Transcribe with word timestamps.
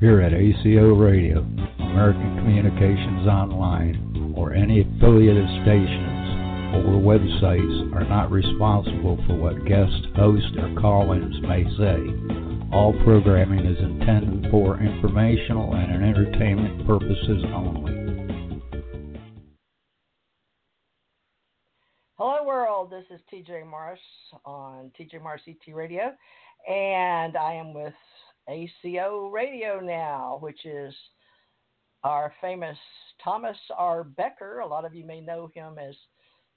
here 0.00 0.20
at 0.20 0.32
ACO 0.32 0.94
Radio, 0.94 1.40
American 1.80 2.36
Communications 2.36 3.26
Online, 3.26 4.34
or 4.36 4.54
any 4.54 4.82
affiliated 4.82 5.46
stations 5.62 6.18
or 6.72 7.02
websites 7.02 7.92
are 7.94 8.08
not 8.08 8.30
responsible 8.30 9.18
for 9.26 9.34
what 9.34 9.64
guest 9.64 10.06
hosts 10.14 10.56
or 10.56 10.80
call-ins 10.80 11.40
may 11.42 11.64
say. 11.76 11.98
All 12.72 12.94
programming 13.02 13.66
is 13.66 13.78
intended 13.80 14.48
for 14.52 14.78
informational 14.78 15.74
and 15.74 16.04
entertainment 16.04 16.86
purposes 16.86 17.42
only. 17.52 17.98
Hello, 22.14 22.44
world. 22.44 22.92
This 22.92 23.04
is 23.10 23.20
TJ 23.32 23.66
Morris 23.68 23.98
on 24.44 24.92
TJ 24.98 25.20
Morris 25.20 25.42
ET 25.48 25.74
Radio, 25.74 26.14
and 26.68 27.36
I 27.36 27.54
am 27.54 27.74
with 27.74 27.94
ACO 28.48 29.28
Radio 29.28 29.80
now, 29.80 30.38
which 30.40 30.64
is 30.64 30.94
our 32.04 32.32
famous 32.40 32.78
Thomas 33.22 33.56
R. 33.76 34.04
Becker. 34.04 34.60
A 34.60 34.66
lot 34.66 34.84
of 34.84 34.94
you 34.94 35.04
may 35.04 35.20
know 35.20 35.50
him 35.54 35.78
as 35.78 35.94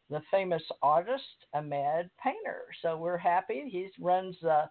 the 0.09 0.21
famous 0.29 0.63
artist 0.81 1.23
Ahmed 1.53 2.09
Painter. 2.21 2.63
So 2.81 2.98
we're 2.98 3.17
happy. 3.17 3.70
He 3.70 3.89
runs 3.99 4.35
uh, 4.43 4.65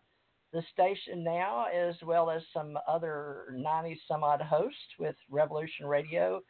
the 0.52 0.62
station 0.72 1.24
now, 1.24 1.66
as 1.66 1.94
well 2.02 2.30
as 2.30 2.42
some 2.52 2.78
other 2.88 3.54
90 3.56 4.00
some 4.08 4.24
odd 4.24 4.42
hosts 4.42 4.78
with 4.98 5.16
Revolution 5.30 5.86
Radio 5.86 6.40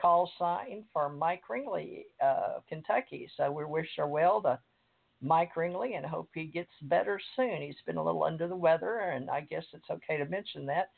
call 0.00 0.30
sign 0.38 0.84
for 0.92 1.10
Mike 1.10 1.42
Ringley, 1.48 2.06
uh, 2.24 2.60
Kentucky. 2.68 3.28
So 3.36 3.52
we 3.52 3.64
wish 3.64 3.88
her 3.96 4.08
well 4.08 4.40
to 4.42 4.58
Mike 5.22 5.56
Ringley 5.56 5.94
and 5.94 6.06
hope 6.06 6.30
he 6.34 6.44
gets 6.44 6.70
better 6.82 7.20
soon. 7.36 7.62
He's 7.62 7.74
been 7.86 7.96
a 7.96 8.04
little 8.04 8.24
under 8.24 8.48
the 8.48 8.56
weather, 8.56 8.98
and 8.98 9.30
I 9.30 9.42
guess 9.42 9.64
it's 9.72 9.90
okay 9.90 10.16
to 10.16 10.24
mention 10.24 10.66
that. 10.66 10.90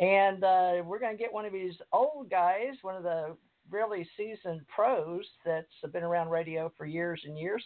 And 0.00 0.42
uh, 0.42 0.82
we're 0.84 0.98
going 0.98 1.16
to 1.16 1.22
get 1.22 1.32
one 1.32 1.44
of 1.44 1.52
these 1.52 1.74
old 1.92 2.30
guys, 2.30 2.74
one 2.82 2.96
of 2.96 3.02
the 3.02 3.36
really 3.70 4.08
seasoned 4.16 4.62
pros 4.74 5.24
that's 5.44 5.92
been 5.92 6.02
around 6.02 6.30
radio 6.30 6.72
for 6.76 6.86
years 6.86 7.20
and 7.24 7.38
years. 7.38 7.64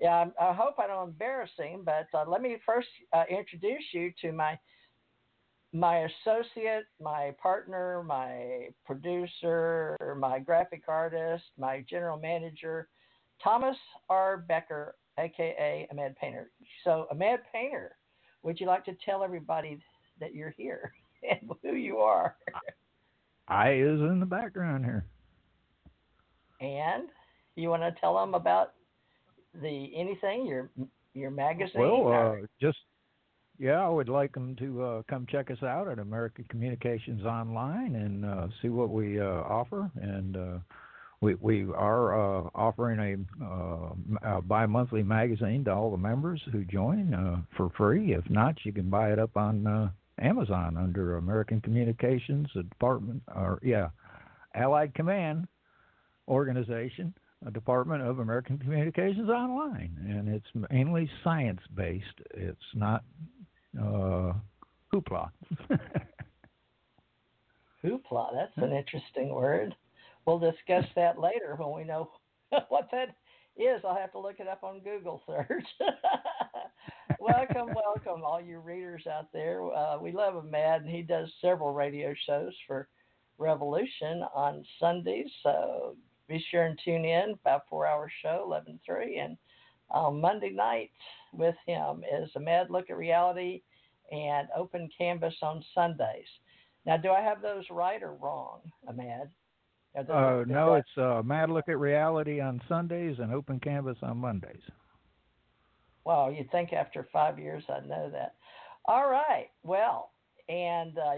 Yeah, 0.00 0.26
I 0.40 0.52
hope 0.52 0.76
I 0.78 0.86
don't 0.86 1.08
embarrass 1.08 1.50
him, 1.56 1.82
but 1.84 2.06
uh, 2.14 2.24
let 2.28 2.42
me 2.42 2.56
first 2.64 2.88
uh, 3.12 3.24
introduce 3.28 3.84
you 3.92 4.12
to 4.22 4.32
my 4.32 4.58
my 5.74 6.00
associate, 6.00 6.84
my 7.00 7.34
partner, 7.42 8.02
my 8.06 8.68
producer, 8.84 9.96
my 10.20 10.38
graphic 10.38 10.82
artist, 10.86 11.44
my 11.58 11.82
general 11.88 12.18
manager, 12.18 12.88
Thomas 13.42 13.76
R. 14.10 14.44
Becker 14.46 14.96
aka 15.18 15.88
Ahmed 15.90 16.16
Painter. 16.16 16.50
So, 16.84 17.06
Ahmed 17.10 17.40
Painter, 17.52 17.96
would 18.42 18.60
you 18.60 18.66
like 18.66 18.84
to 18.86 18.96
tell 19.04 19.22
everybody 19.22 19.78
that 20.20 20.34
you're 20.34 20.54
here 20.56 20.92
and 21.30 21.50
who 21.62 21.74
you 21.74 21.98
are? 21.98 22.36
I 23.48 23.72
is 23.72 24.00
in 24.00 24.20
the 24.20 24.26
background 24.26 24.84
here. 24.84 25.04
And 26.60 27.08
you 27.56 27.68
want 27.68 27.82
to 27.82 27.92
tell 28.00 28.14
them 28.14 28.34
about 28.34 28.72
the 29.60 29.90
anything 29.94 30.46
your 30.46 30.70
your 31.14 31.30
magazine? 31.30 31.80
Well, 31.80 32.12
uh, 32.12 32.46
just 32.60 32.78
yeah, 33.58 33.84
I 33.84 33.88
would 33.88 34.08
like 34.08 34.32
them 34.32 34.56
to 34.56 34.82
uh, 34.82 35.02
come 35.08 35.26
check 35.30 35.50
us 35.50 35.62
out 35.62 35.88
at 35.88 35.98
American 35.98 36.44
Communications 36.48 37.24
Online 37.24 37.94
and 37.94 38.24
uh, 38.24 38.48
see 38.60 38.68
what 38.68 38.90
we 38.90 39.20
uh, 39.20 39.24
offer 39.24 39.90
and 40.00 40.36
uh, 40.36 40.58
we 41.22 41.36
we 41.36 41.64
are 41.72 42.12
uh, 42.18 42.50
offering 42.54 42.98
a, 42.98 43.44
uh, 43.44 43.92
a 44.36 44.42
bi-monthly 44.42 45.02
magazine 45.04 45.64
to 45.64 45.72
all 45.72 45.90
the 45.90 45.96
members 45.96 46.42
who 46.50 46.64
join 46.64 47.14
uh, 47.14 47.40
for 47.56 47.70
free. 47.76 48.12
If 48.12 48.28
not, 48.28 48.56
you 48.64 48.72
can 48.72 48.90
buy 48.90 49.12
it 49.12 49.18
up 49.18 49.36
on 49.36 49.66
uh, 49.66 49.90
Amazon 50.20 50.76
under 50.76 51.16
American 51.16 51.60
Communications 51.60 52.48
Department, 52.52 53.22
or 53.34 53.60
yeah, 53.62 53.90
Allied 54.54 54.94
Command 54.94 55.46
Organization, 56.28 57.14
Department 57.52 58.02
of 58.02 58.18
American 58.18 58.58
Communications 58.58 59.30
Online, 59.30 59.96
and 60.08 60.28
it's 60.28 60.70
mainly 60.70 61.08
science-based. 61.22 62.20
It's 62.34 62.58
not 62.74 63.04
uh, 63.80 64.32
hoopla. 64.92 65.30
hoopla, 67.84 68.26
that's 68.34 68.56
an 68.56 68.72
interesting 68.72 69.28
word 69.28 69.74
we'll 70.26 70.38
discuss 70.38 70.84
that 70.96 71.18
later 71.18 71.56
when 71.56 71.76
we 71.76 71.84
know 71.84 72.10
what 72.68 72.88
that 72.92 73.16
is. 73.56 73.82
I'll 73.84 73.96
have 73.96 74.12
to 74.12 74.18
look 74.18 74.40
it 74.40 74.48
up 74.48 74.64
on 74.64 74.80
Google 74.80 75.22
search. 75.26 75.66
welcome, 77.20 77.74
welcome, 77.74 78.22
all 78.24 78.40
you 78.40 78.58
readers 78.58 79.06
out 79.06 79.32
there. 79.32 79.62
Uh, 79.72 79.98
we 79.98 80.12
love 80.12 80.34
him, 80.36 80.50
Mad, 80.50 80.82
and 80.82 80.90
he 80.90 81.02
does 81.02 81.28
several 81.40 81.72
radio 81.72 82.14
shows 82.26 82.52
for 82.66 82.88
Revolution 83.38 84.22
on 84.34 84.64
Sundays. 84.78 85.30
So 85.42 85.96
be 86.28 86.44
sure 86.50 86.64
and 86.64 86.78
tune 86.84 87.04
in. 87.04 87.34
About 87.44 87.62
four 87.68 87.86
hour 87.86 88.10
show, 88.22 88.42
eleven 88.46 88.78
three, 88.86 89.18
and 89.18 89.36
um, 89.92 90.20
Monday 90.20 90.50
night 90.50 90.90
with 91.32 91.56
him 91.66 92.02
is 92.20 92.30
a 92.36 92.40
Mad 92.40 92.70
Look 92.70 92.90
at 92.90 92.96
Reality 92.96 93.62
and 94.10 94.48
Open 94.56 94.88
Canvas 94.96 95.34
on 95.42 95.64
Sundays. 95.74 96.26
Now, 96.84 96.96
do 96.96 97.10
I 97.10 97.20
have 97.20 97.42
those 97.42 97.64
right 97.70 98.02
or 98.02 98.14
wrong, 98.14 98.60
Ahmed? 98.88 99.30
Uh, 99.96 100.44
no, 100.46 100.74
it's 100.74 100.88
uh, 100.96 101.22
Mad 101.22 101.50
Look 101.50 101.68
at 101.68 101.78
Reality 101.78 102.40
on 102.40 102.62
Sundays 102.68 103.16
and 103.18 103.32
Open 103.32 103.60
Canvas 103.60 103.98
on 104.02 104.16
Mondays. 104.16 104.62
Wow, 106.04 106.30
you'd 106.30 106.50
think 106.50 106.72
after 106.72 107.06
five 107.12 107.38
years 107.38 107.62
I'd 107.68 107.88
know 107.88 108.10
that. 108.10 108.34
All 108.86 109.08
right, 109.08 109.48
well, 109.62 110.10
and 110.48 110.98
uh, 110.98 111.14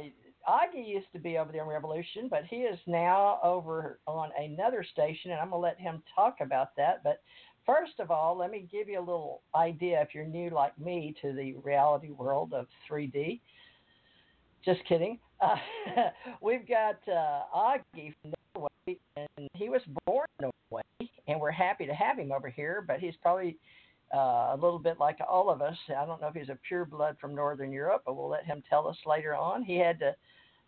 Aage 0.48 0.86
used 0.86 1.06
to 1.12 1.18
be 1.18 1.38
over 1.38 1.52
there 1.52 1.62
in 1.62 1.68
Revolution, 1.68 2.28
but 2.28 2.44
he 2.44 2.56
is 2.56 2.78
now 2.86 3.38
over 3.42 4.00
on 4.06 4.30
another 4.38 4.84
station, 4.92 5.30
and 5.30 5.40
I'm 5.40 5.50
going 5.50 5.62
to 5.62 5.64
let 5.64 5.80
him 5.80 6.02
talk 6.14 6.38
about 6.40 6.76
that. 6.76 7.02
But 7.02 7.22
first 7.64 7.98
of 7.98 8.10
all, 8.10 8.36
let 8.36 8.50
me 8.50 8.68
give 8.70 8.88
you 8.88 8.98
a 8.98 9.00
little 9.00 9.42
idea 9.54 10.02
if 10.02 10.14
you're 10.14 10.26
new 10.26 10.50
like 10.50 10.78
me 10.78 11.14
to 11.22 11.32
the 11.32 11.54
reality 11.62 12.10
world 12.10 12.52
of 12.52 12.66
3D. 12.90 13.40
Just 14.64 14.84
kidding. 14.86 15.18
Uh, 15.40 15.56
we've 16.42 16.68
got 16.68 16.98
uh, 17.08 17.42
Aage 17.56 18.14
from 18.20 18.34
and 18.86 19.48
he 19.54 19.68
was 19.68 19.80
born 20.06 20.26
in 20.40 20.50
Norway, 20.70 21.10
and 21.26 21.40
we're 21.40 21.50
happy 21.50 21.86
to 21.86 21.94
have 21.94 22.18
him 22.18 22.32
over 22.32 22.48
here. 22.48 22.84
But 22.86 23.00
he's 23.00 23.14
probably 23.22 23.56
uh, 24.14 24.52
a 24.52 24.58
little 24.60 24.78
bit 24.78 24.98
like 24.98 25.18
all 25.28 25.50
of 25.50 25.62
us. 25.62 25.76
I 25.88 26.04
don't 26.04 26.20
know 26.20 26.28
if 26.28 26.34
he's 26.34 26.48
a 26.48 26.58
pure 26.66 26.84
blood 26.84 27.16
from 27.20 27.34
Northern 27.34 27.72
Europe, 27.72 28.02
but 28.06 28.16
we'll 28.16 28.28
let 28.28 28.44
him 28.44 28.62
tell 28.68 28.86
us 28.86 28.96
later 29.06 29.34
on. 29.34 29.62
He 29.62 29.76
had 29.76 29.98
to 30.00 30.14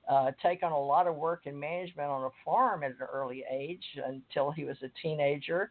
uh, 0.08 0.30
take 0.42 0.62
on 0.62 0.72
a 0.72 0.78
lot 0.78 1.06
of 1.06 1.16
work 1.16 1.42
and 1.46 1.58
management 1.58 2.08
on 2.08 2.24
a 2.24 2.30
farm 2.44 2.82
at 2.82 2.90
an 2.92 3.06
early 3.12 3.44
age 3.50 3.84
until 4.06 4.50
he 4.50 4.64
was 4.64 4.76
a 4.82 4.90
teenager. 5.02 5.70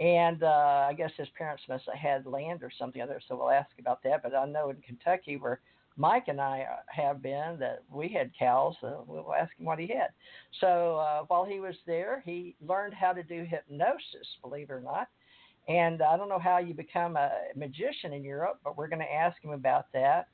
And 0.00 0.42
uh, 0.42 0.86
I 0.88 0.94
guess 0.96 1.12
his 1.16 1.28
parents 1.38 1.62
must 1.68 1.84
have 1.86 1.94
had 1.94 2.26
land 2.26 2.64
or 2.64 2.70
something 2.76 3.00
other, 3.00 3.20
so 3.28 3.36
we'll 3.36 3.50
ask 3.50 3.70
about 3.78 4.02
that. 4.02 4.24
But 4.24 4.34
I 4.34 4.44
know 4.44 4.70
in 4.70 4.76
Kentucky, 4.76 5.36
where 5.36 5.60
Mike 5.96 6.24
and 6.28 6.40
I 6.40 6.66
uh, 6.70 6.76
have 6.88 7.22
been 7.22 7.56
that 7.60 7.82
we 7.92 8.08
had 8.08 8.30
cows. 8.36 8.74
Uh, 8.82 8.96
we'll 9.06 9.32
ask 9.32 9.52
him 9.56 9.66
what 9.66 9.78
he 9.78 9.86
had. 9.86 10.08
So 10.60 10.96
uh, 10.96 11.24
while 11.28 11.44
he 11.44 11.60
was 11.60 11.76
there, 11.86 12.22
he 12.26 12.56
learned 12.66 12.94
how 12.94 13.12
to 13.12 13.22
do 13.22 13.44
hypnosis, 13.44 14.26
believe 14.42 14.70
it 14.70 14.72
or 14.72 14.80
not. 14.80 15.08
And 15.68 16.02
I 16.02 16.16
don't 16.16 16.28
know 16.28 16.38
how 16.38 16.58
you 16.58 16.74
become 16.74 17.16
a 17.16 17.30
magician 17.56 18.12
in 18.12 18.24
Europe, 18.24 18.58
but 18.62 18.76
we're 18.76 18.88
going 18.88 19.00
to 19.00 19.12
ask 19.12 19.42
him 19.42 19.52
about 19.52 19.86
that. 19.94 20.28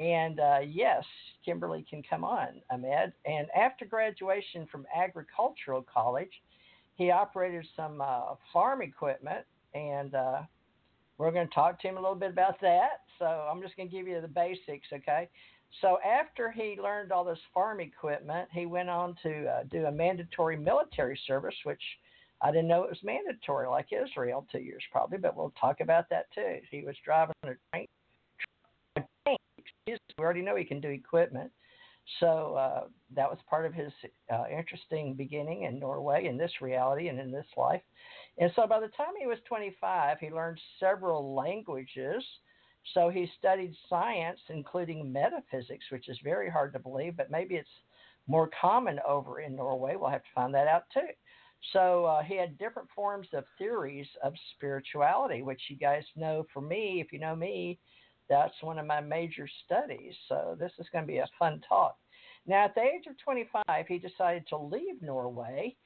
And 0.00 0.40
uh, 0.40 0.58
yes, 0.66 1.04
Kimberly 1.44 1.84
can 1.88 2.02
come 2.02 2.24
on, 2.24 2.60
Ahmed. 2.70 3.12
And 3.26 3.46
after 3.56 3.84
graduation 3.84 4.66
from 4.70 4.86
agricultural 4.94 5.86
college, 5.92 6.42
he 6.96 7.10
operated 7.10 7.64
some 7.76 8.00
uh, 8.00 8.34
farm 8.52 8.82
equipment, 8.82 9.44
and 9.74 10.14
uh, 10.14 10.42
we're 11.18 11.30
going 11.30 11.48
to 11.48 11.54
talk 11.54 11.80
to 11.80 11.88
him 11.88 11.96
a 11.96 12.00
little 12.00 12.16
bit 12.16 12.30
about 12.30 12.60
that. 12.60 13.02
So 13.18 13.24
I'm 13.24 13.62
just 13.62 13.76
going 13.76 13.88
to 13.88 13.94
give 13.94 14.08
you 14.08 14.20
the 14.20 14.28
basics, 14.28 14.88
okay? 14.92 15.28
So 15.80 15.98
after 16.04 16.50
he 16.50 16.76
learned 16.80 17.12
all 17.12 17.24
this 17.24 17.38
farm 17.52 17.80
equipment, 17.80 18.48
he 18.52 18.66
went 18.66 18.88
on 18.88 19.16
to 19.22 19.46
uh, 19.46 19.62
do 19.70 19.86
a 19.86 19.92
mandatory 19.92 20.56
military 20.56 21.18
service, 21.26 21.54
which 21.64 21.82
I 22.42 22.50
didn't 22.50 22.68
know 22.68 22.84
it 22.84 22.90
was 22.90 22.98
mandatory 23.02 23.68
like 23.68 23.86
Israel, 23.92 24.46
two 24.52 24.58
years 24.58 24.82
probably, 24.92 25.18
but 25.18 25.36
we'll 25.36 25.52
talk 25.60 25.80
about 25.80 26.08
that 26.10 26.26
too. 26.34 26.58
He 26.70 26.82
was 26.82 26.96
driving 27.04 27.34
a 27.44 27.54
train. 27.72 27.86
We 29.86 29.96
already 30.18 30.42
know 30.42 30.56
he 30.56 30.64
can 30.64 30.80
do 30.80 30.88
equipment. 30.88 31.50
So 32.20 32.54
uh, 32.54 32.84
that 33.16 33.30
was 33.30 33.38
part 33.48 33.64
of 33.66 33.72
his 33.72 33.92
uh, 34.32 34.44
interesting 34.50 35.14
beginning 35.14 35.62
in 35.62 35.78
Norway, 35.78 36.26
in 36.26 36.36
this 36.36 36.52
reality, 36.60 37.08
and 37.08 37.18
in 37.18 37.32
this 37.32 37.46
life. 37.56 37.82
And 38.38 38.50
so 38.56 38.66
by 38.66 38.80
the 38.80 38.88
time 38.88 39.14
he 39.18 39.26
was 39.26 39.38
25, 39.48 40.18
he 40.18 40.30
learned 40.30 40.60
several 40.80 41.34
languages. 41.34 42.24
So 42.92 43.08
he 43.08 43.30
studied 43.38 43.74
science, 43.88 44.40
including 44.48 45.12
metaphysics, 45.12 45.84
which 45.90 46.08
is 46.08 46.18
very 46.22 46.50
hard 46.50 46.72
to 46.72 46.78
believe, 46.78 47.16
but 47.16 47.30
maybe 47.30 47.54
it's 47.54 47.68
more 48.26 48.50
common 48.60 48.98
over 49.06 49.40
in 49.40 49.54
Norway. 49.54 49.96
We'll 49.96 50.10
have 50.10 50.22
to 50.22 50.34
find 50.34 50.54
that 50.54 50.66
out 50.66 50.84
too. 50.92 51.08
So 51.72 52.04
uh, 52.04 52.22
he 52.22 52.36
had 52.36 52.58
different 52.58 52.88
forms 52.94 53.28
of 53.32 53.44
theories 53.56 54.06
of 54.22 54.34
spirituality, 54.54 55.42
which 55.42 55.62
you 55.68 55.76
guys 55.76 56.04
know 56.16 56.44
for 56.52 56.60
me, 56.60 57.00
if 57.00 57.12
you 57.12 57.18
know 57.18 57.34
me, 57.34 57.78
that's 58.28 58.54
one 58.62 58.78
of 58.78 58.86
my 58.86 59.00
major 59.00 59.48
studies. 59.64 60.14
So 60.28 60.56
this 60.58 60.72
is 60.78 60.86
going 60.92 61.04
to 61.04 61.12
be 61.12 61.18
a 61.18 61.28
fun 61.38 61.62
talk. 61.66 61.96
Now, 62.46 62.66
at 62.66 62.74
the 62.74 62.82
age 62.82 63.06
of 63.08 63.16
25, 63.24 63.86
he 63.88 63.98
decided 63.98 64.46
to 64.48 64.58
leave 64.58 65.00
Norway 65.00 65.76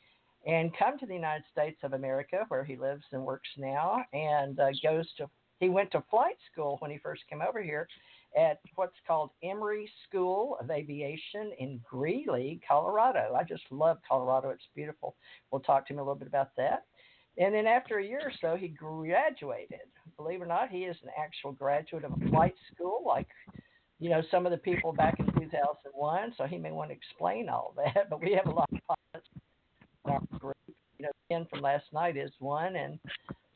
and 0.46 0.76
come 0.76 0.98
to 0.98 1.06
the 1.06 1.14
United 1.14 1.44
States 1.50 1.78
of 1.82 1.92
America, 1.92 2.44
where 2.48 2.64
he 2.64 2.76
lives 2.76 3.04
and 3.12 3.22
works 3.22 3.48
now, 3.56 4.04
and 4.12 4.58
uh, 4.60 4.68
goes 4.82 5.06
to. 5.18 5.28
He 5.60 5.68
went 5.68 5.90
to 5.90 6.04
flight 6.08 6.36
school 6.52 6.76
when 6.78 6.90
he 6.92 6.98
first 6.98 7.22
came 7.28 7.42
over 7.42 7.60
here 7.60 7.88
at 8.36 8.60
what's 8.76 8.96
called 9.06 9.30
Emery 9.42 9.90
School 10.08 10.56
of 10.60 10.70
Aviation 10.70 11.50
in 11.58 11.80
Greeley, 11.88 12.60
Colorado. 12.66 13.34
I 13.36 13.42
just 13.42 13.64
love 13.70 13.98
Colorado. 14.08 14.50
It's 14.50 14.68
beautiful. 14.76 15.16
We'll 15.50 15.60
talk 15.62 15.86
to 15.88 15.92
him 15.92 15.98
a 15.98 16.02
little 16.02 16.14
bit 16.14 16.28
about 16.28 16.50
that. 16.56 16.84
And 17.38 17.54
then 17.54 17.66
after 17.66 17.98
a 17.98 18.04
year 18.04 18.20
or 18.24 18.32
so, 18.40 18.56
he 18.56 18.68
graduated. 18.68 19.80
Believe 20.16 20.40
it 20.40 20.44
or 20.44 20.46
not, 20.46 20.70
he 20.70 20.80
is 20.80 20.96
an 21.02 21.10
actual 21.18 21.52
graduate 21.52 22.04
of 22.04 22.12
a 22.12 22.30
flight 22.30 22.54
school, 22.72 23.02
like 23.06 23.28
you 24.00 24.10
know 24.10 24.22
some 24.30 24.46
of 24.46 24.52
the 24.52 24.58
people 24.58 24.92
back 24.92 25.18
in 25.18 25.26
2001. 25.26 26.34
So 26.36 26.44
he 26.44 26.58
may 26.58 26.72
want 26.72 26.90
to 26.90 26.96
explain 26.96 27.48
all 27.48 27.74
that. 27.76 28.06
But 28.10 28.20
we 28.20 28.32
have 28.32 28.46
a 28.46 28.50
lot 28.50 28.68
of 28.72 28.78
pilots 28.86 29.28
group. 30.38 30.56
You 30.98 31.06
know, 31.06 31.10
Ken 31.30 31.46
from 31.50 31.60
last 31.60 31.84
night 31.92 32.16
is 32.16 32.30
one, 32.40 32.76
and 32.76 32.98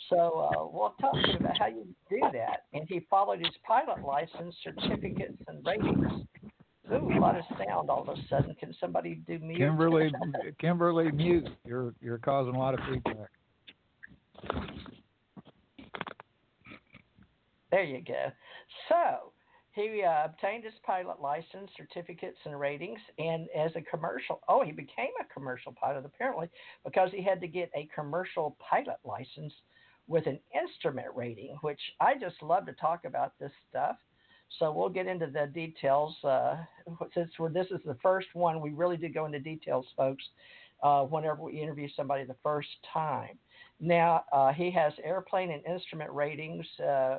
so 0.08 0.50
uh, 0.52 0.66
we'll 0.72 0.94
talk 1.00 1.14
about 1.38 1.58
how 1.58 1.66
you 1.66 1.86
do 2.08 2.20
that. 2.32 2.64
And 2.72 2.86
he 2.88 3.00
followed 3.10 3.38
his 3.38 3.54
pilot 3.66 4.04
license, 4.04 4.54
certificates, 4.62 5.38
and 5.48 5.64
ratings. 5.66 6.26
Ooh, 6.92 7.16
a 7.16 7.18
lot 7.18 7.36
of 7.36 7.44
sound 7.56 7.88
all 7.90 8.02
of 8.02 8.08
a 8.08 8.16
sudden. 8.28 8.54
Can 8.56 8.74
somebody 8.80 9.20
do 9.26 9.38
mute? 9.38 9.58
Kimberly, 9.58 10.12
Kimberly, 10.60 11.10
mute. 11.10 11.48
You're 11.64 11.94
you're 12.00 12.18
causing 12.18 12.54
a 12.54 12.58
lot 12.58 12.74
of 12.74 12.80
feedback. 12.90 13.30
There 17.70 17.84
you 17.84 18.02
go. 18.06 18.30
So 18.88 19.32
he 19.72 20.02
uh, 20.02 20.26
obtained 20.26 20.64
his 20.64 20.74
pilot 20.84 21.20
license, 21.20 21.70
certificates, 21.76 22.38
and 22.44 22.58
ratings, 22.58 23.00
and 23.18 23.48
as 23.56 23.72
a 23.74 23.80
commercial, 23.80 24.40
oh, 24.48 24.62
he 24.62 24.72
became 24.72 25.10
a 25.20 25.32
commercial 25.32 25.72
pilot 25.72 26.04
apparently 26.04 26.48
because 26.84 27.10
he 27.10 27.22
had 27.22 27.40
to 27.40 27.48
get 27.48 27.70
a 27.74 27.88
commercial 27.94 28.56
pilot 28.60 28.98
license 29.04 29.52
with 30.08 30.26
an 30.26 30.38
instrument 30.54 31.08
rating, 31.14 31.56
which 31.62 31.80
I 32.00 32.14
just 32.18 32.42
love 32.42 32.66
to 32.66 32.72
talk 32.72 33.04
about 33.06 33.32
this 33.38 33.52
stuff. 33.70 33.96
So 34.58 34.70
we'll 34.70 34.90
get 34.90 35.06
into 35.06 35.26
the 35.26 35.46
details. 35.46 36.14
Uh, 36.22 36.56
since 37.14 37.30
this 37.54 37.68
is 37.70 37.80
the 37.86 37.96
first 38.02 38.28
one, 38.34 38.60
we 38.60 38.70
really 38.70 38.98
do 38.98 39.08
go 39.08 39.24
into 39.24 39.40
details, 39.40 39.86
folks, 39.96 40.24
uh, 40.82 41.04
whenever 41.04 41.42
we 41.42 41.60
interview 41.60 41.88
somebody 41.96 42.24
the 42.24 42.36
first 42.42 42.68
time. 42.92 43.38
Now, 43.84 44.24
uh, 44.32 44.52
he 44.52 44.70
has 44.70 44.92
airplane 45.02 45.50
and 45.50 45.66
instrument 45.66 46.12
ratings. 46.12 46.64
Uh, 46.78 47.18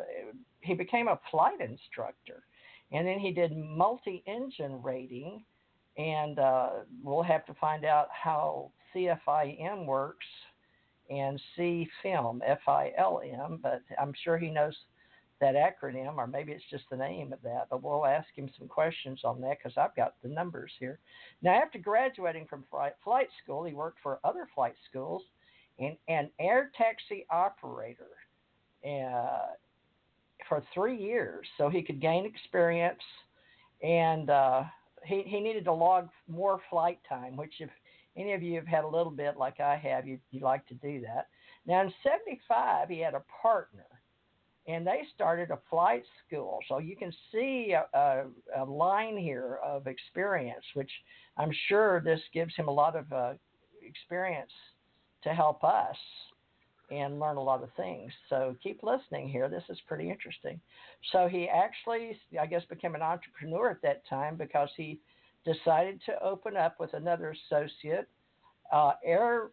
he 0.62 0.74
became 0.74 1.10
a 1.10 1.20
flight 1.30 1.60
instructor. 1.60 2.46
And 2.94 3.06
then 3.06 3.20
he 3.20 3.34
did 3.34 3.56
multi 3.58 4.24
engine 4.26 4.82
rating. 4.82 5.44
And 5.98 6.40
uh, 6.40 6.70
we'll 7.04 7.22
have 7.22 7.46
to 7.48 7.54
find 7.56 7.84
out 7.84 8.08
how 8.12 8.72
CFIM 8.96 9.86
works 9.86 10.26
and 11.10 11.40
C 11.56 11.88
film, 12.02 12.42
F 12.46 12.62
I 12.66 12.94
L 12.98 13.22
M, 13.22 13.60
but 13.62 13.82
I'm 14.02 14.14
sure 14.24 14.38
he 14.38 14.50
knows 14.50 14.76
that 15.42 15.56
acronym, 15.56 16.16
or 16.16 16.28
maybe 16.28 16.54
it's 16.54 16.64
just 16.72 16.86
the 16.90 16.96
name 16.96 17.34
of 17.34 17.42
that. 17.42 17.68
But 17.70 17.84
we'll 17.84 18.06
ask 18.06 18.28
him 18.36 18.50
some 18.58 18.70
questions 18.70 19.20
on 19.26 19.42
that 19.42 19.58
because 19.62 19.78
I've 19.78 19.96
got 19.96 20.16
the 20.24 20.30
numbers 20.30 20.72
here. 20.80 21.00
Now, 21.42 21.52
after 21.62 21.78
graduating 21.78 22.48
from 22.48 22.64
flight 22.72 23.28
school, 23.44 23.66
he 23.66 23.74
worked 23.74 24.00
for 24.02 24.20
other 24.24 24.48
flight 24.56 24.76
schools 24.90 25.24
and 25.80 25.98
an 26.08 26.30
air 26.40 26.72
taxi 26.78 27.26
operator 27.30 28.08
uh, 28.86 29.54
for 30.48 30.64
three 30.74 30.98
years 30.98 31.48
so 31.58 31.70
he 31.70 31.82
could 31.82 32.02
gain 32.02 32.26
experience 32.26 33.02
and 33.82 34.30
uh, 34.30 34.64
he, 35.06 35.24
he 35.26 35.40
needed 35.40 35.66
to 35.66 35.74
log 35.74 36.10
more 36.28 36.60
flight 36.70 37.00
time, 37.08 37.36
which 37.36 37.54
if 37.60 37.70
any 38.16 38.34
of 38.34 38.42
you 38.42 38.56
have 38.56 38.68
had 38.68 38.84
a 38.84 38.88
little 38.88 39.12
bit 39.12 39.38
like 39.38 39.60
I 39.60 39.76
have, 39.76 40.08
you, 40.08 40.20
you 40.32 40.42
like 40.42 40.66
to 40.68 40.74
do 40.76 41.02
that. 41.02 41.28
Now, 41.66 41.82
in 41.82 41.94
75, 42.04 42.90
he 42.90 43.00
had 43.00 43.14
a 43.14 43.24
partner, 43.42 43.86
and 44.68 44.86
they 44.86 45.02
started 45.14 45.52
a 45.52 45.60
flight 45.70 46.04
school. 46.26 46.60
So 46.68 46.78
you 46.78 46.96
can 46.96 47.12
see 47.32 47.74
a, 47.74 47.98
a, 47.98 48.26
a 48.58 48.64
line 48.66 49.18
here 49.18 49.60
of 49.64 49.88
experience, 49.88 50.64
which 50.74 50.92
I'm 51.38 51.52
sure 51.68 52.02
this 52.02 52.22
gives 52.34 52.56
him 52.56 52.68
a 52.68 52.72
lot 52.72 52.96
of 52.96 53.12
uh, 53.12 53.34
experience 53.82 54.52
to 55.24 55.30
help 55.30 55.64
us 55.64 55.98
and 56.92 57.20
learn 57.20 57.38
a 57.38 57.42
lot 57.42 57.64
of 57.64 57.70
things. 57.76 58.12
So 58.30 58.56
keep 58.62 58.84
listening 58.84 59.30
here. 59.30 59.50
This 59.50 59.64
is 59.70 59.78
pretty 59.88 60.10
interesting. 60.10 60.60
So 61.12 61.28
he 61.28 61.48
actually, 61.48 62.18
I 62.40 62.46
guess, 62.46 62.64
became 62.70 62.96
an 62.96 63.02
entrepreneur 63.02 63.70
at 63.72 63.82
that 63.82 64.08
time 64.08 64.36
because 64.36 64.70
he 64.78 65.00
decided 65.46 66.02
to 66.06 66.24
open 66.24 66.56
up 66.56 66.80
with 66.80 66.94
another 66.94 67.36
associate, 67.52 68.08
uh, 68.72 68.94
Arrowhead, 69.06 69.50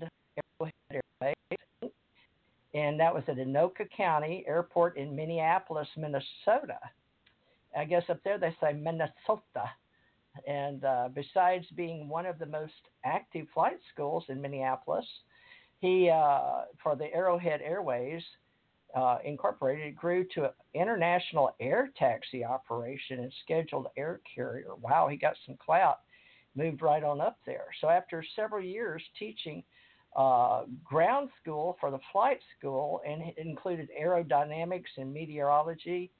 Arrowhead 0.00 0.72
Airways, 0.90 1.92
and 2.74 2.98
that 2.98 3.14
was 3.14 3.22
at 3.28 3.36
Anoka 3.36 3.88
County 3.96 4.44
Airport 4.48 4.96
in 4.96 5.14
Minneapolis, 5.14 5.88
Minnesota. 5.96 6.78
I 7.76 7.84
guess 7.84 8.02
up 8.08 8.20
there 8.24 8.38
they 8.38 8.54
say 8.60 8.72
Minnesota. 8.72 9.70
And 10.46 10.84
uh, 10.84 11.08
besides 11.14 11.66
being 11.76 12.08
one 12.08 12.26
of 12.26 12.38
the 12.38 12.46
most 12.46 12.72
active 13.04 13.46
flight 13.54 13.78
schools 13.92 14.24
in 14.28 14.40
Minneapolis, 14.40 15.06
he, 15.78 16.10
uh, 16.10 16.62
for 16.82 16.96
the 16.96 17.12
Arrowhead 17.12 17.60
Airways, 17.62 18.22
uh, 18.94 19.18
Incorporated 19.24 19.96
grew 19.96 20.24
to 20.34 20.44
an 20.44 20.50
international 20.74 21.54
air 21.60 21.90
taxi 21.98 22.44
operation 22.44 23.20
and 23.20 23.32
scheduled 23.44 23.88
air 23.96 24.20
carrier. 24.34 24.76
Wow, 24.80 25.08
he 25.08 25.16
got 25.16 25.34
some 25.46 25.56
clout, 25.56 26.00
moved 26.54 26.80
right 26.80 27.02
on 27.02 27.20
up 27.20 27.38
there. 27.44 27.66
So 27.80 27.88
after 27.88 28.24
several 28.36 28.62
years 28.62 29.02
teaching 29.18 29.64
uh, 30.16 30.62
ground 30.84 31.28
school 31.42 31.76
for 31.80 31.90
the 31.90 31.98
flight 32.12 32.38
school, 32.56 33.00
and 33.06 33.32
included 33.36 33.88
aerodynamics 34.00 34.96
and 34.96 35.12
meteorology 35.12 36.12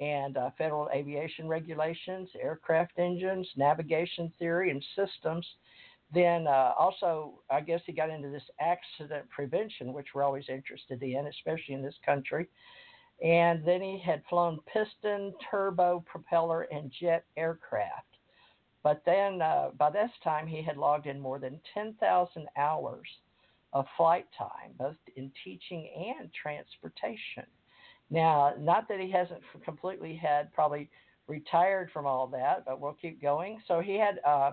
and 0.00 0.36
uh, 0.36 0.50
federal 0.58 0.88
aviation 0.94 1.48
regulations, 1.48 2.28
aircraft 2.40 2.92
engines, 2.98 3.48
navigation 3.56 4.32
theory, 4.38 4.70
and 4.70 4.84
systems 4.96 5.46
then 6.12 6.46
uh, 6.46 6.72
also, 6.78 7.40
I 7.50 7.60
guess 7.62 7.80
he 7.86 7.92
got 7.92 8.10
into 8.10 8.28
this 8.28 8.42
accident 8.60 9.28
prevention, 9.30 9.92
which 9.92 10.08
we're 10.14 10.22
always 10.22 10.44
interested 10.48 11.02
in, 11.02 11.26
especially 11.26 11.74
in 11.74 11.82
this 11.82 11.94
country. 12.04 12.48
And 13.24 13.64
then 13.64 13.80
he 13.80 13.98
had 14.04 14.22
flown 14.28 14.58
piston, 14.72 15.32
turbo, 15.50 16.04
propeller, 16.06 16.62
and 16.62 16.92
jet 17.00 17.24
aircraft. 17.36 18.06
But 18.82 19.02
then 19.06 19.40
uh, 19.40 19.70
by 19.78 19.90
this 19.90 20.10
time, 20.22 20.46
he 20.46 20.60
had 20.60 20.76
logged 20.76 21.06
in 21.06 21.20
more 21.20 21.38
than 21.38 21.60
10,000 21.72 22.46
hours 22.56 23.08
of 23.72 23.86
flight 23.96 24.26
time, 24.36 24.72
both 24.76 24.96
in 25.16 25.30
teaching 25.44 25.88
and 26.18 26.30
transportation. 26.34 27.46
Now, 28.12 28.52
not 28.58 28.88
that 28.88 29.00
he 29.00 29.10
hasn't 29.10 29.40
completely 29.64 30.14
had 30.14 30.52
probably 30.52 30.90
retired 31.28 31.90
from 31.92 32.04
all 32.04 32.26
that, 32.26 32.62
but 32.66 32.78
we'll 32.78 32.92
keep 33.00 33.22
going. 33.22 33.58
So 33.66 33.80
he 33.80 33.98
had 33.98 34.20
uh, 34.26 34.52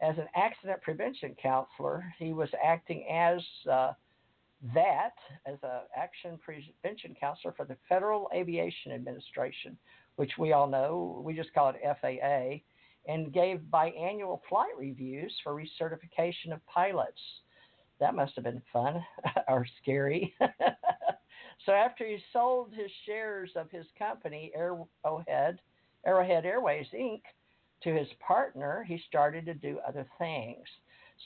as 0.00 0.18
an 0.18 0.26
accident 0.34 0.82
prevention 0.82 1.36
counselor, 1.40 2.04
he 2.18 2.32
was 2.32 2.48
acting 2.62 3.06
as 3.08 3.40
uh, 3.70 3.92
that, 4.74 5.14
as 5.46 5.58
an 5.62 5.82
action 5.96 6.40
prevention 6.44 7.14
counselor 7.20 7.54
for 7.56 7.64
the 7.64 7.76
Federal 7.88 8.28
Aviation 8.34 8.90
Administration, 8.90 9.78
which 10.16 10.32
we 10.36 10.52
all 10.52 10.66
know, 10.66 11.22
we 11.24 11.34
just 11.34 11.54
call 11.54 11.72
it 11.72 11.76
FAA, 12.00 13.12
and 13.12 13.32
gave 13.32 13.60
biannual 13.72 14.40
flight 14.48 14.72
reviews 14.76 15.32
for 15.44 15.54
recertification 15.54 16.52
of 16.52 16.66
pilots. 16.66 17.20
That 18.00 18.16
must 18.16 18.34
have 18.34 18.44
been 18.44 18.62
fun 18.72 19.00
or 19.48 19.64
scary. 19.80 20.34
so 21.66 21.72
after 21.72 22.06
he 22.06 22.18
sold 22.32 22.72
his 22.72 22.90
shares 23.06 23.50
of 23.56 23.70
his 23.70 23.86
company, 23.98 24.52
Arrowhead, 24.54 25.60
Arrowhead 26.06 26.44
Airways 26.44 26.86
Inc., 26.94 27.22
to 27.82 27.92
his 27.92 28.08
partner, 28.20 28.84
he 28.86 29.02
started 29.08 29.44
to 29.46 29.54
do 29.54 29.80
other 29.86 30.06
things. 30.18 30.66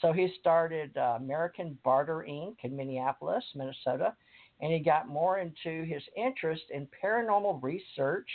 So 0.00 0.12
he 0.12 0.33
started 0.40 0.97
uh, 0.97 1.16
American 1.18 1.78
Barter 1.85 2.25
Inc. 2.28 2.56
in 2.62 2.76
Minneapolis, 2.76 3.45
Minnesota, 3.54 4.14
and 4.61 4.73
he 4.73 4.78
got 4.78 5.09
more 5.09 5.38
into 5.38 5.85
his 5.85 6.02
interest 6.16 6.62
in 6.71 6.88
paranormal 7.02 7.62
research, 7.62 8.28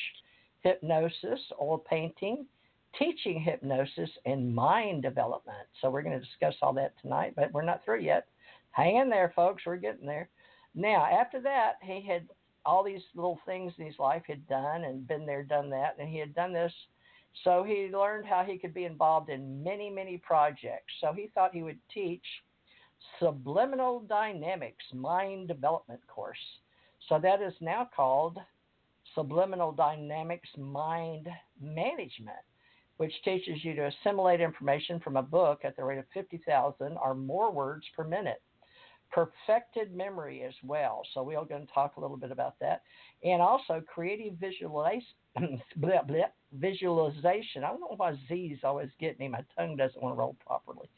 hypnosis, 0.62 1.40
oil 1.60 1.80
painting, 1.80 2.46
teaching 2.98 3.42
hypnosis, 3.42 4.10
and 4.26 4.54
mind 4.54 5.02
development. 5.02 5.68
So 5.82 5.90
we're 5.90 6.04
going 6.04 6.20
to 6.20 6.26
discuss 6.26 6.56
all 6.62 6.74
that 6.74 6.94
tonight, 7.02 7.34
but 7.36 7.52
we're 7.54 7.64
not 7.64 7.84
through 7.84 8.02
yet. 8.02 8.28
Hang 8.72 8.98
in 8.98 9.10
there, 9.10 9.34
folks. 9.36 9.64
We're 9.66 9.78
getting 9.78 10.06
there. 10.06 10.30
Now, 10.74 11.06
after 11.06 11.42
that, 11.42 11.74
he 11.82 12.02
had 12.02 12.28
all 12.66 12.84
these 12.84 13.02
little 13.16 13.40
things 13.46 13.74
in 13.78 13.86
his 13.86 14.00
life 14.00 14.24
he'd 14.28 14.48
done 14.48 14.84
and 14.84 15.08
been 15.08 15.26
there, 15.26 15.44
done 15.44 15.70
that, 15.72 15.96
and 16.00 16.08
he 16.08 16.20
had 16.20 16.36
done 16.36 16.54
this 16.54 16.74
so 17.44 17.64
he 17.64 17.90
learned 17.92 18.26
how 18.26 18.44
he 18.44 18.58
could 18.58 18.74
be 18.74 18.86
involved 18.86 19.30
in 19.30 19.64
many, 19.64 19.90
many 19.90 20.18
projects. 20.18 20.94
So 21.00 21.14
he 21.14 21.28
thought 21.34 21.54
he 21.54 21.64
would 21.64 21.80
teach 21.94 22.26
Subliminal 23.20 24.02
Dynamics 24.02 24.84
Mind 24.94 25.48
Development 25.48 26.02
course. 26.08 26.38
So 27.08 27.20
that 27.20 27.42
is 27.42 27.54
now 27.62 27.90
called 27.96 28.38
Subliminal 29.16 29.72
Dynamics 29.72 30.50
Mind 30.58 31.28
Management, 31.60 32.38
which 32.98 33.14
teaches 33.24 33.64
you 33.64 33.74
to 33.76 33.88
assimilate 33.88 34.40
information 34.40 35.00
from 35.00 35.18
a 35.18 35.24
book 35.24 35.62
at 35.64 35.76
the 35.76 35.84
rate 35.84 35.98
of 35.98 36.06
50,000 36.14 36.98
or 36.98 37.16
more 37.16 37.52
words 37.52 37.86
per 37.96 38.04
minute. 38.04 38.42
Perfected 39.12 39.96
memory 39.96 40.44
as 40.44 40.54
well. 40.64 41.02
So 41.14 41.22
we 41.24 41.36
are 41.36 41.46
going 41.46 41.66
to 41.66 41.74
talk 41.74 41.98
a 41.98 42.00
little 42.00 42.18
bit 42.18 42.32
about 42.32 42.56
that. 42.60 42.82
And 43.24 43.42
also 43.42 43.82
creative 43.86 44.36
visualization. 44.36 45.06
blah, 45.78 46.04
blah, 46.06 46.26
visualization. 46.54 47.64
I 47.64 47.70
don't 47.70 47.80
know 47.80 47.94
why 47.96 48.18
Z's 48.28 48.60
always 48.64 48.90
get 49.00 49.18
me. 49.20 49.28
My 49.30 49.44
tongue 49.58 49.78
doesn't 49.78 50.02
want 50.02 50.16
to 50.16 50.20
roll 50.20 50.36
properly. 50.46 50.90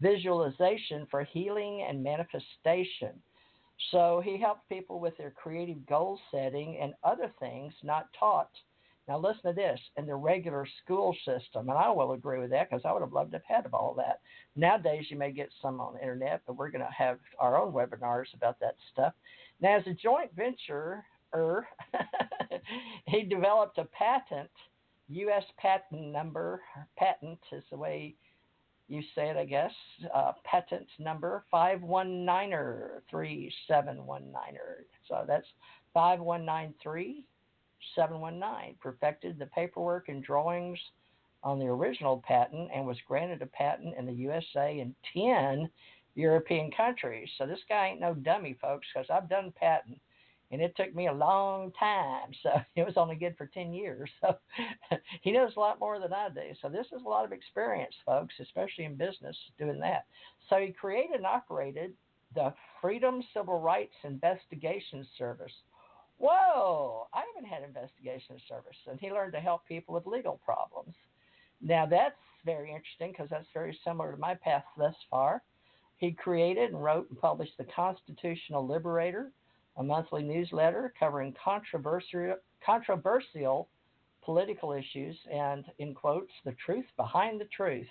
Visualization 0.00 1.06
for 1.10 1.22
healing 1.24 1.86
and 1.88 2.02
manifestation. 2.02 3.12
So 3.90 4.20
he 4.24 4.38
helped 4.38 4.68
people 4.68 4.98
with 5.00 5.16
their 5.16 5.30
creative 5.30 5.86
goal 5.86 6.18
setting 6.30 6.78
and 6.80 6.94
other 7.04 7.30
things 7.38 7.72
not 7.82 8.08
taught. 8.18 8.50
Now 9.08 9.18
listen 9.18 9.42
to 9.44 9.52
this 9.52 9.78
in 9.96 10.06
the 10.06 10.16
regular 10.16 10.66
school 10.82 11.16
system, 11.24 11.68
and 11.68 11.78
I 11.78 11.90
will 11.90 12.12
agree 12.12 12.40
with 12.40 12.50
that 12.50 12.68
because 12.68 12.84
I 12.84 12.92
would 12.92 13.02
have 13.02 13.12
loved 13.12 13.32
to 13.32 13.38
have 13.46 13.64
had 13.64 13.70
all 13.72 13.94
that. 13.98 14.20
Nowadays 14.56 15.06
you 15.10 15.16
may 15.16 15.30
get 15.30 15.50
some 15.62 15.80
on 15.80 15.94
the 15.94 16.00
internet, 16.00 16.42
but 16.46 16.56
we're 16.56 16.70
going 16.70 16.84
to 16.84 16.92
have 16.96 17.18
our 17.38 17.56
own 17.56 17.72
webinars 17.72 18.34
about 18.34 18.58
that 18.60 18.74
stuff. 18.92 19.12
Now, 19.60 19.76
as 19.76 19.86
a 19.86 19.94
joint 19.94 20.34
venture, 20.34 21.04
he 23.06 23.22
developed 23.22 23.78
a 23.78 23.84
patent, 23.84 24.50
U.S. 25.08 25.44
patent 25.58 26.02
number. 26.12 26.60
Patent 26.96 27.38
is 27.52 27.62
the 27.70 27.76
way 27.76 28.16
you 28.88 29.02
say 29.14 29.30
it, 29.30 29.36
I 29.36 29.44
guess. 29.44 29.72
Uh, 30.14 30.32
patent 30.44 30.86
number 30.98 31.44
519er 31.52 33.02
3719er. 33.12 34.84
So 35.08 35.24
that's 35.26 35.46
5193 35.94 37.24
719. 37.94 38.76
Perfected 38.80 39.38
the 39.38 39.46
paperwork 39.46 40.08
and 40.08 40.22
drawings 40.22 40.78
on 41.42 41.58
the 41.58 41.66
original 41.66 42.22
patent 42.26 42.70
and 42.74 42.86
was 42.86 42.98
granted 43.06 43.42
a 43.42 43.46
patent 43.46 43.94
in 43.96 44.06
the 44.06 44.12
USA 44.12 44.80
and 44.80 44.94
10 45.14 45.68
European 46.14 46.70
countries. 46.70 47.28
So 47.38 47.46
this 47.46 47.60
guy 47.68 47.88
ain't 47.88 48.00
no 48.00 48.14
dummy, 48.14 48.56
folks, 48.60 48.86
because 48.92 49.08
I've 49.10 49.28
done 49.28 49.52
patent 49.54 49.98
and 50.50 50.60
it 50.60 50.74
took 50.76 50.94
me 50.94 51.08
a 51.08 51.12
long 51.12 51.72
time. 51.78 52.30
So 52.42 52.50
it 52.76 52.86
was 52.86 52.96
only 52.96 53.16
good 53.16 53.36
for 53.36 53.46
10 53.46 53.72
years. 53.72 54.10
So 54.20 54.36
he 55.22 55.32
knows 55.32 55.52
a 55.56 55.60
lot 55.60 55.80
more 55.80 55.98
than 55.98 56.12
I 56.12 56.28
do. 56.28 56.54
So 56.62 56.68
this 56.68 56.86
is 56.86 57.02
a 57.04 57.08
lot 57.08 57.24
of 57.24 57.32
experience, 57.32 57.94
folks, 58.04 58.34
especially 58.40 58.84
in 58.84 58.96
business 58.96 59.36
doing 59.58 59.80
that. 59.80 60.06
So 60.48 60.56
he 60.56 60.72
created 60.72 61.16
and 61.16 61.26
operated 61.26 61.92
the 62.34 62.52
Freedom 62.80 63.22
Civil 63.34 63.60
Rights 63.60 63.94
Investigation 64.04 65.06
Service. 65.18 65.52
Whoa, 66.18 67.08
I 67.12 67.22
haven't 67.34 67.48
had 67.48 67.62
investigation 67.62 68.36
service. 68.48 68.76
And 68.88 68.98
he 68.98 69.10
learned 69.10 69.32
to 69.34 69.40
help 69.40 69.66
people 69.66 69.94
with 69.94 70.06
legal 70.06 70.40
problems. 70.44 70.94
Now 71.60 71.86
that's 71.86 72.14
very 72.44 72.72
interesting 72.72 73.12
because 73.12 73.28
that's 73.30 73.48
very 73.52 73.78
similar 73.84 74.12
to 74.12 74.18
my 74.18 74.34
path 74.34 74.64
thus 74.76 74.94
far. 75.10 75.42
He 75.98 76.12
created 76.12 76.70
and 76.72 76.82
wrote 76.82 77.08
and 77.10 77.18
published 77.18 77.56
the 77.58 77.64
Constitutional 77.64 78.66
Liberator, 78.66 79.30
a 79.78 79.82
monthly 79.82 80.22
newsletter 80.22 80.92
covering 80.98 81.34
controversial, 81.42 82.36
controversial 82.64 83.68
political 84.22 84.72
issues 84.72 85.16
and, 85.32 85.64
in 85.78 85.94
quotes, 85.94 86.32
the 86.44 86.54
truth 86.64 86.84
behind 86.96 87.40
the 87.40 87.46
truth, 87.46 87.86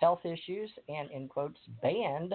health 0.00 0.24
issues, 0.24 0.70
and, 0.88 1.10
in 1.10 1.28
quotes, 1.28 1.58
banned 1.82 2.34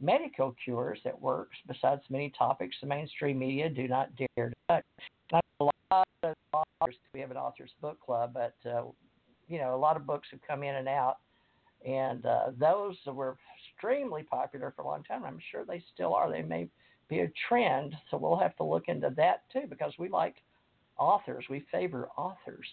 medical 0.00 0.54
cures 0.62 0.98
that 1.04 1.20
works, 1.20 1.56
besides 1.66 2.02
many 2.10 2.32
topics 2.38 2.76
the 2.80 2.86
mainstream 2.86 3.38
media 3.38 3.68
do 3.68 3.88
not 3.88 4.10
dare 4.16 4.52
a 4.68 4.82
lot 5.60 6.08
of 6.22 6.34
authors, 6.52 6.96
we 7.14 7.20
have 7.20 7.30
an 7.30 7.36
authors 7.36 7.70
book 7.80 8.00
club, 8.00 8.34
but, 8.34 8.54
uh, 8.68 8.82
you 9.48 9.58
know, 9.58 9.74
a 9.74 9.76
lot 9.76 9.96
of 9.96 10.06
books 10.06 10.28
have 10.30 10.40
come 10.46 10.62
in 10.62 10.74
and 10.74 10.88
out, 10.88 11.18
and 11.86 12.24
uh, 12.26 12.50
those 12.58 12.96
were 13.06 13.36
extremely 13.72 14.22
popular 14.22 14.72
for 14.74 14.82
a 14.82 14.86
long 14.86 15.04
time. 15.04 15.24
I'm 15.24 15.38
sure 15.50 15.64
they 15.64 15.82
still 15.94 16.14
are. 16.14 16.30
They 16.30 16.42
may 16.42 16.68
be 17.08 17.20
a 17.20 17.32
trend. 17.48 17.94
So 18.10 18.16
we'll 18.16 18.38
have 18.38 18.56
to 18.56 18.64
look 18.64 18.88
into 18.88 19.12
that 19.16 19.42
too 19.52 19.66
because 19.68 19.92
we 19.98 20.08
like 20.08 20.36
authors. 20.98 21.44
We 21.48 21.64
favor 21.70 22.08
authors. 22.16 22.66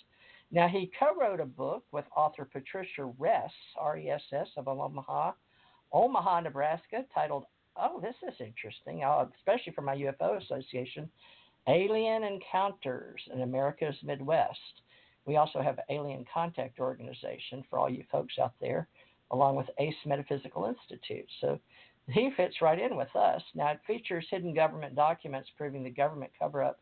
Now, 0.51 0.67
he 0.67 0.91
co 0.99 1.15
wrote 1.19 1.39
a 1.39 1.45
book 1.45 1.83
with 1.91 2.05
author 2.15 2.45
Patricia 2.45 3.05
Ress, 3.19 3.51
R 3.77 3.97
E 3.97 4.09
S 4.09 4.21
S, 4.31 4.47
of 4.57 4.67
Omaha, 4.67 5.31
Omaha, 5.91 6.41
Nebraska, 6.41 7.05
titled, 7.13 7.45
Oh, 7.75 7.99
this 7.99 8.15
is 8.27 8.35
interesting, 8.39 9.03
uh, 9.03 9.25
especially 9.39 9.73
for 9.73 9.81
my 9.81 9.95
UFO 9.95 10.41
association 10.41 11.09
Alien 11.67 12.23
Encounters 12.23 13.21
in 13.33 13.41
America's 13.41 13.95
Midwest. 14.03 14.81
We 15.25 15.37
also 15.37 15.61
have 15.61 15.79
Alien 15.89 16.25
Contact 16.33 16.79
Organization 16.79 17.63
for 17.69 17.79
all 17.79 17.89
you 17.89 18.03
folks 18.11 18.33
out 18.41 18.53
there, 18.59 18.87
along 19.31 19.55
with 19.55 19.69
ACE 19.79 19.95
Metaphysical 20.05 20.65
Institute. 20.65 21.25
So 21.39 21.59
he 22.09 22.31
fits 22.35 22.61
right 22.61 22.79
in 22.79 22.97
with 22.97 23.15
us. 23.15 23.41
Now, 23.55 23.69
it 23.71 23.79
features 23.87 24.27
hidden 24.29 24.53
government 24.53 24.95
documents 24.95 25.49
proving 25.57 25.83
the 25.83 25.89
government 25.89 26.31
cover 26.37 26.61
up 26.61 26.79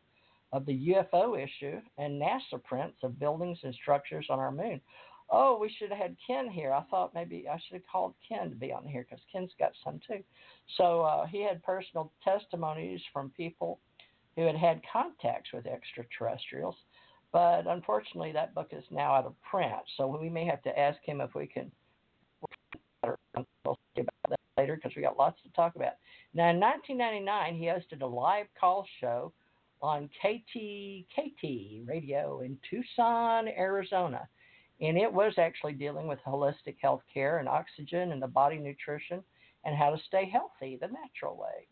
of 0.52 0.66
the 0.66 0.88
UFO 0.88 1.42
issue 1.42 1.80
and 1.98 2.20
NASA 2.20 2.62
prints 2.62 2.98
of 3.02 3.18
buildings 3.18 3.58
and 3.62 3.74
structures 3.74 4.26
on 4.28 4.38
our 4.38 4.52
moon. 4.52 4.80
Oh, 5.30 5.56
we 5.58 5.70
should 5.78 5.88
have 5.90 5.98
had 5.98 6.16
Ken 6.26 6.50
here. 6.50 6.72
I 6.72 6.82
thought 6.90 7.14
maybe 7.14 7.46
I 7.48 7.56
should 7.56 7.74
have 7.74 7.86
called 7.90 8.14
Ken 8.28 8.50
to 8.50 8.56
be 8.56 8.72
on 8.72 8.86
here 8.86 9.06
because 9.08 9.24
Ken's 9.32 9.52
got 9.58 9.72
some 9.82 9.98
too. 10.06 10.22
So 10.76 11.00
uh, 11.00 11.26
he 11.26 11.42
had 11.42 11.62
personal 11.62 12.12
testimonies 12.22 13.00
from 13.12 13.30
people 13.30 13.78
who 14.36 14.42
had 14.42 14.56
had 14.56 14.80
contacts 14.90 15.50
with 15.52 15.66
extraterrestrials. 15.66 16.76
But 17.32 17.66
unfortunately, 17.66 18.32
that 18.32 18.54
book 18.54 18.68
is 18.72 18.84
now 18.90 19.14
out 19.14 19.26
of 19.26 19.34
print. 19.42 19.72
So 19.96 20.06
we 20.06 20.28
may 20.28 20.44
have 20.44 20.62
to 20.62 20.78
ask 20.78 20.98
him 21.02 21.20
if 21.20 21.34
we 21.34 21.46
can 21.46 21.70
talk 23.02 23.18
about 23.34 23.78
that 24.28 24.38
later 24.58 24.76
because 24.76 24.94
we 24.94 25.02
got 25.02 25.16
lots 25.16 25.40
to 25.42 25.52
talk 25.52 25.76
about. 25.76 25.94
Now, 26.34 26.50
in 26.50 26.60
1999, 26.60 27.56
he 27.56 27.66
hosted 27.66 28.02
a 28.02 28.06
live 28.06 28.46
call 28.58 28.86
show 29.00 29.32
on 29.80 30.08
KTKT 30.22 31.88
radio 31.88 32.40
in 32.40 32.58
Tucson, 32.70 33.48
Arizona. 33.48 34.28
And 34.80 34.98
it 34.98 35.12
was 35.12 35.34
actually 35.38 35.74
dealing 35.74 36.06
with 36.06 36.18
holistic 36.26 36.76
health 36.80 37.02
care 37.12 37.38
and 37.38 37.48
oxygen 37.48 38.12
and 38.12 38.22
the 38.22 38.26
body 38.26 38.58
nutrition 38.58 39.22
and 39.64 39.76
how 39.76 39.90
to 39.90 39.98
stay 40.06 40.28
healthy 40.28 40.76
the 40.80 40.88
natural 40.88 41.36
way. 41.36 41.66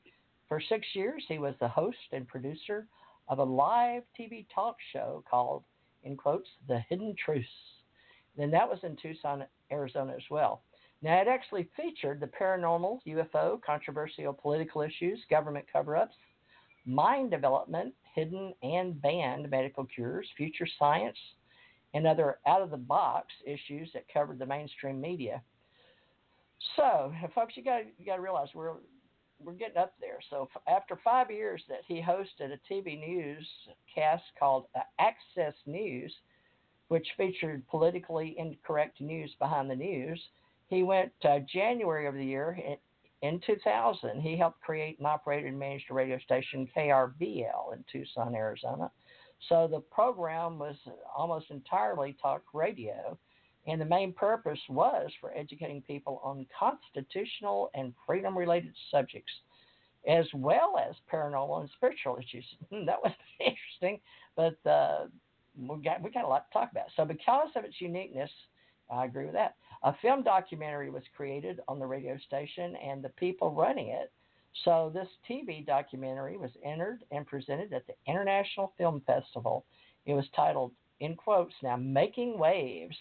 For 0.51 0.61
six 0.61 0.85
years, 0.95 1.23
he 1.29 1.39
was 1.39 1.55
the 1.61 1.69
host 1.69 1.97
and 2.11 2.27
producer 2.27 2.89
of 3.29 3.39
a 3.39 3.45
live 3.45 4.03
TV 4.19 4.47
talk 4.53 4.75
show 4.93 5.23
called, 5.31 5.63
in 6.03 6.17
quotes, 6.17 6.49
The 6.67 6.81
Hidden 6.89 7.15
Truths. 7.25 7.47
Then 8.37 8.51
that 8.51 8.69
was 8.69 8.81
in 8.83 8.97
Tucson, 8.97 9.45
Arizona 9.71 10.13
as 10.17 10.25
well. 10.29 10.63
Now, 11.03 11.21
it 11.21 11.29
actually 11.29 11.71
featured 11.77 12.19
the 12.19 12.27
paranormal, 12.27 12.99
UFO, 13.07 13.63
controversial 13.63 14.33
political 14.33 14.83
issues, 14.83 15.21
government 15.31 15.67
cover 15.73 15.97
ups, 15.97 16.17
mind 16.85 17.31
development, 17.31 17.95
hidden 18.13 18.53
and 18.65 19.01
banned 19.01 19.49
medical 19.51 19.85
cures, 19.85 20.27
future 20.37 20.67
science, 20.81 21.17
and 21.95 22.09
other 22.09 22.39
out 22.49 22.61
of 22.61 22.73
the 22.73 22.77
box 22.77 23.29
issues 23.47 23.89
that 23.95 24.13
covered 24.13 24.41
the 24.41 24.47
mainstream 24.47 25.01
media. 25.01 25.41
So, 26.75 27.13
folks, 27.37 27.57
you 27.57 27.63
got 27.63 27.83
you 27.99 28.05
got 28.05 28.17
to 28.17 28.23
realize 28.23 28.49
we're 28.53 28.75
we're 29.43 29.53
getting 29.55 29.77
up 29.77 29.95
there. 30.01 30.19
So, 30.29 30.49
after 30.69 30.99
five 31.03 31.31
years 31.31 31.63
that 31.69 31.81
he 31.87 32.01
hosted 32.01 32.53
a 32.53 32.73
TV 32.73 32.99
news 32.99 33.47
cast 33.93 34.25
called 34.39 34.67
uh, 34.75 34.81
Access 34.99 35.55
News, 35.67 36.13
which 36.89 37.07
featured 37.17 37.67
politically 37.69 38.35
incorrect 38.39 39.01
news 39.01 39.35
behind 39.39 39.71
the 39.71 39.77
news, 39.77 40.21
he 40.69 40.83
went 40.83 41.13
uh, 41.25 41.39
January 41.53 42.07
of 42.07 42.15
the 42.15 42.25
year 42.25 42.59
in 43.23 43.41
2000. 43.47 44.21
He 44.21 44.37
helped 44.37 44.61
create 44.61 44.99
and 44.99 45.07
operate 45.07 45.45
and 45.45 45.59
manage 45.59 45.85
a 45.91 45.95
radio 45.95 46.19
station 46.19 46.69
KRVL 46.77 47.75
in 47.75 47.85
Tucson, 47.91 48.35
Arizona. 48.35 48.91
So 49.49 49.69
the 49.71 49.81
program 49.81 50.59
was 50.59 50.77
almost 51.17 51.51
entirely 51.51 52.17
talk 52.21 52.43
radio, 52.53 53.19
and 53.67 53.81
the 53.81 53.85
main 53.85 54.13
purpose 54.13 54.59
was 54.69 55.11
for 55.21 55.37
educating 55.37 55.83
people 55.83 56.21
on 56.25 56.47
constitutional 56.59 57.71
and 57.75 57.93
freedom 58.07 58.37
related 58.37 58.73
subjects, 58.91 59.33
as 60.09 60.27
well 60.35 60.77
as 60.79 60.95
paranormal 61.13 61.61
and 61.61 61.71
spiritual 61.77 62.19
issues. 62.19 62.45
that 62.71 63.03
was 63.03 63.13
interesting, 63.41 64.01
but 64.37 64.71
uh, 64.71 65.07
we 65.57 65.83
got 65.83 66.03
we 66.03 66.11
got 66.11 66.25
a 66.25 66.29
lot 66.29 66.47
to 66.51 66.59
talk 66.59 66.71
about. 66.71 66.87
So 66.97 67.05
because 67.05 67.49
of 67.57 67.65
its 67.65 67.81
uniqueness, 67.81 68.31
I 68.91 69.05
agree 69.05 69.25
with 69.25 69.35
that. 69.35 69.57
A 69.83 69.95
film 70.03 70.23
documentary 70.23 70.91
was 70.91 71.03
created 71.17 71.61
on 71.69 71.79
the 71.79 71.87
radio 71.87 72.19
station 72.27 72.77
and 72.77 73.03
the 73.03 73.09
people 73.11 73.53
running 73.53 73.89
it. 73.89 74.13
So 74.65 74.91
this 74.93 75.09
TV 75.29 75.65
documentary 75.65 76.37
was 76.37 76.51
entered 76.65 77.05
and 77.13 77.27
presented 77.27 77.73
at 77.73 77.87
the 77.87 77.95
International 78.07 78.73
Film 78.77 79.01
Festival. 79.07 79.65
It 80.07 80.15
was 80.15 80.27
titled, 80.35 80.73
in 80.99 81.15
quotes, 81.15 81.55
now 81.63 81.77
Making 81.77 82.39
Waves. 82.39 82.97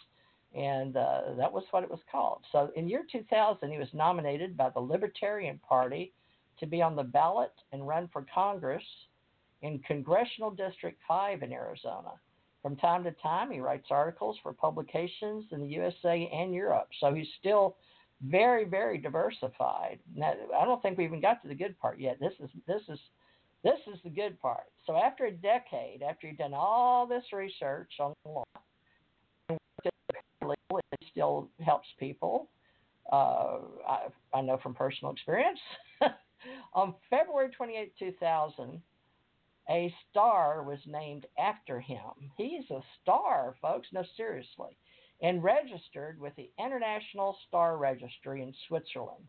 And 0.56 0.98
uh, 0.98 1.22
that 1.38 1.52
was 1.52 1.64
what 1.72 1.84
it 1.84 1.92
was 1.92 2.00
called. 2.12 2.44
So 2.52 2.72
in 2.76 2.90
year 2.90 3.04
2000, 3.12 3.72
he 3.72 3.78
was 3.78 3.88
nominated 3.94 4.58
by 4.58 4.70
the 4.70 4.80
Libertarian 4.80 5.60
Party 5.68 6.14
to 6.60 6.66
be 6.66 6.82
on 6.82 6.96
the 6.96 7.04
ballot 7.04 7.54
and 7.72 7.88
run 7.88 8.10
for 8.12 8.26
Congress 8.34 8.84
in 9.62 9.80
Congressional 9.80 10.52
District 10.52 11.00
5 11.08 11.44
in 11.44 11.54
Arizona. 11.54 12.12
From 12.62 12.76
time 12.76 13.04
to 13.06 13.12
time, 13.12 13.52
he 13.52 13.60
writes 13.60 13.88
articles 13.90 14.38
for 14.44 14.52
publications 14.54 15.46
in 15.52 15.62
the 15.62 15.68
USA 15.68 16.30
and 16.34 16.54
Europe. 16.54 16.90
So 17.00 17.14
he's 17.14 17.28
still 17.40 17.78
very, 18.22 18.66
very 18.66 18.98
diversified. 18.98 20.00
Now, 20.14 20.34
I 20.60 20.66
don't 20.66 20.82
think 20.82 20.98
we 20.98 21.06
even 21.06 21.22
got 21.22 21.42
to 21.42 21.48
the 21.48 21.56
good 21.56 21.80
part 21.80 22.00
yet. 22.00 22.20
This 22.20 22.34
is 22.42 22.50
this 22.68 22.82
is 22.90 23.00
this 23.64 23.80
is 23.94 24.00
the 24.04 24.10
good 24.10 24.40
part. 24.42 24.66
So 24.86 24.98
after 24.98 25.26
a 25.26 25.32
decade, 25.32 26.02
after 26.02 26.28
he'd 26.28 26.38
done 26.38 26.54
all 26.54 27.08
this 27.08 27.24
research 27.32 27.92
on 28.00 28.14
the 28.24 28.32
law, 28.32 28.44
still 31.12 31.50
helps 31.64 31.88
people. 32.00 32.50
Uh, 33.12 33.60
I, 33.88 34.00
I 34.34 34.42
know 34.42 34.60
from 34.62 34.74
personal 34.74 35.12
experience. 35.14 35.60
on 36.74 36.94
February 37.10 37.50
28, 37.50 37.94
2000, 37.98 38.82
a 39.70 39.94
star 40.10 40.64
was 40.64 40.80
named 40.86 41.26
after 41.38 41.80
him. 41.80 42.32
He's 42.38 42.70
a 42.72 42.82
star, 43.02 43.56
folks. 43.62 43.88
No, 43.94 44.04
seriously. 44.18 44.78
And 45.22 45.44
registered 45.44 46.20
with 46.20 46.36
the 46.36 46.50
International 46.58 47.38
Star 47.48 47.78
Registry 47.78 48.42
in 48.42 48.54
Switzerland. 48.68 49.26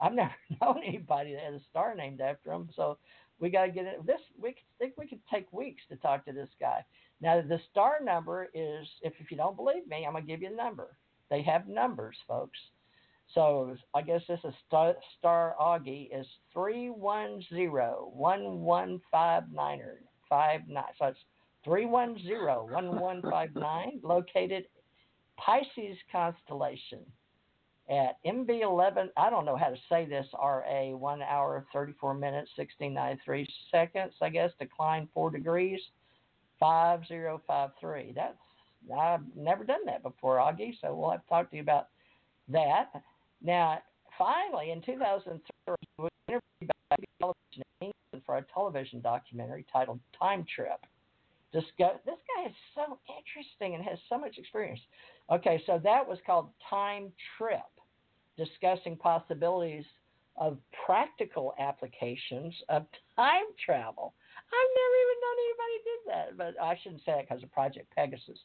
I've 0.00 0.12
never 0.14 0.34
known 0.60 0.82
anybody 0.86 1.34
that 1.34 1.42
has 1.42 1.60
a 1.60 1.64
star 1.70 1.94
named 1.94 2.20
after 2.20 2.52
him, 2.52 2.68
so 2.74 2.98
we 3.40 3.50
got 3.50 3.66
to 3.66 3.72
get 3.72 3.86
it. 3.86 4.06
This 4.06 4.20
we 4.40 4.54
think 4.78 4.94
we 4.96 5.06
could 5.06 5.20
take 5.32 5.52
weeks 5.52 5.82
to 5.88 5.96
talk 5.96 6.24
to 6.26 6.32
this 6.32 6.48
guy. 6.60 6.84
Now 7.20 7.40
the 7.40 7.60
star 7.70 7.98
number 8.02 8.48
is, 8.54 8.86
if, 9.02 9.12
if 9.18 9.30
you 9.30 9.36
don't 9.36 9.56
believe 9.56 9.86
me, 9.86 10.04
I'm 10.06 10.12
gonna 10.12 10.24
give 10.24 10.42
you 10.42 10.52
a 10.52 10.56
number. 10.56 10.96
They 11.30 11.42
have 11.42 11.68
numbers, 11.68 12.16
folks. 12.28 12.58
So 13.32 13.76
I 13.94 14.02
guess 14.02 14.20
this 14.28 14.40
is 14.44 14.54
star, 14.66 14.94
star 15.18 15.54
Aage 15.60 16.08
is 16.12 16.26
three 16.52 16.90
one 16.90 17.42
zero 17.48 18.10
one 18.14 18.60
one 18.60 19.00
five 19.10 19.44
nine 19.52 19.80
five 20.28 20.60
nine. 20.68 20.84
So 20.98 21.06
it's 21.06 21.18
three 21.64 21.86
one 21.86 22.18
zero 22.22 22.68
one 22.70 23.00
one 23.00 23.22
five 23.22 23.54
nine, 23.54 24.00
located 24.02 24.66
Pisces 25.36 25.96
constellation 26.12 27.00
at 27.90 28.16
MB11. 28.24 29.08
I 29.16 29.30
don't 29.30 29.44
know 29.44 29.56
how 29.56 29.68
to 29.68 29.76
say 29.88 30.06
this. 30.06 30.26
RA 30.34 30.90
one 30.90 31.22
hour 31.22 31.66
thirty 31.72 31.94
four 32.00 32.14
minutes 32.14 32.50
sixteen 32.56 32.94
ninety 32.94 33.20
three 33.24 33.48
seconds. 33.70 34.14
I 34.20 34.28
guess 34.28 34.50
decline 34.60 35.08
four 35.12 35.30
degrees. 35.30 35.80
Five 36.60 37.06
zero 37.06 37.40
five 37.46 37.70
three. 37.80 38.12
That's 38.14 38.36
I've 38.96 39.20
never 39.36 39.64
done 39.64 39.84
that 39.86 40.02
before, 40.02 40.36
Aage. 40.36 40.74
So 40.80 40.94
we'll 40.94 41.10
have 41.10 41.22
to 41.22 41.28
talk 41.28 41.50
to 41.50 41.56
you 41.56 41.62
about 41.62 41.88
that. 42.48 42.90
Now, 43.42 43.78
finally, 44.18 44.70
in 44.70 44.82
2003, 44.82 45.74
we 45.98 46.02
were 46.04 46.10
interviewed 46.28 46.70
by 46.90 46.96
television 47.18 47.62
in 47.80 47.86
England 47.86 48.24
for 48.26 48.38
a 48.38 48.44
television 48.52 49.00
documentary 49.00 49.64
titled 49.72 50.00
Time 50.18 50.44
Trip. 50.54 50.80
This 51.52 51.64
guy 51.78 51.92
is 52.46 52.54
so 52.74 52.98
interesting 53.16 53.74
and 53.74 53.84
has 53.84 53.98
so 54.08 54.18
much 54.18 54.38
experience. 54.38 54.80
Okay, 55.30 55.62
so 55.66 55.80
that 55.84 56.06
was 56.06 56.18
called 56.26 56.48
Time 56.68 57.12
Trip, 57.38 57.60
discussing 58.36 58.96
possibilities 58.96 59.84
of 60.36 60.58
practical 60.84 61.54
applications 61.60 62.52
of 62.68 62.84
time 63.14 63.44
travel. 63.64 64.14
I've 64.52 64.72
never 64.80 64.96
even 65.02 65.18
known 65.22 65.38
anybody 65.44 65.76
did 65.84 66.00
that, 66.08 66.28
but 66.38 66.62
I 66.62 66.78
shouldn't 66.82 67.04
say 67.04 67.20
it 67.20 67.26
because 67.28 67.42
of 67.42 67.52
Project 67.52 67.94
Pegasus 67.94 68.38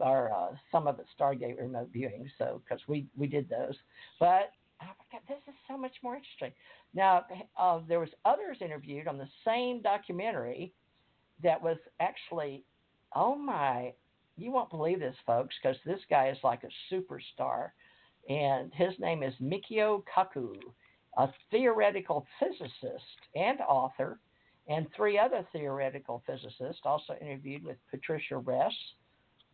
or 0.00 0.32
uh, 0.32 0.54
some 0.70 0.86
of 0.86 0.96
the 0.96 1.04
Stargate 1.18 1.58
remote 1.58 1.90
viewing. 1.92 2.30
So 2.38 2.60
because 2.64 2.82
we 2.86 3.06
we 3.16 3.26
did 3.26 3.48
those, 3.48 3.76
but 4.20 4.52
oh 4.82 4.86
God, 5.10 5.20
this 5.28 5.38
is 5.48 5.54
so 5.68 5.76
much 5.76 5.94
more 6.02 6.16
interesting. 6.16 6.52
Now 6.94 7.24
uh, 7.58 7.80
there 7.88 8.00
was 8.00 8.10
others 8.24 8.58
interviewed 8.60 9.08
on 9.08 9.18
the 9.18 9.28
same 9.44 9.82
documentary 9.82 10.72
that 11.42 11.62
was 11.62 11.78
actually, 12.00 12.64
oh 13.14 13.34
my, 13.36 13.92
you 14.36 14.50
won't 14.50 14.70
believe 14.70 15.00
this, 15.00 15.16
folks, 15.26 15.54
because 15.62 15.76
this 15.84 16.00
guy 16.08 16.28
is 16.28 16.38
like 16.42 16.62
a 16.64 16.94
superstar, 16.94 17.70
and 18.28 18.72
his 18.74 18.92
name 18.98 19.22
is 19.22 19.34
Michio 19.40 20.02
Kaku, 20.14 20.54
a 21.16 21.28
theoretical 21.50 22.26
physicist 22.38 23.18
and 23.34 23.60
author 23.68 24.18
and 24.68 24.86
three 24.94 25.18
other 25.18 25.46
theoretical 25.52 26.22
physicists 26.26 26.82
also 26.84 27.14
interviewed 27.20 27.64
with 27.64 27.76
Patricia 27.90 28.36
Ress 28.36 28.72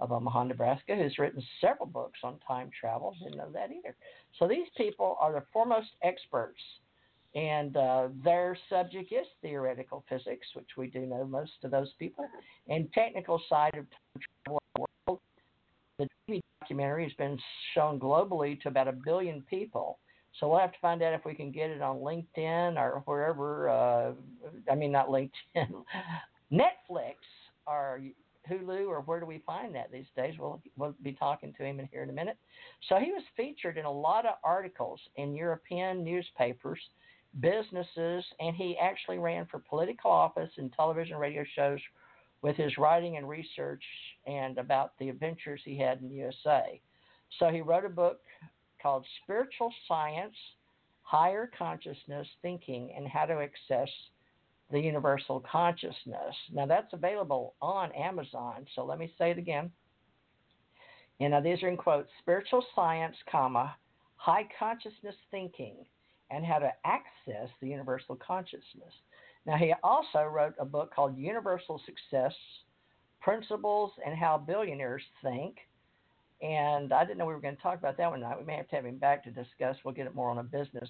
of 0.01 0.11
Omaha, 0.11 0.45
Nebraska, 0.45 0.97
who's 0.97 1.19
written 1.19 1.43
several 1.61 1.87
books 1.87 2.19
on 2.25 2.39
time 2.47 2.71
travel. 2.79 3.15
Didn't 3.23 3.39
know 3.39 3.51
that 3.53 3.71
either. 3.71 3.95
So 4.39 4.49
these 4.49 4.67
people 4.77 5.17
are 5.21 5.33
the 5.33 5.45
foremost 5.53 5.91
experts, 6.03 6.61
and 7.35 7.77
uh, 7.77 8.09
their 8.25 8.59
subject 8.69 9.13
is 9.13 9.27
theoretical 9.41 10.05
physics, 10.09 10.47
which 10.55 10.71
we 10.77 10.89
do 10.89 11.01
know 11.01 11.25
most 11.25 11.53
of 11.63 11.71
those 11.71 11.93
people, 11.99 12.27
and 12.69 12.93
technical 12.93 13.41
side 13.49 13.75
of 13.77 13.87
time 13.91 14.23
travel 14.45 14.61
world. 14.79 15.21
The 15.99 16.09
TV 16.29 16.41
documentary 16.61 17.05
has 17.05 17.13
been 17.13 17.39
shown 17.75 18.01
globally 18.01 18.61
to 18.63 18.69
about 18.69 18.89
a 18.89 18.93
billion 18.93 19.43
people. 19.43 19.99
So 20.41 20.49
we'll 20.49 20.59
have 20.59 20.73
to 20.73 20.79
find 20.81 21.03
out 21.03 21.15
if 21.15 21.25
we 21.25 21.35
can 21.35 21.53
get 21.53 21.71
it 21.71 21.81
on 21.81 21.99
LinkedIn 21.99 22.77
or 22.77 23.03
wherever. 23.05 23.69
Uh, 23.69 24.13
I 24.71 24.75
mean, 24.75 24.91
not 24.91 25.09
LinkedIn, 25.09 25.31
Netflix 26.53 27.15
or 27.67 28.01
Hulu 28.51 28.89
or 28.89 29.01
where 29.03 29.21
do 29.21 29.27
we 29.27 29.43
find 29.47 29.75
that 29.75 29.93
these 29.93 30.07
days? 30.17 30.35
We'll, 30.39 30.61
we'll 30.77 30.95
be 31.03 31.13
talking 31.13 31.53
to 31.55 31.65
him 31.65 31.81
in 31.81 31.87
here 31.87 32.03
in 32.03 32.11
a 32.11 32.13
minute. 32.13 32.37
So 32.89 32.97
he 32.97 33.13
was 33.13 33.23
featured 33.37 33.79
in 33.79 33.85
a 33.85 33.93
lot 33.93 34.27
of 34.27 34.35
articles 34.43 35.01
in 35.17 35.35
European 35.35 36.05
newspapers, 36.05 36.81
businesses, 37.41 38.25
and 38.41 38.55
he 38.57 38.77
actually 38.81 39.19
ran 39.19 39.47
for 39.47 39.61
political 39.61 40.11
office 40.11 40.51
in 40.59 40.69
television 40.71 41.17
radio 41.17 41.45
shows 41.55 41.81
with 42.43 42.57
his 42.57 42.77
writing 42.77 43.17
and 43.17 43.29
research 43.29 43.83
and 44.27 44.59
about 44.59 44.93
the 44.99 45.09
adventures 45.09 45.61
he 45.65 45.79
had 45.79 46.01
in 46.01 46.09
the 46.09 46.17
USA. 46.17 46.81
So 47.39 47.49
he 47.49 47.63
wrote 47.63 47.87
a 47.87 47.89
book 47.89 48.21
called 48.85 49.07
Spiritual 49.23 49.73
Science, 49.89 50.37
Higher 51.03 51.51
Consciousness 51.59 52.29
Thinking, 52.43 52.93
and 52.95 53.09
How 53.09 53.25
to 53.25 53.33
Access 53.33 53.89
the 54.71 54.79
Universal 54.79 55.43
Consciousness. 55.51 56.35
Now 56.53 56.67
that's 56.67 56.93
available 56.93 57.55
on 57.63 57.93
Amazon. 57.93 58.67
So 58.75 58.85
let 58.85 58.99
me 58.99 59.11
say 59.17 59.31
it 59.31 59.39
again. 59.39 59.73
And 61.21 61.31
now 61.31 61.41
these 61.41 61.63
are 61.63 61.69
in 61.69 61.79
quotes: 61.79 62.11
spiritual 62.21 62.63
science, 62.75 63.17
comma, 63.31 63.75
high 64.17 64.47
consciousness 64.59 65.15
thinking, 65.31 65.77
and 66.31 66.45
how 66.45 66.59
to 66.59 66.71
access 66.85 67.49
the 67.63 67.69
universal 67.69 68.17
consciousness. 68.17 68.93
Now 69.47 69.57
he 69.57 69.73
also 69.83 70.25
wrote 70.25 70.55
a 70.59 70.65
book 70.65 70.95
called 70.95 71.17
Universal 71.17 71.81
Success: 71.87 72.35
Principles 73.21 73.93
and 74.05 74.15
How 74.15 74.37
Billionaires 74.37 75.05
Think 75.23 75.57
and 76.43 76.93
I 76.93 77.05
didn't 77.05 77.19
know 77.19 77.27
we 77.27 77.35
were 77.35 77.41
going 77.41 77.57
to 77.57 77.63
talk 77.63 77.79
about 77.79 77.97
that 77.97 78.11
one 78.11 78.21
tonight. 78.21 78.39
We 78.39 78.45
may 78.45 78.57
have 78.57 78.69
to 78.69 78.77
have 78.77 78.85
him 78.85 78.99
back 78.99 79.25
to 79.25 79.31
discuss. 79.31 79.77
We'll 79.85 79.95
get 79.95 80.07
it 80.07 80.15
more 80.15 80.31
on 80.31 80.39
a 80.39 80.43
business. 80.43 80.89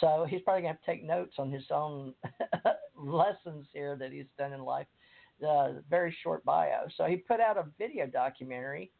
So 0.00 0.26
he's 0.28 0.42
probably 0.42 0.60
going 0.62 0.74
to 0.74 0.80
to 0.80 0.86
take 0.86 1.04
notes 1.04 1.36
on 1.38 1.50
his 1.50 1.64
own 1.70 2.12
lessons 2.94 3.66
here 3.72 3.96
that 3.96 4.12
he's 4.12 4.26
done 4.36 4.52
in 4.52 4.62
life. 4.62 4.86
Uh, 5.46 5.74
very 5.88 6.14
short 6.22 6.44
bio. 6.44 6.88
So 6.98 7.04
he 7.04 7.16
put 7.16 7.40
out 7.40 7.56
a 7.56 7.64
video 7.78 8.06
documentary 8.06 8.90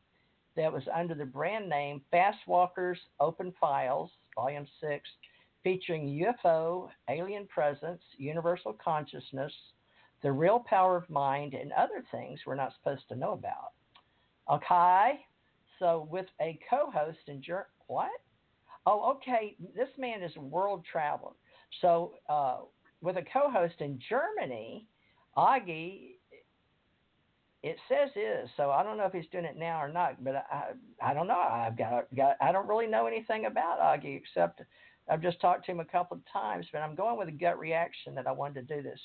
that 0.56 0.72
was 0.72 0.84
under 0.94 1.14
the 1.14 1.26
brand 1.26 1.68
name 1.68 2.00
Fast 2.10 2.38
Walkers 2.46 2.98
Open 3.20 3.52
Files, 3.60 4.10
Volume 4.34 4.66
6, 4.80 5.06
featuring 5.62 6.06
UFO, 6.44 6.88
alien 7.08 7.46
presence, 7.46 8.02
universal 8.16 8.72
consciousness, 8.72 9.52
the 10.22 10.32
real 10.32 10.60
power 10.60 10.96
of 10.96 11.08
mind, 11.10 11.54
and 11.54 11.72
other 11.72 12.04
things 12.10 12.40
we're 12.46 12.54
not 12.54 12.72
supposed 12.74 13.08
to 13.08 13.16
know 13.16 13.32
about. 13.32 13.72
Okay, 14.50 15.20
so 15.78 16.08
with 16.10 16.26
a 16.40 16.58
co-host 16.68 17.18
in 17.26 17.42
Ger- 17.42 17.68
what? 17.86 18.10
Oh, 18.86 19.16
okay. 19.16 19.54
This 19.76 19.88
man 19.98 20.22
is 20.22 20.32
a 20.36 20.40
world 20.40 20.84
traveler. 20.90 21.32
So 21.82 22.14
uh, 22.28 22.58
with 23.02 23.16
a 23.16 23.24
co-host 23.32 23.74
in 23.80 23.98
Germany, 24.08 24.86
Aage, 25.36 26.14
it 27.62 27.76
says 27.88 28.10
is. 28.16 28.48
So 28.56 28.70
I 28.70 28.82
don't 28.82 28.96
know 28.96 29.04
if 29.04 29.12
he's 29.12 29.30
doing 29.30 29.44
it 29.44 29.56
now 29.56 29.82
or 29.82 29.88
not, 29.88 30.22
but 30.24 30.46
I 30.50 30.70
I 31.02 31.12
don't 31.12 31.26
know. 31.26 31.38
I've 31.38 31.76
got, 31.76 32.14
got 32.16 32.36
I 32.40 32.52
don't 32.52 32.68
really 32.68 32.86
know 32.86 33.06
anything 33.06 33.46
about 33.46 33.80
Aage 33.80 34.16
except 34.16 34.62
I've 35.10 35.22
just 35.22 35.40
talked 35.40 35.66
to 35.66 35.72
him 35.72 35.80
a 35.80 35.84
couple 35.84 36.16
of 36.16 36.22
times, 36.32 36.66
but 36.72 36.80
I'm 36.80 36.94
going 36.94 37.18
with 37.18 37.28
a 37.28 37.32
gut 37.32 37.58
reaction 37.58 38.14
that 38.14 38.26
I 38.26 38.32
wanted 38.32 38.68
to 38.68 38.76
do 38.76 38.82
this 38.82 39.00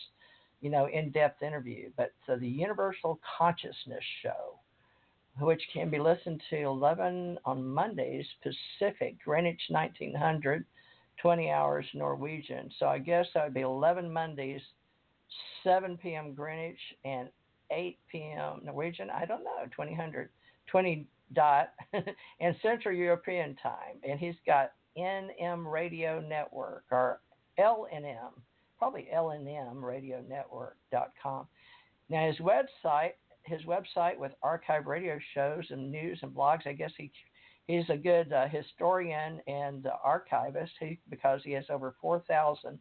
you 0.63 0.69
know, 0.69 0.87
in-depth 0.87 1.43
interview. 1.43 1.91
But 1.97 2.13
so 2.25 2.37
the 2.37 2.47
Universal 2.47 3.19
Consciousness 3.37 4.03
Show, 4.23 4.57
which 5.41 5.61
can 5.73 5.89
be 5.89 5.99
listened 5.99 6.41
to 6.49 6.55
11 6.55 7.37
on 7.43 7.67
Mondays 7.67 8.25
Pacific, 8.41 9.17
Greenwich 9.23 9.61
1900, 9.67 10.65
20 11.21 11.51
hours 11.51 11.85
Norwegian. 11.93 12.71
So 12.79 12.87
I 12.87 12.97
guess 12.97 13.25
that 13.33 13.43
would 13.43 13.53
be 13.53 13.61
11 13.61 14.11
Mondays, 14.11 14.61
7 15.65 15.97
p.m. 15.97 16.33
Greenwich 16.33 16.79
and 17.03 17.27
8 17.69 17.99
p.m. 18.09 18.61
Norwegian. 18.63 19.09
I 19.09 19.25
don't 19.25 19.43
know, 19.43 19.65
2000, 19.75 20.29
20 20.67 21.07
dot 21.33 21.73
and 22.39 22.55
Central 22.61 22.95
European 22.95 23.55
time. 23.61 23.97
And 24.07 24.17
he's 24.17 24.35
got 24.45 24.71
NM 24.97 25.65
Radio 25.65 26.19
Network 26.19 26.83
or 26.91 27.19
LNM, 27.59 28.31
probably 28.77 29.07
LNM 29.13 29.81
Radio 29.81 30.23
Network.com. 30.27 31.47
Now 32.09 32.27
his 32.27 32.37
website, 32.37 33.13
his 33.43 33.61
website 33.63 34.17
with 34.17 34.31
archive 34.41 34.85
radio 34.85 35.19
shows 35.33 35.65
and 35.69 35.91
news 35.91 36.19
and 36.21 36.31
blogs. 36.31 36.67
I 36.67 36.73
guess 36.73 36.91
he 36.97 37.11
he's 37.67 37.89
a 37.89 37.97
good 37.97 38.31
uh, 38.33 38.47
historian 38.47 39.39
and 39.47 39.87
uh, 39.87 39.91
archivist 40.03 40.73
he, 40.79 40.99
because 41.09 41.41
he 41.43 41.51
has 41.51 41.65
over 41.69 41.95
4,000 42.01 42.77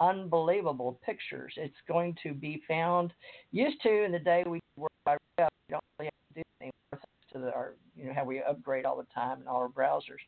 unbelievable 0.00 0.98
pictures. 1.04 1.52
It's 1.56 1.74
going 1.86 2.16
to 2.22 2.34
be 2.34 2.62
found. 2.66 3.12
Used 3.52 3.80
to 3.82 4.04
in 4.04 4.12
the 4.12 4.18
day 4.18 4.44
we 4.46 4.60
were 4.76 4.88
by 5.04 5.16
web, 5.38 5.48
we 5.68 5.72
don't 5.72 5.84
really 5.98 6.06
have 6.06 6.34
to 6.34 6.40
do 6.40 6.42
anything 6.60 6.72
to 7.32 7.38
the, 7.38 7.54
our, 7.54 7.74
you 7.96 8.06
know, 8.06 8.12
how 8.14 8.24
we 8.24 8.42
upgrade 8.42 8.84
all 8.84 8.96
the 8.96 9.06
time 9.14 9.40
in 9.40 9.46
all 9.46 9.56
our 9.56 9.68
browsers. 9.68 10.22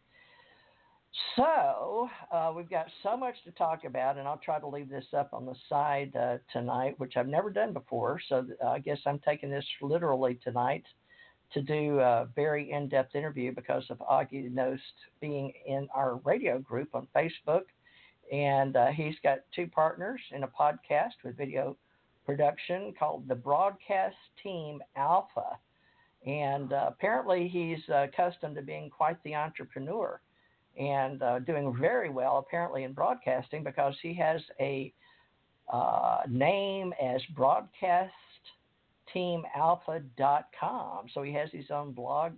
So 1.34 2.10
uh, 2.30 2.52
we've 2.54 2.68
got 2.68 2.88
so 3.02 3.16
much 3.16 3.36
to 3.44 3.50
talk 3.52 3.84
about, 3.84 4.18
and 4.18 4.28
I'll 4.28 4.36
try 4.44 4.60
to 4.60 4.66
leave 4.66 4.90
this 4.90 5.06
up 5.16 5.30
on 5.32 5.46
the 5.46 5.54
side 5.66 6.14
uh, 6.14 6.36
tonight, 6.52 6.94
which 6.98 7.16
I've 7.16 7.26
never 7.26 7.48
done 7.48 7.72
before. 7.72 8.20
So 8.28 8.44
I 8.66 8.80
guess 8.80 8.98
I'm 9.06 9.18
taking 9.20 9.48
this 9.48 9.64
literally 9.80 10.34
tonight 10.44 10.84
to 11.56 11.62
do 11.62 12.00
a 12.00 12.28
very 12.36 12.70
in-depth 12.70 13.14
interview 13.14 13.50
because 13.50 13.82
of 13.88 13.98
Aage 14.00 14.52
Nost 14.52 14.78
being 15.22 15.50
in 15.64 15.88
our 15.94 16.16
radio 16.16 16.58
group 16.58 16.94
on 16.94 17.08
Facebook, 17.16 17.62
and 18.30 18.76
uh, 18.76 18.88
he's 18.88 19.14
got 19.22 19.38
two 19.54 19.66
partners 19.66 20.20
in 20.32 20.42
a 20.42 20.48
podcast 20.48 21.14
with 21.24 21.34
video 21.38 21.74
production 22.26 22.92
called 22.98 23.26
the 23.26 23.34
Broadcast 23.34 24.16
Team 24.42 24.82
Alpha, 24.96 25.58
and 26.26 26.74
uh, 26.74 26.84
apparently 26.88 27.48
he's 27.48 27.78
uh, 27.88 28.02
accustomed 28.02 28.56
to 28.56 28.62
being 28.62 28.90
quite 28.90 29.16
the 29.24 29.34
entrepreneur 29.34 30.20
and 30.78 31.22
uh, 31.22 31.38
doing 31.38 31.74
very 31.80 32.10
well 32.10 32.36
apparently 32.36 32.84
in 32.84 32.92
broadcasting 32.92 33.64
because 33.64 33.94
he 34.02 34.12
has 34.12 34.42
a 34.60 34.92
uh, 35.72 36.18
name 36.28 36.92
as 37.02 37.22
broadcastteamalpha.com. 39.16 41.06
So 41.12 41.22
he 41.22 41.32
has 41.32 41.50
his 41.52 41.70
own 41.70 41.92
blog, 41.92 42.32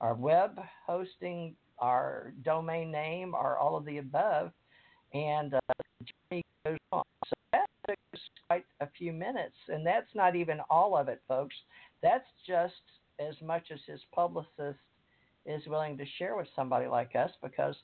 our 0.00 0.14
web 0.14 0.58
hosting, 0.86 1.54
our 1.78 2.32
domain 2.44 2.90
name, 2.90 3.34
our 3.34 3.58
all 3.58 3.76
of 3.76 3.84
the 3.84 3.98
above, 3.98 4.52
and 5.14 5.54
uh, 5.54 5.60
journey 6.30 6.44
goes 6.64 6.78
on. 6.92 7.02
So 7.26 7.34
that 7.52 7.66
took 7.86 7.98
quite 8.48 8.64
a 8.80 8.88
few 8.98 9.12
minutes, 9.12 9.56
and 9.68 9.86
that's 9.86 10.14
not 10.14 10.36
even 10.36 10.60
all 10.70 10.96
of 10.96 11.08
it, 11.08 11.22
folks. 11.28 11.54
That's 12.02 12.28
just 12.46 12.74
as 13.20 13.34
much 13.42 13.68
as 13.72 13.80
his 13.86 14.00
publicist 14.14 14.78
is 15.46 15.66
willing 15.66 15.96
to 15.98 16.04
share 16.18 16.36
with 16.36 16.46
somebody 16.54 16.86
like 16.86 17.16
us 17.16 17.30
because 17.42 17.74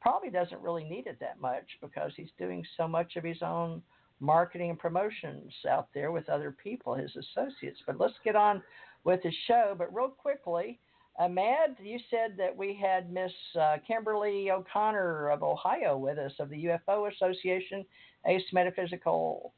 probably 0.00 0.30
doesn't 0.30 0.62
really 0.62 0.84
need 0.84 1.06
it 1.06 1.18
that 1.20 1.40
much 1.40 1.64
because 1.82 2.12
he's 2.16 2.30
doing 2.38 2.64
so 2.76 2.88
much 2.88 3.16
of 3.16 3.24
his 3.24 3.42
own 3.42 3.82
marketing 4.20 4.70
and 4.70 4.78
promotions 4.78 5.52
out 5.68 5.88
there 5.94 6.12
with 6.12 6.28
other 6.28 6.54
people, 6.62 6.94
his 6.94 7.10
associates. 7.10 7.80
But 7.86 7.98
let's 7.98 8.14
get 8.24 8.36
on 8.36 8.62
with 9.04 9.22
the 9.22 9.32
show. 9.46 9.74
But 9.76 9.94
real 9.94 10.08
quickly, 10.08 10.78
Ahmad, 11.18 11.76
you 11.82 11.98
said 12.10 12.34
that 12.38 12.56
we 12.56 12.78
had 12.80 13.12
Miss 13.12 13.32
uh, 13.58 13.76
Kimberly 13.86 14.50
O'Connor 14.50 15.30
of 15.30 15.42
Ohio 15.42 15.96
with 15.96 16.18
us 16.18 16.32
of 16.38 16.50
the 16.50 16.64
UFO 16.66 17.12
Association, 17.12 17.84
Ace 18.26 18.42
Metaphysical 18.52 19.52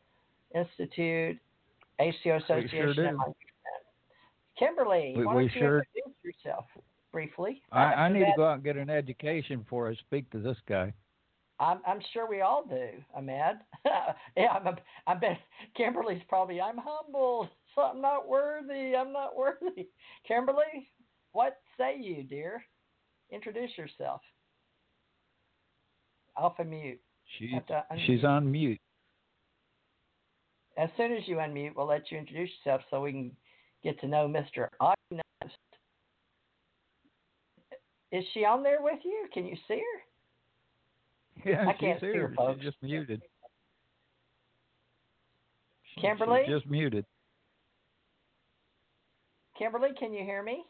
Institute, 0.55 1.39
ACO 2.01 2.39
Association. 2.39 2.95
Sure 2.95 3.35
Kimberly, 4.59 5.15
we, 5.17 5.25
why 5.25 5.35
don't 5.35 5.43
you 5.45 5.51
sure... 5.51 5.85
introduce 5.97 6.45
yourself? 6.45 6.67
briefly. 7.13 7.63
I, 7.71 7.79
I 7.79 8.09
need 8.13 8.23
that, 8.23 8.31
to 8.31 8.37
go 8.37 8.47
out 8.47 8.55
and 8.55 8.65
get 8.65 8.77
an 8.77 8.91
education 8.91 9.61
before 9.61 9.89
I 9.89 9.95
speak 9.95 10.29
to 10.31 10.39
this 10.39 10.57
guy. 10.69 10.93
I'm, 11.63 11.81
I'm 11.87 12.01
sure 12.13 12.29
we 12.29 12.41
all 12.41 12.65
do, 12.65 12.89
Ahmad. 13.15 13.61
yeah, 14.37 14.49
I'm, 14.49 14.67
a, 14.67 14.77
I 15.07 15.15
bet 15.15 15.39
Kimberly's 15.77 16.23
probably, 16.29 16.61
I'm 16.61 16.79
humble, 16.79 17.49
so 17.75 17.83
I'm 17.95 18.01
not 18.01 18.29
worthy, 18.29 18.97
I'm 18.97 19.13
not 19.13 19.37
worthy. 19.37 19.89
Kimberly, 20.29 20.91
what 21.33 21.59
say 21.79 21.97
you, 22.01 22.25
dear? 22.25 22.63
Introduce 23.31 23.71
yourself. 23.79 24.21
Off 26.37 26.59
of 26.59 26.67
mute. 26.67 27.01
She's, 27.39 27.51
she's 28.07 28.25
on 28.25 28.51
mute. 28.51 28.79
As 30.77 30.89
soon 30.97 31.13
as 31.13 31.23
you 31.27 31.37
unmute, 31.37 31.77
we'll 31.77 31.87
let 31.87 32.11
you 32.11 32.19
introduce 32.19 32.51
yourself 32.65 32.83
so 32.91 33.03
we 33.03 33.13
can 33.13 33.31
get 33.85 34.01
to 34.01 34.09
know 34.09 34.27
Mr. 34.27 34.69
Ogden 34.81 35.23
is 38.13 38.25
she 38.35 38.45
on 38.45 38.63
there 38.63 38.83
with 38.83 38.99
you? 39.05 39.27
Can 39.33 39.47
you 39.47 39.57
see 39.67 39.79
her? 39.79 40.12
Yeah, 41.47 41.67
I 41.69 41.73
can't 41.73 41.99
she's 41.99 42.09
see 42.09 42.13
here. 42.13 42.29
her, 42.29 42.35
folks. 42.37 42.61
She's 42.61 42.71
just 42.71 42.83
muted. 42.83 43.23
Kimberly? 46.01 46.43
She's 46.47 46.55
just 46.55 46.71
muted. 46.71 47.05
Kimberly, 49.59 49.91
can 49.99 50.13
you 50.13 50.25
hear 50.25 50.43
me? 50.43 50.65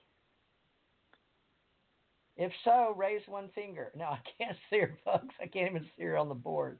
If 2.36 2.52
so, 2.64 2.94
raise 2.96 3.20
one 3.26 3.50
finger. 3.54 3.92
No, 3.96 4.04
I 4.06 4.18
can't 4.38 4.56
see 4.70 4.80
her, 4.80 4.98
folks. 5.04 5.34
I 5.40 5.46
can't 5.46 5.70
even 5.70 5.86
see 5.96 6.04
her 6.04 6.16
on 6.16 6.28
the 6.28 6.34
board. 6.34 6.78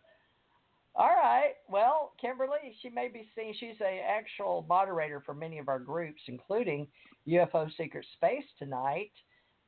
All 0.94 1.08
right. 1.08 1.52
Well, 1.68 2.12
Kimberly, 2.20 2.76
she 2.82 2.90
may 2.90 3.08
be 3.08 3.26
seen. 3.34 3.54
She's 3.58 3.80
a 3.80 4.00
actual 4.06 4.66
moderator 4.68 5.22
for 5.24 5.34
many 5.34 5.58
of 5.58 5.68
our 5.68 5.78
groups, 5.78 6.20
including 6.28 6.86
UFO 7.26 7.68
Secret 7.76 8.04
Space 8.16 8.44
tonight 8.58 9.12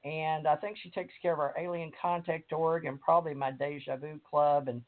and 0.05 0.47
I 0.47 0.57
think 0.57 0.77
she 0.83 0.91
takes 0.91 1.15
care 1.23 1.33
of 1.33 1.41
our 1.41 1.55
Alien 1.59 1.91
Contact 2.01 2.53
org 2.53 2.85
and 2.85 3.01
probably 3.01 3.35
my 3.35 3.51
Deja 3.51 3.97
Vu 3.97 4.21
Club 4.29 4.69
and 4.69 4.83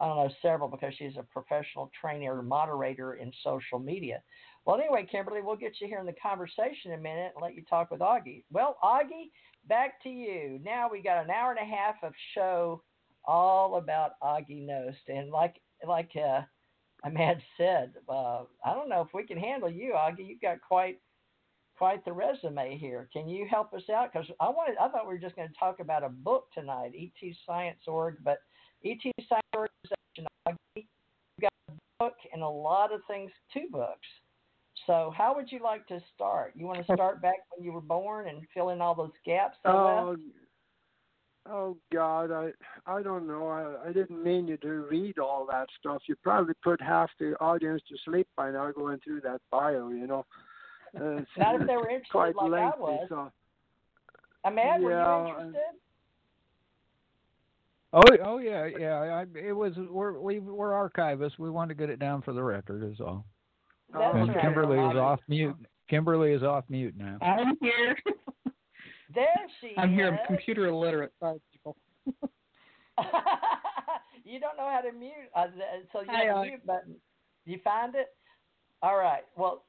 I 0.00 0.06
don't 0.06 0.16
know 0.16 0.30
several 0.42 0.68
because 0.68 0.94
she's 0.96 1.16
a 1.18 1.24
professional 1.24 1.90
trainer 2.00 2.40
moderator 2.42 3.14
in 3.14 3.32
social 3.42 3.78
media. 3.78 4.22
Well, 4.64 4.78
anyway, 4.78 5.08
Kimberly, 5.10 5.40
we'll 5.42 5.56
get 5.56 5.80
you 5.80 5.88
here 5.88 5.98
in 5.98 6.06
the 6.06 6.14
conversation 6.22 6.92
in 6.92 6.98
a 6.98 7.02
minute 7.02 7.32
and 7.34 7.42
let 7.42 7.54
you 7.54 7.64
talk 7.68 7.90
with 7.90 8.00
Aage. 8.00 8.44
Well, 8.52 8.76
Aage, 8.84 9.30
back 9.66 10.00
to 10.02 10.08
you. 10.08 10.60
Now 10.62 10.88
we 10.90 11.02
got 11.02 11.24
an 11.24 11.30
hour 11.30 11.50
and 11.52 11.60
a 11.60 11.76
half 11.76 11.96
of 12.02 12.12
show 12.34 12.82
all 13.24 13.76
about 13.76 14.12
Aage 14.22 14.66
Nost, 14.68 14.94
and 15.08 15.30
like 15.30 15.56
like 15.86 16.10
uh, 16.16 16.42
Ahmad 17.04 17.40
said, 17.56 17.94
uh, 18.08 18.42
I 18.64 18.74
don't 18.74 18.88
know 18.88 19.00
if 19.00 19.08
we 19.14 19.24
can 19.24 19.38
handle 19.38 19.70
you, 19.70 19.94
Aage. 19.94 20.26
You've 20.28 20.40
got 20.40 20.60
quite 20.60 21.00
quite 21.78 22.04
the 22.04 22.12
resume 22.12 22.76
here. 22.76 23.08
Can 23.12 23.28
you 23.28 23.46
help 23.48 23.72
us 23.72 23.88
out? 23.94 24.12
Because 24.12 24.28
I 24.40 24.48
wanted, 24.48 24.76
I 24.78 24.88
thought 24.88 25.06
we 25.06 25.14
were 25.14 25.18
just 25.18 25.36
going 25.36 25.48
to 25.48 25.54
talk 25.54 25.78
about 25.78 26.02
a 26.02 26.08
book 26.08 26.48
tonight, 26.52 26.92
ET 26.98 27.34
Science 27.46 27.78
Org, 27.86 28.16
but 28.24 28.38
ET 28.84 29.00
Science 29.28 29.46
Organization, 29.54 30.26
got 31.40 31.52
a 31.68 31.72
book 32.00 32.16
and 32.32 32.42
a 32.42 32.48
lot 32.48 32.92
of 32.92 33.00
things, 33.08 33.30
two 33.54 33.66
books. 33.70 34.06
So 34.86 35.12
how 35.16 35.34
would 35.36 35.52
you 35.52 35.60
like 35.62 35.86
to 35.88 36.00
start? 36.14 36.52
You 36.56 36.66
want 36.66 36.84
to 36.84 36.94
start 36.94 37.22
back 37.22 37.36
when 37.54 37.64
you 37.64 37.72
were 37.72 37.80
born 37.80 38.28
and 38.28 38.42
fill 38.52 38.70
in 38.70 38.80
all 38.80 38.94
those 38.94 39.12
gaps? 39.24 39.56
Oh, 39.64 40.16
oh 41.48 41.76
God, 41.92 42.32
I 42.32 42.50
I 42.86 43.02
don't 43.02 43.26
know. 43.26 43.48
I 43.48 43.88
I 43.88 43.92
didn't 43.92 44.22
mean 44.22 44.48
you 44.48 44.56
to 44.58 44.86
read 44.90 45.18
all 45.18 45.46
that 45.50 45.68
stuff. 45.78 46.02
You 46.06 46.16
probably 46.22 46.54
put 46.62 46.80
half 46.80 47.10
the 47.18 47.34
audience 47.40 47.82
to 47.88 47.96
sleep 48.04 48.28
by 48.36 48.50
now 48.50 48.70
going 48.72 48.98
through 49.04 49.20
that 49.22 49.40
bio. 49.50 49.90
You 49.90 50.06
know. 50.06 50.24
Uh, 50.96 51.20
Not 51.36 51.60
if 51.60 51.66
they 51.66 51.76
were 51.76 51.90
interested 51.90 52.10
quite 52.10 52.36
like 52.36 52.50
lengthy, 52.50 52.76
I 52.76 52.80
was. 52.80 53.06
So. 53.08 53.32
Ahmad, 54.44 54.64
yeah, 54.64 54.78
were 54.78 54.90
you 54.90 55.28
interested? 55.28 55.60
Oh, 57.92 58.02
oh 58.24 58.38
yeah, 58.38 58.66
yeah. 58.66 58.94
I, 58.94 59.24
it 59.38 59.52
was 59.52 59.72
we're 59.76 60.18
we 60.20 60.40
we're 60.40 60.70
archivists. 60.70 61.38
We 61.38 61.50
want 61.50 61.70
to 61.70 61.74
get 61.74 61.88
it 61.88 61.98
down 61.98 62.20
for 62.22 62.32
the 62.32 62.42
record, 62.42 62.84
is 62.90 63.00
all. 63.00 63.24
That's 63.92 64.14
and 64.14 64.28
right. 64.28 64.40
Kimberly 64.42 64.76
is 64.76 64.96
off 64.96 65.20
mute. 65.28 65.56
Kimberly 65.88 66.32
is 66.32 66.42
off 66.42 66.64
mute 66.68 66.94
now. 66.98 67.16
I'm 67.22 67.56
here. 67.60 67.96
There 69.14 69.26
she 69.60 69.72
I'm 69.78 69.90
is. 69.90 69.96
here. 69.96 70.08
I'm 70.08 70.26
computer 70.26 70.66
illiterate. 70.66 71.12
Sorry, 71.18 71.40
people. 71.50 71.76
you 74.24 74.38
don't 74.38 74.56
know 74.58 74.68
how 74.70 74.82
to 74.82 74.92
mute, 74.92 75.12
uh, 75.34 75.46
so 75.92 76.02
you 76.02 76.08
have 76.10 76.36
a 76.36 76.42
mute 76.42 76.66
button. 76.66 76.96
You 77.46 77.58
find 77.64 77.94
it? 77.94 78.08
All 78.82 78.98
right. 78.98 79.24
Well, 79.34 79.64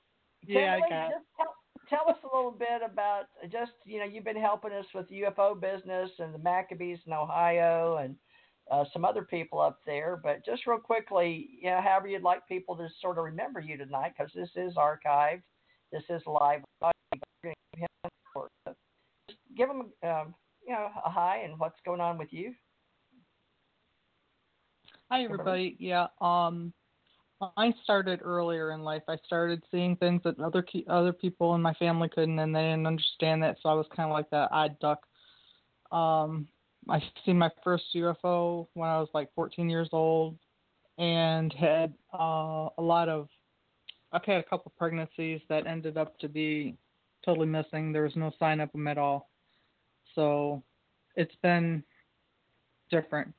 Yeah, 0.46 0.76
I 0.76 0.80
got 0.80 1.12
just 1.12 1.26
tell, 1.38 1.56
tell 1.90 2.10
us 2.10 2.18
a 2.24 2.36
little 2.36 2.52
bit 2.52 2.82
about 2.86 3.26
just 3.52 3.72
you 3.86 4.00
know 4.00 4.06
you've 4.06 4.24
been 4.24 4.36
helping 4.36 4.72
us 4.72 4.86
with 4.94 5.10
UFO 5.10 5.60
business 5.60 6.10
and 6.20 6.34
the 6.34 6.40
Maccabees 6.40 7.00
in 7.06 7.14
Ohio 7.14 7.98
and 7.98 8.16
uh, 8.72 8.86
some 8.94 9.06
other 9.06 9.24
people 9.24 9.60
up 9.60 9.80
there. 9.86 10.20
But 10.22 10.46
just 10.46 10.68
real 10.68 10.80
quickly, 10.80 11.50
you 11.62 11.70
know, 11.70 11.82
however 11.82 12.08
you'd 12.08 12.24
like 12.24 12.48
people 12.48 12.76
to 12.78 12.88
sort 13.02 13.18
of 13.18 13.26
remember 13.26 13.60
you 13.60 13.78
tonight, 13.78 14.14
because 14.18 14.32
this 14.34 14.50
is 14.56 14.76
archived, 14.76 15.42
this 15.92 16.04
is 16.10 16.22
live. 16.26 16.62
Just 19.28 19.40
give 19.58 19.68
them, 19.68 19.92
um, 20.04 20.36
you 20.66 20.74
know, 20.74 20.90
a 21.06 21.10
hi 21.10 21.42
and 21.44 21.60
what's 21.60 21.80
going 21.86 22.02
on 22.02 22.18
with 22.18 22.32
you. 22.32 22.54
Hi 25.12 25.24
everybody. 25.24 25.76
Yeah. 25.80 26.08
Um, 26.22 26.72
I 27.42 27.74
started 27.84 28.20
earlier 28.22 28.72
in 28.72 28.82
life. 28.82 29.04
I 29.08 29.18
started 29.26 29.64
seeing 29.72 29.96
things 29.96 30.22
that 30.24 30.40
other 30.40 30.66
other 30.90 31.14
people 31.14 31.56
in 31.56 31.62
my 31.62 31.74
family 31.76 32.10
couldn't, 32.10 32.40
and 32.40 32.54
they 32.54 32.62
didn't 32.62 32.88
understand 32.88 33.44
that. 33.44 33.58
So 33.62 33.70
I 33.70 33.74
was 33.74 33.86
kind 33.96 34.10
of 34.10 34.14
like 34.14 34.30
that 34.32 34.50
odd 34.52 34.78
duck. 34.80 35.06
Um, 35.92 36.48
I 36.90 37.02
seen 37.26 37.38
my 37.38 37.50
first 37.64 37.84
UFO 37.96 38.68
when 38.74 38.90
I 38.90 39.00
was 39.00 39.10
like 39.14 39.34
14 39.36 39.70
years 39.70 39.90
old, 39.94 40.38
and 40.98 41.54
had 41.54 41.94
uh, 42.14 42.70
a 42.78 42.82
lot 42.82 43.08
of. 43.08 43.30
I've 44.12 44.26
had 44.26 44.40
a 44.40 44.44
couple 44.44 44.74
pregnancies 44.78 45.40
that 45.50 45.68
ended 45.68 45.96
up 45.96 46.18
to 46.20 46.28
be 46.28 46.76
totally 47.24 47.48
missing. 47.48 47.92
There 47.92 48.04
was 48.04 48.16
no 48.16 48.32
sign 48.40 48.60
of 48.60 48.72
them 48.72 48.88
at 48.88 48.98
all. 48.98 49.30
So 50.16 50.64
it's 51.16 51.36
been 51.42 51.84
different, 52.92 53.34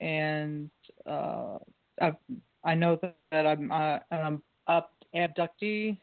and 0.00 0.70
uh, 1.06 1.58
I've 2.00 2.16
I 2.64 2.74
know 2.74 2.98
that, 3.02 3.16
that 3.30 3.46
I'm 3.46 3.70
uh, 3.70 3.98
I'm 4.10 4.42
up 4.66 4.92
abductee, 5.14 5.98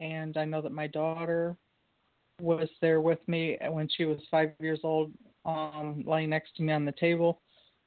and 0.00 0.36
I 0.36 0.44
know 0.44 0.60
that 0.60 0.72
my 0.72 0.86
daughter 0.86 1.56
was 2.40 2.68
there 2.80 3.00
with 3.00 3.20
me 3.26 3.58
when 3.70 3.88
she 3.88 4.04
was 4.04 4.18
five 4.30 4.52
years 4.60 4.80
old, 4.82 5.12
um, 5.44 6.04
next 6.06 6.56
to 6.56 6.62
me 6.62 6.72
on 6.72 6.84
the 6.84 6.92
table. 6.92 7.40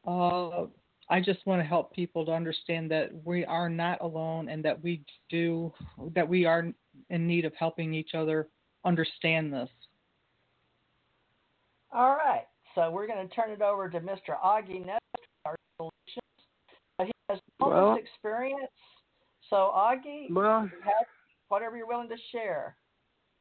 Uh, 0.08 0.66
I 1.10 1.20
just 1.20 1.46
want 1.46 1.62
to 1.62 1.66
help 1.66 1.94
people 1.94 2.26
to 2.26 2.32
understand 2.32 2.90
that 2.92 3.12
we 3.24 3.46
are 3.46 3.70
not 3.70 4.02
alone, 4.02 4.50
and 4.50 4.66
that 4.66 4.82
we 4.82 5.04
do 5.30 5.72
that 6.16 6.28
we 6.28 6.46
are 6.46 6.72
in 7.10 7.28
need 7.28 7.46
of 7.46 7.54
helping 7.58 7.94
each 7.94 8.16
other 8.16 8.48
understand 8.86 9.54
this. 9.54 9.70
All 11.92 12.16
right, 12.16 12.46
so 12.74 12.90
we're 12.90 13.08
going 13.08 13.28
to 13.28 13.34
turn 13.36 13.52
it 13.52 13.62
over 13.62 13.88
to 13.90 14.00
Mr. 14.00 14.40
Aage 14.44 14.86
Ness, 14.86 15.00
our 15.46 15.56
solutions. 15.78 16.25
Has 17.30 17.40
all 17.60 17.70
Well- 17.70 17.96
this 17.96 18.06
experience. 18.06 18.72
So 19.50 19.72
Aage, 19.76 20.30
Well, 20.32 20.70
whatever 21.50 21.78
you're 21.78 21.86
willing 21.88 22.10
to 22.10 22.18
share. 22.32 22.76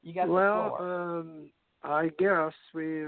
You 0.02 0.12
got 0.12 0.26
the 0.26 0.32
well, 0.32 0.76
floor. 0.76 1.18
um, 1.20 1.52
I 1.82 2.08
guess 2.18 2.52
we 2.74 3.06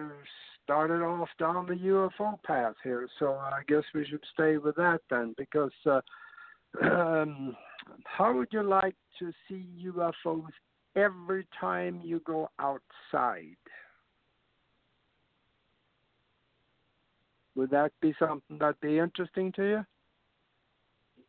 started 0.62 1.02
off 1.02 1.28
down 1.38 1.66
the 1.66 1.74
UFO 1.76 2.38
path 2.42 2.74
here, 2.82 3.06
so 3.18 3.34
I 3.34 3.62
guess 3.68 3.84
we 3.94 4.06
should 4.06 4.24
stay 4.32 4.56
with 4.56 4.76
that 4.76 5.02
then, 5.10 5.34
because 5.36 5.72
uh, 5.84 6.00
um, 6.82 7.56
how 8.04 8.32
would 8.32 8.48
you 8.50 8.62
like 8.62 8.96
to 9.18 9.32
see 9.46 9.66
UFOs 9.84 10.50
every 10.94 11.46
time 11.60 12.00
you 12.02 12.20
go 12.20 12.50
outside? 12.58 13.56
Would 17.54 17.70
that 17.70 17.92
be 18.00 18.14
something 18.18 18.58
that'd 18.58 18.80
be 18.80 18.98
interesting 18.98 19.52
to 19.52 19.62
you? 19.62 19.86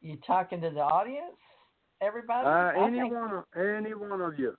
You 0.01 0.17
talking 0.25 0.62
to 0.62 0.69
the 0.69 0.79
audience? 0.81 1.36
Everybody? 2.01 2.45
Uh, 2.47 2.49
I 2.81 2.88
any 2.88 2.99
think- 3.01 3.13
one, 3.13 3.31
of, 3.31 3.43
any 3.57 3.93
one 3.93 4.21
of 4.21 4.38
you. 4.39 4.53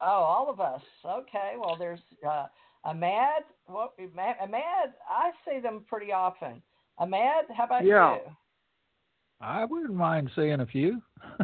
Oh, 0.00 0.06
all 0.06 0.50
of 0.50 0.60
us. 0.60 0.82
Okay. 1.04 1.54
Well, 1.58 1.76
there's 1.78 2.00
uh, 2.28 2.46
Ahmad. 2.84 3.44
What 3.66 3.92
Ahmad? 3.98 4.36
Ahmad, 4.42 4.92
I 5.08 5.30
see 5.48 5.60
them 5.60 5.84
pretty 5.88 6.12
often. 6.12 6.60
Ahmad, 6.98 7.46
how 7.56 7.64
about 7.64 7.84
Yeah. 7.84 8.16
you? 8.16 8.20
I 9.40 9.64
wouldn't 9.64 9.94
mind 9.94 10.30
seeing 10.34 10.60
a 10.60 10.66
few. 10.66 11.00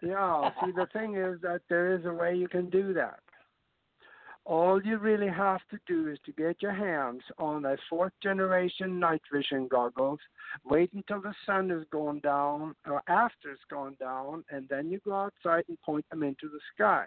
Yeah, 0.00 0.50
see, 0.64 0.70
the 0.70 0.86
thing 0.92 1.16
is 1.16 1.40
that 1.42 1.62
there 1.68 1.92
is 1.96 2.04
a 2.06 2.12
way 2.12 2.32
you 2.34 2.46
can 2.46 2.70
do 2.70 2.94
that. 2.94 3.18
All 4.48 4.82
you 4.82 4.96
really 4.96 5.28
have 5.28 5.60
to 5.70 5.78
do 5.86 6.08
is 6.08 6.18
to 6.24 6.32
get 6.32 6.62
your 6.62 6.72
hands 6.72 7.20
on 7.38 7.66
a 7.66 7.76
fourth 7.90 8.14
generation 8.22 8.98
night 8.98 9.20
vision 9.30 9.68
goggles, 9.68 10.20
wait 10.64 10.90
until 10.94 11.20
the 11.20 11.34
sun 11.44 11.70
is 11.70 11.84
going 11.92 12.20
down 12.20 12.74
or 12.86 13.02
after 13.08 13.50
it's 13.50 13.60
gone 13.70 13.94
down, 14.00 14.42
and 14.50 14.66
then 14.70 14.88
you 14.88 15.00
go 15.04 15.12
outside 15.12 15.64
and 15.68 15.78
point 15.82 16.06
them 16.08 16.22
into 16.22 16.48
the 16.48 16.60
sky. 16.74 17.04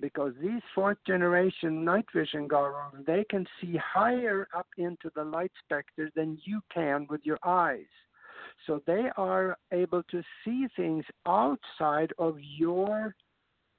Because 0.00 0.32
these 0.42 0.60
fourth 0.74 0.98
generation 1.06 1.84
night 1.84 2.06
vision 2.12 2.48
goggles, 2.48 3.04
they 3.06 3.24
can 3.30 3.46
see 3.60 3.76
higher 3.76 4.48
up 4.52 4.66
into 4.76 5.08
the 5.14 5.22
light 5.22 5.52
spectrum 5.64 6.10
than 6.16 6.36
you 6.44 6.60
can 6.74 7.06
with 7.08 7.20
your 7.22 7.38
eyes. 7.44 7.92
So 8.66 8.82
they 8.88 9.08
are 9.16 9.56
able 9.70 10.02
to 10.10 10.20
see 10.44 10.66
things 10.74 11.04
outside 11.26 12.12
of 12.18 12.38
your 12.40 13.14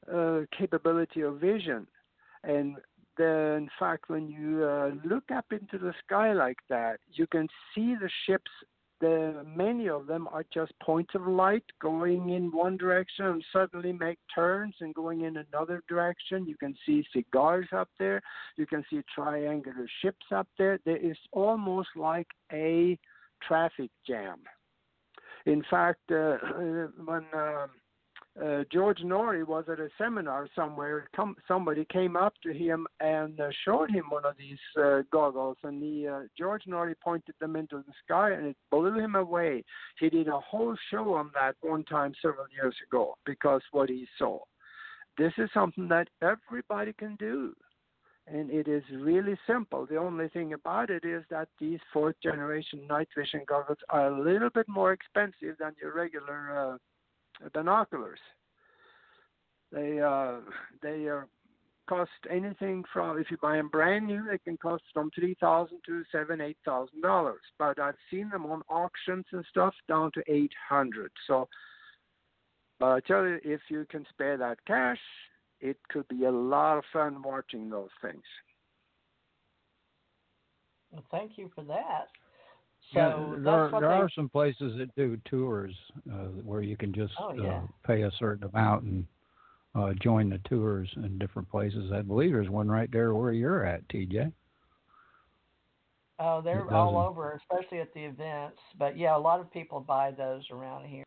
uh, 0.09 0.43
capability 0.57 1.19
of 1.19 1.41
vision. 1.41 1.85
And 2.43 2.77
in 3.19 3.69
fact, 3.79 4.09
when 4.09 4.29
you 4.29 4.63
uh, 4.63 4.91
look 5.03 5.25
up 5.33 5.45
into 5.51 5.77
the 5.77 5.93
sky 6.05 6.33
like 6.33 6.59
that, 6.69 6.99
you 7.11 7.27
can 7.27 7.47
see 7.73 7.95
the 7.95 8.09
ships. 8.25 8.49
The 8.99 9.43
many 9.55 9.89
of 9.89 10.05
them 10.05 10.27
are 10.31 10.45
just 10.53 10.73
points 10.79 11.15
of 11.15 11.25
light 11.25 11.63
going 11.81 12.29
in 12.29 12.51
one 12.51 12.77
direction 12.77 13.25
and 13.25 13.43
suddenly 13.51 13.93
make 13.93 14.19
turns 14.33 14.75
and 14.79 14.93
going 14.93 15.21
in 15.21 15.37
another 15.37 15.81
direction. 15.89 16.45
You 16.45 16.55
can 16.55 16.75
see 16.85 17.03
cigars 17.11 17.67
up 17.75 17.89
there. 17.97 18.21
You 18.57 18.67
can 18.67 18.83
see 18.91 19.01
triangular 19.13 19.87
ships 20.03 20.25
up 20.31 20.47
there. 20.57 20.79
There 20.85 20.97
is 20.97 21.17
almost 21.31 21.89
like 21.95 22.27
a 22.53 22.97
traffic 23.47 23.89
jam. 24.05 24.41
In 25.47 25.63
fact, 25.67 26.11
uh, 26.11 26.37
when 27.05 27.23
uh, 27.33 27.65
uh, 28.39 28.63
George 28.71 28.99
Noory 28.99 29.45
was 29.45 29.65
at 29.69 29.79
a 29.79 29.89
seminar 29.97 30.47
somewhere, 30.55 31.09
come, 31.13 31.35
somebody 31.47 31.85
came 31.91 32.15
up 32.15 32.33
to 32.43 32.53
him 32.53 32.87
and 33.01 33.39
uh, 33.41 33.49
showed 33.65 33.91
him 33.91 34.05
one 34.09 34.25
of 34.25 34.37
these 34.37 34.57
uh, 34.81 35.01
goggles, 35.11 35.57
and 35.63 35.83
he, 35.83 36.07
uh, 36.07 36.21
George 36.37 36.63
Noory 36.65 36.95
pointed 37.03 37.35
them 37.41 37.57
into 37.57 37.77
the 37.77 37.93
sky, 38.05 38.31
and 38.31 38.47
it 38.47 38.57
blew 38.69 38.97
him 38.97 39.15
away. 39.15 39.63
He 39.99 40.09
did 40.09 40.29
a 40.29 40.39
whole 40.39 40.75
show 40.89 41.13
on 41.13 41.31
that 41.33 41.55
one 41.61 41.83
time 41.83 42.13
several 42.21 42.45
years 42.53 42.75
ago 42.87 43.15
because 43.25 43.61
what 43.71 43.89
he 43.89 44.07
saw. 44.17 44.39
This 45.17 45.33
is 45.37 45.49
something 45.53 45.89
that 45.89 46.07
everybody 46.21 46.93
can 46.93 47.17
do 47.17 47.53
and 48.27 48.49
it 48.49 48.67
is 48.67 48.83
really 48.93 49.37
simple. 49.45 49.85
The 49.85 49.97
only 49.97 50.29
thing 50.29 50.53
about 50.53 50.89
it 50.89 51.03
is 51.03 51.23
that 51.29 51.49
these 51.59 51.79
fourth 51.91 52.15
generation 52.21 52.85
night 52.87 53.09
vision 53.17 53.41
goggles 53.47 53.79
are 53.89 54.07
a 54.07 54.21
little 54.21 54.49
bit 54.49 54.67
more 54.69 54.93
expensive 54.93 55.57
than 55.59 55.73
your 55.81 55.93
regular 55.93 56.73
uh, 56.73 56.77
binoculars. 57.49 58.19
They 59.71 59.99
uh, 59.99 60.39
they 60.81 61.09
uh, 61.09 61.21
cost 61.87 62.11
anything 62.29 62.83
from 62.91 63.19
if 63.19 63.31
you 63.31 63.37
buy 63.41 63.57
them 63.57 63.69
brand 63.69 64.07
new, 64.07 64.25
they 64.29 64.37
can 64.37 64.57
cost 64.57 64.83
from 64.93 65.11
three 65.15 65.35
thousand 65.39 65.79
to 65.85 66.03
seven 66.11 66.41
eight 66.41 66.57
thousand 66.65 67.01
dollars. 67.01 67.41
But 67.57 67.79
I've 67.79 67.95
seen 68.09 68.29
them 68.29 68.45
on 68.45 68.61
auctions 68.69 69.25
and 69.31 69.45
stuff 69.49 69.73
down 69.87 70.11
to 70.13 70.23
eight 70.27 70.53
hundred. 70.69 71.11
So. 71.27 71.47
But 72.79 72.87
I 72.87 72.99
tell 73.01 73.27
you, 73.27 73.39
if 73.43 73.61
you 73.69 73.85
can 73.91 74.07
spare 74.09 74.37
that 74.37 74.57
cash, 74.65 74.97
it 75.59 75.77
could 75.89 76.07
be 76.07 76.25
a 76.25 76.31
lot 76.31 76.79
of 76.79 76.83
fun 76.91 77.21
watching 77.21 77.69
those 77.69 77.91
things. 78.01 78.23
Well, 80.91 81.03
thank 81.11 81.37
you 81.37 81.51
for 81.53 81.63
that. 81.65 82.07
So 82.93 82.99
yeah, 82.99 83.29
that's 83.29 83.43
there, 83.43 83.53
are, 83.53 83.69
what 83.69 83.79
there 83.79 83.89
they, 83.89 83.95
are 83.95 84.09
some 84.15 84.29
places 84.29 84.77
that 84.77 84.93
do 84.95 85.17
tours 85.29 85.73
uh, 86.11 86.27
where 86.43 86.61
you 86.61 86.75
can 86.75 86.93
just 86.93 87.13
Oh, 87.19 87.33
yeah. 87.33 87.57
uh, 87.57 87.61
pay 87.85 88.01
a 88.01 88.11
certain 88.19 88.49
amount 88.53 88.83
and 88.83 89.05
uh, 89.75 89.93
join 90.01 90.29
the 90.29 90.39
tours 90.49 90.89
in 90.97 91.17
different 91.17 91.49
places. 91.49 91.91
I 91.93 92.01
believe 92.01 92.33
there's 92.33 92.49
one 92.49 92.67
right 92.69 92.89
there 92.91 93.13
where 93.15 93.31
you're 93.31 93.65
at, 93.65 93.87
TJ. 93.87 94.33
Oh, 96.19 96.41
they're 96.41 96.71
all 96.71 96.97
over, 96.97 97.39
especially 97.49 97.79
at 97.79 97.93
the 97.93 98.01
events. 98.01 98.59
But 98.77 98.97
yeah, 98.97 99.15
a 99.15 99.17
lot 99.17 99.39
of 99.39 99.51
people 99.51 99.79
buy 99.79 100.11
those 100.11 100.43
around 100.51 100.85
here. 100.85 101.03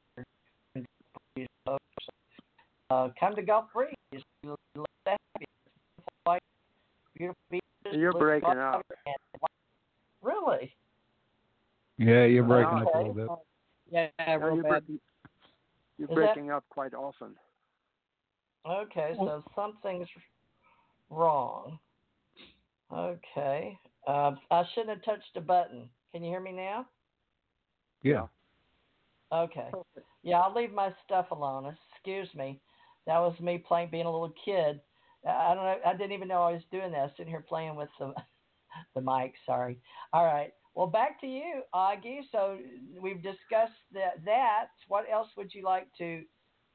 Uh, 2.91 3.09
come 3.19 3.37
to 3.37 3.43
Gulf 3.43 3.67
Breeze. 3.73 3.95
We'd 4.13 4.23
love 4.77 4.87
to 5.05 5.11
have 5.11 5.19
you. 5.41 5.47
Like, 6.27 6.43
Beautiful 7.17 7.41
beaches. 7.51 7.65
You're 7.93 8.13
breaking 8.13 8.59
up. 8.59 8.83
Really? 10.23 10.73
Yeah, 11.99 12.25
you're 12.25 12.45
Well, 12.45 12.63
breaking 12.63 12.87
up 12.89 12.95
a 12.95 12.99
little 12.99 13.15
bit. 13.15 13.29
Yeah, 13.91 14.09
Now, 14.19 14.37
real 14.37 14.55
you're, 14.57 14.63
bad. 14.63 14.71
breaking, 14.71 15.01
you're 15.99 16.11
Is 16.11 16.17
that- 16.49 16.51
up 16.55 16.65
quite 16.69 16.95
often. 16.95 17.37
Okay, 18.67 19.15
Well- 19.19 19.43
so 19.45 19.53
something's 19.55 20.09
wrong. 21.11 21.79
Okay. 22.91 23.79
Uh, 24.07 24.37
I 24.51 24.65
shouldn't 24.75 24.91
have 24.91 25.03
touched 25.05 25.37
a 25.37 25.41
button. 25.41 25.89
Can 26.13 26.23
you 26.23 26.31
hear 26.31 26.41
me 26.41 26.53
now? 26.53 26.87
Yeah. 28.03 28.27
Okay. 29.33 29.71
Yeah, 30.23 30.41
I'll 30.41 30.53
leave 30.55 30.73
my 30.73 30.95
stuff 31.05 31.31
alone. 31.31 31.77
Excuse 31.93 32.33
me. 32.35 32.61
That 33.07 33.19
was 33.19 33.39
me 33.41 33.59
playing, 33.59 33.91
being 33.91 34.07
a 34.07 34.11
little 34.11 34.31
kid. 34.45 34.81
I 35.27 35.55
don't 35.55 35.65
know. 35.65 35.81
I 35.87 35.93
didn't 35.93 36.13
even 36.13 36.29
know 36.29 36.43
I 36.43 36.53
was 36.53 36.65
doing 36.71 36.93
that. 36.93 36.99
I 36.99 37.03
was 37.05 37.13
sitting 37.17 37.31
here 37.33 37.41
playing 37.41 37.77
with 37.77 37.89
the 37.99 38.15
the 38.95 39.01
mic. 39.01 39.35
Sorry. 39.47 39.81
All 40.13 40.25
right. 40.25 40.53
Well, 40.75 40.89
back 40.89 41.21
to 41.21 41.27
you, 41.27 41.63
Aage. 41.75 42.23
So 42.33 42.59
we've 43.01 43.23
discussed 43.23 43.79
that. 43.93 44.25
That. 44.25 44.67
What 44.89 45.05
else 45.11 45.29
would 45.37 45.55
you 45.55 45.63
like 45.63 45.87
to 45.99 46.23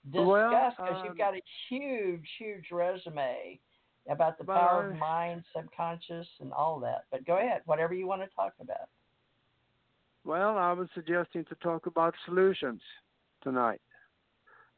discuss? 0.10 0.14
Because 0.14 0.74
well, 0.80 0.96
um, 0.96 1.06
you've 1.06 1.18
got 1.18 1.36
a 1.36 1.42
huge, 1.70 2.28
huge 2.38 2.66
resume 2.72 3.60
about 4.10 4.38
the 4.38 4.46
power 4.46 4.92
of 4.92 4.98
mind, 4.98 5.44
subconscious, 5.56 6.28
and 6.40 6.54
all 6.54 6.80
that. 6.80 7.06
But 7.12 7.26
go 7.26 7.38
ahead. 7.38 7.62
Whatever 7.66 7.94
you 7.94 8.08
want 8.08 8.22
to 8.22 8.30
talk 8.36 8.54
about. 8.62 8.88
Well, 10.24 10.58
I 10.58 10.74
was 10.74 10.88
suggesting 10.94 11.46
to 11.46 11.56
talk 11.56 11.86
about 11.86 12.14
solutions 12.26 12.82
tonight. 13.44 13.82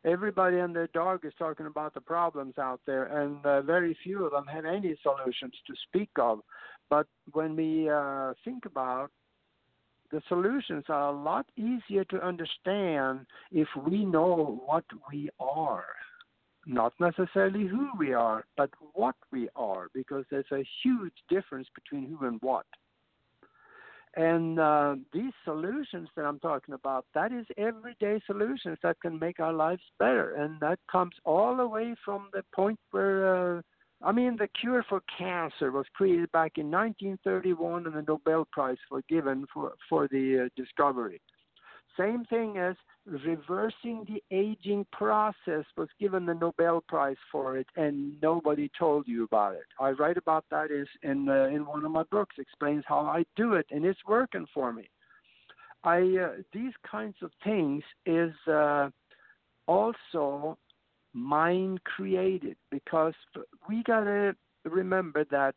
Everybody 0.03 0.57
and 0.57 0.75
their 0.75 0.87
dog 0.87 1.25
is 1.25 1.33
talking 1.37 1.67
about 1.67 1.93
the 1.93 2.01
problems 2.01 2.57
out 2.57 2.81
there, 2.87 3.05
and 3.05 3.45
uh, 3.45 3.61
very 3.61 3.95
few 4.03 4.25
of 4.25 4.31
them 4.31 4.45
have 4.47 4.65
any 4.65 4.95
solutions 5.03 5.53
to 5.67 5.73
speak 5.87 6.09
of. 6.17 6.39
But 6.89 7.07
when 7.33 7.55
we 7.55 7.89
uh, 7.89 8.33
think 8.43 8.65
about 8.65 9.11
the 10.11 10.21
solutions 10.27 10.85
are 10.89 11.09
a 11.09 11.23
lot 11.23 11.45
easier 11.55 12.03
to 12.05 12.25
understand 12.25 13.25
if 13.51 13.67
we 13.87 14.03
know 14.03 14.61
what 14.65 14.83
we 15.09 15.29
are. 15.39 15.85
Not 16.65 16.93
necessarily 16.99 17.65
who 17.65 17.89
we 17.97 18.13
are, 18.13 18.43
but 18.57 18.69
what 18.93 19.15
we 19.31 19.49
are, 19.55 19.87
because 19.93 20.25
there's 20.29 20.51
a 20.51 20.67
huge 20.83 21.13
difference 21.29 21.67
between 21.73 22.09
who 22.09 22.27
and 22.27 22.39
what. 22.41 22.65
And 24.15 24.59
uh, 24.59 24.95
these 25.13 25.31
solutions 25.45 26.09
that 26.15 26.25
I'm 26.25 26.39
talking 26.39 26.73
about, 26.73 27.05
that 27.13 27.31
is 27.31 27.45
everyday 27.57 28.19
solutions 28.25 28.77
that 28.83 28.99
can 29.01 29.17
make 29.17 29.39
our 29.39 29.53
lives 29.53 29.83
better. 29.99 30.33
And 30.35 30.59
that 30.59 30.79
comes 30.91 31.15
all 31.23 31.55
the 31.55 31.67
way 31.67 31.95
from 32.03 32.29
the 32.33 32.43
point 32.53 32.77
where, 32.91 33.57
uh, 33.57 33.61
I 34.03 34.11
mean, 34.11 34.35
the 34.37 34.49
cure 34.59 34.83
for 34.89 35.01
cancer 35.17 35.71
was 35.71 35.85
created 35.93 36.29
back 36.33 36.57
in 36.57 36.69
1931 36.69 37.85
and 37.85 37.95
the 37.95 38.03
Nobel 38.05 38.45
Prize 38.51 38.77
was 38.89 39.03
given 39.07 39.45
for, 39.53 39.73
for 39.87 40.09
the 40.09 40.45
uh, 40.45 40.61
discovery. 40.61 41.21
Same 41.97 42.25
thing 42.25 42.57
as 42.57 42.75
reversing 43.11 44.05
the 44.07 44.23
aging 44.35 44.85
process 44.91 45.65
was 45.75 45.89
given 45.99 46.25
the 46.25 46.33
Nobel 46.33 46.81
Prize 46.87 47.17
for 47.31 47.57
it, 47.57 47.67
and 47.75 48.19
nobody 48.21 48.71
told 48.77 49.07
you 49.07 49.25
about 49.25 49.55
it. 49.55 49.65
I 49.79 49.89
write 49.91 50.17
about 50.17 50.45
that 50.49 50.71
is 50.71 50.87
in 51.03 51.27
uh, 51.27 51.45
in 51.45 51.65
one 51.65 51.83
of 51.83 51.91
my 51.91 52.03
books, 52.03 52.35
explains 52.39 52.83
how 52.87 52.99
I 52.99 53.25
do 53.35 53.53
it, 53.53 53.65
and 53.71 53.85
it's 53.85 53.99
working 54.07 54.45
for 54.53 54.71
me. 54.71 54.89
I 55.83 55.99
uh, 55.99 56.41
these 56.53 56.73
kinds 56.89 57.15
of 57.21 57.31
things 57.43 57.83
is 58.05 58.33
uh, 58.47 58.89
also 59.67 60.57
mind 61.13 61.83
created 61.83 62.55
because 62.69 63.13
we 63.67 63.83
gotta 63.83 64.35
remember 64.63 65.25
that 65.31 65.55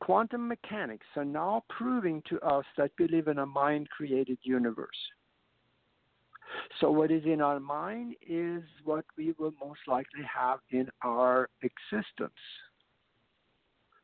quantum 0.00 0.46
mechanics 0.48 1.06
are 1.16 1.24
now 1.24 1.64
proving 1.70 2.22
to 2.28 2.38
us 2.40 2.66
that 2.76 2.90
we 2.98 3.08
live 3.08 3.28
in 3.28 3.38
a 3.38 3.46
mind 3.46 3.88
created 3.88 4.38
universe. 4.42 4.90
So, 6.80 6.90
what 6.90 7.10
is 7.10 7.24
in 7.24 7.40
our 7.40 7.60
mind 7.60 8.14
is 8.26 8.62
what 8.84 9.04
we 9.16 9.34
will 9.38 9.52
most 9.64 9.80
likely 9.86 10.22
have 10.22 10.60
in 10.70 10.88
our 11.02 11.48
existence. 11.62 12.32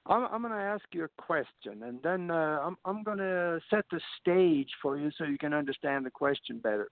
I'm, 0.07 0.27
I'm 0.33 0.43
going 0.43 0.55
to 0.55 0.59
ask 0.59 0.85
you 0.93 1.05
a 1.05 1.23
question, 1.23 1.83
and 1.85 2.01
then 2.03 2.31
uh, 2.31 2.61
I'm, 2.63 2.77
I'm 2.85 3.03
going 3.03 3.19
to 3.19 3.61
set 3.71 3.85
the 3.91 4.01
stage 4.21 4.71
for 4.83 4.97
you 4.97 5.11
so 5.17 5.25
you 5.25 5.39
can 5.39 5.55
understand 5.55 6.07
the 6.07 6.11
question 6.11 6.59
better. 6.59 6.89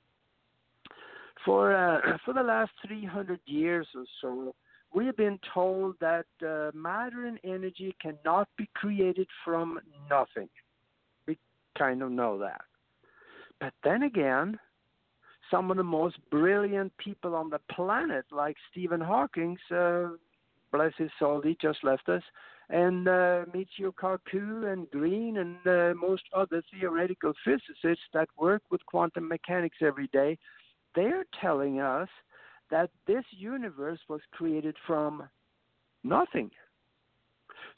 For 1.45 1.75
uh, 1.75 2.19
for 2.25 2.35
the 2.35 2.43
last 2.43 2.73
300 2.87 3.41
years 3.47 3.87
or 3.95 4.05
so, 4.21 4.55
we 4.95 5.07
have 5.07 5.17
been 5.17 5.39
told 5.53 5.97
that 6.01 6.27
uh, 6.43 6.71
matter 6.75 7.27
and 7.27 7.39
energy 7.45 7.95
cannot 8.01 8.49
be 8.57 8.69
created 8.75 9.27
from 9.45 9.79
nothing. 10.09 10.49
We 11.27 11.39
kind 11.77 12.03
of 12.03 12.11
know 12.11 12.39
that. 12.39 12.63
But 13.61 13.73
then 13.85 14.05
again, 14.05 14.59
some 15.51 15.71
of 15.71 15.77
the 15.77 15.83
most 15.83 16.17
brilliant 16.31 16.97
people 16.99 17.35
on 17.35 17.51
the 17.51 17.61
planet, 17.71 18.25
like 18.31 18.57
Stephen 18.71 19.01
Hawking, 19.01 19.57
uh, 19.75 20.09
bless 20.73 20.93
his 20.99 21.11
soul, 21.19 21.41
he 21.43 21.57
just 21.61 21.83
left 21.83 22.09
us, 22.09 22.23
and 22.71 23.09
uh, 23.09 23.45
Michio 23.55 23.93
Kaku 23.95 24.71
and 24.71 24.91
Greene 24.91 25.39
and 25.39 25.57
uh, 25.67 25.95
most 25.99 26.25
other 26.37 26.63
theoretical 26.71 27.33
physicists 27.45 28.05
that 28.13 28.29
work 28.39 28.63
with 28.71 28.85
quantum 28.87 29.27
mechanics 29.27 29.79
every 29.81 30.09
day, 30.09 30.37
they're 30.95 31.25
telling 31.41 31.81
us 31.81 32.09
that 32.71 32.91
this 33.07 33.25
universe 33.31 34.01
was 34.09 34.21
created 34.33 34.77
from 34.87 35.23
nothing. 36.05 36.51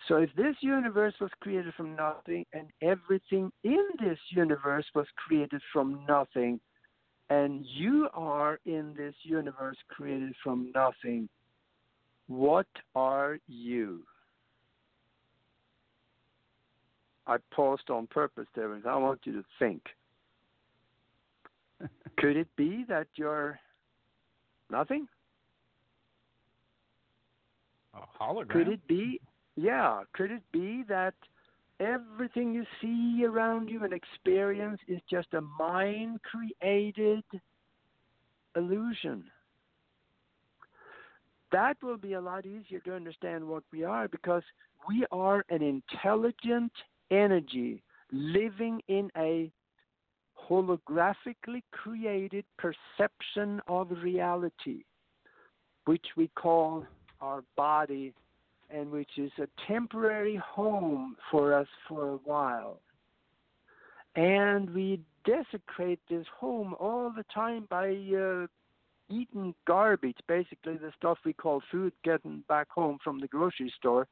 So 0.08 0.16
if 0.16 0.30
this 0.36 0.56
universe 0.60 1.14
was 1.20 1.30
created 1.40 1.74
from 1.74 1.94
nothing 1.94 2.44
and 2.52 2.68
everything 2.82 3.52
in 3.62 3.86
this 4.00 4.18
universe 4.30 4.86
was 4.94 5.06
created 5.16 5.60
from 5.72 6.04
nothing, 6.08 6.58
and 7.30 7.64
you 7.64 8.08
are 8.12 8.58
in 8.66 8.92
this 8.96 9.14
universe 9.22 9.76
created 9.88 10.34
from 10.42 10.72
nothing, 10.74 11.28
what 12.26 12.66
are 12.94 13.38
you? 13.48 14.02
I 17.26 17.36
paused 17.52 17.88
on 17.90 18.08
purpose 18.08 18.46
there, 18.54 18.74
and 18.74 18.84
I 18.86 18.96
want 18.96 19.20
you 19.24 19.32
to 19.34 19.44
think. 19.58 19.82
Could 22.18 22.36
it 22.36 22.48
be 22.56 22.84
that 22.88 23.06
you're 23.14 23.58
Nothing? 24.70 25.06
A 27.94 28.22
hologram? 28.22 28.50
Could 28.50 28.68
it 28.68 28.86
be? 28.86 29.20
Yeah. 29.56 30.02
Could 30.14 30.30
it 30.30 30.42
be 30.52 30.84
that 30.88 31.14
everything 31.80 32.54
you 32.54 32.64
see 32.80 33.24
around 33.24 33.68
you 33.68 33.82
and 33.82 33.92
experience 33.92 34.80
is 34.86 35.00
just 35.10 35.28
a 35.34 35.40
mind 35.40 36.20
created 36.22 37.24
illusion? 38.54 39.24
That 41.52 41.76
will 41.82 41.96
be 41.96 42.12
a 42.12 42.20
lot 42.20 42.46
easier 42.46 42.78
to 42.80 42.94
understand 42.94 43.44
what 43.44 43.64
we 43.72 43.82
are 43.82 44.06
because 44.06 44.42
we 44.88 45.04
are 45.10 45.44
an 45.50 45.62
intelligent 45.62 46.72
energy 47.10 47.82
living 48.12 48.80
in 48.88 49.10
a 49.16 49.50
holographically 50.48 51.62
created 51.72 52.44
perception 52.58 53.60
of 53.68 53.90
reality, 54.02 54.84
which 55.84 56.06
we 56.16 56.28
call 56.36 56.84
our 57.20 57.42
body, 57.56 58.12
and 58.72 58.90
which 58.90 59.10
is 59.16 59.30
a 59.38 59.48
temporary 59.66 60.36
home 60.36 61.16
for 61.30 61.54
us 61.54 61.68
for 61.88 62.08
a 62.08 62.16
while. 62.24 62.80
And 64.16 64.70
we 64.70 65.00
desecrate 65.24 66.00
this 66.08 66.26
home 66.38 66.74
all 66.80 67.12
the 67.14 67.24
time 67.32 67.66
by 67.70 67.90
uh, 67.90 68.46
eating 69.08 69.54
garbage, 69.66 70.18
basically 70.26 70.76
the 70.76 70.92
stuff 70.96 71.18
we 71.24 71.32
call 71.32 71.62
food 71.70 71.92
getting 72.04 72.42
back 72.48 72.68
home 72.70 72.98
from 73.02 73.20
the 73.20 73.28
grocery 73.28 73.72
store 73.76 74.08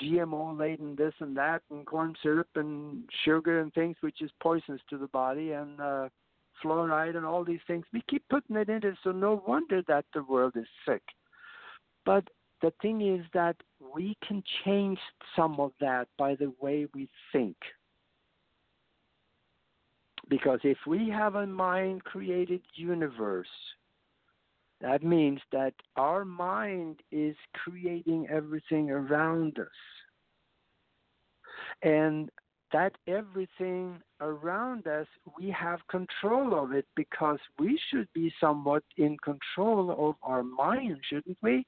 GMO 0.00 0.58
laden 0.58 0.94
this 0.96 1.14
and 1.20 1.36
that, 1.36 1.62
and 1.70 1.86
corn 1.86 2.14
syrup 2.22 2.48
and 2.54 3.04
sugar 3.24 3.60
and 3.60 3.72
things, 3.74 3.96
which 4.00 4.22
is 4.22 4.30
poisonous 4.40 4.80
to 4.90 4.98
the 4.98 5.08
body, 5.08 5.52
and 5.52 5.80
uh, 5.80 6.08
fluoride 6.62 7.16
and 7.16 7.26
all 7.26 7.44
these 7.44 7.60
things. 7.66 7.84
We 7.92 8.02
keep 8.08 8.22
putting 8.28 8.56
it 8.56 8.68
in 8.68 8.84
it, 8.84 8.94
so 9.02 9.10
no 9.10 9.42
wonder 9.46 9.82
that 9.88 10.04
the 10.14 10.22
world 10.22 10.52
is 10.56 10.66
sick. 10.86 11.02
But 12.04 12.28
the 12.60 12.72
thing 12.82 13.00
is 13.02 13.24
that 13.34 13.56
we 13.94 14.16
can 14.26 14.42
change 14.64 14.98
some 15.36 15.60
of 15.60 15.72
that 15.80 16.08
by 16.18 16.34
the 16.34 16.52
way 16.60 16.86
we 16.94 17.08
think. 17.32 17.56
Because 20.28 20.60
if 20.64 20.78
we 20.86 21.08
have 21.08 21.36
a 21.36 21.46
mind 21.46 22.04
created 22.04 22.60
universe, 22.74 23.46
that 24.80 25.02
means 25.02 25.40
that 25.52 25.74
our 25.96 26.24
mind 26.24 27.00
is 27.10 27.36
creating 27.54 28.28
everything 28.30 28.90
around 28.90 29.58
us. 29.58 29.66
And 31.82 32.30
that 32.72 32.92
everything 33.06 33.98
around 34.20 34.86
us, 34.86 35.06
we 35.38 35.50
have 35.50 35.80
control 35.88 36.62
of 36.62 36.72
it 36.72 36.86
because 36.96 37.38
we 37.58 37.80
should 37.90 38.08
be 38.12 38.32
somewhat 38.40 38.82
in 38.96 39.16
control 39.24 40.08
of 40.08 40.16
our 40.22 40.42
mind, 40.42 40.98
shouldn't 41.08 41.38
we? 41.42 41.64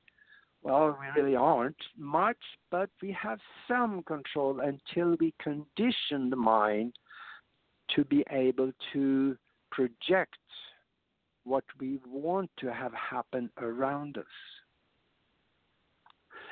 Well, 0.62 0.98
we 1.00 1.20
really 1.20 1.36
aren't 1.36 1.82
much, 1.96 2.36
but 2.70 2.90
we 3.00 3.12
have 3.12 3.38
some 3.66 4.02
control 4.02 4.60
until 4.60 5.16
we 5.18 5.32
condition 5.42 6.28
the 6.28 6.36
mind 6.36 6.92
to 7.96 8.04
be 8.04 8.24
able 8.30 8.72
to 8.92 9.36
project 9.70 10.36
what 11.44 11.64
we 11.80 11.98
want 12.06 12.50
to 12.58 12.72
have 12.72 12.92
happen 12.92 13.50
around 13.58 14.18
us. 14.18 14.24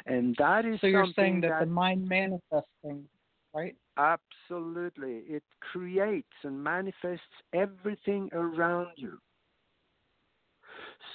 And 0.06 0.34
that 0.38 0.64
is 0.64 0.80
so 0.80 0.86
you're 0.86 1.06
saying 1.14 1.42
that, 1.42 1.48
that, 1.48 1.60
the 1.60 1.66
mind 1.66 2.08
manifests 2.08 2.70
things, 2.82 3.06
right? 3.54 3.76
Absolutely. 3.98 5.22
It 5.28 5.42
creates 5.60 6.32
and 6.44 6.62
manifests 6.62 7.22
everything 7.52 8.30
around 8.32 8.88
you. 8.96 9.18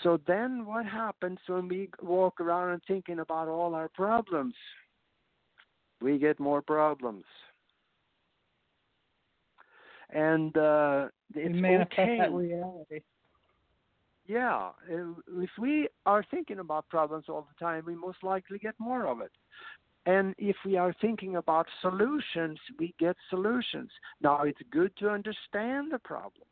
So 0.02 0.20
then 0.28 0.66
what 0.66 0.86
happens 0.86 1.40
when 1.48 1.68
we 1.68 1.90
walk 2.02 2.42
around 2.42 2.72
and 2.72 2.82
thinking 2.88 3.20
about 3.20 3.48
all 3.48 3.76
our 3.76 3.90
problems? 3.90 4.56
We 6.02 6.18
get 6.18 6.40
more 6.40 6.62
problems. 6.62 7.26
And 10.10 10.56
uh, 10.58 11.08
it's 11.34 11.56
manifest 11.56 11.94
okay. 11.94 12.18
that 12.20 12.32
reality. 12.32 13.02
Yeah, 14.26 14.70
if 14.90 15.50
we 15.60 15.90
are 16.06 16.24
thinking 16.32 16.60
about 16.60 16.88
problems 16.88 17.26
all 17.28 17.46
the 17.48 17.66
time, 17.66 17.84
we 17.86 17.96
most 17.96 18.24
likely 18.24 18.58
get 18.58 18.74
more 18.80 19.06
of 19.08 19.20
it. 19.20 19.32
And 20.06 20.34
if 20.38 20.56
we 20.66 20.78
are 20.78 20.94
thinking 21.02 21.36
about 21.38 21.68
solutions, 21.82 22.58
we 22.80 22.94
get 23.00 23.18
solutions. 23.30 23.90
Now, 24.22 24.44
it's 24.44 24.62
good 24.72 24.96
to 24.98 25.10
understand 25.10 25.92
the 25.92 26.00
problems 26.00 26.48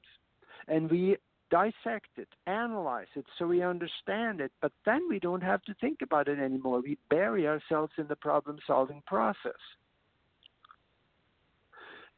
and 0.68 0.90
we 0.90 1.18
dissect 1.52 2.18
it, 2.18 2.30
analyze 2.48 3.08
it 3.16 3.26
so 3.38 3.46
we 3.46 3.62
understand 3.62 4.40
it, 4.42 4.52
but 4.62 4.72
then 4.86 5.02
we 5.10 5.20
don't 5.20 5.44
have 5.44 5.62
to 5.64 5.76
think 5.76 6.02
about 6.02 6.28
it 6.28 6.40
anymore. 6.40 6.82
We 6.82 6.98
bury 7.10 7.46
ourselves 7.48 7.92
in 7.98 8.08
the 8.08 8.16
problem 8.16 8.58
solving 8.66 9.04
process. 9.06 9.60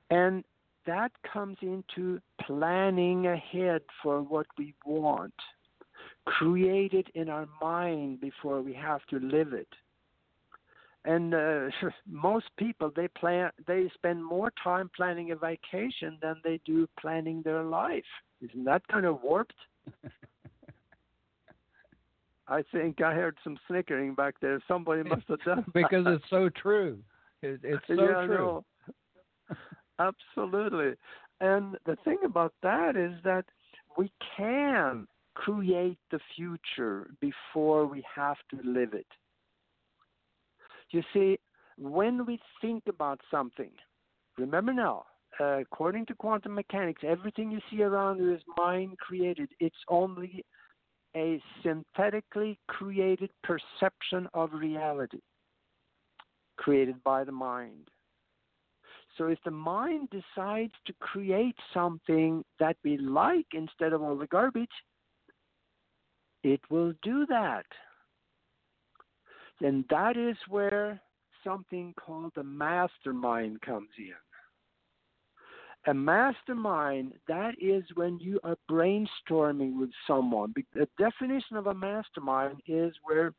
And 0.09 0.43
that 0.85 1.11
comes 1.31 1.57
into 1.61 2.21
planning 2.45 3.27
ahead 3.27 3.81
for 4.01 4.21
what 4.21 4.45
we 4.57 4.75
want, 4.85 5.33
create 6.25 6.93
it 6.93 7.07
in 7.15 7.29
our 7.29 7.47
mind 7.61 8.21
before 8.21 8.61
we 8.61 8.73
have 8.73 9.01
to 9.09 9.19
live 9.19 9.53
it. 9.53 9.67
And 11.05 11.33
uh, 11.33 11.67
most 12.07 12.45
people 12.57 12.91
they 12.95 13.07
plan 13.09 13.51
they 13.67 13.89
spend 13.93 14.23
more 14.23 14.51
time 14.63 14.89
planning 14.95 15.31
a 15.31 15.35
vacation 15.35 16.17
than 16.21 16.35
they 16.43 16.59
do 16.65 16.87
planning 16.99 17.41
their 17.43 17.63
life. 17.63 18.03
Isn't 18.41 18.65
that 18.65 18.87
kind 18.87 19.05
of 19.05 19.21
warped? 19.21 19.55
I 22.47 22.61
think 22.73 23.01
I 23.01 23.13
heard 23.13 23.37
some 23.43 23.57
snickering 23.67 24.15
back 24.15 24.35
there. 24.41 24.61
Somebody 24.67 25.03
must 25.09 25.27
have 25.29 25.41
done 25.43 25.65
because 25.73 26.05
it's 26.07 26.25
so 26.29 26.49
true. 26.49 26.99
It, 27.41 27.61
it's 27.63 27.83
so 27.87 27.95
yeah, 27.95 28.25
true. 28.25 28.63
No. 29.49 29.55
Absolutely. 29.99 30.93
And 31.39 31.77
the 31.85 31.97
thing 32.03 32.19
about 32.25 32.53
that 32.63 32.95
is 32.95 33.13
that 33.23 33.45
we 33.97 34.11
can 34.37 35.07
create 35.35 35.99
the 36.11 36.19
future 36.35 37.09
before 37.19 37.85
we 37.85 38.03
have 38.15 38.37
to 38.51 38.57
live 38.63 38.93
it. 38.93 39.07
You 40.93 41.01
see, 41.11 41.39
when 41.77 42.25
we 42.25 42.39
think 42.61 42.83
about 42.87 43.19
something, 43.31 43.71
remember 44.37 44.73
now, 44.73 45.05
uh, 45.39 45.57
according 45.59 46.05
to 46.05 46.13
quantum 46.13 46.53
mechanics, 46.53 47.01
everything 47.05 47.49
you 47.51 47.59
see 47.71 47.81
around 47.81 48.19
you 48.19 48.35
is 48.35 48.41
mind 48.57 48.99
created. 48.99 49.49
It's 49.59 49.75
only 49.89 50.45
a 51.15 51.41
synthetically 51.63 52.59
created 52.67 53.31
perception 53.43 54.27
of 54.35 54.53
reality 54.53 55.19
created 56.57 57.03
by 57.03 57.23
the 57.23 57.31
mind. 57.31 57.87
So 59.17 59.27
if 59.27 59.39
the 59.43 59.51
mind 59.51 60.09
decides 60.11 60.73
to 60.85 60.93
create 60.99 61.55
something 61.73 62.43
that 62.59 62.77
we 62.83 62.97
like 62.97 63.47
instead 63.53 63.93
of 63.93 64.03
all 64.03 64.15
the 64.15 64.27
garbage, 64.27 64.69
it 66.43 66.61
will 66.69 66.93
do 67.01 67.25
that. 67.27 67.65
And 69.63 69.85
that 69.89 70.17
is 70.17 70.35
where 70.49 71.01
something 71.43 71.93
called 71.97 72.33
a 72.37 72.43
mastermind 72.43 73.61
comes 73.61 73.89
in. 73.97 74.13
A 75.85 75.93
mastermind, 75.93 77.13
that 77.27 77.55
is 77.59 77.83
when 77.95 78.19
you 78.19 78.39
are 78.43 78.57
brainstorming 78.69 79.79
with 79.79 79.89
someone. 80.05 80.53
The 80.73 80.87
definition 80.97 81.57
of 81.57 81.67
a 81.67 81.73
mastermind 81.73 82.61
is 82.67 82.93
where 83.03 83.33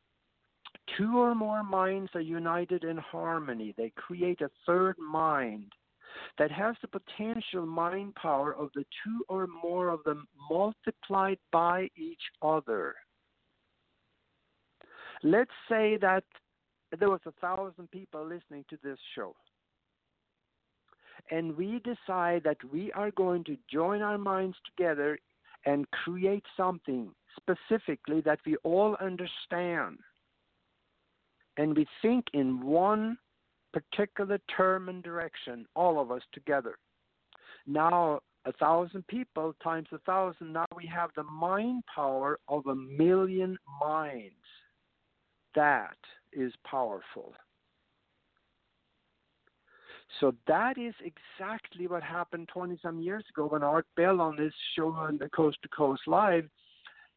two 0.97 1.17
or 1.17 1.33
more 1.33 1.63
minds 1.63 2.11
are 2.15 2.21
united 2.21 2.83
in 2.83 2.97
harmony. 2.97 3.73
They 3.77 3.91
create 3.95 4.41
a 4.41 4.51
third 4.65 4.95
mind 4.99 5.71
that 6.37 6.51
has 6.51 6.75
the 6.81 6.87
potential 6.87 7.65
mind 7.65 8.15
power 8.15 8.55
of 8.55 8.69
the 8.75 8.85
two 9.03 9.23
or 9.27 9.47
more 9.47 9.89
of 9.89 10.03
them 10.03 10.27
multiplied 10.49 11.39
by 11.51 11.89
each 11.95 12.21
other. 12.41 12.95
Let's 15.25 15.51
say 15.67 15.97
that 15.97 16.23
there 16.99 17.09
was 17.09 17.21
a 17.25 17.31
thousand 17.41 17.89
people 17.89 18.23
listening 18.23 18.63
to 18.69 18.77
this 18.83 18.99
show. 19.15 19.35
And 21.31 21.57
we 21.57 21.81
decide 21.83 22.43
that 22.43 22.57
we 22.71 22.91
are 22.91 23.09
going 23.09 23.43
to 23.45 23.57
join 23.71 24.03
our 24.03 24.19
minds 24.19 24.55
together 24.65 25.17
and 25.65 25.89
create 25.89 26.43
something 26.55 27.09
specifically 27.41 28.21
that 28.21 28.39
we 28.45 28.55
all 28.57 28.95
understand 29.01 29.97
and 31.57 31.75
we 31.75 31.87
think 32.01 32.25
in 32.33 32.63
one 32.63 33.17
particular 33.73 34.39
term 34.55 34.89
and 34.89 35.03
direction, 35.03 35.65
all 35.75 35.99
of 35.99 36.11
us 36.11 36.21
together. 36.33 36.77
Now, 37.65 38.19
a 38.45 38.51
thousand 38.53 39.07
people 39.07 39.55
times 39.63 39.87
a 39.91 39.97
thousand, 39.99 40.53
now 40.53 40.65
we 40.75 40.85
have 40.85 41.09
the 41.15 41.23
mind 41.23 41.83
power 41.93 42.39
of 42.47 42.67
a 42.67 42.75
million 42.75 43.57
minds. 43.81 44.35
That 45.55 45.97
is 46.33 46.53
powerful. 46.69 47.33
So 50.19 50.33
that 50.47 50.77
is 50.77 50.93
exactly 51.03 51.87
what 51.87 52.03
happened 52.03 52.49
20 52.53 52.77
some 52.81 53.01
years 53.01 53.23
ago 53.29 53.47
when 53.47 53.63
Art 53.63 53.87
Bell 53.97 54.21
on 54.21 54.37
this 54.37 54.53
show 54.75 54.91
on 54.91 55.17
the 55.17 55.29
Coast 55.29 55.57
to 55.63 55.69
Coast 55.69 56.03
Live 56.07 56.49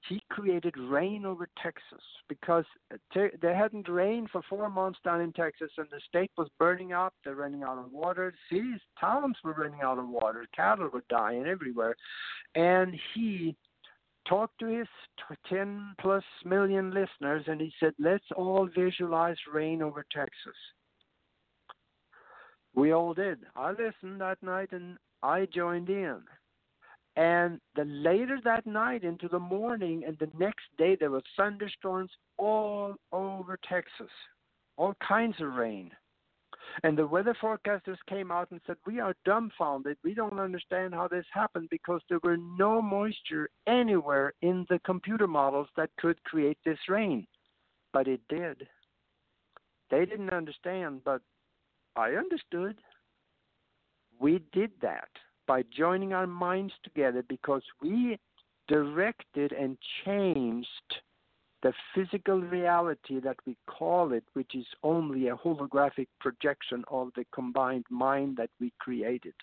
he 0.07 0.23
created 0.31 0.77
rain 0.77 1.27
over 1.27 1.49
Texas 1.63 2.03
because 2.29 2.65
uh, 2.93 2.97
te- 3.13 3.37
they 3.43 3.55
hadn't 3.55 3.89
rained 3.89 4.31
for 4.31 4.43
four 4.49 4.71
months 4.71 4.99
down 5.05 5.21
in 5.21 5.33
Texas, 5.33 5.71
and 5.77 5.87
the 5.91 6.01
state 6.09 6.31
was 6.37 6.49
burning 6.59 6.93
up. 6.93 7.15
They're 7.25 7.35
running 7.35 7.63
out 7.63 7.79
of 7.79 7.93
water. 7.93 8.35
Cities, 8.51 8.81
towns 9.01 9.37
were 9.43 9.55
running 9.55 9.81
out 9.83 9.99
of 9.99 10.09
water. 10.09 10.47
Cattle 10.55 10.91
were 10.93 11.05
dying 11.09 11.47
everywhere, 11.47 11.97
and 12.55 12.95
he 13.15 13.57
talked 14.29 14.59
to 14.61 14.67
his 14.67 14.87
10 15.49 15.95
plus 16.01 16.25
million 16.45 16.93
listeners, 16.93 17.45
and 17.47 17.61
he 17.61 17.73
said, 17.81 17.95
"Let's 17.99 18.31
all 18.37 18.67
visualize 18.67 19.39
rain 19.53 19.83
over 19.83 20.05
Texas." 20.13 20.57
We 22.75 22.93
all 22.93 23.15
did. 23.15 23.39
I 23.57 23.73
listened 23.73 24.21
that 24.21 24.43
night, 24.43 24.73
and 24.73 24.99
I 25.23 25.47
joined 25.47 25.89
in. 25.89 26.23
And 27.17 27.61
the 27.75 27.85
later 27.85 28.39
that 28.45 28.67
night 28.67 29.03
into 29.03 29.27
the 29.27 29.41
morning 29.41 30.05
and 30.07 30.17
the 30.19 30.31
next 30.39 30.67
day, 30.77 30.95
there 30.95 31.11
were 31.11 31.23
thunderstorms 31.37 32.13
all 32.37 32.95
over 33.11 33.59
Texas, 33.69 34.11
all 34.77 34.95
kinds 35.01 35.41
of 35.41 35.55
rain. 35.55 35.91
And 36.85 36.97
the 36.97 37.07
weather 37.07 37.37
forecasters 37.43 37.99
came 38.09 38.31
out 38.31 38.51
and 38.51 38.61
said, 38.67 38.77
We 38.87 39.01
are 39.01 39.15
dumbfounded. 39.25 39.97
We 40.05 40.15
don't 40.15 40.39
understand 40.39 40.95
how 40.95 41.09
this 41.09 41.27
happened 41.33 41.69
because 41.71 42.01
there 42.09 42.21
were 42.23 42.37
no 42.37 42.81
moisture 42.81 43.51
anywhere 43.67 44.35
in 44.43 44.65
the 44.69 44.79
computer 44.81 45.27
models 45.27 45.69
that 45.77 45.91
could 45.99 46.23
create 46.25 46.59
this 46.65 46.79
rain. 46.89 47.27
But 47.93 48.07
it 48.07 48.21
did. 48.29 48.67
They 49.91 50.05
didn't 50.05 50.33
understand, 50.33 51.01
but 51.05 51.23
I 51.97 52.13
understood. 52.13 52.77
We 54.21 54.43
did 54.53 54.73
that 54.83 55.09
by 55.47 55.63
joining 55.77 56.13
our 56.13 56.27
minds 56.27 56.75
together 56.85 57.25
because 57.29 57.63
we 57.83 58.19
directed 58.69 59.53
and 59.53 59.79
changed 60.05 60.69
the 61.63 61.73
physical 61.95 62.41
reality 62.41 63.21
that 63.21 63.37
we 63.47 63.57
call 63.67 64.13
it, 64.13 64.25
which 64.35 64.55
is 64.55 64.67
only 64.83 65.29
a 65.29 65.37
holographic 65.37 66.07
projection 66.21 66.85
of 66.89 67.11
the 67.17 67.25
combined 67.35 67.85
mind 67.91 68.37
that 68.37 68.51
we 68.61 68.73
created. 68.79 69.35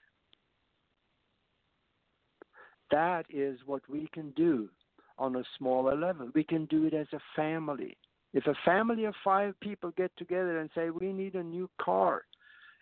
That 2.91 3.25
is 3.29 3.59
what 3.65 3.81
we 3.89 4.07
can 4.13 4.31
do 4.31 4.69
on 5.17 5.35
a 5.35 5.43
smaller 5.57 5.95
level. 5.95 6.29
We 6.33 6.43
can 6.43 6.65
do 6.65 6.85
it 6.85 6.93
as 6.93 7.07
a 7.13 7.19
family. 7.35 7.97
If 8.33 8.47
a 8.47 8.55
family 8.63 9.05
of 9.05 9.15
five 9.23 9.59
people 9.59 9.91
get 9.97 10.11
together 10.17 10.59
and 10.59 10.69
say, 10.75 10.89
We 10.89 11.11
need 11.11 11.35
a 11.35 11.43
new 11.43 11.69
car, 11.81 12.23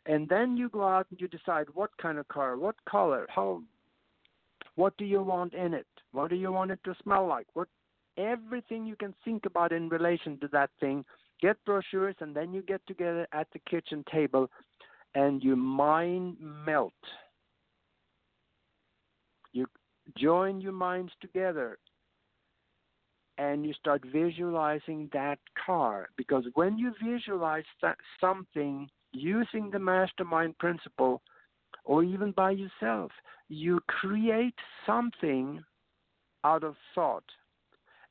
and 0.05 0.27
then 0.27 0.57
you 0.57 0.69
go 0.69 0.83
out 0.83 1.07
and 1.09 1.19
you 1.21 1.27
decide 1.27 1.67
what 1.73 1.91
kind 2.01 2.17
of 2.17 2.27
car, 2.27 2.57
what 2.57 2.75
color, 2.89 3.25
how, 3.29 3.61
what 4.75 4.97
do 4.97 5.05
you 5.05 5.21
want 5.23 5.53
in 5.53 5.73
it, 5.73 5.87
what 6.11 6.29
do 6.29 6.35
you 6.35 6.51
want 6.51 6.71
it 6.71 6.79
to 6.83 6.95
smell 7.03 7.25
like, 7.27 7.47
what, 7.53 7.67
everything 8.17 8.85
you 8.85 8.95
can 8.95 9.13
think 9.25 9.45
about 9.45 9.71
in 9.71 9.89
relation 9.89 10.39
to 10.39 10.47
that 10.49 10.69
thing. 10.79 11.05
Get 11.41 11.57
brochures, 11.65 12.15
and 12.19 12.35
then 12.35 12.53
you 12.53 12.61
get 12.61 12.81
together 12.87 13.27
at 13.33 13.47
the 13.51 13.59
kitchen 13.69 14.03
table, 14.11 14.49
and 15.15 15.43
you 15.43 15.55
mind 15.55 16.37
melt. 16.39 16.93
You 19.51 19.67
join 20.17 20.61
your 20.61 20.71
minds 20.71 21.11
together 21.21 21.77
and 23.37 23.65
you 23.65 23.73
start 23.73 24.03
visualizing 24.11 25.09
that 25.13 25.39
car 25.65 26.09
because 26.17 26.45
when 26.53 26.77
you 26.77 26.93
visualize 27.03 27.63
that 27.81 27.97
something 28.21 28.87
using 29.11 29.69
the 29.71 29.79
mastermind 29.79 30.57
principle 30.59 31.21
or 31.85 32.03
even 32.03 32.31
by 32.31 32.51
yourself, 32.51 33.11
you 33.49 33.79
create 33.87 34.55
something 34.85 35.63
out 36.43 36.63
of 36.63 36.75
thought. 36.93 37.23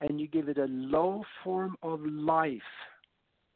And 0.03 0.20
you 0.20 0.26
give 0.26 0.48
it 0.48 0.59
a 0.59 0.66
low 0.68 1.24
form 1.42 1.76
of 1.82 2.00
life 2.05 2.61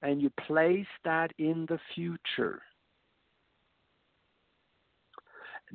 and 0.03 0.23
you 0.23 0.31
place 0.47 0.87
that 1.05 1.33
in 1.39 1.67
the 1.69 1.79
future. 1.95 2.63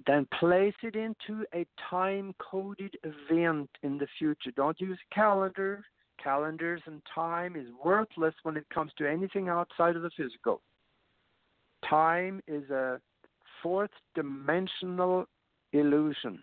Then 0.07 0.25
place 0.39 0.73
it 0.83 0.95
into 0.95 1.45
a 1.53 1.65
time 1.89 2.33
coded 2.39 2.95
event 3.03 3.69
in 3.83 3.97
the 3.97 4.07
future. 4.17 4.51
Don't 4.55 4.79
use 4.79 4.97
calendar. 5.13 5.83
Calendars 6.23 6.81
and 6.85 7.01
time 7.13 7.55
is 7.55 7.67
worthless 7.83 8.33
when 8.43 8.55
it 8.55 8.65
comes 8.73 8.91
to 8.97 9.09
anything 9.09 9.49
outside 9.49 9.95
of 9.95 10.03
the 10.03 10.11
physical. 10.15 10.61
Time 11.89 12.41
is 12.47 12.69
a 12.69 13.01
fourth 13.61 13.91
dimensional 14.15 15.25
illusion. 15.73 16.39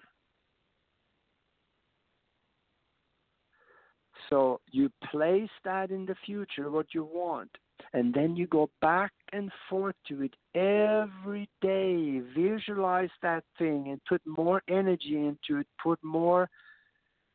So 4.29 4.61
you 4.71 4.91
place 5.11 5.51
that 5.65 5.91
in 5.91 6.05
the 6.05 6.17
future, 6.27 6.71
what 6.71 6.87
you 6.93 7.05
want, 7.05 7.51
and 7.93 8.13
then 8.13 8.37
you 8.37 8.47
go 8.47 8.69
back 8.81 9.13
and 9.33 9.51
forth 9.71 9.95
to 10.09 10.23
it 10.23 10.35
every 10.55 11.49
day. 11.63 12.21
Visualize 12.37 13.11
that 13.23 13.45
thing 13.59 13.89
and 13.89 14.01
put 14.09 14.21
more 14.27 14.63
energy 14.69 15.17
into 15.17 15.61
it, 15.61 15.67
put 15.83 16.03
more 16.03 16.49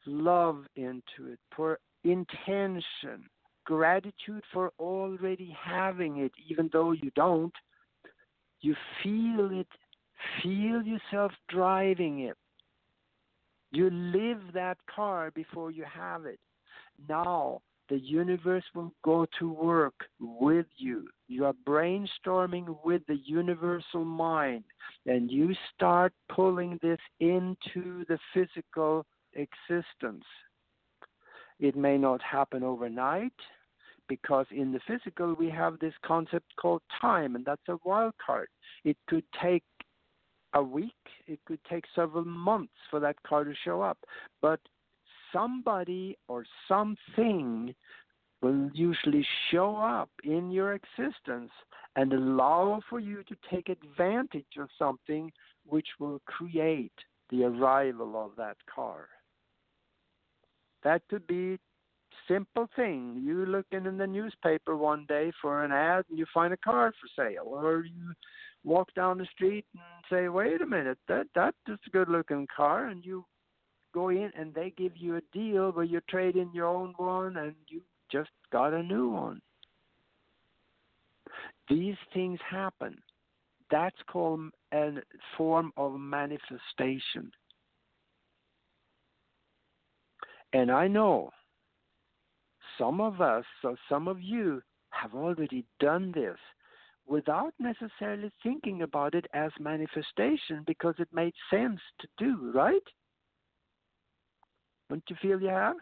love 0.05 0.65
into 0.75 1.31
it, 1.31 1.39
put 1.55 1.79
intention, 2.03 3.23
gratitude 3.65 4.43
for 4.51 4.71
already 4.79 5.55
having 5.59 6.17
it, 6.17 6.31
even 6.49 6.69
though 6.71 6.91
you 6.91 7.11
don't. 7.15 7.53
You 8.61 8.75
feel 9.01 9.49
it, 9.51 9.67
feel 10.41 10.81
yourself 10.83 11.31
driving 11.49 12.21
it. 12.21 12.37
You 13.71 13.89
live 13.89 14.53
that 14.53 14.77
car 14.93 15.31
before 15.31 15.71
you 15.71 15.83
have 15.91 16.25
it. 16.25 16.39
Now, 17.09 17.61
the 17.89 17.99
universe 17.99 18.63
will 18.73 18.93
go 19.03 19.25
to 19.39 19.51
work 19.51 19.93
with 20.19 20.67
you. 20.77 21.07
You 21.27 21.45
are 21.45 21.53
brainstorming 21.67 22.77
with 22.83 23.01
the 23.07 23.19
universal 23.25 24.05
mind, 24.05 24.63
and 25.05 25.29
you 25.29 25.53
start 25.75 26.13
pulling 26.29 26.79
this 26.81 26.99
into 27.19 28.05
the 28.07 28.17
physical 28.33 29.05
existence. 29.33 30.23
It 31.59 31.75
may 31.75 31.97
not 31.97 32.21
happen 32.21 32.63
overnight 32.63 33.33
because 34.07 34.45
in 34.51 34.71
the 34.71 34.79
physical 34.87 35.33
we 35.33 35.49
have 35.49 35.79
this 35.79 35.93
concept 36.05 36.55
called 36.59 36.81
time, 36.99 37.35
and 37.35 37.45
that's 37.45 37.67
a 37.67 37.77
wild 37.85 38.13
card. 38.23 38.47
It 38.83 38.97
could 39.07 39.23
take 39.41 39.63
a 40.53 40.61
week, 40.63 40.93
it 41.27 41.39
could 41.45 41.59
take 41.69 41.85
several 41.95 42.25
months 42.25 42.73
for 42.89 42.99
that 42.99 43.21
car 43.23 43.43
to 43.43 43.53
show 43.65 43.81
up. 43.81 43.97
But 44.41 44.59
somebody 45.33 46.17
or 46.27 46.45
something 46.67 47.73
will 48.41 48.69
usually 48.73 49.25
show 49.49 49.75
up 49.75 50.09
in 50.23 50.51
your 50.51 50.73
existence 50.73 51.51
and 51.95 52.13
allow 52.13 52.81
for 52.89 52.99
you 52.99 53.23
to 53.23 53.35
take 53.49 53.69
advantage 53.69 54.57
of 54.59 54.67
something 54.77 55.31
which 55.65 55.87
will 55.99 56.21
create 56.25 56.91
the 57.29 57.43
arrival 57.43 58.21
of 58.23 58.31
that 58.37 58.57
car. 58.73 59.07
That 60.83 61.01
could 61.09 61.25
be 61.25 61.57
simple 62.27 62.69
thing. 62.75 63.21
You 63.23 63.45
looking 63.45 63.85
in 63.85 63.97
the 63.97 64.07
newspaper 64.07 64.75
one 64.75 65.05
day 65.07 65.31
for 65.41 65.63
an 65.63 65.71
ad 65.71 66.05
and 66.09 66.19
you 66.19 66.25
find 66.33 66.53
a 66.53 66.57
car 66.57 66.91
for 66.91 67.23
sale 67.23 67.47
or 67.47 67.85
you 67.85 68.13
walk 68.63 68.93
down 68.93 69.17
the 69.17 69.25
street 69.25 69.65
and 69.73 69.81
say, 70.09 70.29
"Wait 70.29 70.61
a 70.61 70.65
minute, 70.65 70.99
that 71.07 71.27
that 71.35 71.55
is 71.67 71.79
a 71.85 71.89
good 71.89 72.09
looking 72.09 72.47
car," 72.47 72.87
and 72.87 73.05
you 73.05 73.25
go 73.93 74.09
in 74.09 74.31
and 74.37 74.53
they 74.53 74.73
give 74.77 74.93
you 74.95 75.17
a 75.17 75.21
deal 75.31 75.71
where 75.71 75.85
you 75.85 76.01
trade 76.09 76.35
in 76.35 76.51
your 76.53 76.67
own 76.67 76.93
one 76.97 77.37
and 77.37 77.55
you 77.67 77.81
just 78.11 78.29
got 78.51 78.73
a 78.73 78.83
new 78.83 79.09
one. 79.09 79.41
These 81.69 81.95
things 82.13 82.39
happen. 82.49 82.97
That's 83.71 83.95
called 84.11 84.51
a 84.73 84.91
form 85.37 85.71
of 85.77 85.99
manifestation. 85.99 87.31
And 90.51 90.71
I 90.71 90.87
know 90.87 91.31
some 92.77 93.01
of 93.01 93.21
us, 93.21 93.45
or 93.63 93.75
some 93.89 94.07
of 94.07 94.21
you, 94.21 94.61
have 94.89 95.15
already 95.15 95.65
done 95.79 96.11
this 96.13 96.37
without 97.07 97.53
necessarily 97.59 98.31
thinking 98.41 98.83
about 98.83 99.15
it 99.15 99.25
as 99.33 99.51
manifestation 99.59 100.63
because 100.65 100.95
it 100.99 101.07
made 101.11 101.33
sense 101.49 101.79
to 101.99 102.07
do, 102.17 102.51
right? 102.53 102.83
Don't 104.89 105.03
you 105.09 105.15
feel 105.21 105.41
you 105.41 105.49
have? 105.49 105.75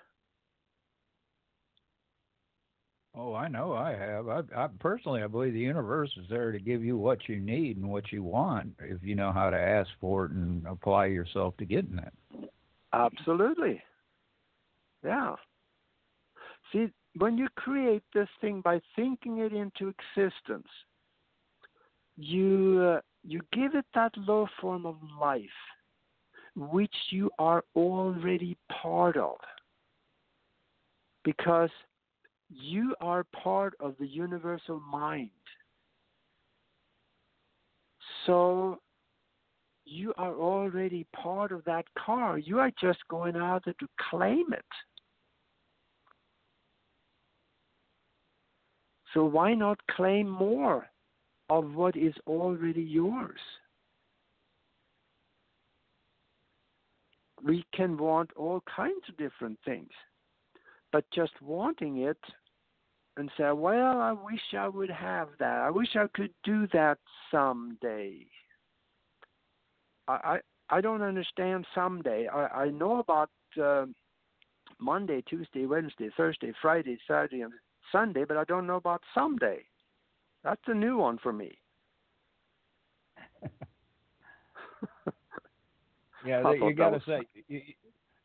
Oh, 3.14 3.34
I 3.34 3.49
know 3.49 3.74
I 3.74 3.91
have. 3.91 4.30
I, 4.30 4.41
I 4.56 4.68
personally, 4.80 5.22
I 5.22 5.28
believe 5.28 5.54
the 5.54 5.60
universe 5.60 6.10
is 6.18 6.30
there 6.30 6.54
to 6.54 6.60
give 6.60 6.82
you 6.84 6.97
what 6.97 7.28
you 7.28 7.39
need 7.39 7.76
and 7.76 7.89
what 7.89 8.12
you 8.12 8.24
want 8.24 8.74
if 8.80 9.04
you 9.04 9.16
know 9.16 9.34
how 9.34 9.49
to 9.49 9.60
ask 9.60 9.89
for 9.99 10.26
it 10.26 10.32
and 10.32 10.66
apply 10.66 11.08
yourself 11.08 11.58
to 11.58 11.66
getting 11.66 11.99
it. 11.99 12.49
Absolutely. 12.93 13.82
Yeah. 15.04 15.36
See, 16.72 16.88
when 17.18 17.38
you 17.38 17.47
create 17.56 18.04
this 18.14 18.30
thing 18.39 18.62
by 18.62 18.80
thinking 18.95 19.39
it 19.39 19.52
into 19.52 19.93
existence, 20.16 20.68
you 22.16 22.95
uh, 22.95 23.02
you 23.24 23.41
give 23.52 23.76
it 23.76 23.86
that 23.93 24.16
low 24.16 24.47
form 24.62 24.86
of 24.86 24.95
life 25.20 25.41
which 26.56 26.93
you 27.10 27.30
are 27.39 27.64
already 27.76 28.58
part 28.82 29.18
of. 29.18 29.38
Because 31.24 31.70
you 32.49 32.95
are 32.99 33.24
part 33.26 33.74
of 33.80 33.95
the 33.99 34.08
universal 34.08 34.80
mind. 34.80 35.30
So 38.26 38.80
you 39.86 40.14
are 40.18 40.34
already 40.34 41.06
part 41.16 41.52
of 41.52 41.64
that 41.66 41.86
car. 41.97 42.38
You 42.38 42.60
are 42.60 42.72
just 42.82 42.99
going 43.10 43.36
out 43.36 43.64
there 43.66 43.76
to 43.80 43.88
claim 44.10 44.45
it. 44.52 44.66
So 49.14 49.26
why 49.26 49.54
not 49.54 49.80
claim 49.91 50.30
more 50.30 50.88
of 51.49 51.74
what 51.74 51.97
is 51.97 52.14
already 52.28 52.82
yours? 52.82 53.39
We 57.44 57.66
can 57.74 57.98
want 57.98 58.32
all 58.36 58.64
kinds 58.74 59.04
of 59.10 59.18
different 59.18 59.60
things. 59.66 59.89
But 60.92 61.06
just 61.14 61.34
wanting 61.42 62.00
it 62.00 62.18
and 63.18 63.30
say, 63.38 63.52
well, 63.52 64.00
I 64.02 64.12
wish 64.12 64.42
I 64.58 64.68
would 64.68 64.89
have 64.89 65.30
that. 65.39 65.60
I 65.60 65.70
wish 65.70 65.96
I 65.96 66.08
could 66.14 66.34
do 66.44 66.68
that 66.74 66.98
someday. 67.30 68.26
I 70.08 70.14
I, 70.14 70.39
I 70.78 70.82
don't 70.82 71.02
understand 71.02 71.66
someday. 71.76 72.28
I, 72.28 72.64
I 72.64 72.70
know 72.70 73.00
about 73.00 73.30
uh, 73.62 73.86
Monday, 74.80 75.22
Tuesday, 75.28 75.66
Wednesday, 75.66 76.10
Thursday, 76.16 76.54
Friday, 76.62 76.98
Saturday, 77.08 77.42
and 77.42 77.54
Sunday, 77.92 78.24
but 78.24 78.38
I 78.38 78.44
don't 78.46 78.66
know 78.66 78.78
about 78.78 79.02
someday. 79.14 79.60
That's 80.44 80.62
a 80.68 80.74
new 80.74 80.98
one 80.98 81.18
for 81.22 81.34
me. 81.34 81.58
Yeah, 86.26 86.51
you 86.53 86.74
got 86.74 86.91
to 86.91 87.01
set 87.05 87.22
you, 87.47 87.61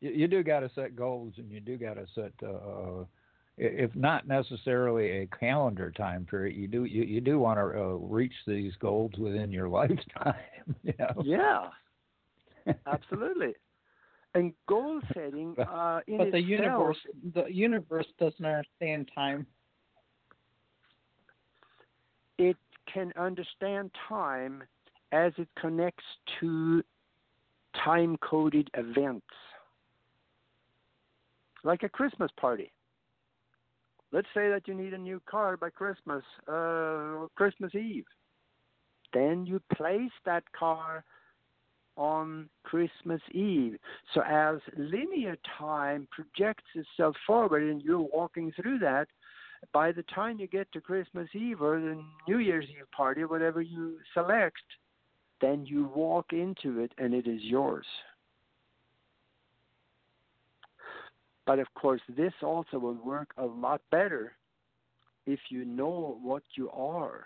you 0.00 0.28
do 0.28 0.42
got 0.42 0.60
to 0.60 0.70
set 0.74 0.96
goals, 0.96 1.34
and 1.38 1.50
you 1.50 1.60
do 1.60 1.76
got 1.78 1.94
to 1.94 2.06
set 2.14 2.32
uh, 2.46 3.04
if 3.58 3.94
not 3.96 4.28
necessarily 4.28 5.22
a 5.22 5.26
calendar 5.26 5.90
time 5.90 6.26
period, 6.26 6.56
you 6.56 6.68
do 6.68 6.84
you, 6.84 7.02
you 7.04 7.20
do 7.20 7.38
want 7.38 7.58
to 7.58 7.62
uh, 7.62 7.94
reach 7.94 8.34
these 8.46 8.72
goals 8.80 9.12
within 9.18 9.50
your 9.50 9.68
lifetime. 9.68 10.34
You 10.82 10.92
know? 10.98 11.22
Yeah, 11.24 12.74
absolutely. 12.86 13.54
And 14.34 14.52
goal 14.68 15.00
setting, 15.14 15.56
uh, 15.58 16.00
in 16.06 16.18
but 16.18 16.30
the 16.32 16.38
itself, 16.38 16.48
universe 16.48 16.98
the 17.34 17.44
universe 17.46 18.06
doesn't 18.18 18.44
understand 18.44 19.10
time. 19.14 19.46
It 22.38 22.56
can 22.92 23.12
understand 23.16 23.90
time 24.06 24.62
as 25.12 25.32
it 25.38 25.48
connects 25.58 26.04
to 26.40 26.82
time 27.84 28.16
coded 28.18 28.70
events. 28.74 29.26
Like 31.64 31.82
a 31.82 31.88
Christmas 31.88 32.30
party. 32.38 32.72
Let's 34.12 34.28
say 34.34 34.48
that 34.48 34.66
you 34.66 34.74
need 34.74 34.94
a 34.94 34.98
new 34.98 35.20
car 35.28 35.56
by 35.56 35.70
Christmas, 35.70 36.22
uh, 36.46 37.26
Christmas 37.34 37.74
Eve. 37.74 38.04
Then 39.12 39.46
you 39.46 39.60
place 39.74 40.12
that 40.24 40.44
car 40.52 41.04
on 41.96 42.48
Christmas 42.62 43.20
Eve. 43.32 43.76
So 44.14 44.20
as 44.22 44.58
linear 44.76 45.36
time 45.58 46.06
projects 46.10 46.64
itself 46.74 47.16
forward 47.26 47.62
and 47.62 47.82
you're 47.82 48.08
walking 48.12 48.52
through 48.52 48.78
that, 48.80 49.08
by 49.72 49.92
the 49.92 50.04
time 50.04 50.38
you 50.38 50.46
get 50.46 50.70
to 50.72 50.80
Christmas 50.80 51.28
Eve 51.34 51.62
or 51.62 51.80
the 51.80 52.00
New 52.28 52.38
Year's 52.38 52.66
Eve 52.66 52.90
party, 52.94 53.24
whatever 53.24 53.60
you 53.60 53.98
select, 54.14 54.62
then 55.40 55.66
you 55.66 55.90
walk 55.94 56.32
into 56.32 56.80
it 56.80 56.92
and 56.98 57.14
it 57.14 57.26
is 57.26 57.42
yours. 57.42 57.86
But 61.46 61.58
of 61.58 61.66
course, 61.74 62.00
this 62.16 62.32
also 62.42 62.78
will 62.78 62.98
work 63.04 63.28
a 63.36 63.44
lot 63.44 63.80
better 63.90 64.32
if 65.26 65.38
you 65.48 65.64
know 65.64 66.18
what 66.22 66.42
you 66.54 66.70
are. 66.70 67.24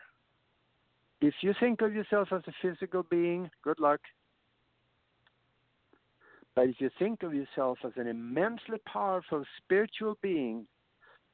If 1.21 1.35
you 1.43 1.55
think 1.61 1.83
of 1.83 1.95
yourself 1.95 2.29
as 2.33 2.43
a 2.47 2.53
physical 2.63 3.03
being, 3.03 3.51
good 3.63 3.79
luck. 3.79 4.01
But 6.55 6.69
if 6.69 6.81
you 6.81 6.91
think 6.99 7.23
of 7.23 7.35
yourself 7.35 7.79
as 7.85 7.93
an 7.97 8.07
immensely 8.07 8.79
powerful 8.87 9.45
spiritual 9.59 10.19
being 10.21 10.67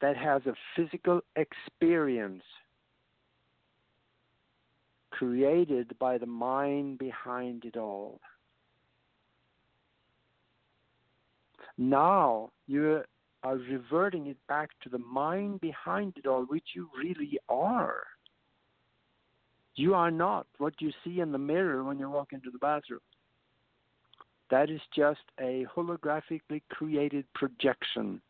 that 0.00 0.16
has 0.16 0.42
a 0.46 0.54
physical 0.74 1.20
experience 1.36 2.42
created 5.18 5.96
by 5.98 6.18
the 6.18 6.26
mind 6.26 6.98
behind 6.98 7.64
it 7.64 7.76
all, 7.76 8.20
now 11.78 12.50
you 12.66 13.02
are 13.42 13.56
reverting 13.56 14.26
it 14.26 14.36
back 14.48 14.70
to 14.82 14.88
the 14.88 14.98
mind 14.98 15.60
behind 15.60 16.14
it 16.16 16.26
all, 16.26 16.42
which 16.44 16.68
you 16.74 16.88
really 16.98 17.38
are. 17.48 18.04
You 19.74 19.94
are 19.94 20.10
not 20.10 20.46
what 20.58 20.74
you 20.80 20.90
see 21.04 21.20
in 21.20 21.32
the 21.32 21.38
mirror 21.38 21.84
when 21.84 21.98
you 21.98 22.08
walk 22.10 22.32
into 22.32 22.50
the 22.50 22.58
bathroom. 22.58 23.00
That 24.50 24.70
is 24.70 24.80
just 24.94 25.20
a 25.40 25.66
holographically 25.74 26.62
created 26.70 27.24
projection 27.34 28.20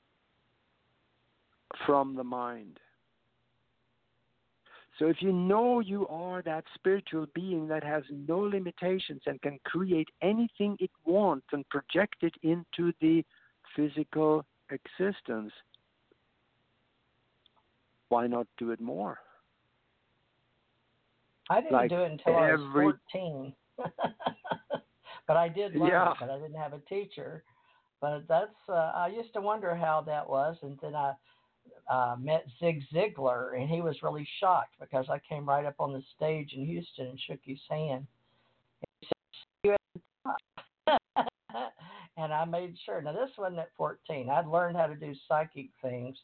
from 1.84 2.16
the 2.16 2.24
mind. 2.24 2.80
So 4.98 5.08
if 5.08 5.16
you 5.20 5.32
know 5.32 5.80
you 5.80 6.06
are 6.08 6.40
that 6.42 6.64
spiritual 6.74 7.26
being 7.34 7.68
that 7.68 7.84
has 7.84 8.02
no 8.10 8.38
limitations 8.38 9.20
and 9.26 9.40
can 9.42 9.58
create 9.64 10.08
anything 10.22 10.76
it 10.80 10.90
wants 11.04 11.46
and 11.52 11.68
project 11.68 12.16
it 12.22 12.34
into 12.42 12.92
the 13.00 13.22
physical 13.74 14.44
existence, 14.70 15.52
why 18.08 18.26
not 18.26 18.46
do 18.56 18.70
it 18.70 18.80
more? 18.80 19.18
I 21.50 21.60
didn't 21.60 21.76
Like 21.76 21.90
do 21.90 22.00
it 22.00 22.12
until 22.12 22.36
I 22.36 22.54
was 22.54 22.98
14. 23.12 23.52
but 25.26 25.36
I 25.36 25.48
did 25.48 25.74
learn 25.74 25.88
Yeah. 25.88 26.10
it, 26.12 26.16
but 26.20 26.30
I 26.30 26.38
didn't 26.38 26.56
have 26.56 26.72
a 26.72 26.80
teacher. 26.88 27.44
But 28.00 28.26
that's 28.28 28.56
uh, 28.68 28.92
I 28.94 29.08
used 29.08 29.32
to 29.34 29.40
wonder 29.40 29.74
how 29.74 30.02
that 30.06 30.28
was, 30.28 30.56
and 30.62 30.78
then 30.82 30.94
I 30.94 31.12
uh, 31.90 32.16
met 32.18 32.46
Zig 32.58 32.82
Ziglar, 32.92 33.58
and 33.58 33.68
he 33.68 33.80
was 33.80 34.02
really 34.02 34.26
shocked 34.40 34.74
because 34.80 35.06
I 35.08 35.20
came 35.28 35.48
right 35.48 35.64
up 35.64 35.76
on 35.78 35.92
the 35.92 36.02
stage 36.16 36.52
in 36.54 36.64
Houston 36.66 37.08
and 37.08 37.20
shook 37.20 37.40
his 37.42 37.60
hand. 37.68 38.06
And 38.82 38.88
he 39.00 39.06
said, 39.06 39.16
"See 39.32 39.68
you 39.68 39.72
at 39.72 39.80
the 39.94 40.00
top." 40.24 41.72
and 42.16 42.32
I 42.32 42.44
made 42.44 42.76
sure. 42.84 43.00
Now 43.02 43.12
this 43.12 43.30
wasn't 43.38 43.60
at 43.60 43.70
14. 43.76 44.30
I'd 44.30 44.46
learned 44.46 44.76
how 44.76 44.86
to 44.86 44.96
do 44.96 45.14
psychic 45.28 45.68
things, 45.82 46.16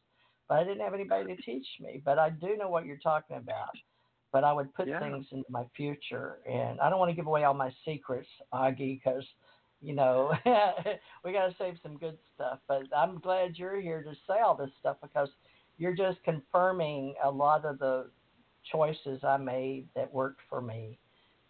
but 0.49 0.59
I 0.59 0.65
didn't 0.65 0.81
have 0.81 0.95
anybody 0.95 1.35
to 1.35 1.43
teach 1.43 1.67
me. 1.81 2.03
But 2.05 2.19
I 2.19 2.31
do 2.31 2.57
know 2.57 2.69
what 2.69 2.87
you're 2.87 2.97
talking 2.97 3.37
about. 3.37 3.71
But 4.33 4.45
I 4.45 4.53
would 4.53 4.73
put 4.75 4.89
Yeah. 4.89 4.99
things 4.99 5.27
into 5.31 5.51
my 5.51 5.65
future, 5.77 6.39
and 6.49 6.81
I 6.81 6.89
don't 6.89 6.99
want 6.99 7.11
to 7.11 7.15
give 7.15 7.27
away 7.27 7.45
all 7.45 7.53
my 7.53 7.71
secrets, 7.85 8.29
Aage, 8.55 9.03
because 9.03 9.25
you 9.83 9.95
know 9.95 10.33
we 11.25 11.33
got 11.33 11.49
to 11.49 11.55
save 11.59 11.75
some 11.83 11.99
good 11.99 12.17
stuff. 12.35 12.61
But 12.69 12.83
I'm 12.97 13.19
glad 13.19 13.57
you're 13.57 13.81
here 13.81 14.03
to 14.03 14.13
say 14.27 14.41
all 14.45 14.57
this 14.57 14.71
stuff 14.81 14.97
because 15.03 15.29
you're 15.79 15.95
just 15.95 16.23
confirming 16.25 17.15
a 17.23 17.31
lot 17.31 17.65
of 17.65 17.79
the 17.79 18.11
choices 18.71 19.25
I 19.25 19.37
made 19.37 19.89
that 19.97 20.13
worked 20.13 20.41
for 20.49 20.61
me, 20.61 20.99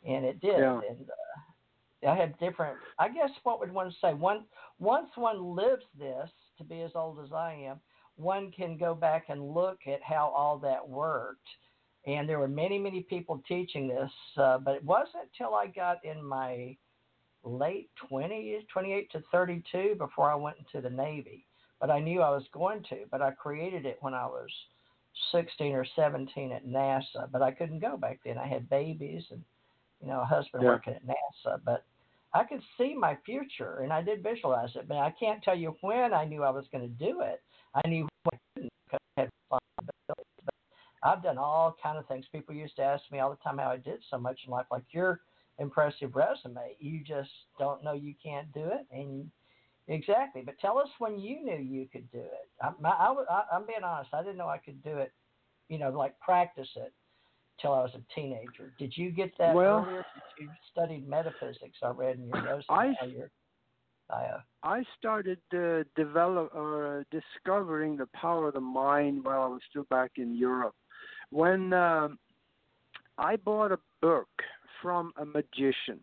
and 0.07 0.24
it 0.24 0.41
did. 0.41 0.59
Yeah. 0.59 0.80
And 0.89 1.09
uh, 1.09 2.11
I 2.11 2.16
had 2.16 2.39
different. 2.39 2.78
I 2.99 3.09
guess 3.09 3.30
what 3.43 3.61
would 3.61 3.72
one 3.72 3.95
say? 4.01 4.14
One 4.14 4.45
once 4.78 5.11
one 5.14 5.55
lives 5.55 5.85
this 5.99 6.30
to 6.59 6.64
be 6.64 6.80
as 6.83 6.93
old 6.95 7.18
as 7.24 7.33
I 7.33 7.55
am, 7.55 7.80
one 8.16 8.51
can 8.53 8.76
go 8.76 8.95
back 8.95 9.26
and 9.28 9.55
look 9.55 9.78
at 9.87 10.03
how 10.03 10.33
all 10.37 10.59
that 10.59 10.87
worked. 10.87 11.47
And 12.05 12.28
there 12.28 12.41
were 12.41 12.49
many, 12.49 12.78
many 12.78 13.03
people 13.03 13.43
teaching 13.47 13.87
this, 13.87 14.11
uh, 14.37 14.59
but 14.59 14.74
it 14.74 14.85
wasn't 14.85 15.28
until 15.33 15.55
I 15.55 15.68
got 15.68 16.05
in 16.05 16.24
my 16.24 16.76
late 17.45 17.90
20s, 18.11 18.66
28 18.68 19.11
to 19.12 19.22
32, 19.32 19.95
before 19.99 20.30
I 20.30 20.34
went 20.34 20.59
into 20.59 20.80
the 20.80 20.95
Navy. 20.95 21.45
But 21.80 21.90
I 21.90 21.99
knew 21.99 22.22
I 22.22 22.30
was 22.30 22.45
going 22.53 22.84
to, 22.90 23.05
but 23.11 23.22
I 23.22 23.32
created 23.32 23.86
it 23.86 23.99
when 24.01 24.14
I 24.14 24.26
was 24.26 24.49
16 25.32 25.74
or 25.74 25.84
17 25.97 26.53
at 26.53 26.66
NASA, 26.66 27.30
but 27.30 27.43
I 27.43 27.51
couldn't 27.51 27.80
go 27.80 27.97
back 27.97 28.20
then. 28.24 28.38
I 28.38 28.47
had 28.47 28.70
babies 28.70 29.24
and, 29.30 29.43
you 30.01 30.09
know, 30.09 30.20
a 30.20 30.24
husband 30.24 30.62
Yeah. 30.62 30.70
working 30.70 30.95
at 30.95 31.07
NASA, 31.07 31.61
but 31.64 31.84
I 32.32 32.45
could 32.45 32.62
see 32.78 32.95
my 32.95 33.16
future 33.26 33.80
and 33.80 33.93
I 33.93 34.01
did 34.03 34.22
visualize 34.22 34.74
it, 34.76 34.88
but 34.88 34.97
I 34.99 35.11
can't 35.11 35.43
tell 35.43 35.57
you 35.57 35.76
when 35.80 36.14
I 36.14 36.24
knew 36.24 36.43
I 36.43 36.51
was 36.51 36.66
going 36.72 36.82
to 36.82 37.05
do 37.05 37.20
it. 37.20 37.43
I 37.74 37.86
knew 37.88 38.09
when 38.24 38.32
I 38.32 38.38
couldn't 38.55 38.72
because 38.86 39.01
I 39.16 39.20
had 39.22 39.30
responsibilities. 39.51 40.43
But 40.45 40.55
I've 41.03 41.22
done 41.22 41.38
all 41.38 41.76
kind 41.82 41.99
of 41.99 42.07
things. 42.07 42.26
People 42.32 42.55
used 42.55 42.76
to 42.76 42.82
ask 42.82 43.03
me 43.11 43.18
all 43.18 43.30
the 43.30 43.36
time 43.36 43.59
how 43.59 43.70
I 43.70 43.76
did 43.76 44.01
so 44.11 44.18
much 44.18 44.40
in 44.47 44.53
life, 44.53 44.66
like 44.70 44.84
your 44.93 45.20
impressive 45.63 46.15
resume. 46.15 46.77
You 46.79 47.01
just 47.03 47.31
don't 47.59 47.83
know 47.83 47.93
you 47.93 48.15
can't 48.23 48.53
do 48.53 48.65
it, 48.65 48.87
and 48.91 49.31
exactly. 49.89 50.43
But 50.45 50.59
tell 50.61 50.79
us 50.79 50.89
when 50.99 51.19
you 51.19 51.43
knew 51.43 51.59
you 51.59 51.89
could 51.91 52.11
do 52.13 52.19
it. 52.19 52.49
I, 52.61 52.73
I, 52.87 53.15
I, 53.31 53.43
I'm 53.53 53.67
being 53.67 53.85
honest. 53.85 54.11
I 54.13 54.23
didn't 54.23 54.37
know 54.37 54.49
I 54.49 54.59
could 54.59 54.83
do 54.83 54.99
it. 54.99 55.13
You 55.69 55.79
know, 55.79 55.91
like 55.91 56.19
practice 56.21 56.69
it 56.77 56.93
till 57.61 57.73
I 57.73 57.83
was 57.83 57.93
a 57.95 58.21
teenager. 58.21 58.73
Did 58.79 58.93
you 58.97 59.11
get 59.11 59.33
that 59.39 59.55
Well- 59.55 59.87
earlier? 59.87 60.05
You 60.39 60.49
studied 60.73 61.09
metaphysics. 61.09 61.79
I 61.83 61.91
read 61.91 62.17
in 62.17 62.29
your 62.29 62.43
notes. 62.43 62.67
I- 62.69 62.95
your 63.07 63.31
bio. 64.09 64.39
I 64.65 64.85
started 64.99 65.39
uh, 65.55 65.85
develop 65.97 66.55
or 66.55 67.01
uh, 67.01 67.05
discovering 67.11 67.97
the 67.97 68.09
power 68.15 68.49
of 68.49 68.55
the 68.55 68.61
mind 68.61 69.25
while 69.25 69.43
I 69.43 69.47
was 69.47 69.61
still 69.69 69.85
back 69.91 70.13
in 70.17 70.35
Europe. 70.35 70.75
When 71.31 71.73
um, 71.73 72.19
I 73.19 73.37
bought 73.37 73.73
a 73.73 73.79
book 74.01 74.29
from 74.83 75.12
a 75.16 75.24
magician, 75.24 76.01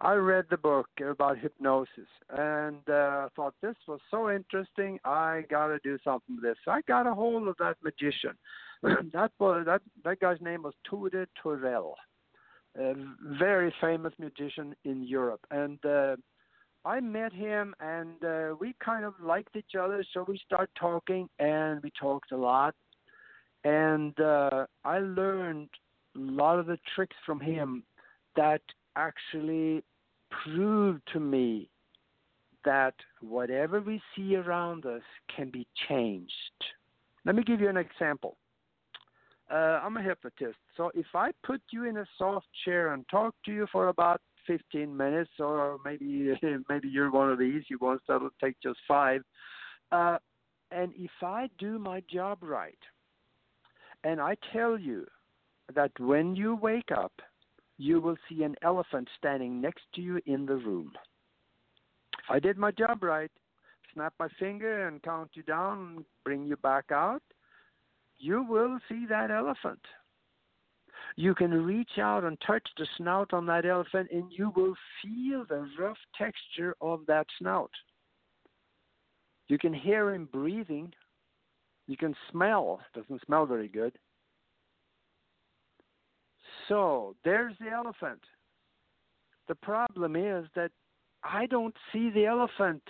I 0.00 0.14
read 0.14 0.46
the 0.50 0.56
book 0.56 0.88
about 1.06 1.38
hypnosis 1.38 2.08
and 2.30 2.88
uh, 2.88 3.28
thought 3.36 3.54
this 3.62 3.76
was 3.86 4.00
so 4.10 4.30
interesting. 4.30 4.98
I 5.04 5.44
got 5.50 5.68
to 5.68 5.78
do 5.84 5.98
something 6.02 6.36
with 6.36 6.44
this. 6.44 6.56
So 6.64 6.70
I 6.70 6.80
got 6.88 7.06
a 7.06 7.14
hold 7.14 7.46
of 7.46 7.56
that 7.58 7.76
magician. 7.84 8.36
that 9.12 9.32
was 9.38 9.64
that 9.66 9.82
that 10.04 10.20
guy's 10.20 10.40
name 10.40 10.62
was 10.62 10.74
Tore 10.84 11.10
Torell, 11.44 11.94
a 12.78 12.94
very 13.38 13.72
famous 13.80 14.12
magician 14.18 14.74
in 14.84 15.02
Europe, 15.04 15.40
and. 15.50 15.84
Uh, 15.84 16.16
I 16.84 16.98
met 16.98 17.32
him 17.32 17.76
and 17.78 18.24
uh, 18.24 18.56
we 18.58 18.74
kind 18.84 19.04
of 19.04 19.14
liked 19.22 19.54
each 19.54 19.76
other, 19.80 20.04
so 20.12 20.24
we 20.26 20.36
started 20.44 20.72
talking 20.76 21.28
and 21.38 21.80
we 21.80 21.92
talked 21.92 22.32
a 22.32 22.36
lot. 22.36 22.74
And 23.62 24.18
uh, 24.18 24.66
I 24.84 24.98
learned 24.98 25.68
a 26.16 26.18
lot 26.18 26.58
of 26.58 26.66
the 26.66 26.78
tricks 26.94 27.16
from 27.24 27.40
him 27.40 27.82
that 28.36 28.62
actually 28.96 29.82
proved 30.44 31.02
to 31.12 31.20
me 31.20 31.68
that 32.64 32.94
whatever 33.20 33.80
we 33.80 34.00
see 34.14 34.36
around 34.36 34.86
us 34.86 35.02
can 35.34 35.50
be 35.50 35.66
changed. 35.88 36.32
Let 37.24 37.34
me 37.34 37.42
give 37.42 37.60
you 37.60 37.68
an 37.68 37.76
example. 37.76 38.36
Uh, 39.50 39.80
I'm 39.82 39.96
a 39.96 40.02
hypnotist, 40.02 40.58
so 40.76 40.90
if 40.94 41.06
I 41.14 41.30
put 41.44 41.60
you 41.70 41.84
in 41.84 41.98
a 41.98 42.06
soft 42.16 42.46
chair 42.64 42.94
and 42.94 43.04
talk 43.10 43.34
to 43.44 43.52
you 43.52 43.66
for 43.70 43.88
about 43.88 44.20
15 44.46 44.96
minutes, 44.96 45.30
or 45.38 45.78
maybe 45.84 46.32
maybe 46.68 46.88
you're 46.88 47.10
one 47.10 47.30
of 47.30 47.38
these. 47.38 47.62
You 47.68 47.78
want 47.80 48.00
that'll 48.08 48.30
take 48.42 48.56
just 48.62 48.78
five. 48.86 49.22
Uh, 49.90 50.18
and 50.70 50.92
if 50.96 51.10
I 51.22 51.48
do 51.58 51.78
my 51.78 52.02
job 52.10 52.38
right, 52.42 52.78
and 54.04 54.20
I 54.20 54.36
tell 54.52 54.78
you 54.78 55.06
that 55.74 55.92
when 55.98 56.34
you 56.34 56.56
wake 56.56 56.90
up, 56.96 57.12
you 57.78 58.00
will 58.00 58.16
see 58.28 58.42
an 58.42 58.54
elephant 58.62 59.08
standing 59.16 59.60
next 59.60 59.82
to 59.94 60.00
you 60.00 60.20
in 60.26 60.46
the 60.46 60.56
room. 60.56 60.92
If 62.24 62.30
I 62.30 62.38
did 62.38 62.56
my 62.56 62.70
job 62.70 63.02
right, 63.02 63.30
snap 63.92 64.14
my 64.18 64.28
finger 64.38 64.86
and 64.86 65.02
count 65.02 65.30
you 65.34 65.42
down, 65.42 66.04
bring 66.24 66.44
you 66.44 66.56
back 66.56 66.86
out, 66.92 67.22
you 68.18 68.44
will 68.48 68.78
see 68.88 69.06
that 69.08 69.30
elephant. 69.30 69.80
You 71.16 71.34
can 71.34 71.50
reach 71.50 71.98
out 71.98 72.24
and 72.24 72.38
touch 72.46 72.66
the 72.78 72.86
snout 72.96 73.32
on 73.32 73.46
that 73.46 73.66
elephant, 73.66 74.08
and 74.12 74.30
you 74.30 74.52
will 74.54 74.74
feel 75.02 75.44
the 75.48 75.68
rough 75.78 75.98
texture 76.16 76.74
of 76.80 77.00
that 77.06 77.26
snout. 77.38 77.70
You 79.48 79.58
can 79.58 79.74
hear 79.74 80.14
him 80.14 80.28
breathing. 80.32 80.92
You 81.86 81.96
can 81.96 82.14
smell. 82.30 82.80
It 82.94 83.00
doesn't 83.00 83.26
smell 83.26 83.44
very 83.44 83.68
good. 83.68 83.98
So 86.68 87.14
there's 87.24 87.54
the 87.60 87.70
elephant. 87.70 88.20
The 89.48 89.54
problem 89.56 90.16
is 90.16 90.46
that 90.54 90.70
I 91.24 91.46
don't 91.46 91.74
see 91.92 92.10
the 92.10 92.26
elephant 92.26 92.82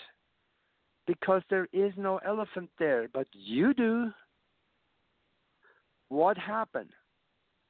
because 1.07 1.43
there 1.51 1.69
is 1.73 1.93
no 1.97 2.19
elephant 2.19 2.71
there, 2.79 3.09
but 3.13 3.27
you 3.33 3.75
do. 3.75 4.11
What 6.09 6.39
happened? 6.39 6.91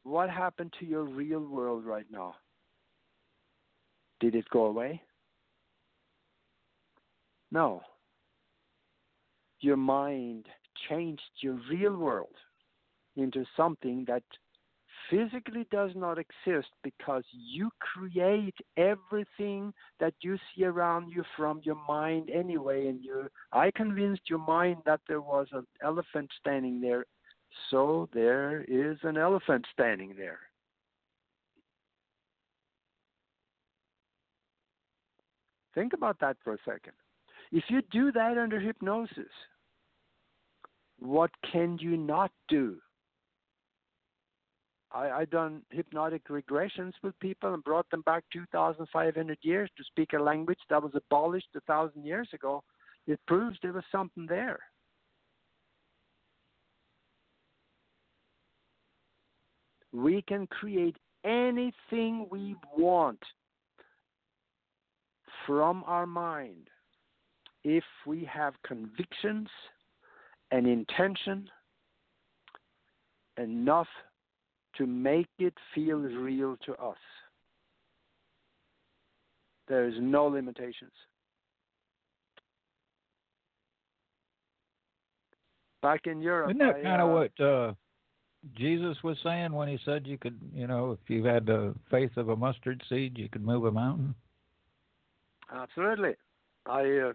What 0.04 0.28
happened 0.28 0.72
to 0.80 0.86
your 0.86 1.04
real 1.04 1.40
world 1.40 1.84
right 1.84 2.06
now? 2.10 2.34
Did 4.20 4.34
it 4.34 4.48
go 4.50 4.66
away? 4.66 5.00
No. 7.50 7.82
your 9.60 9.76
mind 9.76 10.46
changed 10.88 11.22
your 11.40 11.58
real 11.70 11.96
world 11.96 12.34
into 13.16 13.44
something 13.56 14.04
that 14.08 14.22
physically 15.12 15.66
does 15.70 15.90
not 15.94 16.18
exist 16.18 16.68
because 16.82 17.22
you 17.32 17.70
create 17.80 18.54
everything 18.78 19.72
that 20.00 20.14
you 20.22 20.38
see 20.54 20.64
around 20.64 21.10
you 21.10 21.22
from 21.36 21.60
your 21.64 21.76
mind 21.86 22.30
anyway 22.30 22.86
and 22.86 23.04
you 23.04 23.28
I 23.52 23.70
convinced 23.76 24.22
your 24.30 24.38
mind 24.38 24.78
that 24.86 25.00
there 25.06 25.20
was 25.20 25.48
an 25.52 25.66
elephant 25.84 26.30
standing 26.40 26.80
there 26.80 27.04
so 27.70 28.08
there 28.14 28.64
is 28.66 28.96
an 29.02 29.18
elephant 29.18 29.66
standing 29.72 30.14
there 30.16 30.40
Think 35.74 35.92
about 35.94 36.20
that 36.20 36.36
for 36.44 36.54
a 36.54 36.58
second. 36.64 36.92
If 37.50 37.64
you 37.68 37.82
do 37.90 38.12
that 38.12 38.38
under 38.38 38.60
hypnosis, 38.60 39.32
what 40.98 41.30
can 41.50 41.78
you 41.80 41.96
not 41.96 42.30
do? 42.48 42.76
I, 44.94 45.10
I 45.10 45.24
done 45.24 45.62
hypnotic 45.70 46.28
regressions 46.28 46.92
with 47.02 47.18
people 47.20 47.54
and 47.54 47.64
brought 47.64 47.90
them 47.90 48.02
back 48.02 48.24
2,500 48.32 49.38
years 49.42 49.70
to 49.76 49.84
speak 49.84 50.12
a 50.12 50.18
language 50.22 50.58
that 50.68 50.82
was 50.82 50.92
abolished 50.94 51.48
a 51.56 51.60
thousand 51.60 52.04
years 52.04 52.28
ago. 52.34 52.62
It 53.06 53.18
proves 53.26 53.56
there 53.62 53.72
was 53.72 53.84
something 53.90 54.26
there. 54.26 54.58
We 59.92 60.22
can 60.22 60.46
create 60.46 60.96
anything 61.24 62.26
we 62.30 62.56
want 62.76 63.18
from 65.46 65.84
our 65.86 66.06
mind 66.06 66.68
if 67.64 67.84
we 68.06 68.24
have 68.24 68.54
convictions 68.66 69.48
and 70.50 70.66
intention 70.66 71.48
enough 73.38 73.88
to 74.78 74.86
make 74.86 75.28
it 75.38 75.54
feel 75.74 75.98
real 75.98 76.56
to 76.66 76.72
us. 76.74 76.96
There 79.68 79.86
is 79.86 79.94
no 80.00 80.26
limitations. 80.26 80.92
Back 85.82 86.06
in 86.06 86.22
Europe, 86.22 86.50
isn't 86.50 86.58
that 86.58 86.82
kind 86.82 87.02
of 87.02 87.08
uh, 87.08 87.12
what 87.12 87.44
uh, 87.44 87.72
Jesus 88.56 88.96
was 89.02 89.16
saying 89.24 89.52
when 89.52 89.68
he 89.68 89.78
said 89.84 90.06
you 90.06 90.16
could, 90.16 90.38
you 90.54 90.66
know, 90.66 90.92
if 90.92 91.10
you 91.10 91.24
had 91.24 91.46
the 91.46 91.74
faith 91.90 92.16
of 92.16 92.28
a 92.28 92.36
mustard 92.36 92.82
seed, 92.88 93.18
you 93.18 93.28
could 93.28 93.44
move 93.44 93.64
a 93.64 93.72
mountain? 93.72 94.14
Absolutely. 95.52 96.14
I 96.66 97.12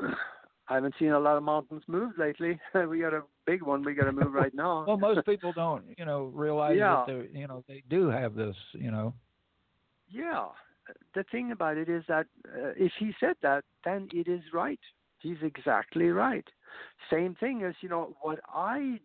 uh, 0.00 0.02
I 0.68 0.74
haven't 0.76 0.94
seen 0.98 1.10
a 1.10 1.18
lot 1.18 1.36
of 1.36 1.42
mountains 1.42 1.82
move 1.86 2.12
lately. 2.18 2.58
we 2.88 3.00
got 3.00 3.12
a 3.12 3.22
big 3.46 3.62
one 3.62 3.82
we 3.84 3.94
got 3.94 4.04
to 4.04 4.12
move 4.12 4.32
right 4.32 4.54
now. 4.54 4.84
well, 4.88 4.96
most 4.96 5.24
people 5.26 5.52
don't, 5.52 5.84
you 5.98 6.04
know, 6.04 6.24
realize 6.34 6.76
Yeah. 6.78 7.04
that 7.06 7.28
they, 7.32 7.38
you 7.38 7.46
know, 7.46 7.62
they 7.68 7.82
do 7.90 8.08
have 8.08 8.34
this, 8.34 8.56
you 8.72 8.90
know. 8.90 9.14
Yeah. 10.08 10.46
The 11.14 11.24
thing 11.30 11.52
about 11.52 11.76
it 11.76 11.88
is 11.88 12.04
that 12.08 12.26
uh, 12.48 12.72
if 12.76 12.92
he 12.98 13.12
said 13.20 13.36
that, 13.42 13.64
then 13.84 14.08
it 14.12 14.28
is 14.28 14.42
right. 14.52 14.80
He's 15.18 15.38
exactly 15.42 16.08
right. 16.08 16.46
Same 17.10 17.34
thing 17.36 17.62
as, 17.62 17.74
you 17.80 17.88
know, 17.88 18.14
what 18.22 18.40
I 18.52 19.00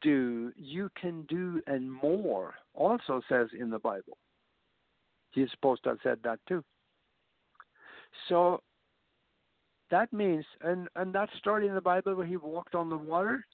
do, 0.00 0.52
you 0.56 0.90
can 1.00 1.22
do 1.28 1.60
and 1.66 1.90
more, 1.90 2.54
also 2.74 3.20
says 3.28 3.48
in 3.58 3.70
the 3.70 3.78
Bible. 3.78 4.16
He's 5.32 5.50
supposed 5.52 5.82
to 5.84 5.90
have 5.90 5.98
said 6.02 6.18
that 6.24 6.40
too. 6.48 6.64
So 8.28 8.62
that 9.90 10.12
means, 10.12 10.44
and, 10.62 10.88
and 10.96 11.14
that 11.14 11.28
story 11.38 11.66
in 11.66 11.74
the 11.74 11.80
Bible 11.80 12.14
where 12.14 12.26
he 12.26 12.36
walked 12.36 12.74
on 12.74 12.90
the 12.90 12.96
water, 12.96 13.44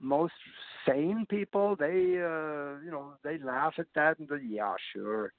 most 0.00 0.34
sane 0.86 1.26
people, 1.28 1.76
they, 1.76 1.86
uh, 1.88 2.80
you 2.84 2.90
know, 2.90 3.14
they 3.22 3.38
laugh 3.38 3.74
at 3.78 3.86
that 3.94 4.18
and 4.18 4.28
go, 4.28 4.36
yeah, 4.36 4.74
sure. 4.92 5.32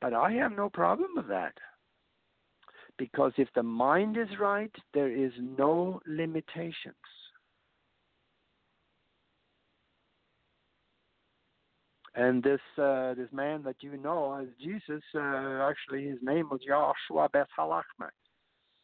But 0.00 0.14
I 0.14 0.32
have 0.32 0.52
no 0.52 0.70
problem 0.70 1.10
with 1.16 1.28
that. 1.28 1.54
Because 2.98 3.32
if 3.36 3.48
the 3.54 3.62
mind 3.62 4.16
is 4.16 4.28
right, 4.38 4.74
there 4.94 5.10
is 5.10 5.32
no 5.38 6.00
limitations. 6.06 6.94
And 12.14 12.42
this 12.42 12.60
uh, 12.76 13.14
this 13.14 13.28
man 13.32 13.62
that 13.62 13.76
you 13.80 13.96
know 13.96 14.34
as 14.34 14.48
Jesus, 14.60 15.02
uh, 15.14 15.68
actually 15.70 16.08
his 16.08 16.18
name 16.20 16.48
was 16.50 16.60
Joshua 16.66 17.28
Beth. 17.32 17.46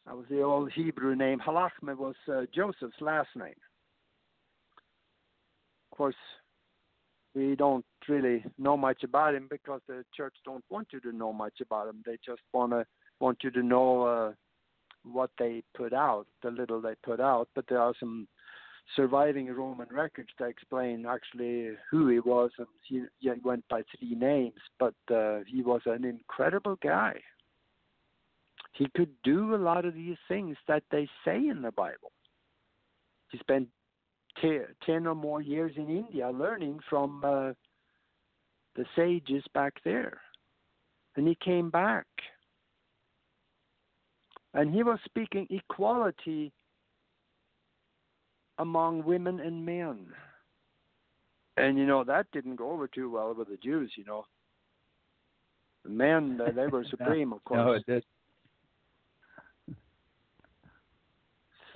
That 0.06 0.16
was 0.16 0.26
the 0.30 0.42
old 0.42 0.70
Hebrew 0.72 1.16
name. 1.16 1.40
Halachme 1.44 1.96
was 1.96 2.14
uh, 2.28 2.42
Joseph's 2.54 3.00
last 3.00 3.28
name. 3.34 3.54
Of 5.90 5.96
course, 5.96 6.14
we 7.34 7.56
don't 7.56 7.84
really 8.08 8.44
know 8.56 8.76
much 8.76 9.02
about 9.02 9.34
him 9.34 9.48
because 9.50 9.80
the 9.88 10.04
church 10.16 10.34
don't 10.44 10.64
want 10.70 10.88
you 10.92 11.00
to 11.00 11.12
know 11.12 11.32
much 11.32 11.60
about 11.60 11.88
him. 11.88 12.02
They 12.06 12.18
just 12.24 12.40
wanna 12.52 12.86
want 13.20 13.38
you 13.42 13.50
to 13.50 13.62
know 13.62 14.02
uh, 14.02 14.32
what 15.02 15.30
they 15.38 15.62
put 15.76 15.92
out, 15.92 16.26
the 16.42 16.50
little 16.50 16.80
they 16.80 16.94
put 17.02 17.20
out. 17.20 17.48
But 17.54 17.64
there 17.68 17.80
are 17.80 17.94
some 17.98 18.28
surviving 18.94 19.48
Roman 19.52 19.88
records 19.90 20.30
that 20.38 20.46
explain 20.46 21.04
actually 21.06 21.70
who 21.90 22.08
he 22.08 22.20
was, 22.20 22.50
and 22.58 22.68
he, 22.88 23.02
he 23.18 23.30
went 23.42 23.64
by 23.68 23.82
three 23.98 24.14
names. 24.14 24.60
But 24.78 24.94
uh, 25.12 25.40
he 25.46 25.62
was 25.62 25.80
an 25.86 26.04
incredible 26.04 26.78
guy. 26.82 27.20
He 28.76 28.88
could 28.94 29.10
do 29.24 29.54
a 29.54 29.56
lot 29.56 29.86
of 29.86 29.94
these 29.94 30.18
things 30.28 30.56
that 30.68 30.82
they 30.90 31.08
say 31.24 31.48
in 31.48 31.62
the 31.62 31.72
Bible. 31.72 32.12
He 33.30 33.38
spent 33.38 33.68
te- 34.40 34.60
ten 34.84 35.06
or 35.06 35.14
more 35.14 35.40
years 35.40 35.72
in 35.76 35.88
India 35.88 36.30
learning 36.30 36.80
from 36.88 37.22
uh, 37.24 37.52
the 38.76 38.84
sages 38.94 39.42
back 39.54 39.72
there, 39.84 40.20
and 41.16 41.26
he 41.26 41.36
came 41.42 41.70
back. 41.70 42.06
And 44.52 44.74
he 44.74 44.82
was 44.82 44.98
speaking 45.04 45.46
equality 45.50 46.52
among 48.58 49.04
women 49.04 49.40
and 49.40 49.64
men. 49.64 50.06
And 51.56 51.78
you 51.78 51.86
know 51.86 52.04
that 52.04 52.26
didn't 52.32 52.56
go 52.56 52.70
over 52.70 52.88
too 52.88 53.10
well 53.10 53.34
with 53.34 53.48
the 53.48 53.56
Jews. 53.56 53.92
You 53.96 54.04
know, 54.04 54.24
the 55.82 55.90
men 55.90 56.38
uh, 56.40 56.52
they 56.52 56.66
were 56.66 56.84
supreme, 56.90 57.32
of 57.32 57.42
course. 57.44 57.58
No, 57.58 57.72
it 57.72 57.86
did. 57.86 58.04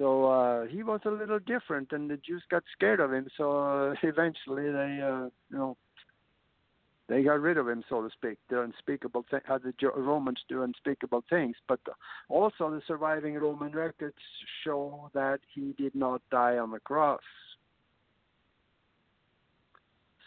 So 0.01 0.25
uh, 0.25 0.65
he 0.65 0.83
was 0.83 1.01
a 1.05 1.11
little 1.11 1.39
different, 1.39 1.93
and 1.93 2.11
the 2.11 2.17
Jews 2.17 2.43
got 2.51 2.63
scared 2.73 3.01
of 3.01 3.13
him. 3.13 3.29
So 3.37 3.61
uh, 3.61 3.95
eventually, 4.03 4.73
they 4.73 4.99
uh, 5.05 5.29
you 5.51 5.59
know 5.59 5.77
they 7.07 7.23
got 7.23 7.41
rid 7.41 7.59
of 7.59 7.69
him, 7.69 7.85
so 7.87 8.01
to 8.01 8.09
speak. 8.11 8.39
The 8.49 8.63
unspeakable 8.63 9.27
thing, 9.31 9.41
the 9.47 9.91
Romans 9.95 10.39
do 10.49 10.63
unspeakable 10.63 11.25
things. 11.29 11.57
But 11.69 11.81
also, 12.31 12.71
the 12.71 12.81
surviving 12.87 13.35
Roman 13.35 13.73
records 13.73 14.17
show 14.65 15.11
that 15.13 15.41
he 15.55 15.75
did 15.77 15.95
not 15.95 16.23
die 16.31 16.57
on 16.57 16.71
the 16.71 16.81
cross. 16.81 17.21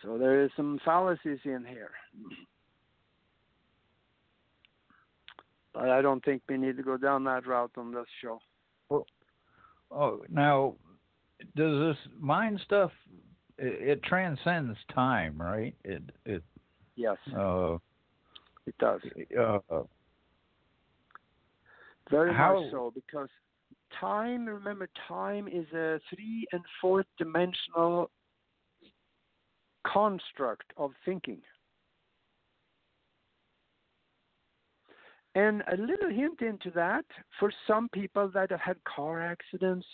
So 0.03 0.19
there 0.19 0.43
is 0.43 0.51
some 0.55 0.79
fallacies 0.85 1.39
in 1.45 1.65
here. 1.67 1.91
But 5.73 5.89
I 5.89 6.03
don't 6.03 6.23
think 6.23 6.43
we 6.47 6.57
need 6.57 6.77
to 6.77 6.83
go 6.83 6.97
down 6.97 7.23
that 7.23 7.47
route 7.47 7.71
on 7.75 7.91
this 7.91 8.05
show. 8.21 8.39
Oh, 9.93 10.23
now, 10.29 10.75
does 11.55 11.95
this 11.95 11.97
mind 12.19 12.59
stuff? 12.65 12.91
It, 13.57 13.89
it 13.89 14.03
transcends 14.03 14.77
time, 14.93 15.39
right? 15.39 15.75
It 15.83 16.01
it 16.25 16.43
Yes, 16.95 17.17
uh, 17.37 17.77
it 18.65 18.75
does. 18.79 19.01
uh 19.39 19.83
Very 22.09 22.33
How- 22.33 22.59
much 22.61 22.71
so, 22.71 22.91
because 22.93 23.29
time, 23.99 24.45
remember, 24.47 24.89
time 25.07 25.47
is 25.47 25.65
a 25.73 25.99
three 26.09 26.47
and 26.51 26.61
fourth 26.81 27.05
dimensional 27.17 28.09
construct 29.85 30.71
of 30.77 30.91
thinking. 31.05 31.41
And 35.35 35.63
a 35.71 35.77
little 35.77 36.09
hint 36.09 36.41
into 36.41 36.69
that 36.71 37.05
for 37.39 37.51
some 37.67 37.89
people 37.89 38.29
that 38.33 38.51
have 38.51 38.59
had 38.59 38.83
car 38.83 39.21
accidents, 39.21 39.85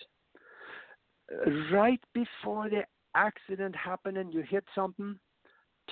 uh, 1.32 1.50
right 1.72 2.02
before 2.14 2.70
the 2.70 2.84
accident 3.16 3.76
happened 3.76 4.18
and 4.18 4.34
you 4.34 4.42
hit 4.42 4.66
something, 4.76 5.18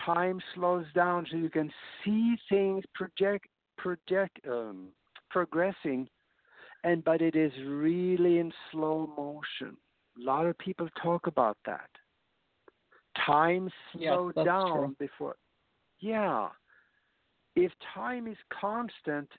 time 0.05 0.39
slows 0.53 0.85
down 0.93 1.25
so 1.31 1.37
you 1.37 1.49
can 1.49 1.71
see 2.03 2.35
things 2.49 2.83
project 2.93 3.47
project 3.77 4.37
um, 4.49 4.89
progressing 5.29 6.07
and 6.83 7.03
but 7.03 7.21
it 7.21 7.35
is 7.35 7.51
really 7.65 8.39
in 8.39 8.51
slow 8.71 9.11
motion. 9.17 9.77
A 10.19 10.23
lot 10.23 10.45
of 10.45 10.57
people 10.57 10.87
talk 11.01 11.27
about 11.27 11.57
that. 11.65 11.89
Time 13.25 13.69
slowed 13.93 14.35
down 14.35 14.71
true. 14.71 14.95
before. 14.99 15.35
Yeah. 15.99 16.49
If 17.57 17.71
time 17.95 18.27
is 18.27 18.37
constant, 18.61 19.29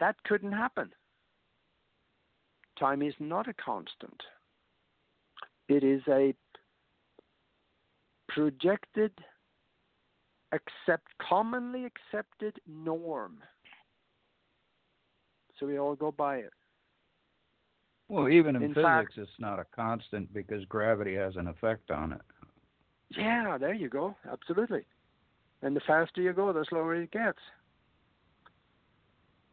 that 0.00 0.16
couldn't 0.24 0.52
happen. 0.52 0.90
time 2.76 3.02
is 3.02 3.14
not 3.20 3.48
a 3.48 3.54
constant. 3.54 4.20
It 5.68 5.82
is 5.84 6.00
a 6.08 6.32
projected, 8.28 9.12
accept 10.52 11.08
commonly 11.20 11.84
accepted 11.86 12.56
norm. 12.68 13.38
So 15.58 15.66
we 15.66 15.78
all 15.78 15.94
go 15.96 16.12
by 16.12 16.36
it. 16.38 16.52
Well, 18.08 18.28
even 18.28 18.54
in, 18.56 18.62
In 18.62 18.68
physics, 18.74 18.84
fact- 18.84 19.18
it's 19.18 19.38
not 19.40 19.58
a 19.60 19.64
constant 19.74 20.32
because 20.32 20.64
gravity 20.66 21.14
has 21.14 21.36
an 21.36 21.46
effect 21.48 21.90
on 21.90 22.12
it. 22.12 22.22
Yeah, 23.10 23.56
there 23.58 23.74
you 23.74 23.88
go. 23.88 24.16
Absolutely. 24.30 24.84
And 25.62 25.74
the 25.74 25.80
faster 25.80 26.22
you 26.22 26.32
go, 26.32 26.52
the 26.52 26.64
slower 26.64 26.94
it 26.94 27.10
gets. 27.10 27.40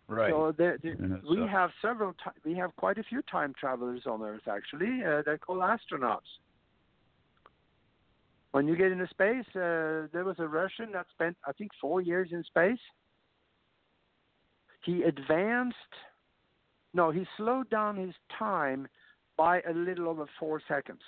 Right. 0.08 0.30
So 0.30 0.54
there, 0.58 0.78
there- 0.82 0.98
we 1.30 1.42
uh, 1.42 1.48
have 1.48 1.72
several. 1.82 2.14
Ti- 2.14 2.40
we 2.44 2.54
have 2.56 2.76
quite 2.76 2.98
a 2.98 3.04
few 3.04 3.22
time 3.24 3.54
travelers 3.60 4.04
on 4.06 4.22
Earth. 4.22 4.48
Actually, 4.48 5.04
uh, 5.04 5.24
they're 5.26 5.38
called 5.40 5.60
astronauts. 5.60 6.20
When 8.52 8.68
you 8.68 8.76
get 8.78 8.92
into 8.92 9.08
space, 9.08 9.46
uh, 9.56 10.08
there 10.14 10.24
was 10.24 10.36
a 10.40 10.48
Russian 10.48 10.92
that 10.94 11.08
spent, 11.12 11.36
I 11.46 11.52
think, 11.52 11.72
four 11.82 12.02
years 12.02 12.30
in 12.32 12.44
space. 12.44 12.80
He 14.84 15.04
advanced. 15.04 15.76
No, 16.94 17.12
he 17.12 17.26
slowed 17.36 17.70
down 17.70 17.98
his 17.98 18.14
time 18.38 18.88
by 19.36 19.60
a 19.62 19.74
little 19.74 20.08
over 20.08 20.26
four 20.40 20.62
seconds 20.68 21.02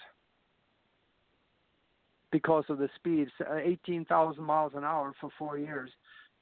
because 2.32 2.66
of 2.68 2.78
the 2.80 2.90
speed, 2.96 3.30
uh, 3.50 3.56
18,000 3.56 4.44
miles 4.44 4.74
an 4.76 4.84
hour 4.84 5.14
for 5.22 5.30
four 5.40 5.58
years 5.58 5.90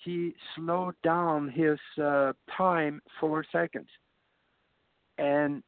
he 0.06 0.34
slowed 0.56 0.96
down 1.04 1.50
his 1.50 1.80
uh, 2.02 2.34
time 2.56 3.02
four 3.20 3.44
seconds. 3.52 3.90
And 5.18 5.64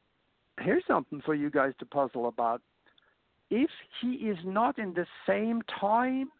here's 0.60 0.84
something 0.86 1.20
for 1.24 1.34
you 1.34 1.50
guys 1.50 1.72
to 1.80 1.86
puzzle 1.86 2.28
about. 2.28 2.62
If 3.50 3.70
he 4.00 4.12
is 4.12 4.38
not 4.44 4.78
in 4.78 4.94
the 4.94 5.06
same 5.26 5.62
time 5.80 6.30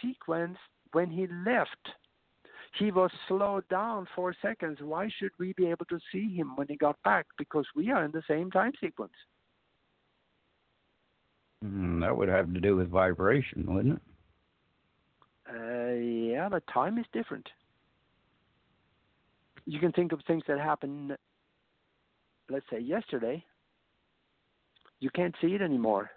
sequence 0.00 0.58
when 0.92 1.10
he 1.10 1.26
left, 1.44 1.88
he 2.78 2.92
was 2.92 3.10
slowed 3.26 3.66
down 3.68 4.06
four 4.14 4.34
seconds. 4.40 4.78
Why 4.80 5.08
should 5.18 5.32
we 5.38 5.52
be 5.54 5.66
able 5.66 5.86
to 5.86 5.98
see 6.12 6.34
him 6.34 6.54
when 6.56 6.68
he 6.68 6.76
got 6.76 6.96
back? 7.02 7.26
Because 7.36 7.66
we 7.74 7.90
are 7.90 8.04
in 8.04 8.12
the 8.12 8.22
same 8.28 8.50
time 8.50 8.72
sequence. 8.80 9.12
Mm, 11.64 12.00
that 12.02 12.16
would 12.16 12.28
have 12.28 12.52
to 12.52 12.60
do 12.60 12.76
with 12.76 12.88
vibration, 12.88 13.64
wouldn't 13.66 13.96
it? 13.96 14.02
Uh, 15.48 15.92
yeah, 15.94 16.48
but 16.50 16.62
time 16.72 16.98
is 16.98 17.06
different. 17.12 17.48
You 19.64 19.78
can 19.78 19.92
think 19.92 20.12
of 20.12 20.20
things 20.26 20.42
that 20.48 20.58
happened, 20.58 21.16
let's 22.50 22.66
say, 22.70 22.80
yesterday. 22.80 23.44
You 25.00 25.10
can't 25.14 25.34
see 25.40 25.48
it 25.48 25.62
anymore 25.62 26.10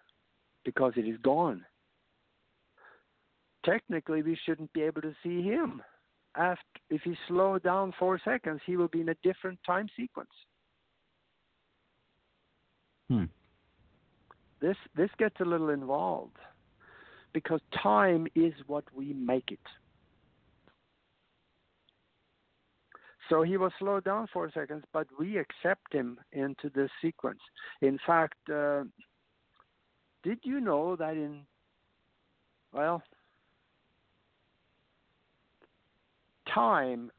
because 0.65 0.93
it 0.95 1.07
is 1.07 1.17
gone. 1.21 1.65
Technically, 3.63 4.21
we 4.23 4.37
shouldn't 4.45 4.73
be 4.73 4.81
able 4.81 5.01
to 5.01 5.13
see 5.23 5.41
him. 5.43 5.81
After, 6.35 6.63
if 6.89 7.01
he 7.03 7.15
slowed 7.27 7.63
down 7.63 7.93
four 7.99 8.19
seconds, 8.23 8.61
he 8.65 8.77
will 8.77 8.87
be 8.87 9.01
in 9.01 9.09
a 9.09 9.15
different 9.21 9.59
time 9.65 9.87
sequence. 9.97 10.29
Hmm. 13.09 13.25
This 14.61 14.77
this 14.95 15.09
gets 15.17 15.35
a 15.41 15.45
little 15.45 15.69
involved 15.69 16.37
because 17.33 17.61
time 17.81 18.27
is 18.35 18.53
what 18.67 18.83
we 18.95 19.13
make 19.13 19.51
it. 19.51 19.59
So 23.29 23.43
he 23.43 23.55
was 23.55 23.71
slowed 23.79 24.03
down 24.03 24.27
for 24.33 24.51
seconds, 24.51 24.83
but 24.91 25.07
we 25.17 25.37
accept 25.37 25.93
him 25.93 26.19
into 26.33 26.69
this 26.75 26.89
sequence. 27.01 27.39
In 27.81 27.97
fact, 28.05 28.35
uh, 28.53 28.83
did 30.21 30.39
you 30.43 30.59
know 30.59 30.97
that 30.97 31.13
in, 31.13 31.41
well, 32.73 33.01
time, 36.53 37.09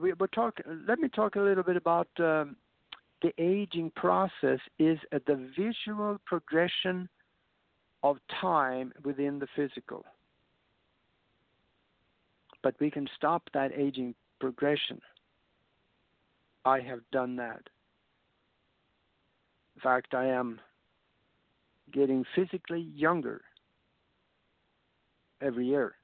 we, 0.00 0.12
we're 0.14 0.26
talk, 0.26 0.58
let 0.88 0.98
me 0.98 1.08
talk 1.08 1.36
a 1.36 1.40
little 1.40 1.62
bit 1.62 1.76
about 1.76 2.08
um, 2.18 2.56
the 3.22 3.32
aging 3.38 3.92
process 3.94 4.58
is 4.78 4.98
at 5.12 5.24
the 5.26 5.48
visual 5.56 6.18
progression 6.26 7.08
of 8.02 8.16
time 8.40 8.92
within 9.04 9.38
the 9.38 9.46
physical. 9.54 10.04
But 12.62 12.74
we 12.80 12.90
can 12.90 13.08
stop 13.16 13.42
that 13.54 13.72
aging 13.72 14.14
progression. 14.38 15.00
I 16.64 16.80
have 16.80 17.00
done 17.10 17.36
that. 17.36 17.62
In 19.76 19.82
fact, 19.82 20.14
I 20.14 20.26
am 20.26 20.60
getting 21.92 22.24
physically 22.34 22.88
younger 22.94 23.40
every 25.40 25.66
year. 25.66 25.94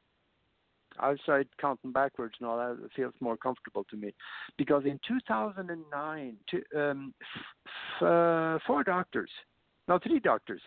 I'll 0.99 1.19
start 1.19 1.47
counting 1.61 1.93
backwards 1.93 2.35
now. 2.41 2.57
That 2.57 2.91
feels 2.95 3.13
more 3.21 3.37
comfortable 3.37 3.85
to 3.91 3.97
me. 3.97 4.15
Because 4.57 4.85
in 4.85 4.99
2009, 5.07 6.37
two, 6.51 6.63
um, 6.79 7.13
f- 7.21 8.03
f- 8.03 8.63
four 8.67 8.83
doctors, 8.83 9.31
no, 9.89 9.99
three 9.99 10.21
doctors, 10.21 10.63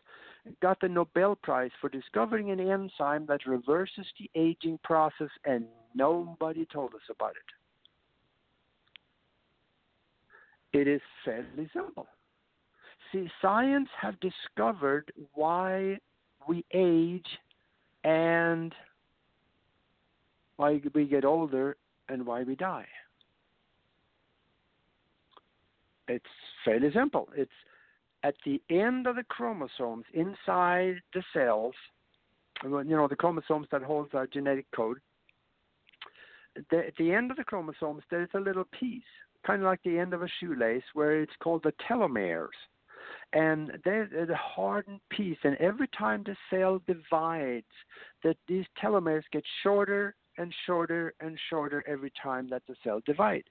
got 0.61 0.79
the 0.81 0.87
Nobel 0.87 1.35
Prize 1.35 1.71
for 1.79 1.89
discovering 1.89 2.51
an 2.51 2.59
enzyme 2.59 3.25
that 3.27 3.45
reverses 3.45 4.05
the 4.19 4.29
aging 4.35 4.79
process, 4.83 5.29
and 5.45 5.65
nobody 5.95 6.65
told 6.71 6.93
us 6.93 7.01
about 7.09 7.31
it. 7.31 7.35
It 10.79 10.87
is 10.87 11.01
fairly 11.25 11.69
simple. 11.73 12.07
See, 13.11 13.29
science 13.41 13.89
have 13.99 14.15
discovered 14.19 15.11
why 15.33 15.97
we 16.47 16.63
age 16.73 17.25
and 18.03 18.73
why 20.57 20.79
we 20.93 21.05
get 21.05 21.25
older 21.25 21.75
and 22.07 22.25
why 22.25 22.43
we 22.43 22.55
die. 22.55 22.87
It's 26.07 26.25
fairly 26.65 26.91
simple. 26.93 27.29
It's 27.35 27.51
at 28.23 28.35
the 28.45 28.61
end 28.69 29.07
of 29.07 29.15
the 29.15 29.23
chromosomes 29.23 30.05
inside 30.13 30.95
the 31.13 31.23
cells, 31.33 31.73
you 32.63 32.83
know, 32.83 33.07
the 33.07 33.15
chromosomes 33.15 33.67
that 33.71 33.81
holds 33.81 34.13
our 34.13 34.27
genetic 34.27 34.65
code. 34.75 34.97
The, 36.71 36.87
at 36.87 36.95
the 36.97 37.13
end 37.13 37.31
of 37.31 37.37
the 37.37 37.43
chromosomes, 37.43 38.03
there's 38.11 38.29
a 38.33 38.39
little 38.39 38.65
piece, 38.77 39.03
kind 39.45 39.61
of 39.61 39.65
like 39.65 39.81
the 39.83 39.97
end 39.97 40.13
of 40.13 40.23
a 40.23 40.27
shoelace, 40.39 40.83
where 40.93 41.21
it's 41.21 41.31
called 41.41 41.63
the 41.63 41.73
telomeres. 41.89 42.47
And 43.31 43.71
they're 43.85 44.07
the 44.07 44.35
hardened 44.35 44.99
piece, 45.09 45.37
and 45.43 45.55
every 45.57 45.87
time 45.97 46.23
the 46.25 46.35
cell 46.49 46.81
divides, 46.87 47.65
that 48.23 48.37
these 48.47 48.65
telomeres 48.83 49.23
get 49.31 49.43
shorter 49.63 50.15
and 50.37 50.53
shorter 50.65 51.13
and 51.19 51.37
shorter 51.49 51.83
every 51.87 52.11
time 52.21 52.49
that 52.49 52.63
the 52.67 52.75
cell 52.83 53.01
divides. 53.05 53.47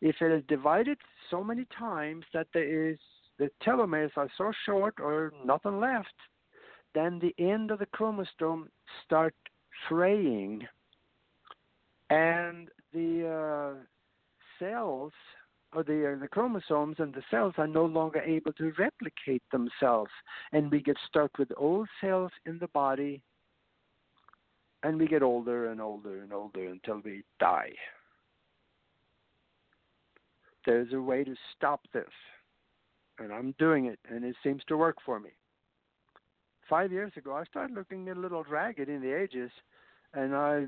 If 0.00 0.16
it 0.20 0.30
is 0.30 0.44
divided 0.46 0.98
so 1.30 1.42
many 1.42 1.66
times 1.76 2.24
that 2.34 2.48
there 2.52 2.90
is 2.90 2.98
the 3.38 3.50
telomeres 3.64 4.10
are 4.16 4.30
so 4.36 4.52
short 4.64 4.94
or 4.98 5.32
nothing 5.44 5.80
left, 5.80 6.14
then 6.94 7.18
the 7.18 7.34
end 7.42 7.70
of 7.70 7.78
the 7.78 7.86
chromosome 7.86 8.68
start 9.04 9.34
fraying, 9.88 10.66
and 12.10 12.68
the 12.92 13.74
uh, 13.76 13.84
cells 14.58 15.12
or 15.74 15.82
the 15.82 16.14
uh, 16.14 16.20
the 16.20 16.28
chromosomes 16.28 16.96
and 16.98 17.12
the 17.12 17.22
cells 17.30 17.54
are 17.58 17.66
no 17.66 17.84
longer 17.84 18.20
able 18.20 18.52
to 18.54 18.72
replicate 18.78 19.42
themselves, 19.52 20.10
and 20.52 20.70
we 20.70 20.80
get 20.80 20.96
stuck 21.08 21.36
with 21.38 21.48
old 21.56 21.88
cells 22.00 22.30
in 22.46 22.58
the 22.58 22.68
body, 22.68 23.20
and 24.82 24.98
we 24.98 25.06
get 25.06 25.22
older 25.22 25.70
and 25.70 25.80
older 25.80 26.22
and 26.22 26.32
older 26.32 26.68
until 26.68 27.00
we 27.04 27.22
die. 27.38 27.72
There's 30.64 30.92
a 30.92 31.00
way 31.00 31.22
to 31.22 31.34
stop 31.54 31.80
this 31.92 32.04
and 33.18 33.32
I'm 33.32 33.54
doing 33.58 33.86
it, 33.86 33.98
and 34.10 34.24
it 34.24 34.36
seems 34.42 34.62
to 34.68 34.76
work 34.76 34.96
for 35.04 35.18
me. 35.20 35.30
Five 36.68 36.92
years 36.92 37.12
ago, 37.16 37.34
I 37.34 37.44
started 37.44 37.74
looking 37.74 38.08
a 38.08 38.14
little 38.14 38.44
ragged 38.44 38.88
in 38.88 39.00
the 39.00 39.12
ages, 39.12 39.50
and 40.14 40.34
I 40.34 40.66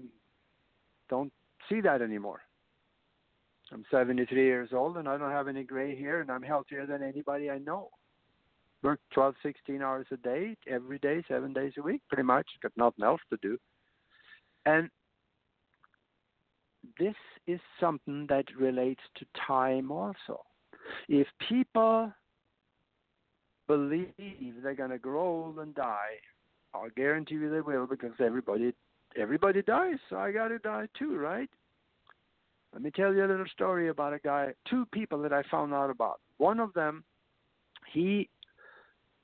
don't 1.09 1.33
see 1.69 1.81
that 1.81 2.03
anymore. 2.03 2.41
I'm 3.73 3.85
73 3.91 4.45
years 4.45 4.71
old, 4.73 4.97
and 4.97 5.09
I 5.09 5.19
don't 5.19 5.31
have 5.31 5.49
any 5.49 5.63
gray 5.63 5.99
hair, 5.99 6.21
and 6.21 6.31
I'm 6.31 6.43
healthier 6.43 6.87
than 6.87 7.03
anybody 7.03 7.51
I 7.51 7.59
know. 7.59 7.91
Work 8.83 9.01
12, 9.13 9.35
16 9.43 9.83
hours 9.83 10.07
a 10.13 10.17
day, 10.19 10.57
every 10.69 10.99
day, 11.01 11.23
seven 11.29 11.53
days 11.53 11.73
a 11.79 11.83
week, 11.83 12.01
pretty 12.09 12.23
much. 12.23 12.47
Got 12.63 12.73
nothing 12.77 13.05
else 13.05 13.21
to 13.31 13.39
do. 13.43 13.59
And 14.65 14.89
this 16.99 17.17
is 17.47 17.61
something 17.81 18.27
that 18.29 18.45
relates 18.57 19.03
to 19.17 19.27
time 19.47 19.91
also. 19.91 20.41
If 21.09 21.27
people 21.49 22.13
believe 23.69 24.13
they're 24.63 24.75
going 24.75 24.91
to 24.91 24.99
grow 24.99 25.21
old 25.21 25.59
and 25.59 25.75
die, 25.75 26.17
I'll 26.75 26.91
guarantee 26.97 27.37
you 27.37 27.51
they 27.51 27.61
will 27.61 27.87
because 27.87 28.13
everybody 28.21 28.75
everybody 29.17 29.63
dies. 29.63 29.97
So 30.11 30.17
I 30.17 30.33
got 30.33 30.49
to 30.49 30.59
die 30.59 30.89
too, 30.99 31.17
right? 31.17 31.49
Let 32.73 32.83
me 32.83 32.91
tell 32.91 33.15
you 33.15 33.25
a 33.25 33.27
little 33.27 33.47
story 33.53 33.89
about 33.89 34.13
a 34.13 34.19
guy, 34.19 34.53
two 34.69 34.87
people 34.93 35.23
that 35.23 35.33
I 35.33 35.43
found 35.51 35.73
out 35.73 35.91
about. 35.91 36.21
One 36.39 36.61
of 36.61 36.73
them 36.75 37.05
He 37.93 38.29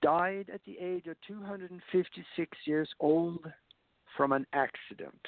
died 0.02 0.50
at 0.52 0.60
the 0.64 0.78
age 0.80 1.06
of 1.06 1.16
256 1.26 2.58
years 2.66 2.88
old 3.00 3.44
from 4.16 4.32
an 4.32 4.46
accident. 4.52 5.20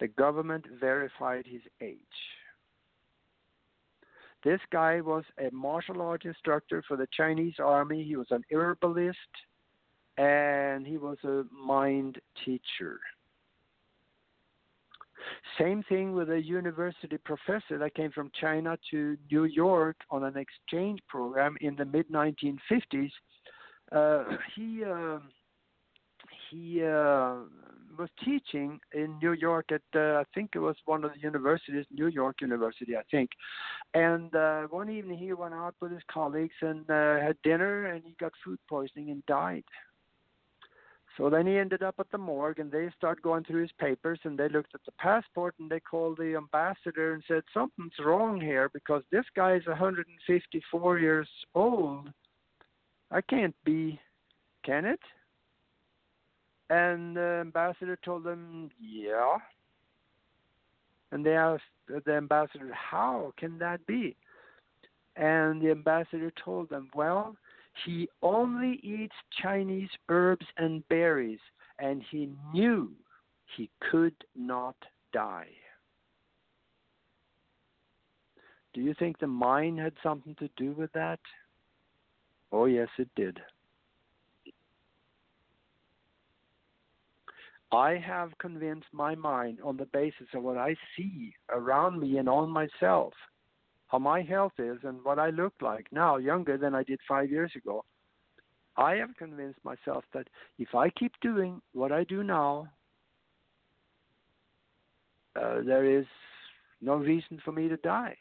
The 0.00 0.08
government 0.08 0.64
verified 0.80 1.46
his 1.46 1.62
age. 1.80 1.98
This 4.44 4.60
guy 4.70 5.00
was 5.00 5.24
a 5.38 5.50
martial 5.52 6.02
arts 6.02 6.24
instructor 6.24 6.82
for 6.86 6.96
the 6.96 7.08
Chinese 7.12 7.54
army. 7.58 8.04
He 8.04 8.16
was 8.16 8.28
an 8.30 8.44
herbalist 8.52 9.18
and 10.16 10.86
he 10.86 10.98
was 10.98 11.18
a 11.24 11.44
mind 11.52 12.18
teacher. 12.44 13.00
Same 15.58 15.82
thing 15.88 16.12
with 16.12 16.30
a 16.30 16.40
university 16.40 17.16
professor 17.18 17.78
that 17.78 17.94
came 17.94 18.12
from 18.12 18.30
China 18.40 18.78
to 18.90 19.16
New 19.30 19.44
York 19.44 19.96
on 20.10 20.24
an 20.24 20.36
exchange 20.36 21.00
program 21.08 21.56
in 21.60 21.74
the 21.74 21.84
mid 21.84 22.08
1950s. 22.10 23.10
Uh, 23.90 24.24
he 24.54 24.84
uh, 24.84 25.18
he 26.50 26.82
uh, 26.84 27.36
was 27.98 28.08
teaching 28.24 28.78
in 28.92 29.18
New 29.22 29.32
York 29.32 29.66
at 29.72 29.82
uh, 29.94 30.20
I 30.20 30.24
think 30.34 30.50
it 30.54 30.60
was 30.60 30.76
one 30.84 31.04
of 31.04 31.12
the 31.12 31.20
universities, 31.20 31.86
New 31.90 32.08
York 32.08 32.40
University, 32.40 32.96
I 32.96 33.02
think. 33.10 33.30
And 33.94 34.34
uh, 34.34 34.62
one 34.64 34.90
evening 34.90 35.18
he 35.18 35.32
went 35.32 35.54
out 35.54 35.74
with 35.80 35.92
his 35.92 36.02
colleagues 36.10 36.54
and 36.60 36.88
uh, 36.90 37.20
had 37.20 37.36
dinner, 37.42 37.86
and 37.86 38.02
he 38.04 38.14
got 38.20 38.32
food 38.44 38.58
poisoning 38.68 39.10
and 39.10 39.24
died. 39.26 39.64
So 41.16 41.30
then 41.30 41.46
he 41.46 41.56
ended 41.56 41.82
up 41.82 41.94
at 41.98 42.10
the 42.10 42.18
morgue, 42.18 42.58
and 42.58 42.70
they 42.70 42.90
start 42.96 43.22
going 43.22 43.44
through 43.44 43.62
his 43.62 43.72
papers, 43.80 44.20
and 44.24 44.38
they 44.38 44.48
looked 44.50 44.74
at 44.74 44.84
the 44.84 44.92
passport, 44.92 45.54
and 45.58 45.70
they 45.70 45.80
called 45.80 46.18
the 46.18 46.36
ambassador 46.36 47.14
and 47.14 47.22
said 47.26 47.42
something's 47.54 47.98
wrong 48.04 48.38
here 48.40 48.68
because 48.72 49.02
this 49.10 49.24
guy 49.34 49.54
is 49.54 49.66
154 49.66 50.98
years 50.98 51.28
old. 51.54 52.10
I 53.10 53.22
can't 53.22 53.54
be, 53.64 53.98
can 54.64 54.84
it? 54.84 55.00
And 56.68 57.16
the 57.16 57.38
ambassador 57.40 57.98
told 58.04 58.24
them, 58.24 58.70
yeah. 58.80 59.36
And 61.12 61.24
they 61.24 61.36
asked 61.36 61.62
the 61.88 62.12
ambassador, 62.12 62.72
how 62.72 63.32
can 63.38 63.58
that 63.58 63.86
be? 63.86 64.16
And 65.14 65.62
the 65.62 65.70
ambassador 65.70 66.32
told 66.44 66.68
them, 66.68 66.90
well, 66.94 67.36
he 67.84 68.08
only 68.22 68.80
eats 68.82 69.14
Chinese 69.42 69.90
herbs 70.08 70.46
and 70.56 70.86
berries, 70.88 71.38
and 71.78 72.02
he 72.10 72.30
knew 72.52 72.90
he 73.56 73.70
could 73.90 74.14
not 74.34 74.76
die. 75.12 75.48
Do 78.74 78.80
you 78.80 78.94
think 78.98 79.18
the 79.18 79.26
mine 79.26 79.78
had 79.78 79.94
something 80.02 80.34
to 80.34 80.48
do 80.56 80.72
with 80.72 80.92
that? 80.92 81.20
Oh, 82.52 82.66
yes, 82.66 82.88
it 82.98 83.08
did. 83.16 83.40
I 87.72 87.96
have 87.96 88.36
convinced 88.38 88.86
my 88.92 89.14
mind 89.14 89.58
on 89.62 89.76
the 89.76 89.86
basis 89.86 90.28
of 90.34 90.42
what 90.42 90.56
I 90.56 90.76
see 90.96 91.34
around 91.50 92.00
me 92.00 92.18
and 92.18 92.28
on 92.28 92.48
myself 92.50 93.12
how 93.88 93.98
my 93.98 94.22
health 94.22 94.52
is 94.58 94.78
and 94.82 95.02
what 95.04 95.18
I 95.18 95.30
look 95.30 95.54
like 95.60 95.86
now, 95.92 96.16
younger 96.16 96.58
than 96.58 96.74
I 96.74 96.82
did 96.82 96.98
five 97.08 97.30
years 97.30 97.52
ago, 97.54 97.84
I 98.76 98.94
have 98.96 99.16
convinced 99.16 99.60
myself 99.64 100.04
that 100.12 100.28
if 100.58 100.74
I 100.74 100.90
keep 100.90 101.12
doing 101.22 101.62
what 101.72 101.92
I 101.92 102.04
do 102.04 102.22
now, 102.22 102.68
uh, 105.40 105.60
there 105.64 105.84
is 105.84 106.06
no 106.80 106.96
reason 106.96 107.40
for 107.44 107.52
me 107.52 107.68
to 107.68 107.76
die. 107.78 108.16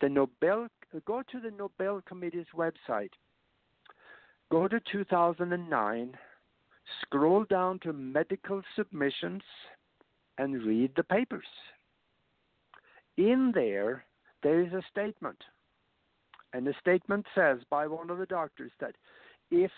The 0.00 0.08
Nobel, 0.08 0.68
go 1.06 1.22
to 1.30 1.40
the 1.40 1.50
Nobel 1.50 2.02
Committee's 2.06 2.46
website. 2.56 3.10
Go 4.50 4.66
to 4.66 4.80
2009, 4.90 6.18
scroll 7.02 7.44
down 7.44 7.78
to 7.80 7.92
medical 7.92 8.62
submissions, 8.76 9.42
and 10.38 10.62
read 10.62 10.90
the 10.96 11.02
papers. 11.02 11.44
In 13.16 13.52
there, 13.54 14.04
there 14.42 14.60
is 14.60 14.72
a 14.72 14.82
statement. 14.90 15.36
And 16.52 16.66
the 16.66 16.74
statement 16.80 17.26
says 17.34 17.58
by 17.68 17.86
one 17.86 18.10
of 18.10 18.18
the 18.18 18.26
doctors 18.26 18.72
that 18.80 18.96
if 19.50 19.70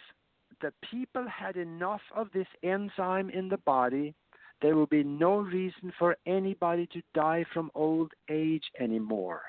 the 0.61 0.73
people 0.91 1.27
had 1.29 1.57
enough 1.57 2.01
of 2.15 2.29
this 2.33 2.47
enzyme 2.63 3.31
in 3.31 3.49
the 3.49 3.59
body, 3.59 4.15
there 4.61 4.77
will 4.77 4.87
be 4.87 5.03
no 5.03 5.39
reason 5.39 5.93
for 5.99 6.17
anybody 6.27 6.87
to 6.93 7.03
die 7.15 7.45
from 7.53 7.71
old 7.75 8.13
age 8.31 8.65
anymore. 8.79 9.43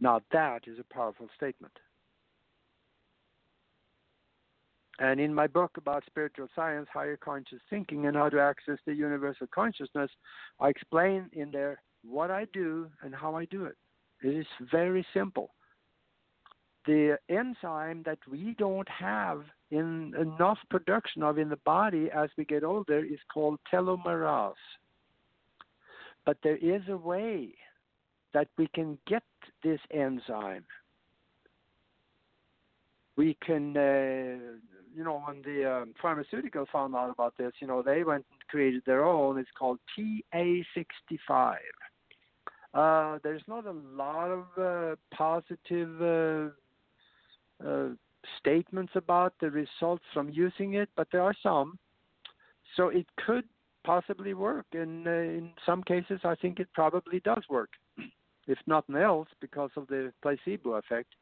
Now, 0.00 0.20
that 0.32 0.68
is 0.68 0.78
a 0.78 0.94
powerful 0.94 1.28
statement. 1.34 1.72
And 5.00 5.20
in 5.20 5.32
my 5.32 5.46
book 5.46 5.76
about 5.76 6.04
spiritual 6.06 6.48
science, 6.56 6.88
higher 6.92 7.16
conscious 7.16 7.60
thinking, 7.70 8.06
and 8.06 8.16
how 8.16 8.28
to 8.28 8.40
access 8.40 8.78
the 8.84 8.94
universal 8.94 9.46
consciousness, 9.54 10.10
I 10.58 10.68
explain 10.68 11.30
in 11.32 11.50
there 11.52 11.80
what 12.02 12.30
I 12.30 12.46
do 12.52 12.88
and 13.02 13.14
how 13.14 13.36
I 13.36 13.44
do 13.44 13.64
it. 13.64 13.76
It 14.22 14.34
is 14.34 14.46
very 14.72 15.06
simple. 15.14 15.50
The 16.86 17.18
enzyme 17.28 18.02
that 18.06 18.18
we 18.28 18.56
don't 18.58 18.88
have 18.88 19.42
in 19.70 20.14
enough 20.18 20.58
production 20.70 21.22
of 21.22 21.38
in 21.38 21.48
the 21.48 21.58
body 21.64 22.10
as 22.12 22.30
we 22.36 22.44
get 22.44 22.64
older 22.64 23.04
is 23.04 23.18
called 23.32 23.60
telomerase. 23.72 24.54
But 26.24 26.38
there 26.42 26.56
is 26.56 26.82
a 26.88 26.96
way 26.96 27.54
that 28.34 28.48
we 28.56 28.68
can 28.74 28.98
get 29.06 29.22
this 29.62 29.80
enzyme. 29.92 30.64
We 33.18 33.36
can 33.44 33.76
uh, 33.76 34.58
you 34.98 35.04
know, 35.04 35.22
when 35.24 35.42
the 35.42 35.70
um, 35.70 35.94
pharmaceutical 36.02 36.66
found 36.72 36.96
out 36.96 37.08
about 37.08 37.36
this, 37.38 37.52
you 37.60 37.68
know, 37.68 37.82
they 37.82 38.02
went 38.02 38.26
and 38.32 38.40
created 38.48 38.82
their 38.84 39.04
own. 39.04 39.38
It's 39.38 39.48
called 39.56 39.78
TA65. 39.96 41.54
Uh, 42.74 43.18
there's 43.22 43.42
not 43.46 43.64
a 43.64 43.72
lot 43.72 44.28
of 44.28 44.44
uh, 44.60 44.96
positive 45.14 46.02
uh, 46.02 47.66
uh, 47.66 47.88
statements 48.40 48.92
about 48.96 49.34
the 49.40 49.50
results 49.50 50.04
from 50.12 50.30
using 50.30 50.74
it, 50.74 50.88
but 50.96 51.06
there 51.12 51.22
are 51.22 51.34
some. 51.42 51.78
So 52.76 52.88
it 52.88 53.06
could 53.24 53.44
possibly 53.84 54.34
work, 54.34 54.66
and 54.72 55.06
uh, 55.06 55.10
in 55.10 55.50
some 55.64 55.84
cases, 55.84 56.20
I 56.24 56.34
think 56.34 56.58
it 56.58 56.68
probably 56.74 57.20
does 57.20 57.44
work, 57.48 57.70
if 58.48 58.58
nothing 58.66 58.96
else, 58.96 59.28
because 59.40 59.70
of 59.76 59.86
the 59.86 60.12
placebo 60.22 60.72
effect. 60.72 61.14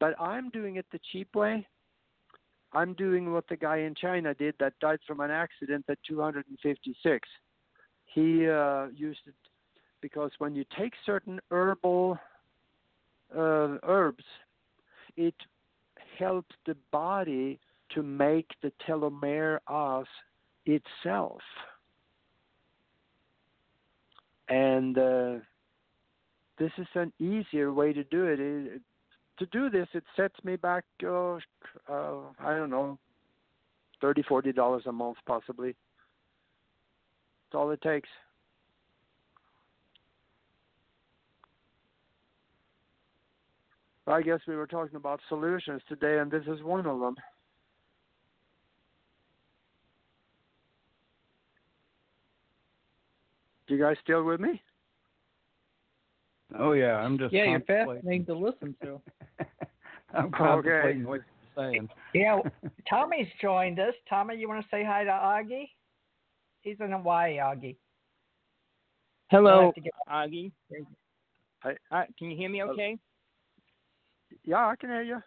But 0.00 0.20
I'm 0.20 0.50
doing 0.50 0.76
it 0.76 0.86
the 0.92 1.00
cheap 1.12 1.34
way 1.34 1.66
I'm 2.74 2.94
doing 2.94 3.32
what 3.32 3.48
the 3.48 3.56
guy 3.56 3.78
in 3.78 3.94
China 3.94 4.34
did 4.34 4.56
that 4.58 4.72
died 4.80 4.98
from 5.06 5.20
an 5.20 5.30
accident 5.30 5.84
at 5.88 5.98
256. 6.08 7.28
He 8.06 8.48
uh, 8.48 8.86
used 8.94 9.20
it 9.26 9.34
because 10.00 10.32
when 10.38 10.54
you 10.54 10.64
take 10.76 10.92
certain 11.06 11.40
herbal 11.50 12.18
uh, 13.34 13.78
herbs, 13.84 14.24
it 15.16 15.34
helps 16.18 16.54
the 16.66 16.76
body 16.90 17.60
to 17.94 18.02
make 18.02 18.48
the 18.62 18.72
telomere 18.86 19.58
telomerase 19.68 20.06
itself. 20.66 21.40
And 24.48 24.98
uh, 24.98 25.34
this 26.58 26.72
is 26.76 26.86
an 26.94 27.12
easier 27.20 27.72
way 27.72 27.92
to 27.92 28.02
do 28.04 28.24
it. 28.24 28.82
To 29.38 29.46
do 29.46 29.70
this, 29.70 29.88
it 29.94 30.04
sets 30.16 30.34
me 30.44 30.56
back, 30.56 30.84
uh, 31.02 31.34
uh, 31.88 32.20
I 32.38 32.56
don't 32.56 32.70
know, 32.70 32.98
thirty, 34.00 34.22
forty 34.22 34.52
dollars 34.52 34.84
a 34.86 34.92
month, 34.92 35.18
possibly. 35.26 35.74
That's 37.50 37.58
all 37.58 37.70
it 37.70 37.82
takes. 37.82 38.08
I 44.06 44.20
guess 44.20 44.40
we 44.46 44.54
were 44.54 44.66
talking 44.66 44.96
about 44.96 45.20
solutions 45.28 45.80
today, 45.88 46.18
and 46.18 46.30
this 46.30 46.44
is 46.46 46.62
one 46.62 46.86
of 46.86 47.00
them. 47.00 47.16
Do 53.66 53.74
you 53.74 53.80
guys 53.80 53.96
still 54.02 54.22
with 54.24 54.40
me? 54.40 54.60
Oh 56.58 56.72
yeah, 56.72 56.96
I'm 56.96 57.18
just 57.18 57.32
yeah. 57.32 57.44
You're 57.44 57.60
fascinating 57.60 58.26
to 58.26 58.34
listen 58.34 58.74
to. 58.82 59.00
I'm 60.14 60.30
contemplating 60.30 61.02
okay. 61.02 61.04
what 61.04 61.20
you're 61.56 61.72
saying. 61.72 61.88
Yeah, 62.14 62.40
Tommy's 62.88 63.26
joined 63.40 63.80
us. 63.80 63.94
Tommy, 64.08 64.36
you 64.36 64.48
want 64.48 64.62
to 64.62 64.68
say 64.70 64.84
hi 64.84 65.04
to 65.04 65.10
Aage? 65.10 65.68
He's 66.62 66.76
in 66.80 66.92
Hawaii, 66.92 67.38
Aage. 67.38 67.76
Hello, 69.30 69.72
get... 69.74 69.92
Aage. 70.08 70.52
Hi. 71.62 71.76
Uh, 71.90 72.04
can 72.18 72.30
you 72.30 72.36
hear 72.36 72.48
me 72.48 72.62
okay? 72.62 72.98
Yeah, 74.44 74.66
I 74.66 74.76
can 74.76 74.90
hear 74.90 75.02
you. 75.02 75.18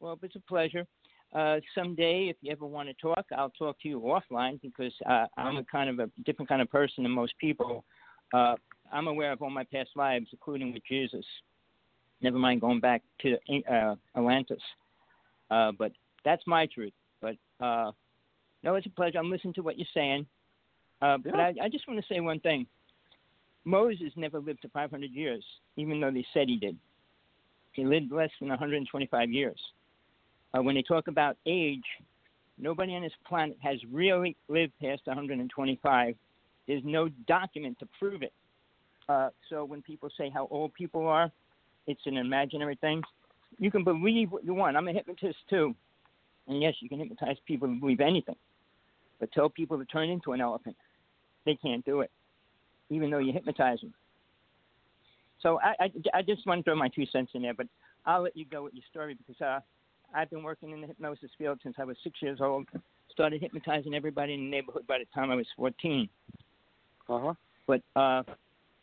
Well, 0.00 0.18
it's 0.22 0.36
a 0.36 0.40
pleasure. 0.40 0.86
Uh, 1.34 1.58
someday, 1.74 2.28
if 2.28 2.36
you 2.42 2.52
ever 2.52 2.64
want 2.64 2.88
to 2.88 2.94
talk, 2.94 3.24
I'll 3.36 3.50
talk 3.50 3.76
to 3.80 3.88
you 3.88 4.00
offline 4.00 4.60
because 4.62 4.92
uh, 5.08 5.26
I'm 5.36 5.56
a 5.56 5.64
kind 5.64 5.90
of 5.90 5.98
a 5.98 6.08
different 6.24 6.48
kind 6.48 6.62
of 6.62 6.70
person 6.70 7.02
than 7.02 7.12
most 7.12 7.34
people. 7.40 7.84
Uh, 8.32 8.54
I'm 8.94 9.08
aware 9.08 9.32
of 9.32 9.42
all 9.42 9.50
my 9.50 9.64
past 9.64 9.90
lives, 9.96 10.26
including 10.32 10.72
with 10.72 10.82
Jesus. 10.88 11.24
Never 12.22 12.38
mind 12.38 12.60
going 12.60 12.80
back 12.80 13.02
to 13.22 13.36
uh, 13.70 13.96
Atlantis. 14.16 14.62
Uh, 15.50 15.72
but 15.76 15.92
that's 16.24 16.42
my 16.46 16.66
truth. 16.66 16.92
But 17.20 17.36
uh, 17.60 17.90
no, 18.62 18.76
it's 18.76 18.86
a 18.86 18.90
pleasure. 18.90 19.18
I'm 19.18 19.30
listening 19.30 19.54
to 19.54 19.62
what 19.62 19.76
you're 19.76 19.86
saying. 19.92 20.26
Uh, 21.02 21.18
Yeah. 21.24 21.30
But 21.30 21.40
I, 21.40 21.54
I 21.64 21.68
just 21.68 21.86
want 21.88 22.00
to 22.00 22.06
say 22.14 22.20
one 22.20 22.40
thing. 22.40 22.66
Moses 23.64 24.12
never 24.16 24.38
lived 24.38 24.62
to 24.62 24.68
500 24.68 25.10
years, 25.10 25.44
even 25.76 26.00
though 26.00 26.10
they 26.10 26.24
said 26.32 26.48
he 26.48 26.56
did. 26.56 26.76
He 27.72 27.84
lived 27.84 28.12
less 28.12 28.30
than 28.38 28.48
125 28.48 29.30
years. 29.30 29.58
Uh, 30.56 30.62
when 30.62 30.76
they 30.76 30.82
talk 30.82 31.08
about 31.08 31.36
age, 31.46 31.84
nobody 32.58 32.94
on 32.94 33.02
this 33.02 33.12
planet 33.26 33.56
has 33.60 33.78
really 33.90 34.36
lived 34.48 34.72
past 34.80 35.02
125. 35.06 36.14
There's 36.68 36.82
no 36.84 37.08
document 37.26 37.78
to 37.80 37.88
prove 37.98 38.22
it. 38.22 38.32
Uh, 39.08 39.28
so 39.50 39.64
when 39.64 39.82
people 39.82 40.08
say 40.16 40.30
how 40.30 40.48
old 40.50 40.72
people 40.74 41.06
are, 41.06 41.30
it's 41.86 42.00
an 42.06 42.16
imaginary 42.16 42.76
thing. 42.76 43.02
You 43.58 43.70
can 43.70 43.84
believe 43.84 44.32
what 44.32 44.44
you 44.44 44.54
want. 44.54 44.76
I'm 44.76 44.88
a 44.88 44.92
hypnotist 44.92 45.38
too. 45.48 45.74
And 46.48 46.62
yes, 46.62 46.74
you 46.80 46.88
can 46.88 46.98
hypnotize 46.98 47.36
people 47.46 47.68
to 47.68 47.74
believe 47.74 48.00
anything. 48.00 48.36
But 49.20 49.32
tell 49.32 49.48
people 49.48 49.78
to 49.78 49.84
turn 49.84 50.08
into 50.08 50.32
an 50.32 50.40
elephant. 50.40 50.76
They 51.46 51.56
can't 51.56 51.84
do 51.84 52.00
it, 52.00 52.10
even 52.90 53.10
though 53.10 53.18
you 53.18 53.32
hypnotize 53.32 53.80
them. 53.80 53.94
So 55.40 55.60
I, 55.60 55.84
I, 55.84 56.18
I 56.18 56.22
just 56.22 56.46
want 56.46 56.60
to 56.60 56.62
throw 56.64 56.74
my 56.74 56.88
two 56.88 57.04
cents 57.06 57.32
in 57.34 57.42
there, 57.42 57.54
but 57.54 57.66
I'll 58.06 58.22
let 58.22 58.36
you 58.36 58.46
go 58.46 58.64
with 58.64 58.74
your 58.74 58.82
story 58.90 59.14
because 59.14 59.40
uh, 59.40 59.60
I've 60.14 60.30
been 60.30 60.42
working 60.42 60.72
in 60.72 60.80
the 60.80 60.86
hypnosis 60.86 61.30
field 61.36 61.60
since 61.62 61.76
I 61.78 61.84
was 61.84 61.96
six 62.02 62.20
years 62.22 62.38
old. 62.40 62.66
Started 63.10 63.42
hypnotizing 63.42 63.94
everybody 63.94 64.34
in 64.34 64.44
the 64.44 64.50
neighborhood 64.50 64.86
by 64.86 64.98
the 64.98 65.04
time 65.14 65.30
I 65.30 65.34
was 65.34 65.46
14. 65.56 66.08
Uh 67.08 67.18
huh. 67.20 67.34
But 67.66 67.82
uh, 67.94 68.22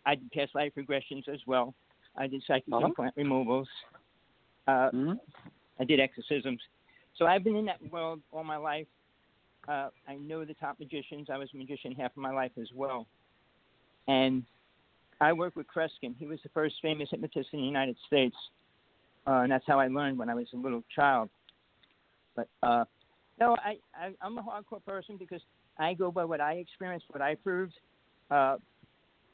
I 0.06 0.16
did 0.16 0.32
past 0.32 0.56
life 0.56 0.74
regressions 0.78 1.28
as 1.28 1.40
well. 1.46 1.74
I 2.18 2.28
did 2.28 2.44
psychic 2.48 2.74
Uh-huh. 2.74 2.88
implant 2.88 3.16
removals. 3.16 3.68
Uh, 4.68 4.90
hmm 4.92 5.14
I 5.80 5.84
did 5.84 6.00
exorcisms. 6.00 6.62
So 7.16 7.26
I've 7.26 7.44
been 7.44 7.56
in 7.56 7.66
that 7.66 7.82
world 7.92 8.22
all 8.32 8.44
my 8.44 8.58
life. 8.58 8.88
Uh, 9.68 9.90
I 10.08 10.16
know 10.16 10.46
the 10.46 10.54
top 10.56 10.80
magicians. 10.80 11.30
I 11.32 11.38
was 11.38 11.50
a 11.54 11.58
magician 11.58 11.94
half 11.94 12.12
of 12.12 12.18
my 12.18 12.32
life 12.32 12.52
as 12.60 12.68
well. 12.76 13.08
And 14.08 14.44
I 15.20 15.34
work 15.34 15.56
with 15.56 15.68
Kreskin. 15.68 16.16
He 16.18 16.26
was 16.26 16.40
the 16.44 16.50
first 16.50 16.76
famous 16.82 17.10
hypnotist 17.10 17.50
in 17.54 17.60
the 17.60 17.66
United 17.66 17.96
States. 18.08 18.36
Uh, 19.28 19.42
and 19.42 19.52
that's 19.52 19.66
how 19.68 19.80
I 19.80 19.88
learned 19.88 20.18
when 20.18 20.30
I 20.30 20.36
was 20.36 20.48
a 20.54 20.58
little 20.58 20.84
child. 20.96 21.30
But 22.36 22.48
uh, 22.64 22.86
no, 23.40 23.56
I, 23.64 23.78
I, 23.96 24.12
I'm 24.22 24.38
a 24.38 24.42
hardcore 24.44 24.84
person 24.86 25.18
because 25.18 25.42
I 25.78 25.94
go 25.94 26.12
by 26.12 26.26
what 26.26 26.42
I 26.42 26.54
experienced, 26.54 27.06
what 27.10 27.22
I 27.22 27.36
proved, 27.36 27.74
uh, 28.30 28.58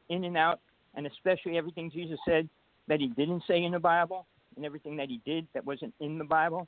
in 0.10 0.24
and 0.24 0.38
out, 0.38 0.60
and 0.96 1.08
especially 1.08 1.58
everything 1.58 1.92
Jesus 1.92 2.20
said 2.28 2.50
that 2.88 3.00
he 3.00 3.08
didn't 3.08 3.44
say 3.48 3.64
in 3.64 3.72
the 3.72 3.80
Bible 3.80 4.26
and 4.56 4.66
everything 4.66 4.98
that 4.98 5.10
he 5.10 5.22
did 5.26 5.48
that 5.54 5.66
wasn't 5.66 5.94
in 6.00 6.18
the 6.18 6.24
Bible. 6.24 6.68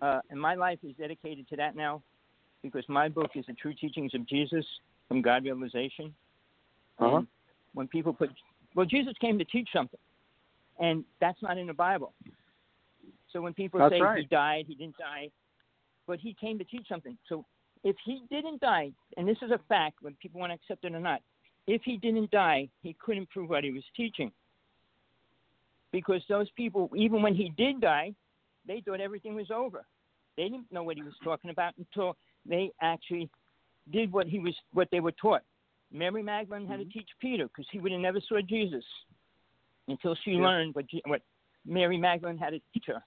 Uh, 0.00 0.20
and 0.30 0.40
my 0.40 0.54
life 0.54 0.78
is 0.82 0.94
dedicated 0.98 1.48
to 1.48 1.56
that 1.56 1.76
now 1.76 2.02
because 2.62 2.84
my 2.88 3.08
book 3.08 3.30
is 3.34 3.44
the 3.46 3.54
true 3.54 3.74
teachings 3.74 4.14
of 4.14 4.26
Jesus 4.26 4.64
from 5.08 5.22
God 5.22 5.44
realization. 5.44 6.14
Uh-huh. 6.98 7.16
And 7.16 7.26
when 7.74 7.88
people 7.88 8.12
put, 8.12 8.30
well, 8.74 8.86
Jesus 8.86 9.14
came 9.20 9.38
to 9.38 9.44
teach 9.44 9.68
something, 9.72 10.00
and 10.78 11.04
that's 11.20 11.40
not 11.42 11.58
in 11.58 11.66
the 11.66 11.74
Bible. 11.74 12.12
So 13.32 13.40
when 13.40 13.54
people 13.54 13.80
That's 13.80 13.94
say 13.94 14.00
right. 14.00 14.18
he 14.18 14.24
died, 14.24 14.64
he 14.66 14.74
didn't 14.74 14.98
die, 14.98 15.30
but 16.06 16.18
he 16.18 16.34
came 16.34 16.58
to 16.58 16.64
teach 16.64 16.86
something. 16.88 17.16
So 17.28 17.44
if 17.84 17.96
he 18.04 18.22
didn't 18.30 18.60
die, 18.60 18.90
and 19.16 19.26
this 19.28 19.38
is 19.42 19.50
a 19.50 19.60
fact, 19.68 20.02
whether 20.02 20.16
people 20.20 20.40
want 20.40 20.50
to 20.50 20.54
accept 20.54 20.84
it 20.84 20.94
or 20.94 21.00
not, 21.00 21.20
if 21.70 21.82
he 21.84 21.96
didn't 21.98 22.32
die, 22.32 22.68
he 22.82 22.96
couldn't 22.98 23.30
prove 23.30 23.50
what 23.50 23.62
he 23.62 23.70
was 23.70 23.84
teaching. 23.96 24.32
Because 25.92 26.20
those 26.28 26.50
people, 26.56 26.90
even 26.96 27.22
when 27.22 27.34
he 27.34 27.52
did 27.56 27.80
die, 27.80 28.12
they 28.66 28.82
thought 28.84 29.00
everything 29.00 29.36
was 29.36 29.52
over. 29.52 29.86
They 30.36 30.44
didn't 30.44 30.72
know 30.72 30.82
what 30.82 30.96
he 30.96 31.02
was 31.02 31.14
talking 31.22 31.50
about 31.50 31.74
until 31.78 32.16
they 32.44 32.72
actually 32.82 33.30
did 33.92 34.12
what 34.12 34.26
he 34.26 34.40
was, 34.40 34.54
what 34.72 34.88
they 34.90 34.98
were 34.98 35.12
taught. 35.12 35.42
Mary 35.92 36.22
Magdalene 36.22 36.66
had 36.66 36.78
to 36.78 36.84
teach 36.84 37.08
Peter 37.20 37.46
because 37.46 37.66
he 37.70 37.78
would 37.78 37.92
have 37.92 38.00
never 38.00 38.20
saw 38.28 38.40
Jesus 38.40 38.84
until 39.86 40.16
she 40.24 40.32
Yeah. 40.32 40.42
learned 40.42 40.74
what 40.74 40.86
what 41.06 41.22
Mary 41.64 41.98
Magdalene 41.98 42.38
had 42.38 42.50
to 42.50 42.60
teach 42.72 42.86
her. 42.86 43.02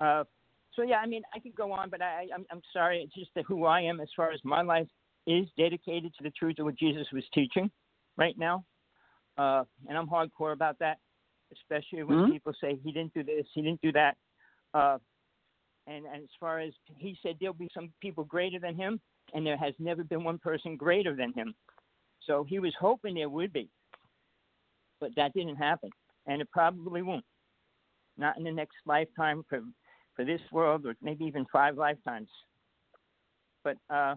Uh, 0.00 0.24
so 0.74 0.82
yeah, 0.82 0.96
I 0.96 1.06
mean, 1.06 1.22
I 1.34 1.38
could 1.38 1.54
go 1.54 1.72
on, 1.72 1.88
but 1.90 2.02
I, 2.02 2.28
I'm 2.34 2.46
I'm 2.50 2.62
sorry. 2.72 3.02
It's 3.02 3.14
just 3.14 3.30
that 3.34 3.44
who 3.44 3.64
I 3.64 3.80
am, 3.82 4.00
as 4.00 4.08
far 4.16 4.30
as 4.30 4.40
my 4.42 4.62
life 4.62 4.88
is 5.26 5.46
dedicated 5.56 6.14
to 6.14 6.22
the 6.22 6.30
truth 6.30 6.58
of 6.58 6.64
what 6.66 6.76
Jesus 6.76 7.06
was 7.12 7.24
teaching 7.32 7.70
right 8.16 8.36
now, 8.38 8.64
uh, 9.38 9.64
and 9.88 9.96
I'm 9.96 10.08
hardcore 10.08 10.52
about 10.52 10.78
that, 10.80 10.98
especially 11.52 12.02
when 12.02 12.18
Mhm. 12.18 12.32
people 12.32 12.52
say 12.60 12.76
he 12.76 12.92
didn't 12.92 13.14
do 13.14 13.22
this, 13.22 13.46
he 13.52 13.62
didn't 13.62 13.80
do 13.80 13.92
that. 13.92 14.16
Uh, 14.74 14.98
and, 15.86 16.06
and 16.06 16.22
as 16.22 16.30
far 16.38 16.60
as 16.60 16.72
he 16.96 17.18
said, 17.22 17.36
there'll 17.40 17.54
be 17.54 17.70
some 17.72 17.92
people 18.00 18.24
greater 18.24 18.58
than 18.58 18.76
him, 18.76 19.00
and 19.34 19.46
there 19.46 19.56
has 19.56 19.74
never 19.78 20.04
been 20.04 20.24
one 20.24 20.38
person 20.38 20.76
greater 20.76 21.14
than 21.14 21.32
him. 21.32 21.54
So 22.20 22.44
he 22.44 22.58
was 22.58 22.74
hoping 22.78 23.14
there 23.14 23.28
would 23.28 23.52
be, 23.52 23.70
but 25.00 25.14
that 25.16 25.32
didn't 25.32 25.56
happen, 25.56 25.90
and 26.26 26.40
it 26.40 26.50
probably 26.50 27.02
won't. 27.02 27.24
Not 28.16 28.36
in 28.36 28.44
the 28.44 28.52
next 28.52 28.76
lifetime 28.84 29.44
for 29.48 29.62
for 30.14 30.24
this 30.24 30.40
world, 30.52 30.84
or 30.84 30.96
maybe 31.00 31.24
even 31.24 31.46
five 31.46 31.76
lifetimes. 31.78 32.28
But 33.64 33.76
uh, 33.88 34.16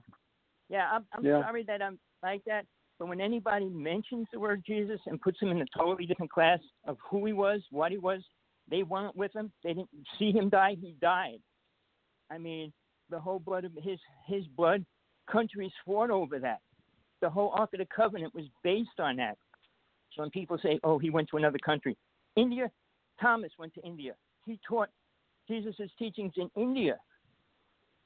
yeah, 0.69 0.89
I'm, 0.91 1.05
I'm 1.13 1.25
Yeah. 1.25 1.41
sorry 1.41 1.63
that 1.63 1.81
I'm 1.81 1.99
like 2.21 2.43
that. 2.45 2.65
But 2.99 3.07
when 3.07 3.19
anybody 3.21 3.65
mentions 3.65 4.27
the 4.31 4.39
word 4.39 4.63
Jesus 4.65 4.99
and 5.07 5.19
puts 5.21 5.39
him 5.39 5.49
in 5.49 5.61
a 5.61 5.65
totally 5.77 6.05
different 6.05 6.31
class 6.31 6.59
of 6.85 6.97
who 7.09 7.25
he 7.25 7.33
was, 7.33 7.61
what 7.71 7.91
he 7.91 7.97
was, 7.97 8.21
they 8.69 8.83
weren't 8.83 9.15
with 9.15 9.35
him. 9.35 9.51
They 9.63 9.73
didn't 9.73 9.89
see 10.17 10.31
him 10.31 10.49
die. 10.49 10.75
He 10.79 10.95
died. 11.01 11.39
I 12.29 12.37
mean, 12.37 12.71
the 13.09 13.19
whole 13.19 13.39
blood 13.39 13.65
of 13.65 13.73
his 13.81 13.99
his 14.25 14.45
blood, 14.55 14.85
countries 15.29 15.71
fought 15.85 16.09
over 16.09 16.39
that. 16.39 16.61
The 17.21 17.29
whole 17.29 17.51
Ark 17.55 17.71
of 17.73 17.79
the 17.79 17.87
Covenant 17.93 18.33
was 18.33 18.45
based 18.63 18.99
on 18.99 19.17
that. 19.17 19.37
So 20.13 20.21
when 20.21 20.29
people 20.31 20.57
say, 20.57 20.79
"Oh, 20.83 20.97
he 20.97 21.09
went 21.09 21.29
to 21.29 21.37
another 21.37 21.59
country," 21.59 21.97
India, 22.35 22.71
Thomas 23.19 23.51
went 23.57 23.73
to 23.75 23.81
India. 23.81 24.15
He 24.45 24.59
taught 24.67 24.89
Jesus' 25.47 25.91
teachings 25.97 26.33
in 26.37 26.49
India. 26.55 26.99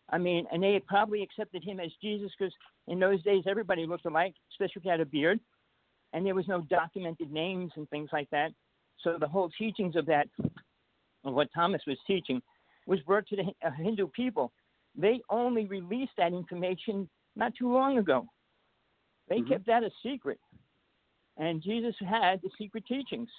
I 0.09 0.17
mean, 0.17 0.45
and 0.51 0.63
they 0.63 0.73
had 0.73 0.85
probably 0.85 1.21
accepted 1.21 1.63
him 1.63 1.79
as 1.79 1.91
Jesus 2.01 2.31
because 2.37 2.53
in 2.87 2.99
those 2.99 3.21
days 3.23 3.43
everybody 3.45 3.85
looked 3.85 4.05
alike, 4.05 4.35
especially 4.51 4.79
if 4.79 4.85
you 4.85 4.91
had 4.91 5.01
a 5.01 5.05
beard, 5.05 5.39
and 6.13 6.25
there 6.25 6.35
was 6.35 6.47
no 6.47 6.61
documented 6.61 7.31
names 7.31 7.71
and 7.75 7.89
things 7.89 8.09
like 8.13 8.29
that. 8.29 8.51
So 9.03 9.17
the 9.19 9.27
whole 9.27 9.49
teachings 9.57 9.95
of 9.95 10.05
that, 10.05 10.27
of 11.23 11.33
what 11.33 11.49
Thomas 11.53 11.81
was 11.85 11.97
teaching, 12.07 12.41
was 12.85 13.01
brought 13.01 13.27
to 13.27 13.35
the 13.35 13.67
uh, 13.67 13.71
Hindu 13.71 14.07
people. 14.07 14.51
They 14.95 15.21
only 15.29 15.65
released 15.65 16.13
that 16.17 16.33
information 16.33 17.09
not 17.35 17.53
too 17.55 17.71
long 17.71 17.97
ago. 17.97 18.25
They 19.27 19.41
Mhm. 19.41 19.49
kept 19.49 19.65
that 19.65 19.83
a 19.83 19.91
secret, 20.01 20.39
and 21.35 21.61
Jesus 21.61 21.95
had 21.99 22.41
the 22.41 22.49
secret 22.57 22.85
teachings, 22.85 23.29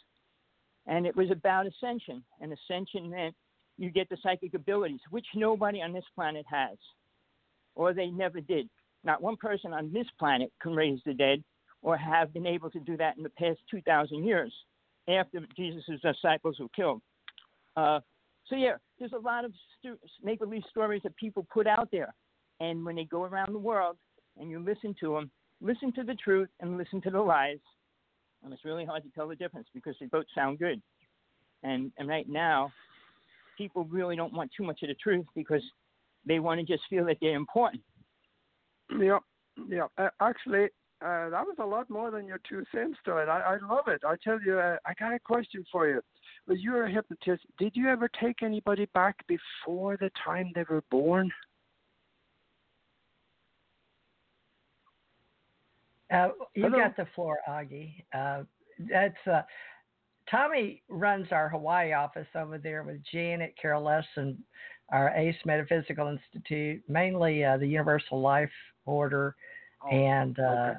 and 0.87 1.07
it 1.07 1.17
was 1.17 1.31
about 1.31 1.67
ascension. 1.67 2.23
And 2.41 2.53
ascension 2.53 3.09
meant 3.09 3.35
you 3.79 3.91
get 3.91 4.09
the 4.09 4.17
psychic 4.23 4.55
abilities, 4.55 5.01
which 5.11 5.27
nobody 5.35 5.81
on 5.81 5.93
this 5.93 6.05
planet 6.15 6.45
has, 6.51 6.77
or 7.75 7.95
they 7.95 8.09
never 8.09 8.41
did. 8.41 8.69
Not 9.05 9.23
one 9.23 9.37
person 9.37 9.73
on 9.73 9.93
this 9.93 10.07
planet 10.19 10.53
can 10.61 10.75
raise 10.75 10.99
the 11.07 11.15
dead 11.15 11.43
or 11.83 11.97
have 11.97 12.33
been 12.33 12.47
able 12.47 12.71
to 12.71 12.81
do 12.81 12.97
that 12.97 13.17
in 13.17 13.23
the 13.23 13.31
past 13.31 13.61
2,000 13.71 14.25
years 14.25 14.53
after 15.09 15.41
Jesus' 15.57 15.85
disciples 16.03 16.57
were 16.59 16.69
killed. 16.75 17.01
Uh, 17.77 18.01
so, 18.47 18.57
yeah, 18.57 18.77
there's 18.99 19.13
a 19.13 19.19
lot 19.19 19.45
of 19.45 19.53
stu- 19.79 19.99
make 20.23 20.41
believe 20.41 20.63
stories 20.69 21.03
that 21.05 21.17
people 21.17 21.47
put 21.53 21.67
out 21.67 21.89
there. 21.93 22.13
And 22.61 22.85
when 22.85 22.97
they 22.97 23.05
go 23.05 23.23
around 23.23 23.55
the 23.55 23.59
world 23.59 23.97
and 24.39 24.51
you 24.51 24.59
listen 24.59 24.95
to 25.01 25.15
them, 25.15 25.31
listen 25.61 25.93
to 25.93 26.03
the 26.03 26.15
truth 26.15 26.49
and 26.61 26.77
listen 26.77 27.01
to 27.03 27.11
the 27.11 27.21
lies. 27.21 27.61
And 28.43 28.53
it's 28.53 28.65
really 28.65 28.85
hard 28.85 29.05
to 29.05 29.11
tell 29.11 29.29
the 29.29 29.37
difference 29.37 29.69
because 29.73 29.95
they 30.01 30.07
both 30.07 30.27
sound 30.35 30.59
good. 30.59 30.83
And, 31.63 31.93
and 31.99 32.09
right 32.09 32.29
now, 32.29 32.73
people 33.59 33.85
really 33.85 34.17
don't 34.17 34.33
want 34.33 34.51
too 34.57 34.63
much 34.63 34.83
of 34.83 34.89
the 34.89 34.95
truth 34.95 35.27
because 35.35 35.63
they 36.25 36.39
want 36.39 36.61
to 36.61 36.67
just 36.67 36.85
feel 36.89 37.05
that 37.07 37.19
they're 37.21 37.37
important. 37.37 37.83
Yeah, 38.99 39.19
yeah. 39.69 39.87
Uh, 39.99 40.09
actually, 40.21 40.67
uh, 41.05 41.29
that 41.31 41.45
was 41.45 41.57
a 41.59 41.67
lot 41.67 41.91
more 41.91 42.11
than 42.11 42.27
your 42.27 42.41
two 42.49 42.65
cents 42.73 42.97
to 43.05 43.19
it. 43.19 43.29
I, 43.29 43.41
I 43.41 43.67
love 43.69 43.89
it. 43.89 44.03
I 44.07 44.15
tell 44.23 44.41
you, 44.41 44.59
uh, 44.59 44.77
I 44.87 44.95
got 44.99 45.13
a 45.13 45.19
question 45.19 45.65
for 45.71 45.89
you. 45.89 46.01
Well, 46.47 46.57
you're 46.57 46.87
a 46.87 46.91
hypnotist. 46.91 47.43
Did 47.59 47.73
you 47.75 47.89
ever 47.89 48.09
take 48.21 48.43
anybody 48.43 48.87
back 48.95 49.17
before 49.27 49.97
the 49.99 50.11
time 50.25 50.53
they 50.55 50.65
were 50.69 50.83
born? 50.91 51.31
Uh, 56.11 56.29
you 56.55 56.65
Hello. 56.65 56.79
got 56.79 56.97
the 56.97 57.07
floor, 57.15 57.37
Aage. 57.47 58.03
Uh, 58.15 58.45
that's 58.91 59.27
uh, 59.31 59.43
Tommy 60.31 60.83
runs 60.89 61.29
our 61.31 61.49
Hawaii 61.49 61.93
office 61.93 62.27
over 62.35 62.59
there 62.59 62.83
with 62.83 63.01
Janet, 63.13 63.55
Carol 63.61 63.83
Lesson, 63.83 64.43
our 64.91 65.11
ACE 65.17 65.37
Metaphysical 65.45 66.09
Institute, 66.09 66.83
mainly 66.89 67.45
uh, 67.45 67.57
the 67.57 67.67
Universal 67.67 68.21
Life 68.21 68.51
Order, 68.87 69.35
Oh, 69.83 69.89
and 69.91 70.39
uh, 70.39 70.43
okay. 70.43 70.79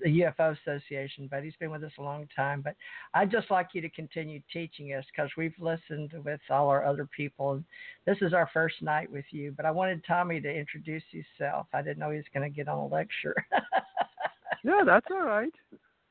the 0.00 0.20
UFO 0.20 0.56
Association, 0.60 1.28
but 1.30 1.42
he's 1.42 1.56
been 1.56 1.70
with 1.70 1.82
us 1.82 1.92
a 1.98 2.02
long 2.02 2.28
time. 2.34 2.60
But 2.60 2.76
I'd 3.14 3.30
just 3.30 3.50
like 3.50 3.68
you 3.72 3.80
to 3.80 3.88
continue 3.88 4.40
teaching 4.52 4.88
us 4.88 5.04
because 5.14 5.30
we've 5.36 5.54
listened 5.58 6.12
with 6.24 6.40
all 6.50 6.68
our 6.68 6.84
other 6.84 7.08
people. 7.16 7.52
And 7.52 7.64
this 8.06 8.18
is 8.20 8.34
our 8.34 8.50
first 8.52 8.82
night 8.82 9.10
with 9.10 9.24
you. 9.30 9.52
But 9.56 9.66
I 9.66 9.70
wanted 9.70 10.04
Tommy 10.06 10.40
to 10.40 10.50
introduce 10.50 11.02
himself. 11.10 11.66
I 11.72 11.80
didn't 11.80 11.98
know 11.98 12.10
he 12.10 12.16
was 12.16 12.26
going 12.34 12.50
to 12.50 12.54
get 12.54 12.68
on 12.68 12.78
a 12.78 12.86
lecture. 12.86 13.34
yeah, 14.64 14.82
that's 14.84 15.06
all 15.10 15.24
right. 15.24 15.52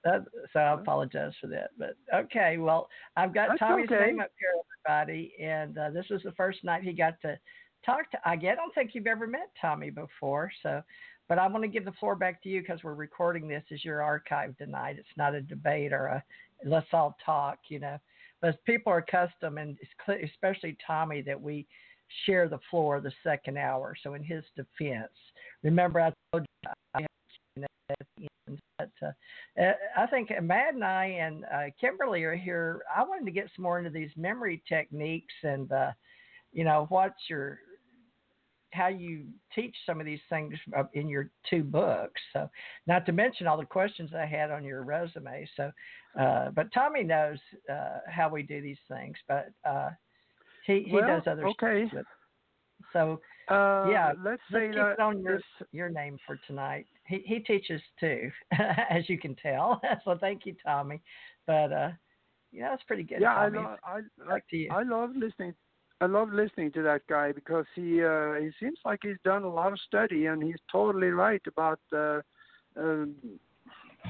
That, 0.04 0.26
so 0.52 0.60
I 0.60 0.74
apologize 0.74 1.34
for 1.40 1.48
that. 1.48 1.72
But 1.78 1.96
okay, 2.14 2.58
well, 2.58 2.90
I've 3.16 3.34
got 3.34 3.50
That's 3.50 3.60
Tommy's 3.60 3.90
okay. 3.92 4.08
name 4.08 4.20
up 4.20 4.32
here, 4.38 4.50
everybody, 4.90 5.34
and 5.42 5.78
uh, 5.78 5.90
this 5.92 6.06
was 6.10 6.22
the 6.24 6.34
first 6.34 6.64
night 6.64 6.84
he 6.84 6.92
got 6.94 7.22
to 7.22 7.40
talk 7.86 8.12
to. 8.12 8.18
I 8.26 8.36
get, 8.36 8.54
I 8.54 8.56
don't 8.56 8.76
think 8.76 8.92
you've 8.94 9.08
ever 9.08 9.28
met 9.28 9.50
Tommy 9.60 9.90
before, 9.90 10.52
so. 10.62 10.82
But 11.30 11.40
I 11.40 11.48
want 11.48 11.64
to 11.64 11.70
give 11.70 11.86
the 11.86 11.94
floor 11.94 12.16
back 12.16 12.44
to 12.44 12.50
you 12.50 12.60
because 12.60 12.84
we're 12.84 12.96
recording 12.96 13.48
this 13.48 13.64
as 13.72 13.86
your 13.86 14.04
archive 14.04 14.58
tonight. 14.58 14.98
It's 15.00 15.08
not 15.16 15.34
a 15.34 15.42
debate 15.42 15.94
or 15.94 16.08
a 16.08 16.24
let's 16.66 16.88
all 16.92 17.16
talk, 17.26 17.60
you 17.70 17.80
know. 17.80 17.98
But 18.42 18.64
people 18.66 18.92
are 18.92 18.98
accustomed, 18.98 19.58
and 19.58 19.78
especially 20.22 20.76
Tommy, 20.86 21.22
that 21.22 21.40
we 21.40 21.66
share 22.26 22.50
the 22.50 22.60
floor 22.70 23.00
the 23.00 23.14
second 23.24 23.58
hour. 23.58 23.96
So 24.04 24.16
in 24.16 24.24
his 24.24 24.44
defense, 24.58 25.14
remember 25.64 26.02
I 26.02 26.12
told 26.34 26.46
you 26.64 26.72
I 26.94 27.06
had 28.78 28.86
at 28.86 28.92
the 29.00 29.06
end, 29.08 29.14
but 29.58 29.64
uh, 29.64 29.70
uh, 29.70 30.04
I 30.04 30.08
think 30.08 30.30
Matt 30.42 30.74
and 30.74 30.84
I 30.84 31.06
and 31.06 31.46
uh, 31.46 31.64
Kimberly 31.80 32.24
are 32.24 32.36
here. 32.36 32.82
I 32.96 33.04
wanted 33.04 33.26
to 33.26 33.32
get 33.32 33.50
some 33.56 33.64
more 33.64 33.78
into 33.78 33.90
these 33.90 34.12
memory 34.16 34.62
techniques 34.68 35.34
and, 35.44 35.72
uh, 35.72 35.92
you 36.52 36.64
know, 36.64 36.86
what's 36.90 37.30
your 37.30 37.60
how 38.72 38.88
you 38.88 39.26
teach 39.54 39.76
some 39.86 40.00
of 40.00 40.06
these 40.08 40.20
things 40.30 40.56
uh, 40.76 40.84
in 40.94 41.08
your 41.08 41.30
two 41.48 41.64
books. 41.64 42.20
So, 42.34 42.50
not 42.88 43.06
to 43.06 43.12
mention 43.12 43.46
all 43.46 43.56
the 43.58 43.66
questions 43.66 44.10
I 44.16 44.26
had 44.26 44.50
on 44.50 44.64
your 44.64 44.82
resume. 44.84 45.48
So, 45.56 45.72
uh, 46.20 46.50
but 46.50 46.74
Tommy 46.74 47.04
knows 47.04 47.38
uh, 47.72 48.00
how 48.08 48.30
we 48.30 48.42
do 48.42 48.62
these 48.62 48.80
things, 48.88 49.16
but 49.28 49.50
uh, 49.64 49.92
he 50.66 50.84
he 50.88 50.94
Well, 50.94 51.06
does 51.08 51.24
other 51.28 51.46
okay. 51.50 51.86
stuff. 51.88 51.94
With, 51.94 52.06
so 52.94 53.22
Uh, 53.48 53.90
Yeah, 53.92 54.14
let's 54.24 54.42
let's 54.50 54.52
say 54.52 54.68
keep 54.70 54.76
that 54.78 54.94
it 54.94 55.00
on 55.00 55.22
your 55.22 55.38
this- 55.38 55.68
your 55.72 55.90
name 55.90 56.18
for 56.26 56.38
tonight. 56.48 56.88
He 57.06 57.22
he 57.26 57.40
teaches 57.40 57.82
too, 58.00 58.32
as 58.90 59.08
you 59.10 59.18
can 59.18 59.36
tell. 59.36 59.82
so 60.06 60.18
thank 60.20 60.46
you, 60.46 60.56
Tommy. 60.66 61.02
But 61.46 61.72
uh, 61.72 61.90
yeah, 62.52 62.70
that's 62.70 62.84
pretty 62.84 63.04
good. 63.04 63.20
yeah, 63.22 63.38
I, 63.38 63.50
Tommy. 63.50 63.60
I, 63.60 63.76
I 63.86 64.28
Back 64.28 64.50
to 64.50 64.58
you. 64.58 64.70
I 64.72 64.84
love 64.84 65.12
listening. 65.16 65.54
I 66.02 66.06
love 66.06 66.34
listening 66.34 66.72
to 66.74 66.82
that 66.84 67.02
guy 67.08 67.32
because 67.32 67.66
he 67.76 68.04
uh, 68.04 68.34
he 68.34 68.52
seems 68.60 68.80
like 68.86 69.00
he's 69.04 69.18
done 69.24 69.44
a 69.44 69.54
lot 69.54 69.72
of 69.72 69.80
study 69.88 70.26
and 70.26 70.44
he's 70.44 70.60
totally 70.72 71.08
right 71.08 71.42
about 71.48 71.80
uh, 71.96 72.20
um, 72.78 73.16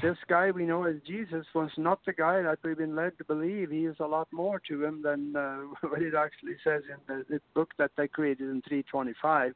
this 0.01 0.17
guy 0.27 0.51
we 0.51 0.65
know 0.65 0.83
as 0.85 0.95
Jesus 1.05 1.45
was 1.53 1.69
not 1.77 1.99
the 2.05 2.13
guy 2.13 2.41
that 2.41 2.59
we've 2.63 2.77
been 2.77 2.95
led 2.95 3.17
to 3.17 3.23
believe. 3.23 3.69
He 3.69 3.85
is 3.85 3.95
a 3.99 4.07
lot 4.07 4.27
more 4.31 4.59
to 4.67 4.83
him 4.83 5.01
than 5.03 5.35
uh, 5.35 5.57
what 5.87 6.01
it 6.01 6.15
actually 6.15 6.55
says 6.63 6.81
in 6.89 6.97
the, 7.07 7.25
the 7.29 7.41
book 7.53 7.71
that 7.77 7.91
they 7.95 8.07
created 8.07 8.49
in 8.49 8.61
325. 8.67 9.53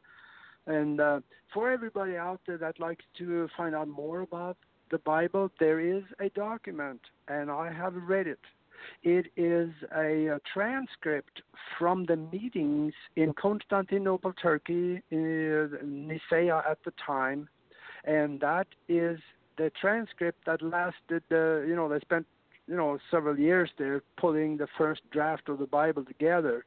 And 0.68 1.00
uh, 1.00 1.22
for 1.54 1.72
everybody 1.72 2.18
out 2.18 2.42
there 2.46 2.58
that 2.58 2.80
likes 2.80 3.06
to 3.18 3.48
find 3.56 3.74
out 3.74 3.88
more 3.88 4.22
about 4.22 4.58
the 4.92 5.00
Bible, 5.00 5.50
there 5.60 5.80
is 5.80 6.04
a 6.20 6.30
document, 6.30 7.02
and 7.28 7.50
I 7.50 7.72
have 7.72 7.94
read 7.96 8.28
it. 8.28 8.40
It 9.04 9.28
is 9.36 9.72
a, 9.96 10.36
uh 10.36 10.40
transcript 10.54 11.42
from 11.78 12.06
the 12.06 12.16
meetings 12.16 12.94
in 13.16 13.34
Constantinople, 13.34 14.34
Turkey, 14.34 15.02
in 15.10 16.08
Nicaea 16.08 16.64
at 16.70 16.84
the 16.86 16.94
time, 17.06 17.50
and 18.06 18.40
that 18.40 18.68
is 18.88 19.20
the 19.58 19.72
transcript 19.82 20.46
that 20.46 20.62
lasted. 20.62 21.24
Uh, 21.32 21.62
you 21.62 21.76
know, 21.76 21.90
they 21.90 22.00
spent 22.00 22.28
you 22.68 22.76
know 22.76 23.00
several 23.10 23.38
years 23.38 23.70
there 23.78 24.04
pulling 24.16 24.58
the 24.58 24.68
first 24.78 25.02
draft 25.12 25.50
of 25.50 25.58
the 25.58 25.66
Bible 25.66 26.06
together, 26.06 26.64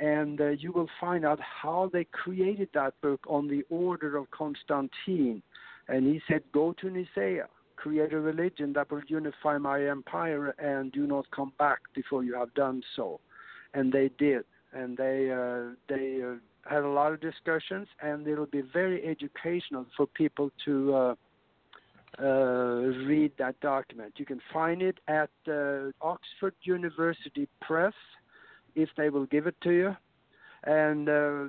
and 0.00 0.40
uh, 0.40 0.48
you 0.48 0.72
will 0.72 0.88
find 1.00 1.24
out 1.24 1.38
how 1.40 1.90
they 1.92 2.04
created 2.04 2.68
that 2.74 3.00
book 3.00 3.20
on 3.28 3.46
the 3.46 3.62
order 3.70 4.16
of 4.16 4.30
Constantine. 4.32 5.42
And 5.88 6.06
he 6.06 6.20
said, 6.26 6.42
"Go 6.52 6.72
to 6.80 6.90
Nicaea." 6.90 7.46
create 7.80 8.12
a 8.12 8.20
religion 8.20 8.72
that 8.74 8.90
will 8.90 9.02
unify 9.08 9.56
my 9.56 9.82
empire 9.88 10.54
and 10.58 10.92
do 10.92 11.06
not 11.06 11.24
come 11.30 11.52
back 11.58 11.78
before 11.94 12.22
you 12.22 12.34
have 12.34 12.52
done 12.54 12.82
so. 12.94 13.20
And 13.74 13.92
they 13.92 14.10
did. 14.18 14.44
And 14.72 14.96
they 14.96 15.30
uh, 15.30 15.74
they 15.88 16.20
uh, 16.22 16.34
had 16.68 16.84
a 16.84 16.88
lot 16.88 17.12
of 17.12 17.20
discussions, 17.20 17.88
and 18.02 18.26
it'll 18.28 18.46
be 18.46 18.62
very 18.72 19.04
educational 19.04 19.86
for 19.96 20.06
people 20.06 20.50
to 20.66 20.94
uh, 20.94 21.14
uh, 22.22 22.24
read 23.10 23.32
that 23.38 23.58
document. 23.60 24.12
You 24.16 24.26
can 24.26 24.40
find 24.52 24.82
it 24.82 24.98
at 25.08 25.30
uh, 25.48 25.90
Oxford 26.02 26.54
University 26.62 27.48
Press 27.60 27.94
if 28.74 28.88
they 28.96 29.10
will 29.10 29.26
give 29.26 29.46
it 29.46 29.56
to 29.62 29.70
you. 29.70 29.96
And 30.64 31.08
uh, 31.08 31.44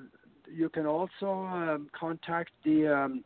you 0.51 0.69
can 0.69 0.85
also 0.85 1.45
um, 1.45 1.89
contact 1.97 2.51
the 2.63 2.87
um, 2.87 3.23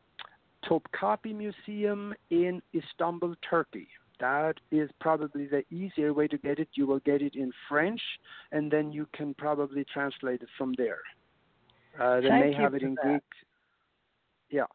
Topkapi 0.67 1.35
Museum 1.35 2.13
in 2.29 2.61
Istanbul, 2.73 3.35
Turkey. 3.47 3.87
That 4.19 4.55
is 4.71 4.89
probably 5.01 5.45
the 5.47 5.63
easier 5.73 6.13
way 6.13 6.27
to 6.27 6.37
get 6.37 6.59
it. 6.59 6.69
You 6.73 6.87
will 6.87 6.99
get 6.99 7.21
it 7.21 7.35
in 7.35 7.51
French, 7.67 8.01
and 8.51 8.71
then 8.71 8.91
you 8.91 9.07
can 9.13 9.33
probably 9.33 9.85
translate 9.93 10.41
it 10.41 10.49
from 10.57 10.73
there. 10.77 10.99
Uh, 11.99 12.21
they 12.21 12.29
Thank 12.29 12.45
may 12.45 12.53
have 12.53 12.73
it 12.73 12.81
in 12.81 12.95
that. 12.95 13.03
Greek. 13.03 13.23
Yeah. 14.49 14.65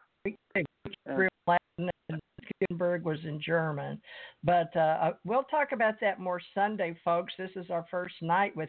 Uh, 0.57 1.27
Latin 1.47 1.91
and 2.11 2.21
Gutenberg 2.61 3.05
was 3.05 3.19
in 3.25 3.41
German. 3.41 4.01
But 4.45 4.75
uh, 4.77 5.13
we'll 5.25 5.45
talk 5.45 5.73
about 5.73 5.95
that 6.01 6.21
more 6.21 6.41
Sunday, 6.55 6.97
folks. 7.05 7.33
This 7.39 7.51
is 7.57 7.71
our 7.71 7.87
first 7.91 8.15
night 8.21 8.55
with 8.57 8.69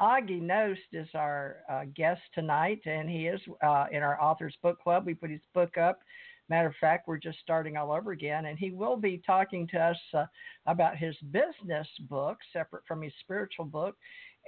Aage 0.00 0.40
Nost 0.40 0.78
is 0.92 1.08
our 1.14 1.56
uh, 1.68 1.82
guest 1.94 2.20
tonight, 2.34 2.80
and 2.86 3.10
he 3.10 3.26
is 3.26 3.40
uh, 3.62 3.86
in 3.90 4.02
our 4.02 4.20
authors 4.22 4.54
book 4.62 4.80
club. 4.80 5.06
We 5.06 5.14
put 5.14 5.30
his 5.30 5.40
book 5.54 5.76
up. 5.76 6.00
Matter 6.48 6.68
of 6.68 6.74
fact, 6.80 7.08
we're 7.08 7.18
just 7.18 7.40
starting 7.40 7.76
all 7.76 7.92
over 7.92 8.12
again, 8.12 8.46
and 8.46 8.58
he 8.58 8.70
will 8.70 8.96
be 8.96 9.20
talking 9.26 9.66
to 9.68 9.78
us 9.78 9.98
uh, 10.14 10.24
about 10.66 10.96
his 10.96 11.14
business 11.30 11.86
book, 12.08 12.38
separate 12.52 12.84
from 12.86 13.02
his 13.02 13.12
spiritual 13.20 13.66
book. 13.66 13.96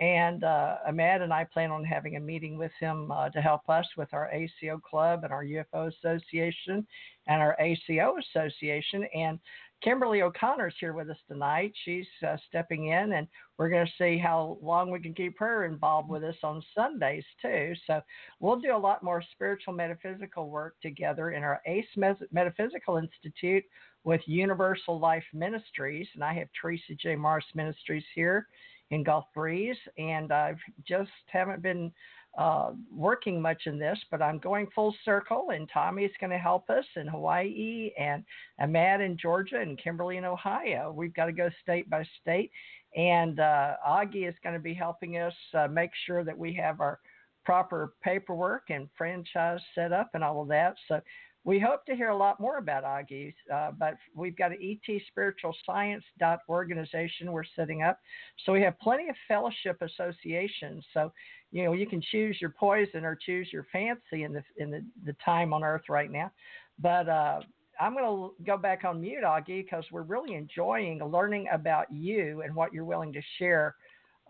And 0.00 0.44
uh, 0.44 0.76
Ahmad 0.88 1.20
and 1.20 1.32
I 1.32 1.44
plan 1.44 1.70
on 1.70 1.84
having 1.84 2.16
a 2.16 2.20
meeting 2.20 2.56
with 2.56 2.72
him 2.80 3.10
uh, 3.10 3.28
to 3.30 3.40
help 3.42 3.68
us 3.68 3.86
with 3.98 4.08
our 4.14 4.30
ACO 4.32 4.78
club 4.78 5.24
and 5.24 5.32
our 5.32 5.44
UFO 5.44 5.92
association 5.92 6.86
and 7.26 7.42
our 7.42 7.54
ACO 7.60 8.16
association. 8.16 9.04
And 9.14 9.38
Kimberly 9.82 10.22
O'Connor's 10.22 10.74
here 10.78 10.92
with 10.92 11.08
us 11.08 11.16
tonight. 11.26 11.72
She's 11.84 12.06
uh, 12.26 12.36
stepping 12.48 12.88
in, 12.88 13.14
and 13.14 13.26
we're 13.56 13.70
going 13.70 13.86
to 13.86 13.92
see 13.98 14.18
how 14.18 14.58
long 14.60 14.90
we 14.90 15.00
can 15.00 15.14
keep 15.14 15.38
her 15.38 15.64
involved 15.64 16.10
with 16.10 16.22
us 16.22 16.36
on 16.42 16.62
Sundays, 16.74 17.24
too. 17.40 17.72
So 17.86 18.00
we'll 18.40 18.60
do 18.60 18.76
a 18.76 18.78
lot 18.78 19.02
more 19.02 19.22
spiritual 19.32 19.72
metaphysical 19.72 20.50
work 20.50 20.76
together 20.82 21.30
in 21.30 21.42
our 21.42 21.62
ACE 21.66 21.86
Metaphysical 22.30 22.98
Institute 22.98 23.64
with 24.04 24.20
Universal 24.26 24.98
Life 24.98 25.24
Ministries. 25.32 26.08
And 26.14 26.24
I 26.24 26.34
have 26.34 26.48
Theresa 26.60 26.94
J. 27.00 27.16
Morris 27.16 27.44
Ministries 27.54 28.04
here 28.14 28.46
in 28.90 29.04
Gulf 29.04 29.26
Breeze, 29.34 29.76
and 29.98 30.32
I've 30.32 30.58
just 30.86 31.10
haven't 31.26 31.62
been 31.62 31.92
uh, 32.38 32.70
working 32.94 33.40
much 33.40 33.62
in 33.66 33.78
this, 33.78 33.98
but 34.10 34.22
I'm 34.22 34.38
going 34.38 34.68
full 34.74 34.94
circle, 35.04 35.48
and 35.52 35.68
Tommy's 35.72 36.12
going 36.20 36.30
to 36.30 36.38
help 36.38 36.70
us 36.70 36.84
in 36.96 37.06
Hawaii, 37.06 37.90
and 37.98 38.24
Ahmad 38.60 39.00
in 39.00 39.16
Georgia, 39.16 39.60
and 39.60 39.78
Kimberly 39.82 40.16
in 40.16 40.24
Ohio. 40.24 40.92
We've 40.96 41.14
got 41.14 41.26
to 41.26 41.32
go 41.32 41.50
state 41.62 41.90
by 41.90 42.06
state, 42.20 42.50
and 42.96 43.40
uh, 43.40 43.74
Aage 43.86 44.28
is 44.28 44.34
going 44.42 44.54
to 44.54 44.60
be 44.60 44.74
helping 44.74 45.16
us 45.18 45.34
uh, 45.54 45.68
make 45.68 45.90
sure 46.06 46.24
that 46.24 46.36
we 46.36 46.54
have 46.54 46.80
our 46.80 47.00
proper 47.44 47.94
paperwork 48.02 48.64
and 48.70 48.88
franchise 48.96 49.60
set 49.74 49.92
up 49.92 50.10
and 50.14 50.22
all 50.22 50.42
of 50.42 50.48
that. 50.48 50.76
So 50.86 51.00
we 51.42 51.58
hope 51.58 51.86
to 51.86 51.96
hear 51.96 52.10
a 52.10 52.16
lot 52.16 52.38
more 52.38 52.58
about 52.58 52.84
Aage, 52.84 53.34
uh, 53.52 53.70
but 53.78 53.96
we've 54.14 54.36
got 54.36 54.52
an 54.52 54.58
ET 54.62 55.00
Spiritual 55.08 55.54
Science 55.64 56.04
organization 56.48 57.32
we're 57.32 57.44
setting 57.56 57.82
up. 57.82 57.98
So 58.44 58.52
we 58.52 58.60
have 58.62 58.78
plenty 58.78 59.08
of 59.08 59.16
fellowship 59.26 59.80
associations. 59.80 60.84
So 60.92 61.12
you 61.50 61.64
know 61.64 61.72
you 61.72 61.86
can 61.86 62.02
choose 62.10 62.38
your 62.40 62.50
poison 62.50 63.04
or 63.04 63.16
choose 63.16 63.48
your 63.52 63.66
fancy 63.72 64.24
in 64.24 64.32
the 64.32 64.42
in 64.56 64.70
the, 64.70 64.84
the 65.04 65.14
time 65.24 65.52
on 65.52 65.64
Earth 65.64 65.88
right 65.88 66.10
now. 66.10 66.30
But 66.78 67.08
uh, 67.08 67.40
I'm 67.80 67.94
going 67.94 68.04
to 68.04 68.44
go 68.44 68.56
back 68.56 68.84
on 68.84 69.00
mute, 69.00 69.24
Aage, 69.24 69.46
because 69.46 69.84
we're 69.90 70.02
really 70.02 70.34
enjoying 70.34 70.98
learning 70.98 71.48
about 71.52 71.90
you 71.90 72.42
and 72.42 72.54
what 72.54 72.72
you're 72.72 72.84
willing 72.84 73.12
to 73.12 73.22
share 73.38 73.74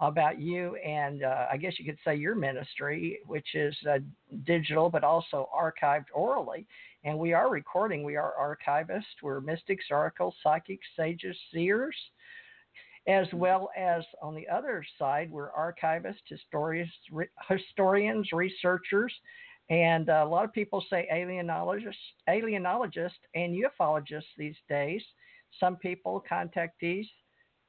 about 0.01 0.41
you 0.41 0.77
and 0.77 1.23
uh, 1.25 1.47
I 1.53 1.59
guess 1.59 1.75
you 1.79 1.85
could 1.85 1.99
say 2.05 2.17
your 2.17 2.35
ministry, 2.35 3.19
which 3.27 3.55
is 3.55 3.77
uh, 3.89 3.99
digital 4.45 4.89
but 4.89 5.05
also 5.05 5.49
archived 5.55 6.07
orally. 6.15 6.67
And 7.05 7.19
we 7.19 7.33
are 7.33 7.51
recording. 7.51 8.03
We 8.03 8.17
are 8.17 8.33
archivists. 8.39 9.23
We're 9.23 9.41
mystics, 9.41 9.87
oracles, 9.91 10.35
psychics, 10.43 10.87
sages, 10.97 11.37
seers, 11.53 11.97
as 13.09 13.27
well 13.33 13.71
as 13.77 14.05
on 14.23 14.35
the 14.35 14.49
other 14.49 14.85
side, 14.99 15.31
we're 15.31 15.51
archivists, 15.53 16.17
historians, 16.27 16.93
re- 17.11 17.27
historians, 17.49 18.29
researchers, 18.33 19.13
and 19.71 20.09
a 20.09 20.25
lot 20.25 20.45
of 20.45 20.53
people 20.53 20.85
say 20.91 21.09
alienologists, 21.13 21.95
alienologists, 22.29 23.23
and 23.35 23.55
ufologists 23.55 24.25
these 24.37 24.57
days. 24.69 25.03
some 25.59 25.77
people, 25.77 26.23
contactees, 26.31 27.07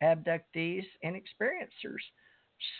abductees, 0.03 0.85
and 1.03 1.15
experiencers. 1.15 2.01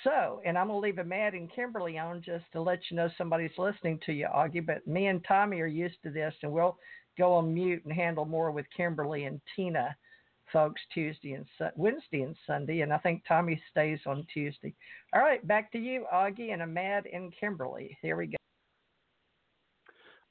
So, 0.04 0.42
and 0.46 0.58
I'm 0.58 0.68
going 0.68 0.78
to 0.78 0.86
leave 0.86 1.00
a 1.00 1.04
Matt 1.04 1.34
and 1.34 1.52
Kimberly 1.52 1.98
on 1.98 2.22
just 2.22 2.46
to 2.54 2.62
let 2.62 2.80
you 2.90 2.98
know 2.98 3.10
somebody's 3.18 3.58
listening 3.58 4.00
to 4.06 4.14
you, 4.14 4.28
Aage. 4.28 4.66
But 4.66 4.86
me 4.86 5.08
and 5.08 5.24
Tommy 5.28 5.60
are 5.62 5.68
used 5.68 5.98
to 6.04 6.12
this, 6.12 6.36
and 6.44 6.52
we'll 6.52 6.78
go 7.18 7.34
on 7.34 7.54
mute 7.54 7.84
and 7.86 7.94
handle 7.94 8.26
more 8.26 8.52
with 8.52 8.66
Kimberly 8.76 9.26
and 9.26 9.42
Tina, 9.56 9.96
folks, 10.52 10.82
Tuesday 10.94 11.34
and 11.34 11.46
Wednesday 11.76 12.22
and 12.22 12.36
Sunday. 12.46 12.82
And 12.82 12.94
I 12.94 12.98
think 12.98 13.24
Tommy 13.28 13.62
stays 13.70 14.00
on 14.06 14.26
Tuesday. 14.34 14.74
All 15.14 15.22
right, 15.22 15.46
back 15.48 15.72
to 15.72 15.78
you, 15.78 16.06
Aage, 16.14 16.52
and 16.52 16.62
Ahmad 16.62 17.06
and 17.12 17.34
Kimberly. 17.40 17.98
Here 18.02 18.18
we 18.18 18.28
go. 18.28 18.38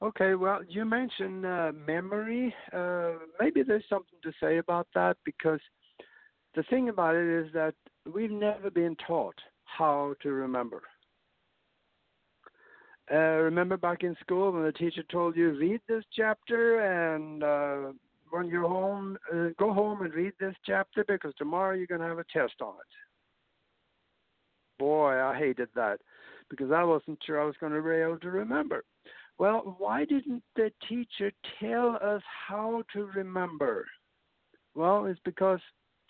Okay, 0.03 0.33
well, 0.33 0.61
you 0.67 0.83
mentioned 0.83 1.45
uh, 1.45 1.71
memory. 1.87 2.53
Uh, 2.73 3.11
maybe 3.39 3.61
there's 3.61 3.83
something 3.87 4.17
to 4.23 4.31
say 4.41 4.57
about 4.57 4.87
that 4.95 5.15
because 5.25 5.59
the 6.55 6.63
thing 6.63 6.89
about 6.89 7.15
it 7.15 7.45
is 7.45 7.53
that 7.53 7.75
we've 8.11 8.31
never 8.31 8.71
been 8.71 8.95
taught 9.07 9.35
how 9.65 10.15
to 10.21 10.31
remember. 10.31 10.81
Uh, 13.11 13.43
remember 13.43 13.77
back 13.77 14.03
in 14.03 14.15
school 14.21 14.51
when 14.51 14.63
the 14.63 14.71
teacher 14.71 15.03
told 15.11 15.35
you 15.35 15.51
read 15.51 15.81
this 15.87 16.03
chapter 16.15 16.79
and 16.79 17.43
uh, 17.43 17.91
when 18.31 18.47
you're 18.47 18.67
home, 18.67 19.17
uh, 19.33 19.49
go 19.59 19.73
home 19.73 20.01
and 20.01 20.13
read 20.13 20.33
this 20.39 20.55
chapter 20.65 21.05
because 21.07 21.33
tomorrow 21.37 21.75
you're 21.75 21.87
going 21.87 22.01
to 22.01 22.07
have 22.07 22.19
a 22.19 22.25
test 22.33 22.55
on 22.61 22.73
it. 22.73 22.93
Boy, 24.79 25.21
I 25.21 25.37
hated 25.37 25.69
that 25.75 25.99
because 26.49 26.71
I 26.71 26.83
wasn't 26.83 27.19
sure 27.25 27.39
I 27.39 27.45
was 27.45 27.55
going 27.59 27.73
to 27.73 27.81
be 27.81 27.91
able 27.91 28.17
to 28.19 28.31
remember. 28.31 28.83
Well, 29.37 29.75
why 29.77 30.05
didn't 30.05 30.43
the 30.55 30.71
teacher 30.87 31.31
tell 31.59 31.97
us 32.01 32.21
how 32.47 32.83
to 32.93 33.05
remember? 33.15 33.85
Well, 34.75 35.05
it's 35.05 35.19
because 35.25 35.59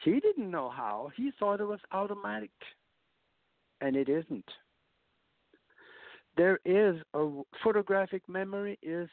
he 0.04 0.20
didn't 0.20 0.50
know 0.50 0.70
how. 0.70 1.12
He 1.16 1.32
thought 1.40 1.62
it 1.62 1.68
was 1.68 1.80
automatic. 1.92 2.52
And 3.82 3.96
it 3.96 4.10
isn't. 4.10 4.46
There 6.38 6.60
is 6.66 7.02
a 7.14 7.42
photographic 7.64 8.28
memory 8.28 8.80
is 8.82 9.10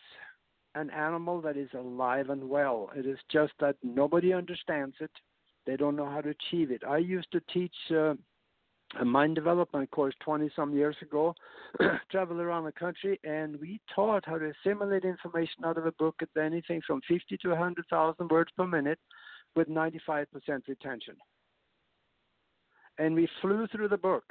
an 0.74 0.90
animal 0.90 1.40
that 1.40 1.56
is 1.56 1.68
alive 1.74 2.30
and 2.30 2.48
well. 2.48 2.90
It 2.94 3.06
is 3.06 3.18
just 3.30 3.52
that 3.60 3.76
nobody 3.82 4.32
understands 4.32 4.96
it. 5.00 5.10
They 5.66 5.76
don't 5.76 5.96
know 5.96 6.08
how 6.08 6.20
to 6.20 6.30
achieve 6.30 6.70
it. 6.70 6.82
I 6.88 6.98
used 6.98 7.30
to 7.32 7.40
teach 7.52 7.74
uh, 7.90 8.14
a 9.00 9.04
mind 9.04 9.34
development 9.34 9.90
course 9.90 10.14
20 10.20 10.50
some 10.56 10.74
years 10.74 10.96
ago, 11.02 11.34
travel 12.10 12.40
around 12.40 12.64
the 12.64 12.72
country, 12.72 13.20
and 13.24 13.60
we 13.60 13.80
taught 13.94 14.24
how 14.24 14.38
to 14.38 14.52
assimilate 14.64 15.04
information 15.04 15.64
out 15.64 15.76
of 15.76 15.86
a 15.86 15.92
book 15.92 16.16
at 16.22 16.40
anything 16.40 16.80
from 16.86 17.00
50 17.08 17.36
to 17.38 17.48
100,000 17.50 18.30
words 18.30 18.50
per 18.56 18.66
minute 18.66 18.98
with 19.54 19.68
95% 19.68 20.26
retention. 20.66 21.16
And 22.98 23.14
we 23.14 23.28
flew 23.40 23.66
through 23.68 23.88
the 23.88 23.96
book 23.96 24.24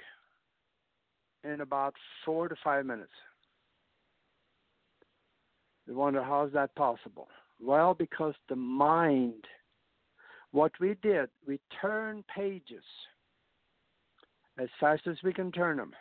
in 1.43 1.61
about 1.61 1.93
four 2.25 2.49
to 2.49 2.55
five 2.63 2.85
minutes. 2.85 3.11
You 5.87 5.95
wonder 5.95 6.21
how 6.21 6.45
is 6.45 6.53
that 6.53 6.75
possible? 6.75 7.29
Well, 7.61 7.93
because 7.93 8.33
the 8.49 8.55
mind, 8.55 9.45
what 10.51 10.71
we 10.79 10.95
did, 11.01 11.29
we 11.47 11.59
turned 11.81 12.25
pages 12.27 12.83
as 14.59 14.67
fast 14.79 15.07
as 15.07 15.17
we 15.23 15.33
can 15.33 15.51
turn 15.51 15.77
them. 15.77 15.93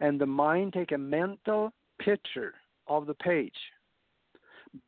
And 0.00 0.20
the 0.20 0.26
mind 0.26 0.72
take 0.72 0.92
a 0.92 0.98
mental 0.98 1.72
picture 2.00 2.54
of 2.88 3.06
the 3.06 3.14
page, 3.14 3.52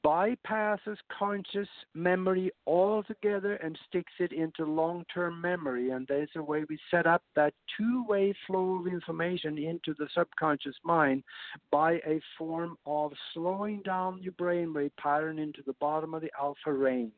bypasses 0.04 0.96
conscious 1.16 1.68
memory 1.94 2.50
altogether 2.66 3.54
and 3.56 3.78
sticks 3.88 4.12
it 4.18 4.32
into 4.32 4.64
long-term 4.64 5.40
memory. 5.40 5.90
And 5.90 6.06
there's 6.08 6.28
a 6.36 6.42
way 6.42 6.64
we 6.68 6.78
set 6.90 7.06
up 7.06 7.22
that 7.36 7.54
two-way 7.76 8.34
flow 8.46 8.80
of 8.80 8.86
information 8.86 9.58
into 9.58 9.94
the 9.98 10.08
subconscious 10.14 10.76
mind 10.84 11.22
by 11.70 11.94
a 12.06 12.20
form 12.36 12.76
of 12.86 13.12
slowing 13.32 13.82
down 13.82 14.22
your 14.22 14.32
brainwave 14.32 14.90
pattern 15.00 15.38
into 15.38 15.62
the 15.66 15.74
bottom 15.74 16.14
of 16.14 16.22
the 16.22 16.30
alpha 16.38 16.72
range, 16.72 17.12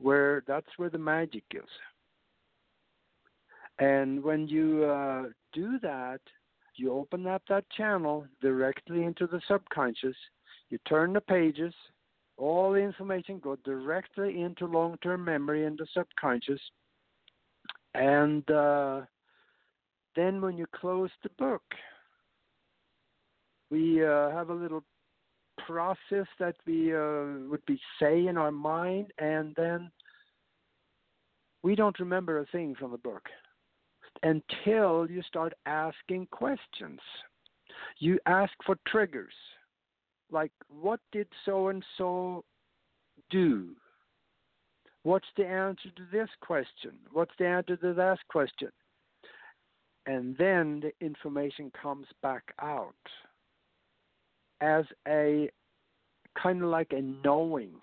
where 0.00 0.42
that's 0.46 0.66
where 0.76 0.90
the 0.90 0.98
magic 0.98 1.44
is. 1.52 1.62
And 3.78 4.22
when 4.22 4.46
you 4.46 4.84
uh, 4.84 5.24
do 5.52 5.78
that, 5.80 6.20
you 6.76 6.92
open 6.92 7.26
up 7.26 7.42
that 7.48 7.68
channel 7.70 8.26
directly 8.40 9.04
into 9.04 9.26
the 9.26 9.40
subconscious. 9.46 10.16
You 10.74 10.78
turn 10.88 11.12
the 11.12 11.20
pages, 11.20 11.72
all 12.36 12.72
the 12.72 12.80
information 12.80 13.38
go 13.38 13.54
directly 13.64 14.42
into 14.42 14.66
long-term 14.66 15.24
memory 15.24 15.66
in 15.66 15.76
the 15.76 15.86
subconscious. 15.94 16.60
And 17.94 18.50
uh, 18.50 19.02
then 20.16 20.40
when 20.40 20.58
you 20.58 20.66
close 20.74 21.10
the 21.22 21.28
book, 21.38 21.62
we 23.70 24.04
uh, 24.04 24.30
have 24.30 24.50
a 24.50 24.52
little 24.52 24.82
process 25.64 26.26
that 26.40 26.56
we 26.66 26.92
uh, 26.92 27.48
would 27.48 27.64
be 27.66 27.80
say 28.00 28.26
in 28.26 28.36
our 28.36 28.50
mind, 28.50 29.12
and 29.18 29.54
then 29.56 29.92
we 31.62 31.76
don't 31.76 32.00
remember 32.00 32.40
a 32.40 32.46
thing 32.46 32.74
from 32.74 32.90
the 32.90 32.98
book 32.98 33.28
until 34.24 35.08
you 35.08 35.22
start 35.22 35.54
asking 35.66 36.26
questions. 36.32 36.98
You 38.00 38.18
ask 38.26 38.52
for 38.66 38.76
triggers, 38.88 39.34
like 40.34 40.52
what 40.68 41.00
did 41.12 41.28
so 41.44 41.68
and 41.68 41.82
so 41.96 42.44
do? 43.30 43.68
What's 45.04 45.28
the 45.36 45.46
answer 45.46 45.90
to 45.96 46.02
this 46.12 46.28
question? 46.40 46.92
What's 47.12 47.30
the 47.38 47.46
answer 47.46 47.76
to 47.76 47.94
that 47.94 48.18
question? 48.28 48.70
And 50.06 50.36
then 50.36 50.80
the 50.80 50.92
information 51.04 51.70
comes 51.80 52.06
back 52.22 52.42
out 52.60 52.94
as 54.60 54.84
a 55.06 55.48
kind 56.42 56.62
of 56.62 56.68
like 56.68 56.92
a 56.92 57.00
knowing 57.00 57.74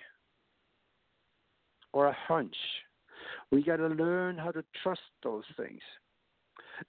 or 1.93 2.07
a 2.07 2.17
hunch. 2.27 2.55
We 3.51 3.63
got 3.63 3.77
to 3.77 3.87
learn 3.87 4.37
how 4.37 4.51
to 4.51 4.63
trust 4.83 5.01
those 5.23 5.43
things. 5.57 5.81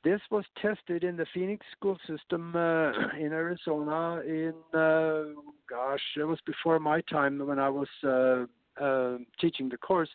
This 0.05 0.20
was 0.31 0.44
tested 0.60 1.05
in 1.05 1.16
the 1.16 1.27
Phoenix 1.35 1.64
school 1.77 1.98
system 2.09 2.55
uh, 2.56 2.93
in 3.19 3.32
Arizona. 3.32 4.20
In 4.27 4.55
uh, 4.73 5.40
gosh, 5.69 6.01
it 6.16 6.24
was 6.24 6.39
before 6.47 6.78
my 6.78 7.01
time 7.02 7.39
when 7.47 7.59
I 7.59 7.69
was 7.69 7.89
uh, 8.05 8.47
uh 8.82 9.19
teaching 9.40 9.69
the 9.69 9.77
course, 9.77 10.09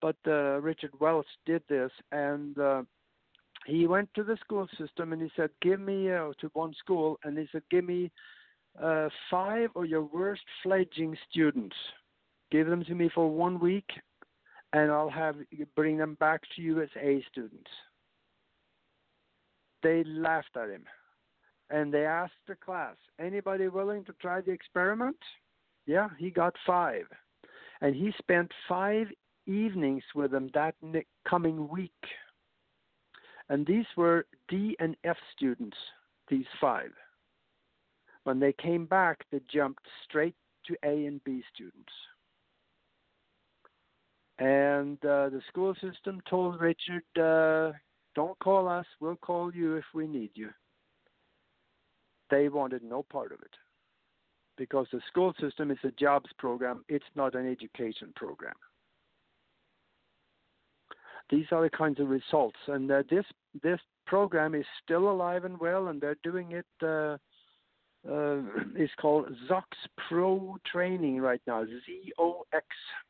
but 0.00 0.16
uh, 0.26 0.60
Richard 0.60 0.92
Welch 1.00 1.26
did 1.46 1.62
this, 1.68 1.90
and 2.12 2.58
uh, 2.58 2.82
he 3.66 3.86
went 3.86 4.12
to 4.14 4.22
the 4.22 4.36
school 4.44 4.68
system 4.78 5.12
and 5.12 5.22
he 5.22 5.30
said, 5.36 5.50
"Give 5.62 5.80
me 5.80 6.06
to 6.06 6.50
one 6.52 6.74
school," 6.74 7.18
and 7.24 7.38
he 7.38 7.48
said, 7.50 7.62
"Give 7.70 7.84
me 7.84 8.10
five 9.30 9.70
of 9.74 9.86
your 9.86 10.02
worst 10.02 10.42
fledgling 10.62 11.16
students. 11.30 11.76
Give 12.50 12.66
them 12.66 12.84
to 12.84 12.94
me 12.94 13.08
for 13.14 13.30
one 13.30 13.58
week, 13.58 13.90
and 14.74 14.92
I'll 14.92 15.08
have 15.10 15.36
bring 15.74 15.96
them 15.96 16.14
back 16.20 16.42
to 16.56 16.62
you 16.62 16.82
as 16.82 16.90
A 17.00 17.24
students." 17.30 17.70
They 19.84 20.02
laughed 20.04 20.56
at 20.56 20.70
him. 20.70 20.84
And 21.70 21.94
they 21.94 22.04
asked 22.04 22.32
the 22.48 22.56
class, 22.56 22.96
anybody 23.20 23.68
willing 23.68 24.04
to 24.06 24.12
try 24.20 24.40
the 24.40 24.50
experiment? 24.50 25.16
Yeah, 25.86 26.08
he 26.18 26.30
got 26.30 26.54
five. 26.66 27.04
And 27.80 27.94
he 27.94 28.12
spent 28.18 28.50
five 28.68 29.06
evenings 29.46 30.02
with 30.14 30.30
them 30.32 30.50
that 30.54 30.74
coming 31.28 31.68
week. 31.68 31.92
And 33.48 33.66
these 33.66 33.86
were 33.96 34.26
D 34.48 34.76
and 34.80 34.96
F 35.04 35.16
students, 35.36 35.76
these 36.28 36.46
five. 36.60 36.92
When 38.24 38.40
they 38.40 38.54
came 38.54 38.86
back, 38.86 39.24
they 39.30 39.40
jumped 39.52 39.86
straight 40.08 40.34
to 40.66 40.74
A 40.84 41.06
and 41.06 41.22
B 41.24 41.42
students. 41.54 41.92
And 44.38 44.96
uh, 45.04 45.28
the 45.28 45.42
school 45.48 45.74
system 45.74 46.20
told 46.28 46.60
Richard, 46.60 47.04
uh, 47.20 47.72
don't 48.14 48.38
call 48.38 48.68
us, 48.68 48.86
we'll 49.00 49.16
call 49.16 49.54
you 49.54 49.76
if 49.76 49.84
we 49.94 50.06
need 50.06 50.30
you. 50.34 50.50
They 52.30 52.48
wanted 52.48 52.82
no 52.82 53.02
part 53.02 53.32
of 53.32 53.40
it 53.40 53.54
because 54.56 54.86
the 54.92 55.00
school 55.08 55.34
system 55.40 55.70
is 55.70 55.78
a 55.84 55.90
jobs 55.92 56.30
program, 56.38 56.84
it's 56.88 57.04
not 57.14 57.34
an 57.34 57.50
education 57.50 58.12
program. 58.16 58.54
These 61.30 61.46
are 61.52 61.62
the 61.62 61.70
kinds 61.70 62.00
of 62.00 62.08
results, 62.08 62.58
and 62.68 62.90
uh, 62.90 63.02
this 63.10 63.24
this 63.62 63.80
program 64.06 64.54
is 64.54 64.66
still 64.84 65.10
alive 65.10 65.44
and 65.44 65.58
well, 65.58 65.88
and 65.88 66.00
they're 66.00 66.18
doing 66.22 66.52
it. 66.52 66.66
Uh, 66.82 67.16
uh, 68.06 68.42
it's 68.76 68.92
called 69.00 69.26
ZOX 69.48 69.64
Pro 70.08 70.58
Training 70.70 71.20
right 71.20 71.40
now, 71.46 71.64
Z 71.64 72.12
O 72.18 72.44
X 72.52 72.66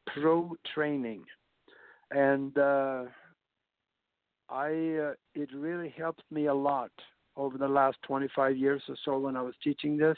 Pro 0.06 0.56
Training, 0.72 1.24
and 2.12 2.56
uh, 2.56 3.05
I 4.48 4.66
uh, 4.66 5.12
it 5.34 5.48
really 5.54 5.94
helped 5.96 6.22
me 6.30 6.46
a 6.46 6.54
lot 6.54 6.90
over 7.36 7.58
the 7.58 7.68
last 7.68 7.96
25 8.02 8.56
years 8.56 8.82
or 8.88 8.96
so 9.04 9.18
when 9.18 9.36
I 9.36 9.42
was 9.42 9.54
teaching 9.62 9.96
this. 9.96 10.16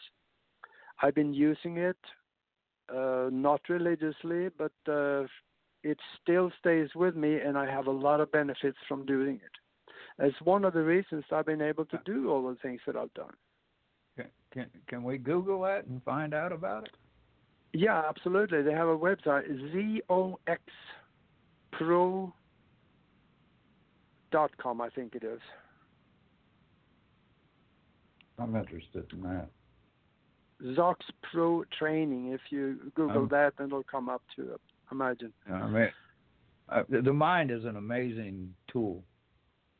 I've 1.02 1.14
been 1.14 1.34
using 1.34 1.78
it, 1.78 1.96
uh, 2.94 3.28
not 3.32 3.60
religiously, 3.68 4.48
but 4.56 4.72
uh, 4.90 5.24
it 5.82 5.98
still 6.22 6.50
stays 6.58 6.88
with 6.94 7.16
me, 7.16 7.40
and 7.40 7.56
I 7.56 7.70
have 7.70 7.86
a 7.86 7.90
lot 7.90 8.20
of 8.20 8.32
benefits 8.32 8.78
from 8.88 9.06
doing 9.06 9.36
it. 9.36 10.26
It's 10.26 10.40
one 10.42 10.64
of 10.64 10.72
the 10.72 10.82
reasons 10.82 11.24
I've 11.30 11.46
been 11.46 11.62
able 11.62 11.84
to 11.86 12.00
do 12.04 12.30
all 12.30 12.48
the 12.48 12.56
things 12.56 12.80
that 12.86 12.96
I've 12.96 13.12
done. 13.14 13.34
Can 14.16 14.26
can, 14.52 14.66
can 14.88 15.04
we 15.04 15.18
Google 15.18 15.62
that 15.62 15.86
and 15.86 16.02
find 16.02 16.32
out 16.32 16.52
about 16.52 16.84
it? 16.84 16.96
Yeah, 17.72 18.02
absolutely. 18.08 18.62
They 18.62 18.72
have 18.72 18.88
a 18.88 18.96
website, 18.96 19.44
zoxpro.com, 24.36 24.80
I 24.80 24.88
think 24.90 25.14
it 25.14 25.24
is. 25.24 25.40
I'm 28.38 28.54
interested 28.54 29.06
in 29.12 29.22
that. 29.22 29.48
Zox 30.76 30.96
Pro 31.30 31.64
Training. 31.78 32.32
If 32.32 32.40
you 32.50 32.92
Google 32.94 33.22
Um, 33.22 33.28
that, 33.28 33.56
then 33.56 33.66
it'll 33.68 33.82
come 33.82 34.08
up 34.08 34.22
to 34.36 34.54
it. 34.54 34.60
Imagine. 34.90 35.32
I 35.50 35.68
mean, 35.68 35.92
uh, 36.68 36.82
the 36.88 37.12
mind 37.12 37.50
is 37.50 37.64
an 37.64 37.76
amazing 37.76 38.54
tool. 38.68 39.04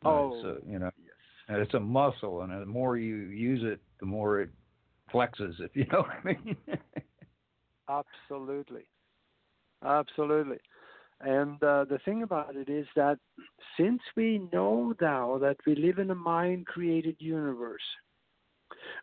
Oh, 0.05 0.35
it's 0.35 0.45
a, 0.45 0.71
you 0.71 0.79
know, 0.79 0.91
yes. 0.99 1.15
and 1.49 1.59
it's 1.59 1.75
a 1.75 1.81
muscle, 1.81 2.43
and 2.43 2.53
the 2.53 2.67
more 2.67 2.97
you 2.97 3.17
use 3.17 3.63
it, 3.63 3.81
the 4.01 4.07
more 4.07 4.41
it 4.41 4.51
flexes. 5.13 5.61
If 5.61 5.75
you 5.75 5.87
know 5.87 6.03
what 6.03 6.11
I 6.11 6.25
mean. 6.25 6.57
Absolutely. 7.89 8.87
Absolutely. 9.85 10.59
And 11.21 11.63
uh, 11.63 11.85
the 11.89 11.99
thing 12.05 12.23
about 12.23 12.57
it 12.57 12.69
is 12.69 12.87
that 12.95 13.19
since 13.79 14.01
we 14.17 14.47
know 14.53 14.95
now 15.01 15.39
that 15.39 15.57
we 15.67 15.75
live 15.75 15.99
in 15.99 16.11
a 16.11 16.15
mind 16.15 16.67
created 16.67 17.17
universe, 17.19 17.83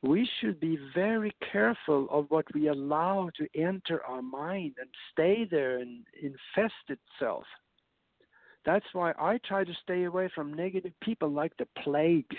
we 0.01 0.29
should 0.39 0.59
be 0.59 0.77
very 0.93 1.33
careful 1.51 2.07
of 2.11 2.25
what 2.29 2.45
we 2.53 2.67
allow 2.67 3.29
to 3.37 3.47
enter 3.59 4.03
our 4.03 4.21
mind 4.21 4.75
and 4.79 4.89
stay 5.11 5.47
there 5.49 5.79
and 5.79 6.05
infest 6.21 6.73
itself. 6.89 7.45
That's 8.65 8.85
why 8.93 9.13
I 9.19 9.39
try 9.45 9.63
to 9.63 9.73
stay 9.81 10.03
away 10.03 10.29
from 10.33 10.53
negative 10.53 10.93
people 11.01 11.29
like 11.29 11.53
the 11.57 11.67
plague. 11.83 12.31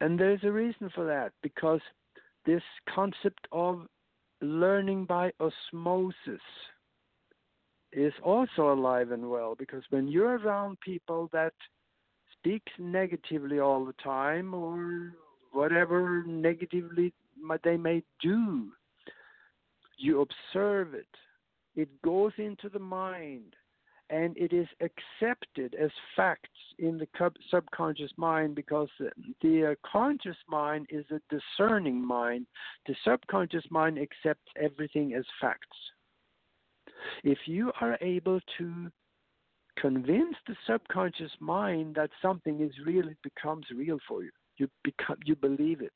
And 0.00 0.18
there's 0.18 0.44
a 0.44 0.52
reason 0.52 0.90
for 0.94 1.04
that 1.06 1.32
because 1.42 1.80
this 2.46 2.62
concept 2.94 3.46
of 3.52 3.86
learning 4.40 5.04
by 5.04 5.30
osmosis 5.40 6.42
is 7.92 8.12
also 8.22 8.72
alive 8.72 9.10
and 9.10 9.28
well 9.28 9.54
because 9.58 9.82
when 9.90 10.06
you're 10.06 10.38
around 10.38 10.78
people 10.80 11.28
that 11.32 11.54
speak 12.38 12.62
negatively 12.78 13.58
all 13.58 13.84
the 13.84 13.94
time 14.04 14.54
or 14.54 15.14
whatever 15.52 16.22
negatively 16.26 17.12
they 17.64 17.76
may 17.76 18.02
do 18.22 18.70
you 19.98 20.20
observe 20.20 20.94
it. 20.94 21.08
It 21.74 21.88
goes 22.02 22.32
into 22.38 22.68
the 22.68 22.78
mind 22.78 23.54
and 24.10 24.36
it 24.36 24.52
is 24.52 24.66
accepted 24.80 25.74
as 25.74 25.90
facts 26.16 26.48
in 26.78 26.98
the 26.98 27.06
subconscious 27.50 28.10
mind 28.16 28.54
because 28.54 28.88
the, 28.98 29.10
the 29.42 29.72
uh, 29.72 29.74
conscious 29.90 30.36
mind 30.48 30.86
is 30.90 31.04
a 31.10 31.20
discerning 31.28 32.04
mind. 32.04 32.46
The 32.86 32.94
subconscious 33.04 33.64
mind 33.70 33.98
accepts 33.98 34.50
everything 34.60 35.14
as 35.14 35.24
facts. 35.40 35.76
If 37.22 37.38
you 37.46 37.70
are 37.80 37.98
able 38.00 38.40
to 38.58 38.90
convince 39.78 40.36
the 40.46 40.56
subconscious 40.66 41.32
mind 41.40 41.94
that 41.96 42.10
something 42.22 42.60
is 42.60 42.72
real, 42.86 43.08
it 43.08 43.18
becomes 43.22 43.66
real 43.74 43.98
for 44.08 44.22
you. 44.22 44.30
You 44.56 44.68
become 44.82 45.18
you 45.24 45.36
believe 45.36 45.82
it. 45.82 45.92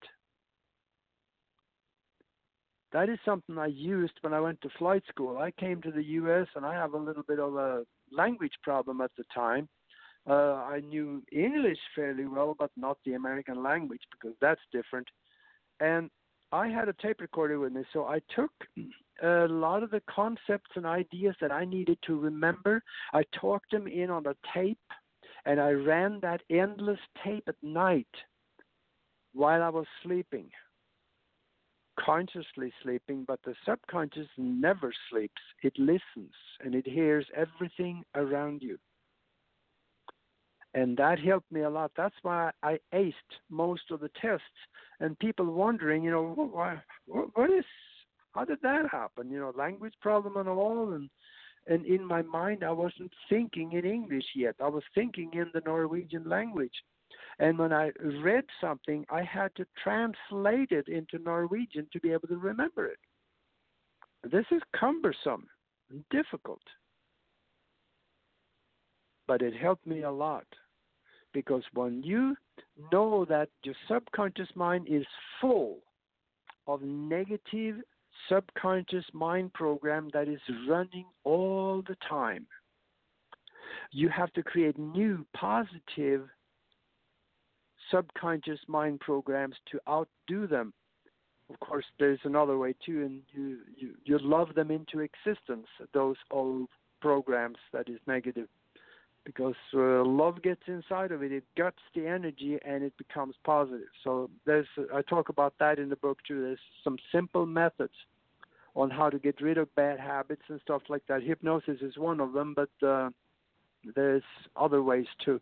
That 2.92 3.08
is 3.08 3.18
something 3.24 3.56
I 3.56 3.66
used 3.66 4.12
when 4.20 4.34
I 4.34 4.40
went 4.40 4.60
to 4.60 4.68
flight 4.78 5.02
school. 5.08 5.38
I 5.38 5.50
came 5.52 5.80
to 5.82 5.90
the 5.90 6.04
U.S. 6.04 6.46
and 6.54 6.66
I 6.66 6.74
have 6.74 6.92
a 6.92 6.98
little 6.98 7.22
bit 7.22 7.40
of 7.40 7.56
a 7.56 7.84
language 8.12 8.52
problem 8.62 9.00
at 9.00 9.10
the 9.16 9.24
time. 9.34 9.68
Uh, 10.28 10.54
I 10.54 10.80
knew 10.80 11.22
English 11.32 11.78
fairly 11.94 12.26
well, 12.26 12.54
but 12.56 12.70
not 12.76 12.98
the 13.04 13.14
American 13.14 13.62
language 13.62 14.02
because 14.10 14.36
that's 14.40 14.60
different. 14.72 15.08
And 15.80 16.10
I 16.52 16.68
had 16.68 16.88
a 16.88 16.94
tape 16.94 17.20
recorder 17.20 17.58
with 17.58 17.72
me, 17.72 17.82
so 17.92 18.04
I 18.04 18.20
took 18.36 18.52
a 19.22 19.48
lot 19.48 19.82
of 19.82 19.90
the 19.90 20.02
concepts 20.08 20.70
and 20.76 20.86
ideas 20.86 21.34
that 21.40 21.50
I 21.50 21.64
needed 21.64 21.98
to 22.06 22.18
remember. 22.18 22.82
I 23.12 23.24
talked 23.40 23.72
them 23.72 23.86
in 23.88 24.10
on 24.10 24.26
a 24.26 24.36
tape, 24.54 24.78
and 25.44 25.60
I 25.60 25.70
ran 25.70 26.20
that 26.20 26.42
endless 26.50 27.00
tape 27.24 27.44
at 27.48 27.56
night 27.62 28.06
while 29.32 29.62
I 29.62 29.70
was 29.70 29.86
sleeping 30.02 30.50
consciously 32.04 32.72
sleeping, 32.82 33.24
but 33.26 33.40
the 33.44 33.54
subconscious 33.66 34.28
never 34.36 34.92
sleeps. 35.10 35.40
It 35.62 35.72
listens 35.78 36.34
and 36.60 36.74
it 36.74 36.86
hears 36.86 37.26
everything 37.36 38.04
around 38.14 38.62
you. 38.62 38.78
And 40.74 40.96
that 40.96 41.18
helped 41.18 41.52
me 41.52 41.62
a 41.62 41.70
lot. 41.70 41.92
That's 41.96 42.14
why 42.22 42.50
I 42.62 42.78
aced 42.94 43.12
most 43.50 43.90
of 43.90 44.00
the 44.00 44.10
tests. 44.20 44.46
And 45.00 45.18
people 45.18 45.46
wondering, 45.46 46.02
you 46.02 46.10
know, 46.10 46.50
why, 46.52 46.80
what 47.06 47.50
is, 47.50 47.64
how 48.32 48.46
did 48.46 48.58
that 48.62 48.86
happen? 48.90 49.30
You 49.30 49.38
know, 49.38 49.52
language 49.54 49.94
problem 50.00 50.36
and 50.38 50.48
all. 50.48 50.94
And 50.94 51.10
and 51.66 51.86
in 51.86 52.04
my 52.04 52.22
mind, 52.22 52.64
I 52.64 52.72
wasn't 52.72 53.12
thinking 53.28 53.72
in 53.72 53.84
English 53.84 54.24
yet. 54.34 54.56
I 54.60 54.68
was 54.68 54.82
thinking 54.94 55.30
in 55.32 55.50
the 55.54 55.62
Norwegian 55.64 56.28
language. 56.28 56.74
And 57.38 57.58
when 57.58 57.72
I 57.72 57.90
read 58.22 58.44
something, 58.60 59.04
I 59.10 59.22
had 59.22 59.54
to 59.56 59.66
translate 59.82 60.70
it 60.70 60.88
into 60.88 61.18
Norwegian 61.18 61.88
to 61.92 62.00
be 62.00 62.12
able 62.12 62.28
to 62.28 62.36
remember 62.36 62.86
it. 62.86 62.98
This 64.30 64.44
is 64.50 64.60
cumbersome 64.78 65.46
and 65.90 66.04
difficult. 66.10 66.62
But 69.26 69.42
it 69.42 69.54
helped 69.54 69.86
me 69.86 70.02
a 70.02 70.10
lot 70.10 70.46
because 71.32 71.62
when 71.72 72.02
you 72.02 72.36
know 72.92 73.24
that 73.24 73.48
your 73.64 73.74
subconscious 73.88 74.48
mind 74.54 74.86
is 74.90 75.06
full 75.40 75.78
of 76.66 76.82
negative 76.82 77.76
subconscious 78.28 79.04
mind 79.12 79.52
program 79.52 80.08
that 80.12 80.28
is 80.28 80.40
running 80.68 81.06
all 81.24 81.82
the 81.88 81.96
time, 82.08 82.46
you 83.90 84.08
have 84.08 84.32
to 84.34 84.42
create 84.42 84.78
new 84.78 85.26
positive 85.34 86.28
subconscious 87.92 88.58
mind 88.66 89.00
programs 89.00 89.56
to 89.70 89.78
outdo 89.88 90.46
them. 90.46 90.72
Of 91.50 91.60
course, 91.60 91.84
there's 91.98 92.20
another 92.24 92.56
way 92.56 92.74
too, 92.84 93.02
and 93.02 93.20
you, 93.32 93.58
you, 93.76 93.94
you 94.04 94.18
love 94.20 94.54
them 94.54 94.70
into 94.70 95.00
existence, 95.00 95.66
those 95.92 96.16
old 96.30 96.68
programs 97.00 97.58
that 97.72 97.88
is 97.88 97.98
negative. 98.06 98.48
Because 99.24 99.54
uh, 99.74 100.02
love 100.04 100.42
gets 100.42 100.62
inside 100.66 101.12
of 101.12 101.22
it, 101.22 101.30
it 101.30 101.44
guts 101.56 101.78
the 101.94 102.06
energy 102.06 102.58
and 102.66 102.82
it 102.82 102.92
becomes 102.96 103.36
positive. 103.44 103.86
So 104.02 104.30
there's, 104.46 104.66
I 104.92 105.02
talk 105.02 105.28
about 105.28 105.54
that 105.60 105.78
in 105.78 105.90
the 105.90 105.96
book 105.96 106.18
too. 106.26 106.42
There's 106.42 106.58
some 106.82 106.96
simple 107.12 107.46
methods 107.46 107.92
on 108.74 108.90
how 108.90 109.10
to 109.10 109.20
get 109.20 109.40
rid 109.40 109.58
of 109.58 109.72
bad 109.76 110.00
habits 110.00 110.42
and 110.48 110.60
stuff 110.62 110.82
like 110.88 111.02
that. 111.06 111.22
Hypnosis 111.22 111.82
is 111.82 111.96
one 111.98 112.18
of 112.18 112.32
them, 112.32 112.54
but 112.54 112.86
uh, 112.86 113.10
there's 113.94 114.24
other 114.56 114.82
ways 114.82 115.06
too 115.24 115.40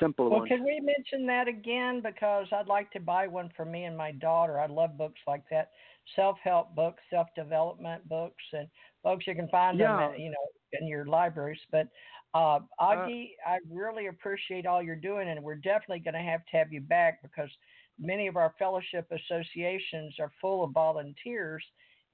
simple 0.00 0.28
well, 0.28 0.40
ones. 0.40 0.48
can 0.48 0.64
we 0.64 0.80
mention 0.80 1.26
that 1.26 1.48
again? 1.48 2.00
Because 2.02 2.46
I'd 2.52 2.66
like 2.66 2.90
to 2.92 3.00
buy 3.00 3.26
one 3.26 3.50
for 3.56 3.64
me 3.64 3.84
and 3.84 3.96
my 3.96 4.12
daughter. 4.12 4.58
I 4.58 4.66
love 4.66 4.98
books 4.98 5.20
like 5.26 5.44
that, 5.50 5.70
self-help 6.14 6.74
books, 6.74 7.02
self-development 7.10 8.08
books, 8.08 8.42
and 8.52 8.68
books 9.04 9.26
you 9.26 9.34
can 9.34 9.48
find 9.48 9.78
Yeah. 9.78 9.96
them, 9.96 10.00
at, 10.00 10.20
you 10.20 10.30
know, 10.30 10.46
in 10.80 10.88
your 10.88 11.06
libraries. 11.06 11.60
But 11.70 11.88
uh, 12.34 12.60
Aage, 12.80 13.30
I 13.46 13.58
really 13.70 14.08
appreciate 14.08 14.66
all 14.66 14.82
you're 14.82 14.96
doing, 14.96 15.28
and 15.28 15.42
we're 15.42 15.54
definitely 15.54 16.00
going 16.00 16.14
to 16.14 16.20
have 16.20 16.44
to 16.46 16.56
have 16.56 16.72
you 16.72 16.80
back 16.80 17.22
because 17.22 17.50
many 17.98 18.26
of 18.26 18.36
our 18.36 18.54
fellowship 18.58 19.10
associations 19.10 20.16
are 20.20 20.32
full 20.40 20.64
of 20.64 20.72
volunteers, 20.72 21.64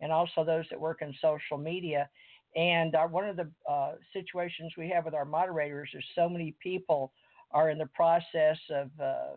and 0.01 0.13
also 0.13 0.45
those 0.45 0.67
that 0.71 0.81
work 0.81 1.03
in 1.03 1.15
social 1.21 1.59
media. 1.59 2.09
And 2.55 2.95
our, 2.95 3.09
one 3.09 3.29
of 3.29 3.37
the 3.37 3.51
uh, 3.69 3.93
situations 4.13 4.73
we 4.77 4.89
have 4.91 5.05
with 5.07 5.15
our 5.15 5.25
moderators 5.25 5.91
is 5.95 6.05
so 6.15 6.29
many 6.29 6.55
people 6.63 7.13
are 7.53 7.71
in 7.71 7.79
the 7.79 7.87
process 7.87 8.59
of 8.71 8.91
uh, 9.01 9.37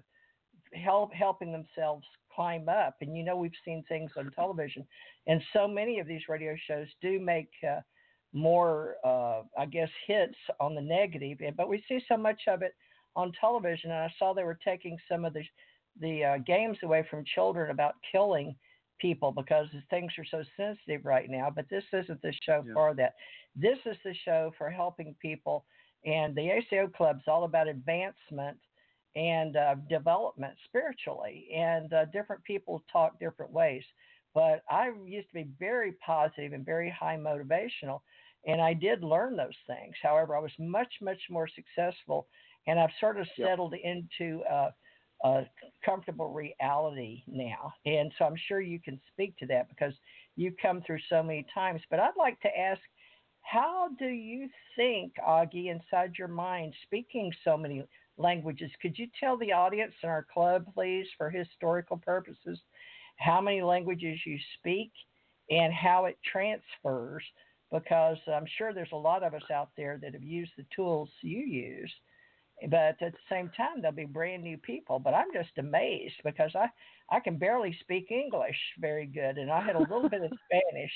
help 0.74 1.14
helping 1.14 1.52
themselves 1.52 2.06
climb 2.34 2.68
up. 2.70 2.96
And 3.02 3.16
you 3.16 3.24
know, 3.24 3.38
we've 3.38 3.52
seen 3.64 3.84
things 3.88 4.12
on 4.18 4.32
television, 4.32 4.86
and 5.28 5.42
so 5.54 5.68
many 5.68 6.00
of 6.00 6.08
these 6.08 6.28
radio 6.30 6.56
shows 6.68 6.88
do 7.02 7.20
make 7.20 7.50
uh, 7.68 7.82
more, 8.34 8.96
uh, 9.06 9.44
I 9.58 9.66
guess, 9.66 9.90
hits 10.08 10.36
on 10.60 10.76
the 10.76 10.82
negative. 10.82 11.40
But 11.56 11.70
we 11.70 11.84
see 11.88 12.00
so 12.08 12.18
much 12.18 12.42
of 12.48 12.62
it 12.62 12.76
on 13.16 13.32
television. 13.40 13.92
And 13.92 14.00
I 14.02 14.14
saw 14.20 14.34
they 14.34 14.44
were 14.44 14.60
taking 14.64 14.98
some 15.10 15.26
of 15.26 15.34
the 15.34 15.44
the 16.02 16.24
uh, 16.26 16.38
games 16.40 16.78
away 16.84 17.06
from 17.10 17.24
children 17.34 17.72
about 17.72 17.96
killing 18.12 18.54
people 19.00 19.32
because 19.32 19.68
things 19.90 20.12
are 20.18 20.26
so 20.30 20.44
sensitive 20.58 21.06
right 21.06 21.30
now. 21.30 21.50
But 21.54 21.70
this 21.70 21.84
isn't 21.94 22.22
the 22.22 22.34
show 22.44 22.64
Yeah. 22.66 22.74
for 22.74 22.94
that. 22.96 23.14
This 23.56 23.78
is 23.86 23.96
the 24.04 24.14
show 24.26 24.52
for 24.58 24.70
helping 24.70 25.16
people 25.22 25.66
and 26.06 26.36
the 26.36 26.50
ACO 26.50 26.88
Club 26.88 27.18
is 27.18 27.24
all 27.28 27.44
about 27.44 27.68
advancement 27.68 28.58
and 29.16 29.56
uh, 29.56 29.76
development 29.90 30.54
spiritually. 30.66 31.48
And 31.56 31.92
uh, 31.94 32.06
different 32.06 32.44
people 32.44 32.84
talk 32.92 33.20
different 33.20 33.52
ways. 33.52 33.84
but 34.34 34.64
I 34.70 34.92
used 35.06 35.30
to 35.30 35.34
be 35.34 35.48
very 35.58 35.94
positive 36.06 36.54
and 36.54 36.66
very 36.66 36.90
high 36.90 37.18
motivational, 37.18 38.02
and 38.46 38.62
I 38.62 38.74
did 38.74 39.04
learn 39.04 39.36
those 39.36 39.58
things. 39.66 39.96
However, 40.04 40.36
I 40.36 40.40
was 40.40 40.52
much, 40.60 40.94
much 41.02 41.22
more 41.30 41.48
successful, 41.48 42.28
and 42.68 42.80
I've 42.80 42.90
sort 43.00 43.20
of 43.20 43.28
settled 43.38 43.74
yep. 43.74 43.96
into 44.20 44.44
a, 44.50 44.74
a 45.24 45.44
comfortable 45.84 46.32
reality 46.32 47.24
now. 47.28 47.74
And 47.86 48.12
so 48.18 48.26
I'm 48.26 48.36
sure 48.48 48.60
you 48.60 48.80
can 48.80 49.00
speak 49.14 49.38
to 49.38 49.46
that 49.48 49.70
because 49.70 49.94
you've 50.36 50.58
come 50.62 50.82
through 50.82 51.00
so 51.10 51.24
many 51.24 51.46
times. 51.54 51.82
But 51.90 52.00
I'd 52.00 52.18
like 52.18 52.40
to 52.42 52.58
ask 52.58 52.82
how 53.46 53.90
do 54.00 54.08
you 54.08 54.50
think, 54.76 55.14
Aage, 55.26 55.70
inside 55.70 56.14
your 56.18 56.28
mind, 56.28 56.74
speaking 56.84 57.32
so 57.44 57.56
many 57.56 57.84
languages? 58.18 58.72
Could 58.82 58.98
you 58.98 59.08
tell 59.20 59.38
the 59.38 59.52
audience 59.52 59.94
in 60.02 60.10
our 60.10 60.26
club, 60.34 60.66
please, 60.74 61.06
for 61.18 61.30
historical 61.30 61.98
purposes, 61.98 62.60
how 63.18 63.40
many 63.40 63.62
languages 63.62 64.20
you 64.26 64.38
speak 64.58 64.92
and 65.50 65.72
how 65.72 66.06
it 66.06 66.18
transfers? 66.32 67.24
Because 67.72 68.18
I'm 68.28 68.48
sure 68.58 68.74
there's 68.74 68.90
a 68.94 68.98
lot 68.98 69.24
of 69.24 69.34
us 69.34 69.50
out 69.54 69.70
there 69.78 70.00
that 70.02 70.14
have 70.14 70.24
used 70.24 70.52
the 70.58 70.66
tools 70.76 71.10
you 71.22 71.40
use, 71.40 71.92
but 72.70 72.80
at 72.80 73.00
the 73.00 73.12
same 73.30 73.52
time, 73.56 73.82
they'll 73.82 73.92
be 73.92 74.06
brand 74.06 74.44
new 74.44 74.58
people. 74.58 74.98
But 74.98 75.14
I'm 75.14 75.32
just 75.34 75.58
amazed 75.60 76.16
because 76.24 76.52
I, 76.56 76.68
I 77.10 77.20
can 77.20 77.38
barely 77.38 77.78
speak 77.82 78.10
English 78.10 78.58
very 78.80 79.06
good, 79.06 79.38
and 79.38 79.52
I 79.52 79.62
had 79.62 79.76
a 79.76 79.80
little 79.80 80.10
bit 80.10 80.24
of 80.24 80.32
Spanish. 80.46 80.92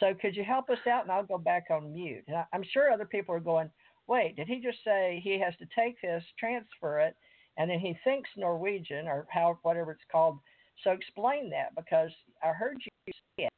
So 0.00 0.14
could 0.14 0.36
you 0.36 0.44
help 0.44 0.70
us 0.70 0.78
out? 0.90 1.02
And 1.02 1.12
I'll 1.12 1.24
go 1.24 1.38
back 1.38 1.66
on 1.70 1.92
mute. 1.92 2.24
And 2.26 2.44
I'm 2.52 2.64
sure 2.72 2.90
other 2.90 3.04
people 3.04 3.34
are 3.34 3.40
going, 3.40 3.70
wait, 4.06 4.36
did 4.36 4.48
he 4.48 4.60
just 4.60 4.78
say 4.84 5.20
he 5.22 5.38
has 5.40 5.54
to 5.58 5.66
take 5.76 6.00
this, 6.00 6.24
transfer 6.38 7.00
it, 7.00 7.16
and 7.56 7.70
then 7.70 7.78
he 7.78 7.96
thinks 8.04 8.30
Norwegian 8.36 9.06
or 9.06 9.26
how 9.30 9.58
whatever 9.62 9.92
it's 9.92 10.00
called? 10.10 10.38
So 10.82 10.90
explain 10.90 11.50
that 11.50 11.74
because 11.76 12.10
I 12.42 12.48
heard 12.48 12.78
you 12.80 13.12
say 13.38 13.44
it. 13.44 13.50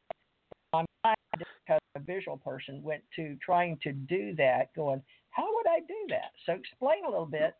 My 0.72 0.84
mind, 1.04 1.16
because 1.36 1.80
a 1.94 2.00
visual 2.00 2.36
person, 2.36 2.82
went 2.82 3.02
to 3.16 3.36
trying 3.44 3.78
to 3.82 3.92
do 3.92 4.34
that, 4.36 4.74
going, 4.74 5.00
how 5.30 5.46
would 5.54 5.66
I 5.68 5.80
do 5.80 6.06
that? 6.08 6.32
So 6.44 6.52
explain 6.52 7.04
a 7.06 7.10
little 7.10 7.26
bit 7.26 7.54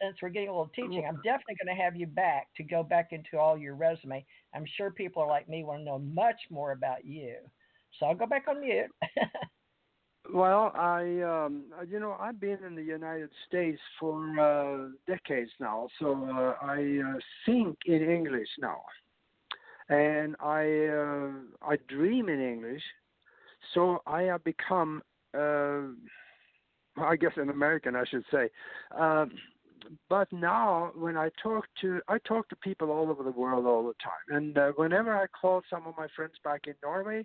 since 0.00 0.16
we're 0.22 0.28
getting 0.28 0.48
a 0.48 0.52
little 0.52 0.70
teaching, 0.74 1.04
I'm 1.08 1.16
definitely 1.16 1.56
going 1.62 1.76
to 1.76 1.82
have 1.82 1.96
you 1.96 2.06
back 2.06 2.48
to 2.56 2.62
go 2.62 2.82
back 2.82 3.08
into 3.12 3.38
all 3.38 3.58
your 3.58 3.74
resume. 3.74 4.24
I'm 4.54 4.64
sure 4.76 4.90
people 4.90 5.22
are 5.22 5.28
like 5.28 5.48
me 5.48 5.64
want 5.64 5.80
to 5.80 5.84
know 5.84 5.98
much 5.98 6.40
more 6.50 6.72
about 6.72 7.04
you. 7.04 7.34
So 7.98 8.06
I'll 8.06 8.14
go 8.14 8.26
back 8.26 8.46
on 8.48 8.60
mute. 8.60 8.90
well, 10.32 10.72
I, 10.74 11.02
um, 11.22 11.64
you 11.88 11.98
know, 12.00 12.16
I've 12.20 12.40
been 12.40 12.58
in 12.66 12.74
the 12.74 12.82
United 12.82 13.30
States 13.46 13.80
for 13.98 14.38
uh, 14.38 14.88
decades 15.06 15.50
now, 15.58 15.88
so 15.98 16.12
uh, 16.30 16.64
I 16.64 17.00
uh, 17.04 17.18
think 17.46 17.78
in 17.86 18.08
English 18.08 18.48
now, 18.58 18.80
and 19.88 20.36
I, 20.40 20.86
uh, 20.86 21.30
I 21.70 21.76
dream 21.88 22.28
in 22.28 22.40
English. 22.40 22.82
So 23.74 24.02
I 24.06 24.22
have 24.22 24.44
become, 24.44 25.02
uh, 25.36 25.80
I 26.96 27.16
guess, 27.16 27.32
an 27.36 27.50
American, 27.50 27.96
I 27.96 28.04
should 28.04 28.24
say. 28.30 28.48
Um, 28.96 29.32
but 30.08 30.30
now 30.32 30.92
when 30.94 31.16
I 31.16 31.30
talk 31.42 31.64
to 31.80 32.00
I 32.08 32.18
talk 32.18 32.48
to 32.50 32.56
people 32.56 32.90
all 32.90 33.10
over 33.10 33.22
the 33.22 33.30
world 33.30 33.66
all 33.66 33.86
the 33.86 33.94
time, 34.02 34.36
and 34.36 34.58
uh, 34.58 34.72
whenever 34.76 35.16
I 35.16 35.26
call 35.26 35.62
some 35.70 35.86
of 35.86 35.94
my 35.96 36.08
friends 36.14 36.34
back 36.44 36.62
in 36.66 36.74
Norway, 36.82 37.24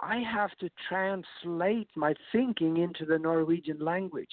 I 0.00 0.18
have 0.18 0.50
to 0.60 0.68
translate 0.88 1.88
my 1.96 2.14
thinking 2.32 2.76
into 2.78 3.04
the 3.06 3.18
Norwegian 3.18 3.78
language. 3.78 4.28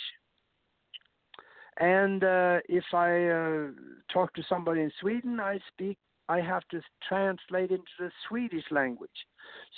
And 1.79 2.23
uh, 2.23 2.59
if 2.69 2.83
I 2.93 3.27
uh, 3.27 3.67
talk 4.11 4.33
to 4.35 4.43
somebody 4.47 4.81
in 4.81 4.91
Sweden, 4.99 5.39
I 5.39 5.59
speak. 5.71 5.97
I 6.29 6.39
have 6.39 6.63
to 6.71 6.81
translate 7.07 7.71
into 7.71 7.83
the 7.99 8.11
Swedish 8.27 8.63
language. 8.71 9.09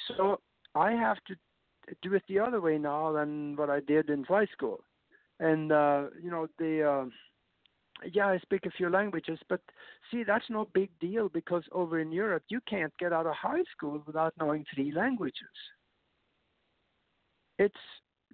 So 0.07 0.39
I 0.75 0.91
have 0.91 1.17
to 1.27 1.35
do 2.01 2.13
it 2.13 2.23
the 2.27 2.39
other 2.39 2.61
way 2.61 2.77
now 2.77 3.11
than 3.11 3.55
what 3.55 3.69
I 3.69 3.79
did 3.79 4.09
in 4.09 4.23
high 4.23 4.45
school. 4.47 4.83
And 5.39 5.71
uh, 5.71 6.07
you 6.21 6.29
know 6.31 6.47
the. 6.57 7.09
Yeah, 8.11 8.27
I 8.27 8.37
speak 8.39 8.65
a 8.65 8.71
few 8.71 8.89
languages, 8.89 9.39
but 9.49 9.61
see, 10.11 10.23
that's 10.23 10.49
no 10.49 10.67
big 10.73 10.89
deal 10.99 11.29
because 11.29 11.63
over 11.71 11.99
in 11.99 12.11
Europe, 12.11 12.43
you 12.49 12.59
can't 12.69 12.93
get 12.97 13.13
out 13.13 13.25
of 13.25 13.33
high 13.35 13.63
school 13.75 14.03
without 14.05 14.33
knowing 14.37 14.65
three 14.73 14.91
languages 14.91 15.47
it's 17.57 17.75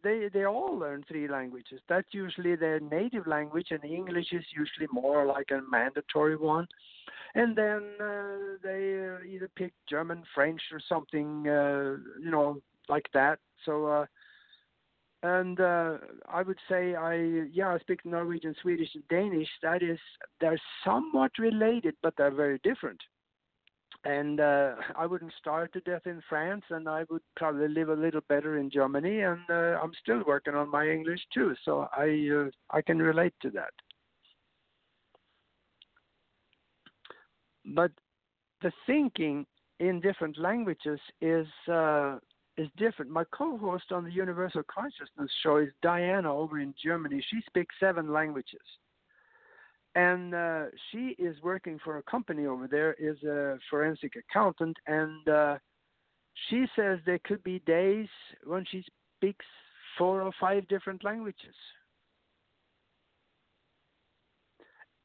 they 0.03 0.29
they 0.33 0.45
all 0.45 0.77
learn 0.77 1.03
three 1.07 1.27
languages. 1.27 1.79
That's 1.87 2.07
usually 2.11 2.55
their 2.55 2.79
native 2.79 3.27
language, 3.27 3.67
and 3.69 3.83
English 3.83 4.27
is 4.31 4.43
usually 4.55 4.87
more 4.91 5.25
like 5.25 5.49
a 5.51 5.61
mandatory 5.69 6.37
one. 6.37 6.67
And 7.35 7.55
then 7.55 7.83
uh, 8.01 8.57
they 8.63 9.07
uh, 9.07 9.23
either 9.25 9.49
pick 9.55 9.73
German, 9.87 10.23
French, 10.35 10.61
or 10.71 10.81
something, 10.89 11.47
uh, 11.47 11.97
you 12.19 12.31
know, 12.31 12.57
like 12.89 13.05
that. 13.13 13.39
So, 13.65 13.85
uh, 13.85 14.05
and 15.23 15.59
uh, 15.59 15.97
I 16.27 16.41
would 16.41 16.57
say 16.69 16.95
I 16.95 17.45
yeah 17.51 17.69
I 17.69 17.79
speak 17.79 18.05
Norwegian, 18.05 18.55
Swedish, 18.61 18.89
and 18.95 19.07
Danish. 19.09 19.49
That 19.61 19.83
is 19.83 19.99
they're 20.39 20.61
somewhat 20.83 21.31
related, 21.37 21.95
but 22.01 22.13
they're 22.17 22.31
very 22.31 22.59
different 22.63 23.01
and 24.03 24.39
uh, 24.39 24.73
I 24.97 25.05
wouldn't 25.05 25.33
starve 25.39 25.71
to 25.73 25.81
death 25.81 26.01
in 26.05 26.21
France, 26.27 26.63
and 26.69 26.89
I 26.89 27.05
would 27.09 27.21
probably 27.35 27.67
live 27.67 27.89
a 27.89 27.93
little 27.93 28.21
better 28.27 28.57
in 28.57 28.69
Germany. 28.69 29.21
And 29.21 29.41
uh, 29.49 29.79
I'm 29.81 29.91
still 30.01 30.23
working 30.25 30.55
on 30.55 30.71
my 30.71 30.87
English 30.87 31.19
too, 31.33 31.53
so 31.63 31.87
I 31.95 32.29
uh, 32.35 32.49
I 32.71 32.81
can 32.81 32.99
relate 32.99 33.33
to 33.43 33.51
that. 33.51 33.73
But 37.63 37.91
the 38.63 38.71
thinking 38.87 39.45
in 39.79 40.01
different 40.01 40.37
languages 40.37 40.99
is 41.21 41.47
uh, 41.71 42.17
is 42.57 42.67
different. 42.77 43.11
My 43.11 43.23
co-host 43.31 43.91
on 43.91 44.03
the 44.03 44.11
Universal 44.11 44.63
Consciousness 44.73 45.31
show 45.41 45.57
is 45.57 45.69
Diana 45.81 46.33
over 46.33 46.59
in 46.59 46.73
Germany. 46.83 47.23
She 47.29 47.41
speaks 47.47 47.73
seven 47.79 48.11
languages 48.11 48.59
and 49.95 50.33
uh, 50.33 50.65
she 50.91 51.15
is 51.19 51.35
working 51.43 51.79
for 51.83 51.97
a 51.97 52.03
company 52.03 52.45
over 52.45 52.67
there 52.67 52.93
is 52.93 53.21
a 53.23 53.57
forensic 53.69 54.13
accountant 54.15 54.77
and 54.87 55.27
uh, 55.27 55.57
she 56.49 56.65
says 56.75 56.99
there 57.05 57.19
could 57.25 57.43
be 57.43 57.59
days 57.59 58.07
when 58.45 58.65
she 58.71 58.83
speaks 59.17 59.45
four 59.97 60.21
or 60.21 60.31
five 60.39 60.65
different 60.69 61.03
languages 61.03 61.55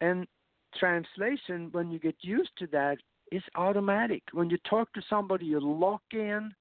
and 0.01 0.27
translation 0.79 1.69
when 1.73 1.91
you 1.91 1.99
get 1.99 2.17
used 2.21 2.51
to 2.59 2.67
that 2.69 2.99
is 3.33 3.43
automatic 3.57 4.23
when 4.33 4.49
you 4.49 4.59
talk 4.69 4.93
to 4.93 5.03
somebody 5.11 5.47
you 5.47 5.59
lock 5.59 6.03
in 6.13 6.53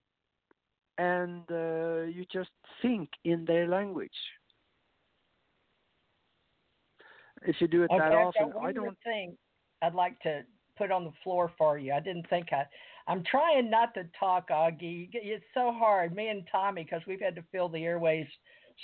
and 0.98 1.44
uh, 1.52 2.04
you 2.04 2.26
just 2.32 2.52
think 2.82 3.10
in 3.24 3.46
their 3.46 3.68
language 3.68 4.12
if 7.48 7.56
you 7.60 7.68
do 7.68 7.84
it 7.84 7.92
okay, 7.92 8.00
that 8.00 8.14
often. 8.14 8.54
I 8.62 8.72
don't 8.72 8.98
think 9.04 9.36
I'd 9.82 9.94
like 9.94 10.20
to 10.22 10.42
put 10.78 10.92
on 10.92 11.06
the 11.06 11.12
floor 11.24 11.52
for 11.58 11.78
you. 11.78 11.94
I 11.94 12.00
didn't 12.00 12.28
think 12.30 12.52
I. 12.52 12.66
I'm 13.08 13.24
trying 13.30 13.70
not 13.70 13.94
to 13.94 14.06
talk, 14.20 14.50
Aage. 14.50 15.10
It's 15.14 15.46
so 15.54 15.72
hard. 15.72 16.16
Me 16.16 16.30
and 16.30 16.44
Tommy, 16.52 16.84
because 16.84 17.02
we've 17.08 17.22
had 17.22 17.36
to 17.36 17.44
fill 17.52 17.70
the 17.70 17.84
airways 17.84 18.26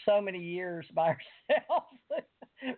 so 0.05 0.21
many 0.21 0.39
years 0.39 0.85
by 0.93 1.07
ourselves. 1.49 2.27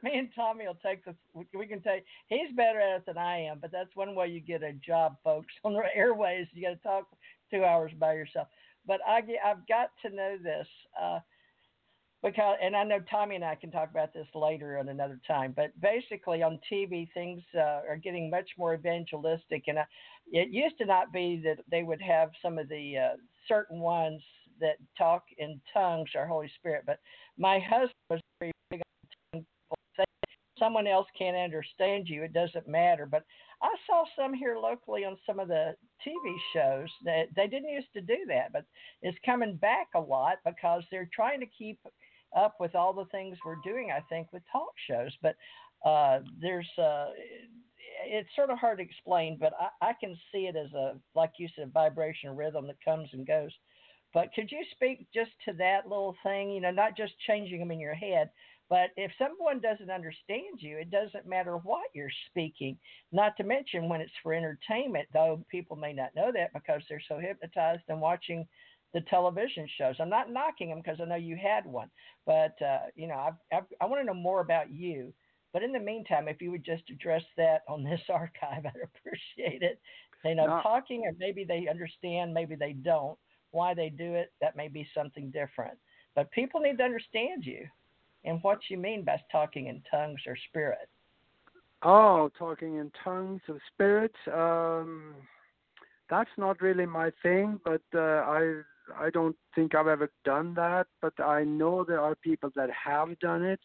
Me 0.02 0.18
and 0.18 0.30
Tommy 0.34 0.66
will 0.66 0.78
take 0.84 1.04
this. 1.04 1.16
We 1.54 1.68
can 1.68 1.82
take. 1.82 2.06
He's 2.28 2.56
better 2.56 2.80
at 2.80 2.98
it 2.98 3.06
than 3.06 3.18
I 3.18 3.40
am, 3.42 3.60
but 3.60 3.72
that's 3.72 3.94
one 3.96 4.16
way 4.16 4.28
you 4.28 4.40
get 4.40 4.64
a 4.64 4.74
job, 4.74 5.18
folks. 5.24 5.54
On 5.64 5.74
the 5.74 5.84
airways, 5.94 6.48
you 6.54 6.62
got 6.62 6.70
to 6.70 6.84
talk 6.84 7.08
two 7.52 7.66
hours 7.66 7.92
by 8.00 8.14
yourself. 8.14 8.48
But 8.86 9.00
I, 9.08 9.20
I've 9.46 9.68
got 9.68 9.90
to 10.04 10.16
know 10.16 10.38
this. 10.42 10.68
Uh, 11.02 11.20
because 12.24 12.56
and 12.64 12.74
I 12.74 12.86
know 12.86 13.00
Tommy 13.12 13.36
and 13.36 13.44
I 13.44 13.56
can 13.56 13.70
talk 13.70 13.92
about 13.92 14.14
this 14.14 14.28
later 14.34 14.80
on 14.80 14.88
another 14.88 15.20
time. 15.28 15.54
But 15.56 15.72
basically, 15.82 16.42
on 16.42 16.58
TV, 16.72 17.10
things 17.14 17.42
uh, 17.56 17.82
are 17.88 18.00
getting 18.02 18.30
much 18.30 18.50
more 18.58 18.74
evangelistic, 18.74 19.66
and 19.68 19.78
uh, 19.78 19.84
it 20.32 20.50
used 20.50 20.78
to 20.78 20.86
not 20.86 21.12
be 21.12 21.42
that 21.44 21.58
they 21.70 21.84
would 21.84 22.02
have 22.02 22.30
some 22.42 22.58
of 22.58 22.70
the 22.70 22.98
uh, 22.98 23.16
certain 23.48 23.80
ones 23.80 24.22
that 24.62 24.78
talk 24.98 25.24
in 25.38 25.60
tongues 25.74 26.10
or 26.16 26.26
Holy 26.26 26.50
Spirit. 26.58 26.84
But 26.86 27.00
my 27.38 27.60
husband 27.60 27.92
was 28.10 28.22
very 28.40 28.54
big 28.70 28.82
on 29.36 29.46
someone 30.60 30.88
else 30.88 31.08
can't 31.18 31.36
understand 31.36 32.08
you, 32.08 32.24
it 32.24 32.34
doesn't 32.34 32.68
matter. 32.68 33.06
But 33.06 33.24
I 33.62 33.70
saw 33.88 34.06
some 34.18 34.34
here 34.34 34.58
locally 34.58 35.04
on 35.04 35.18
some 35.26 35.40
of 35.40 35.48
the 35.48 35.76
TV 36.06 36.36
shows 36.54 36.90
that 37.06 37.28
they 37.36 37.48
didn't 37.48 37.70
used 37.70 37.94
to 37.94 38.02
do 38.02 38.18
that, 38.28 38.52
but 38.54 38.66
it's 39.02 39.18
coming 39.26 39.56
back 39.56 39.88
a 39.96 40.00
lot 40.00 40.38
because 40.46 40.84
they're 40.92 41.10
trying 41.14 41.40
to 41.40 41.46
keep 41.46 41.80
up 42.36 42.56
with 42.60 42.76
all 42.76 42.94
the 42.94 43.06
things 43.06 43.38
we're 43.46 43.56
doing, 43.64 43.92
I 43.92 44.02
think, 44.10 44.28
with 44.32 44.44
talk 44.52 44.74
shows. 44.90 45.16
But 45.22 45.36
uh, 45.86 46.20
there's 46.42 46.70
uh, 46.78 47.08
it's 48.06 48.30
sort 48.36 48.50
of 48.50 48.58
hard 48.58 48.80
to 48.80 48.84
explain, 48.84 49.38
but 49.40 49.54
I, 49.60 49.90
I 49.90 49.94
can 50.00 50.18
see 50.32 50.48
it 50.48 50.56
as 50.56 50.74
a, 50.74 50.96
like 51.16 51.32
you 51.38 51.48
said, 51.56 51.72
vibration 51.74 52.36
rhythm 52.36 52.68
that 52.68 52.84
comes 52.84 53.10
and 53.14 53.26
goes. 53.26 53.52
But 54.14 54.30
could 54.36 54.52
you 54.52 54.64
speak 54.72 55.08
just 55.14 55.32
to 55.46 55.54
that 55.54 55.88
little 55.88 56.16
thing? 56.24 56.52
You 56.52 56.62
know, 56.62 56.72
not 56.72 56.96
just 56.96 57.14
changing 57.26 57.60
them 57.60 57.72
in 57.72 57.80
your 57.80 57.96
head, 57.96 58.30
But 58.74 58.90
if 58.98 59.12
someone 59.20 59.60
doesn't 59.60 59.92
understand 59.92 60.58
you, 60.58 60.80
it 60.80 60.90
doesn't 60.90 61.28
matter 61.28 61.58
what 61.58 61.92
you're 61.94 62.10
speaking. 62.26 62.76
Not 63.12 63.38
to 63.38 63.44
mention 63.44 63.88
when 63.88 64.02
it's 64.02 64.12
for 64.24 64.34
entertainment, 64.34 65.08
though 65.14 65.46
people 65.48 65.76
may 65.76 65.94
not 65.94 66.16
know 66.16 66.32
that 66.34 66.54
because 66.54 66.82
they're 66.90 67.00
so 67.08 67.20
hypnotized 67.20 67.84
and 67.88 68.02
watching 68.02 68.48
the 68.96 69.02
television 69.02 69.70
shows. 69.78 69.98
I'm 70.00 70.10
not 70.10 70.32
knocking 70.32 70.70
them 70.70 70.82
because 70.84 71.00
I 71.00 71.06
know 71.06 71.18
you 71.18 71.38
had 71.38 71.68
one, 71.68 71.92
but 72.26 72.60
uh, 72.64 72.88
you 72.96 73.08
know, 73.08 73.14
I've, 73.14 73.36
I've, 73.56 73.66
i 73.80 73.86
want 73.86 74.02
to 74.02 74.08
know 74.08 74.20
more 74.20 74.42
about 74.42 74.72
you. 74.72 75.14
But 75.54 75.62
in 75.62 75.72
the 75.72 75.80
meantime, 75.80 76.28
if 76.28 76.42
you 76.42 76.50
would 76.50 76.66
just 76.66 76.90
address 76.90 77.24
that 77.38 77.62
on 77.70 77.84
this 77.84 78.02
archive, 78.10 78.66
I'd 78.66 78.82
appreciate 78.84 79.62
it. 79.62 79.80
They 80.24 80.34
know 80.34 80.48
no. 80.48 80.62
talking, 80.64 81.04
or 81.06 81.12
maybe 81.20 81.44
they 81.44 81.68
understand, 81.70 82.34
maybe 82.34 82.56
they 82.56 82.74
don't. 82.74 83.20
Why 83.52 83.76
they 83.76 83.90
do 83.90 84.16
it, 84.16 84.34
that 84.42 84.56
may 84.56 84.68
be 84.68 84.90
something 84.96 85.30
different. 85.30 85.78
But 86.16 86.32
people 86.32 86.60
need 86.60 86.80
to 86.80 86.84
understand 86.84 87.46
you 87.46 87.68
and 88.26 88.40
what 88.42 88.60
you 88.70 88.78
mean 88.78 89.04
by 89.04 89.22
talking 89.32 89.68
in 89.68 89.82
tongues 89.90 90.22
or 90.28 90.36
spirit. 90.50 90.90
Oh, 91.84 92.32
talking 92.38 92.78
in 92.78 92.92
tongues 93.04 93.42
of 93.50 93.58
spirits. 93.74 94.16
Um, 94.34 95.16
that's 96.10 96.30
not 96.38 96.62
really 96.62 96.86
my 96.86 97.12
thing, 97.22 97.60
but 97.66 97.82
uh, 97.94 98.00
I 98.00 98.62
I 98.98 99.10
don't 99.10 99.36
think 99.56 99.76
I've 99.76 99.88
ever 99.88 100.10
done 100.24 100.54
that. 100.56 100.88
But 101.02 101.14
I 101.20 101.44
know 101.44 101.84
there 101.84 102.00
are 102.00 102.16
people 102.16 102.52
that 102.56 102.70
have 102.72 103.18
done 103.20 103.44
it, 103.44 103.60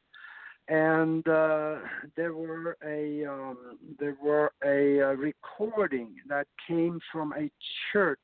and 0.69 1.27
uh, 1.29 1.77
there 2.17 2.35
were 2.35 2.77
a 2.85 3.25
um, 3.25 3.79
there 3.99 4.17
were 4.23 4.53
a, 4.65 4.99
a 4.99 5.17
recording 5.17 6.15
that 6.29 6.47
came 6.67 7.01
from 7.13 7.33
a 7.35 7.51
church 7.93 8.19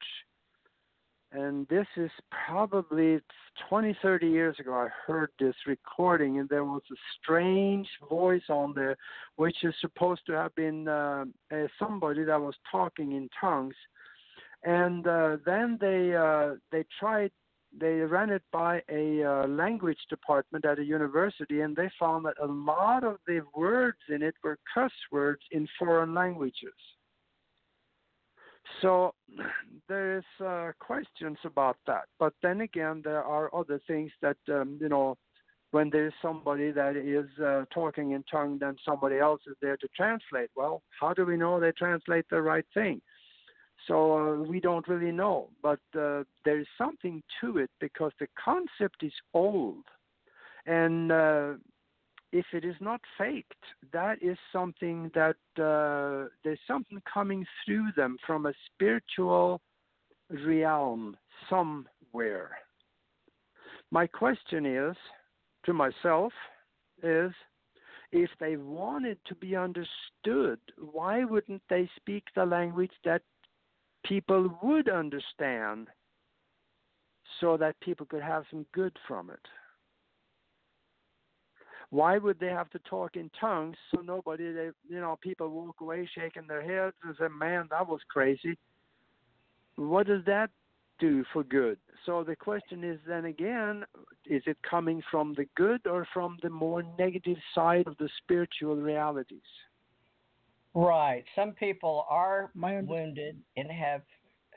and 1.35 1.67
this 1.69 1.87
is 1.97 2.11
probably 2.47 3.21
20 3.69 3.97
30 4.01 4.27
years 4.27 4.57
ago 4.59 4.73
i 4.73 4.89
heard 5.07 5.31
this 5.39 5.55
recording 5.67 6.39
and 6.39 6.49
there 6.49 6.65
was 6.65 6.83
a 6.91 6.97
strange 7.21 7.89
voice 8.09 8.49
on 8.49 8.73
there 8.75 8.97
which 9.37 9.57
is 9.65 9.75
supposed 9.81 10.23
to 10.27 10.33
have 10.33 10.55
been 10.55 10.89
uh, 10.89 11.25
somebody 11.79 12.25
that 12.25 12.41
was 12.41 12.55
talking 12.71 13.13
in 13.13 13.29
tongues. 13.41 13.75
And 14.63 15.07
uh, 15.07 15.37
then 15.45 15.79
they 15.81 16.15
uh, 16.15 16.55
they 16.73 16.85
tried 16.99 17.31
they 17.79 17.95
ran 17.95 18.31
it 18.31 18.43
by 18.53 18.83
a 18.89 19.25
uh, 19.25 19.47
language 19.49 19.99
department 20.09 20.65
at 20.65 20.79
a 20.79 20.85
university 20.85 21.61
and 21.63 21.75
they 21.75 21.91
found 21.99 22.25
that 22.25 22.35
a 22.41 22.47
lot 22.47 23.03
of 23.03 23.17
the 23.27 23.41
words 23.57 23.99
in 24.09 24.23
it 24.23 24.35
were 24.45 24.59
cuss 24.73 24.93
words 25.11 25.43
in 25.51 25.67
foreign 25.79 26.15
languages 26.15 26.79
so 28.81 29.15
there's 29.89 30.25
uh, 30.45 30.73
questions 30.81 31.39
about 31.45 31.77
that. 31.87 32.05
But 32.19 32.35
then 32.43 32.63
again, 32.63 33.03
there 33.05 33.23
are 33.23 33.55
other 33.55 33.81
things 33.87 34.11
that 34.23 34.37
um, 34.49 34.79
you 34.81 34.89
know. 34.89 35.17
When 35.71 35.91
there's 35.91 36.13
somebody 36.23 36.71
that 36.71 36.95
is 36.95 37.27
uh, 37.45 37.65
talking 37.75 38.13
in 38.13 38.23
tongue, 38.31 38.59
then 38.61 38.77
somebody 38.85 39.19
else 39.19 39.41
is 39.49 39.57
there 39.61 39.77
to 39.79 39.89
translate. 39.97 40.51
Well, 40.55 40.83
how 41.01 41.13
do 41.13 41.27
we 41.27 41.37
know 41.37 41.59
they 41.59 41.73
translate 41.73 42.27
the 42.31 42.41
right 42.41 42.65
thing? 42.73 43.01
So 43.87 44.19
uh, 44.19 44.37
we 44.43 44.61
don't 44.61 44.87
really 44.89 45.13
know, 45.13 45.51
but 45.63 45.81
uh, 45.99 46.23
there 46.45 46.59
is 46.59 46.67
something 46.79 47.23
to 47.41 47.59
it 47.59 47.71
because 47.81 48.13
the 48.19 48.29
concept 48.43 49.03
is 49.03 49.13
old, 49.35 49.85
and 50.67 51.13
uh, 51.13 51.55
if 52.35 52.47
it 52.53 52.65
is 52.65 52.75
not 52.81 53.01
faked, 53.17 53.65
that 53.93 54.21
is 54.21 54.37
something 54.53 55.09
that 55.15 55.37
uh, 55.57 56.29
there's 56.43 56.59
something 56.67 57.01
coming 57.13 57.47
through 57.65 57.87
them 57.97 58.17
from 58.27 58.47
a 58.47 58.53
spiritual 58.67 59.61
realm 60.45 61.17
somewhere. 61.49 62.51
My 63.93 64.09
question 64.09 64.67
is 64.67 64.97
to 65.65 65.73
myself 65.73 66.33
is 67.05 67.31
if 68.11 68.31
they 68.41 68.57
wanted 68.57 69.19
to 69.27 69.37
be 69.37 69.55
understood, 69.55 70.59
why 70.91 71.23
wouldn't 71.23 71.63
they 71.71 71.89
speak 71.95 72.25
the 72.35 72.45
language 72.45 72.95
that 73.05 73.23
people 74.05 74.59
would 74.61 74.89
understand 74.89 75.87
so 77.41 77.57
that 77.59 77.79
people 77.79 78.07
could 78.07 78.23
have 78.23 78.43
some 78.51 78.67
good 78.75 78.97
from 79.07 79.31
it? 79.31 79.47
Why 81.95 82.19
would 82.19 82.41
they 82.41 82.49
have 82.49 82.69
to 82.71 82.81
talk 82.81 83.15
in 83.15 83.31
tongues 83.41 83.77
so 83.93 84.01
nobody, 84.01 84.53
they, 84.53 84.71
you 84.89 85.01
know, 85.01 85.17
people 85.21 85.49
walk 85.49 85.77
away 85.81 86.11
shaking 86.13 86.49
their 86.49 86.61
heads 86.61 86.97
and 87.05 87.15
say, 87.17 87.29
"Man, 87.29 87.69
that 87.71 87.87
was 87.87 88.01
crazy." 88.09 88.59
What 89.77 90.09
does 90.09 90.25
that 90.25 90.51
do 90.99 91.25
for 91.33 91.45
good? 91.45 91.79
So 92.05 92.25
the 92.25 92.35
question 92.35 92.83
is 92.83 92.99
then 93.07 93.27
again, 93.27 93.85
is 94.27 94.43
it 94.45 94.59
coming 94.69 95.03
from 95.09 95.35
the 95.35 95.47
good 95.55 95.87
or 95.87 96.05
from 96.13 96.37
the 96.43 96.51
more 96.51 96.83
negative 96.99 97.39
side 97.55 97.87
of 97.87 97.97
the 97.99 98.09
spiritual 98.19 98.75
realities? 98.75 99.51
Right. 100.75 101.25
Some 101.37 101.53
people 101.53 102.07
are 102.09 102.51
wounded 102.57 103.41
and 103.57 103.71
have 103.71 104.03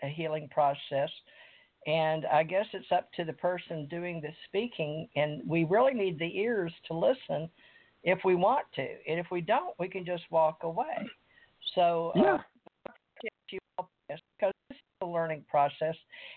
a 0.01 0.07
healing 0.07 0.49
process 0.49 1.11
and 1.88 2.26
I 2.26 2.43
guess 2.43 2.65
it's 2.73 2.91
up 2.91 3.11
to 3.14 3.23
the 3.23 3.34
person 3.34 3.88
doing 3.88 4.19
the 4.22 4.30
speaking. 4.45 5.07
And 5.15 5.41
we 5.47 5.64
really 5.64 5.93
need 5.93 6.19
the 6.19 6.38
ears 6.38 6.73
to 6.88 6.93
listen 6.93 7.49
if 8.03 8.19
we 8.26 8.35
want 8.35 8.65
to. 8.76 8.81
And 8.81 9.19
if 9.19 9.27
we 9.31 9.39
don't, 9.39 9.73
we 9.80 9.88
can 9.88 10.05
just 10.05 10.23
walk 10.30 10.59
away. 10.64 11.09
So, 11.76 12.11
uh, 12.18 12.22
yeah. 12.22 12.38
Uh, 13.80 13.84
because 14.39 14.53
this 14.69 14.77
is 14.77 14.84
a 15.01 15.05
learning 15.05 15.45
process. 15.49 15.95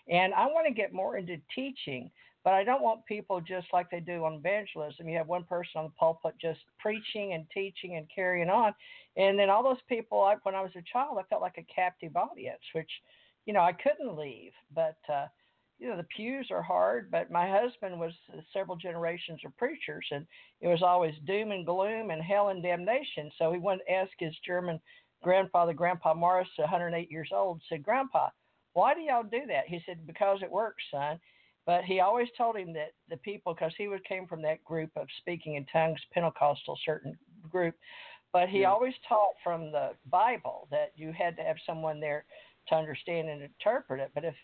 And 0.09 0.33
I 0.35 0.47
want 0.47 0.69
to 0.69 0.73
get 0.73 0.93
more 0.93 1.17
into 1.17 1.37
teaching, 1.55 2.11
but 2.45 2.53
I 2.53 2.63
don't 2.63 2.83
want 2.83 3.05
people 3.07 3.41
just 3.41 3.67
like 3.73 3.91
they 3.91 4.01
do 4.01 4.25
on 4.25 4.35
evangelism. 4.35 5.09
You 5.09 5.19
have 5.19 5.29
one 5.29 5.45
person 5.45 5.73
on 5.77 5.85
the 5.85 5.93
pulpit 5.99 6.35
just 6.41 6.61
preaching 6.79 7.33
and 7.33 7.45
teaching 7.53 7.97
and 7.97 8.07
carrying 8.15 8.51
on. 8.51 8.73
And 9.17 9.39
then 9.39 9.51
all 9.51 9.65
those 9.65 9.83
people, 9.89 10.21
like 10.21 10.45
when 10.45 10.55
I 10.55 10.61
was 10.61 10.73
a 10.77 10.83
child, 10.93 11.19
I 11.19 11.25
felt 11.25 11.43
like 11.43 11.59
a 11.59 11.75
captive 11.75 12.17
audience, 12.17 12.63
which, 12.73 12.91
you 13.47 13.53
know, 13.53 13.61
I 13.61 13.73
couldn't 13.73 14.17
leave. 14.17 14.53
But, 14.75 14.99
uh, 15.13 15.27
you 15.81 15.89
know 15.89 15.97
the 15.97 16.07
pews 16.15 16.49
are 16.51 16.63
hard 16.63 17.11
but 17.11 17.31
my 17.31 17.49
husband 17.51 17.99
was 17.99 18.13
uh, 18.33 18.41
several 18.53 18.77
generations 18.77 19.41
of 19.45 19.57
preachers 19.57 20.07
and 20.11 20.27
it 20.61 20.69
was 20.69 20.83
always 20.83 21.15
doom 21.27 21.51
and 21.51 21.67
gloom 21.67 22.11
and 22.11 22.23
hell 22.23 22.49
and 22.49 22.63
damnation. 22.63 23.31
So 23.39 23.53
he 23.53 23.59
went 23.59 23.81
to 23.87 23.93
ask 23.93 24.13
his 24.19 24.35
german 24.47 24.79
grandfather 25.23 25.73
grandpa 25.73 26.15
morris 26.15 26.49
108 26.57 27.11
years 27.11 27.31
old 27.33 27.61
said 27.69 27.83
grandpa 27.83 28.29
why 28.73 28.95
do 28.95 29.01
y'all 29.01 29.25
do 29.25 29.47
that? 29.49 29.67
He 29.67 29.83
said 29.85 30.07
because 30.07 30.43
it 30.43 30.51
works 30.51 30.83
son. 30.91 31.19
But 31.67 31.85
he 31.85 32.01
always 32.01 32.29
told 32.39 32.57
him 32.57 32.73
that 32.73 32.93
the 33.09 33.17
people 33.19 33.55
because 33.55 33.73
he 33.77 33.89
was 33.89 34.01
came 34.09 34.27
from 34.27 34.43
that 34.43 34.65
group 34.65 34.91
of 34.97 35.07
speaking 35.19 35.57
in 35.57 35.67
tongues 35.67 36.01
pentecostal 36.13 36.79
certain 36.85 37.19
group 37.51 37.75
but 38.33 38.49
he 38.49 38.65
always 38.65 38.95
taught 39.09 39.35
from 39.43 39.73
the 39.73 39.91
bible 40.09 40.69
that 40.71 40.93
you 40.95 41.13
had 41.13 41.37
to 41.37 41.43
have 41.43 41.57
someone 41.67 42.01
there 42.01 42.25
to 42.69 42.75
understand 42.75 43.29
and 43.29 43.43
interpret 43.43 44.01
it. 44.01 44.11
But 44.15 44.25
if 44.25 44.35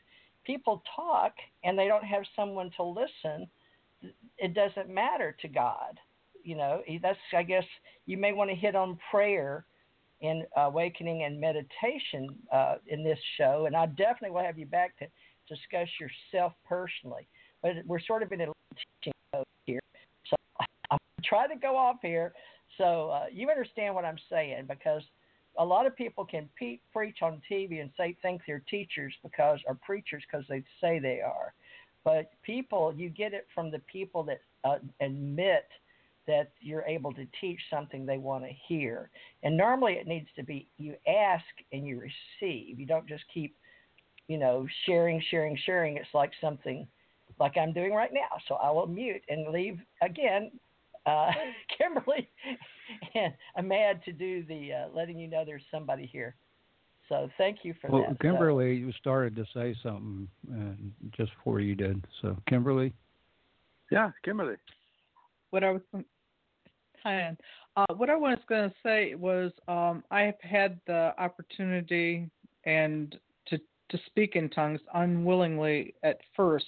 people 0.47 0.82
talk 0.94 1.32
and 1.64 1.78
they 1.78 1.89
don't 1.89 2.05
have 2.05 2.23
someone 2.35 2.70
to 2.77 2.82
listen, 2.82 3.48
it 4.39 4.55
doesn't 4.55 4.89
matter 4.89 5.36
to 5.43 5.48
God. 5.48 5.98
You 6.43 6.56
know, 6.56 6.82
that's 7.02 7.18
I 7.36 7.43
guess 7.43 7.64
you 8.06 8.16
may 8.16 8.32
want 8.32 8.51
to 8.51 8.56
hit 8.56 8.77
on 8.77 8.98
prayer 9.10 9.64
in 10.20 10.44
awakening 10.56 11.24
and 11.24 11.40
meditation 11.40 12.28
uh, 12.52 12.77
in 12.86 13.02
this 13.02 13.18
show, 13.36 13.66
and 13.66 13.77
I 13.77 13.86
definitely 13.86 14.31
will 14.31 14.44
have 14.44 14.59
you 14.59 14.64
back 14.64 14.97
to 14.98 15.06
discuss 15.48 15.89
yourself 16.01 16.52
personally. 16.66 17.27
But 17.62 17.73
we're 17.85 18.01
sort 18.01 18.23
of 18.23 18.31
in 18.32 18.43
a 18.43 18.47
teaching 19.02 19.12
mode 19.35 19.44
here, 19.64 19.81
so 20.31 20.36
I'm 20.90 20.98
try 21.24 21.48
to 21.48 21.56
go 21.56 21.77
off 21.77 21.97
here 22.01 22.32
so 22.78 23.10
uh, 23.10 23.24
you 23.32 23.48
understand 23.51 23.94
what 23.94 24.05
I'm 24.05 24.18
saying 24.31 24.66
because 24.68 25.02
a 25.59 25.65
lot 25.65 25.87
of 25.87 25.97
people 25.97 26.24
can 26.24 26.49
pe- 26.59 26.81
preach 26.93 27.19
on 27.23 27.41
TV 27.51 27.81
and 27.81 27.91
say 27.97 28.16
think 28.23 28.43
they're 28.47 28.62
teachers 28.69 29.15
because 29.23 29.61
or 29.66 29.74
preachers 29.74 30.23
because 30.31 30.47
they 30.49 30.62
say 30.81 30.99
they 30.99 31.20
are, 31.20 31.55
but 32.05 32.31
people 32.43 32.93
you 32.95 33.09
get 33.09 33.33
it 33.33 33.47
from 33.55 33.70
the 33.70 33.81
people 33.81 34.23
that 34.24 34.41
uh, 34.65 34.78
admit 35.01 35.66
that 36.27 36.51
you're 36.61 36.83
able 36.83 37.12
to 37.12 37.27
teach 37.41 37.61
something 37.70 38.05
they 38.05 38.19
want 38.19 38.45
to 38.45 38.51
hear. 38.69 39.11
And 39.43 39.57
normally 39.57 39.95
it 39.95 40.07
needs 40.07 40.28
to 40.37 40.43
be 40.43 40.66
you 40.77 40.95
ask 41.07 41.45
and 41.73 41.87
you 41.87 42.01
receive. 42.01 42.81
You 42.81 42.87
don't 42.87 43.07
just 43.07 43.24
keep, 43.33 43.55
you 44.28 44.39
know, 44.39 44.66
sharing, 44.87 45.23
sharing, 45.31 45.57
sharing. 45.65 45.97
It's 45.97 46.09
like 46.15 46.33
something 46.41 46.87
like 47.39 47.57
I'm 47.57 47.73
doing 47.73 47.93
right 47.93 48.12
now. 48.12 48.39
So 48.49 48.57
I 48.57 48.70
will 48.70 48.87
mute 48.87 49.23
and 49.28 49.53
leave 49.53 49.78
again 50.03 50.51
uh, 51.07 51.31
Kimberly 51.78 52.28
and 53.15 53.33
Ahmad 53.57 54.03
to 54.05 54.12
do 54.12 54.45
the 54.45 54.73
uh, 54.73 54.89
letting 54.95 55.19
you 55.19 55.28
know 55.28 55.45
there's 55.45 55.62
somebody 55.70 56.07
here. 56.07 56.35
So 57.09 57.31
thank 57.39 57.59
you 57.62 57.74
for 57.81 57.91
well, 57.91 58.05
that. 58.09 58.20
Kimberly, 58.20 58.81
so, 58.81 58.87
you 58.87 58.93
started 58.99 59.37
to 59.37 59.45
say 59.55 59.77
something 59.83 60.28
uh, 60.53 61.09
just 61.16 61.31
before 61.37 61.61
you 61.61 61.74
did. 61.74 62.05
So 62.20 62.37
Kimberly. 62.49 62.93
Yeah, 63.91 64.11
Kimberly. 64.24 64.57
What 65.51 65.62
I 65.62 65.70
was 65.70 65.83
hi, 67.05 67.37
uh, 67.77 67.87
what 67.97 68.11
I 68.11 68.16
was 68.16 68.39
going 68.49 68.69
to 68.69 68.77
say 68.83 69.15
was 69.15 69.53
um, 69.69 70.03
I 70.11 70.23
have 70.23 70.41
had 70.41 70.81
the 70.87 71.15
opportunity 71.19 72.28
and 72.65 73.16
to 73.49 73.59
to 73.91 73.99
speak 74.07 74.35
in 74.35 74.51
tongues 74.51 74.81
unwillingly 74.95 75.95
at 76.03 76.19
first, 76.35 76.66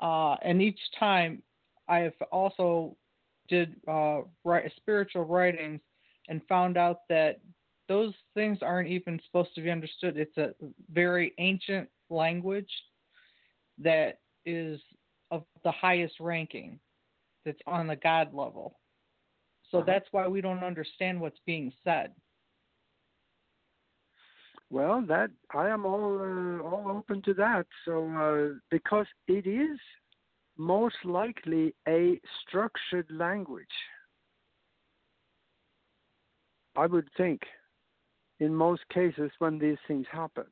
uh, 0.00 0.34
and 0.42 0.60
each 0.60 0.80
time 0.98 1.40
I 1.88 1.98
have 1.98 2.14
also 2.32 2.96
did 3.50 3.76
uh, 3.86 4.20
write, 4.44 4.72
spiritual 4.76 5.24
writings 5.24 5.80
and 6.28 6.40
found 6.48 6.78
out 6.78 7.00
that 7.10 7.40
those 7.88 8.14
things 8.34 8.58
aren't 8.62 8.88
even 8.88 9.20
supposed 9.26 9.54
to 9.56 9.62
be 9.62 9.70
understood. 9.70 10.16
It's 10.16 10.38
a 10.38 10.54
very 10.92 11.34
ancient 11.38 11.88
language 12.08 12.70
that 13.78 14.20
is 14.46 14.80
of 15.30 15.44
the 15.64 15.72
highest 15.72 16.14
ranking 16.20 16.78
that's 17.44 17.60
on 17.66 17.86
the 17.86 17.96
God 17.96 18.32
level. 18.32 18.78
So 19.70 19.78
Uh-huh. 19.78 19.86
that's 19.86 20.06
why 20.12 20.28
we 20.28 20.40
don't 20.40 20.64
understand 20.64 21.20
what's 21.20 21.38
being 21.46 21.72
said. 21.84 22.12
Well, 24.70 25.02
that 25.08 25.30
I 25.52 25.68
am 25.68 25.84
all 25.84 26.18
uh, 26.20 26.62
all 26.62 26.96
open 26.96 27.22
to 27.22 27.34
that. 27.34 27.66
So 27.84 28.08
uh, 28.08 28.58
because 28.70 29.06
it 29.26 29.46
is 29.46 29.78
most 30.60 30.96
likely 31.04 31.74
a 31.88 32.20
structured 32.42 33.06
language, 33.10 33.66
I 36.76 36.84
would 36.84 37.08
think, 37.16 37.40
in 38.40 38.54
most 38.54 38.82
cases 38.92 39.30
when 39.38 39.58
these 39.58 39.78
things 39.88 40.06
happen. 40.12 40.44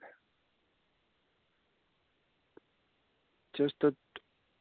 Just 3.55 3.75
that 3.83 3.95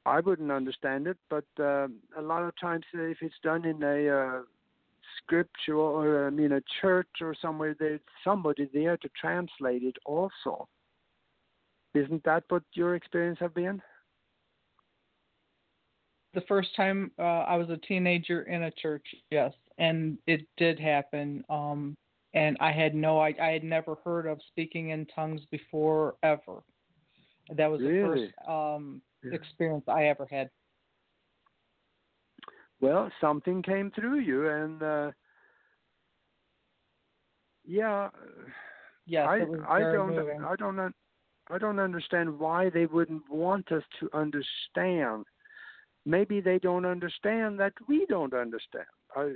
I 0.06 0.20
wouldn't 0.20 0.52
understand 0.52 1.08
it, 1.08 1.18
but 1.30 1.46
uh, 1.58 1.88
a 2.18 2.22
lot 2.22 2.44
of 2.44 2.52
times 2.60 2.84
if 2.94 3.18
it's 3.22 3.40
done 3.42 3.64
in 3.64 3.82
a 3.84 4.10
uh, 4.10 4.42
scripture 5.18 5.76
or 5.76 6.28
I 6.28 6.30
mean 6.30 6.52
a 6.52 6.62
church 6.82 7.08
or 7.22 7.34
somewhere 7.42 7.74
there's 7.80 8.02
somebody 8.22 8.70
there 8.74 8.98
to 8.98 9.10
translate 9.20 9.84
it 9.84 9.96
also. 10.06 10.68
Isn't 11.94 12.26
that 12.26 12.44
what 12.50 12.64
your 12.74 12.96
experience 12.96 13.40
have 13.40 13.54
been? 13.54 13.82
The 16.34 16.42
first 16.42 16.76
time 16.76 17.12
uh, 17.18 17.22
I 17.22 17.56
was 17.56 17.70
a 17.70 17.78
teenager 17.78 18.44
in 18.44 18.64
a 18.64 18.72
church, 18.72 19.06
yes, 19.32 19.54
and 19.78 20.18
it 20.28 20.42
did 20.58 20.80
happen. 20.80 21.44
Um, 21.50 21.96
and 22.34 22.58
I 22.60 22.72
had 22.72 22.94
no, 22.94 23.20
I, 23.20 23.34
I 23.42 23.52
had 23.52 23.64
never 23.64 23.96
heard 24.04 24.28
of 24.28 24.40
speaking 24.50 24.90
in 24.90 25.06
tongues 25.08 25.42
before 25.50 26.16
ever. 26.24 26.62
That 27.56 27.68
was 27.68 27.80
the 27.82 28.02
first 28.04 28.24
um, 28.48 29.02
Yeah. 29.24 29.32
experience 29.34 29.86
I 29.88 30.06
ever 30.06 30.28
had. 30.30 30.50
Well, 32.82 33.10
something 33.20 33.64
came 33.64 33.90
through 33.92 34.20
you, 34.20 34.50
and 34.50 34.84
uh, 34.84 35.12
yeah, 37.66 38.10
Yes, 39.08 39.26
I 39.28 39.38
I 39.68 39.82
don't 39.92 40.16
moving. 40.16 40.44
I 40.44 40.56
don't 40.58 40.94
I 41.50 41.58
don't 41.58 41.80
understand 41.80 42.38
why 42.38 42.70
they 42.70 42.86
wouldn't 42.86 43.28
want 43.30 43.72
us 43.72 43.84
to 44.02 44.10
understand. 44.14 45.26
Maybe 46.08 46.40
they 46.40 46.58
don't 46.58 46.86
understand 46.86 47.60
that 47.60 47.74
we 47.88 48.06
don't 48.08 48.34
understand. 48.34 48.86
I 49.16 49.34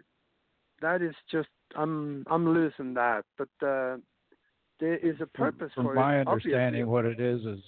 that 0.82 1.02
is 1.02 1.14
just 1.30 1.50
I'm 1.76 2.24
I'm 2.30 2.54
losing 2.54 2.94
that, 2.94 3.26
but 3.38 3.50
uh, 3.62 3.98
there 4.80 4.98
is 4.98 5.16
a 5.20 5.26
purpose 5.26 5.72
from 5.76 5.86
for 5.86 5.96
my 5.96 6.22
it. 6.22 6.28
obviously. 6.28 6.54
understanding, 6.54 6.88
what 6.88 7.06
it 7.06 7.20
is 7.20 7.42
is, 7.46 7.60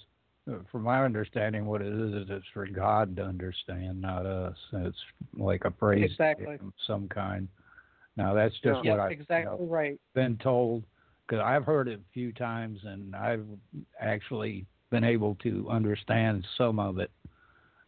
uh, 0.50 0.56
from 0.72 0.82
my 0.82 1.04
understanding, 1.04 1.66
what 1.66 1.82
it 1.82 1.92
is 1.92 2.14
is 2.14 2.26
it's 2.30 2.46
for 2.54 2.66
God 2.66 3.14
to 3.16 3.22
understand, 3.22 4.00
not 4.00 4.24
us. 4.24 4.56
It's 4.72 4.96
like 5.36 5.66
a 5.66 5.70
praise 5.70 6.10
Exactly. 6.10 6.54
of 6.54 6.72
some 6.86 7.06
kind. 7.08 7.46
Now 8.16 8.32
that's 8.32 8.54
just 8.62 8.82
Yeah. 8.84 8.96
what 8.96 9.10
Yes, 9.10 9.26
I've 9.28 9.38
you 9.38 9.44
know, 9.44 9.58
right. 9.68 10.00
been 10.14 10.38
told 10.38 10.84
because 11.26 11.42
I've 11.44 11.64
heard 11.64 11.88
it 11.88 12.00
a 12.00 12.12
few 12.12 12.32
times 12.32 12.80
and 12.84 13.14
I've 13.14 13.46
actually 14.00 14.66
been 14.90 15.04
able 15.04 15.34
to 15.36 15.66
understand 15.70 16.46
some 16.56 16.78
of 16.78 16.98
it, 16.98 17.10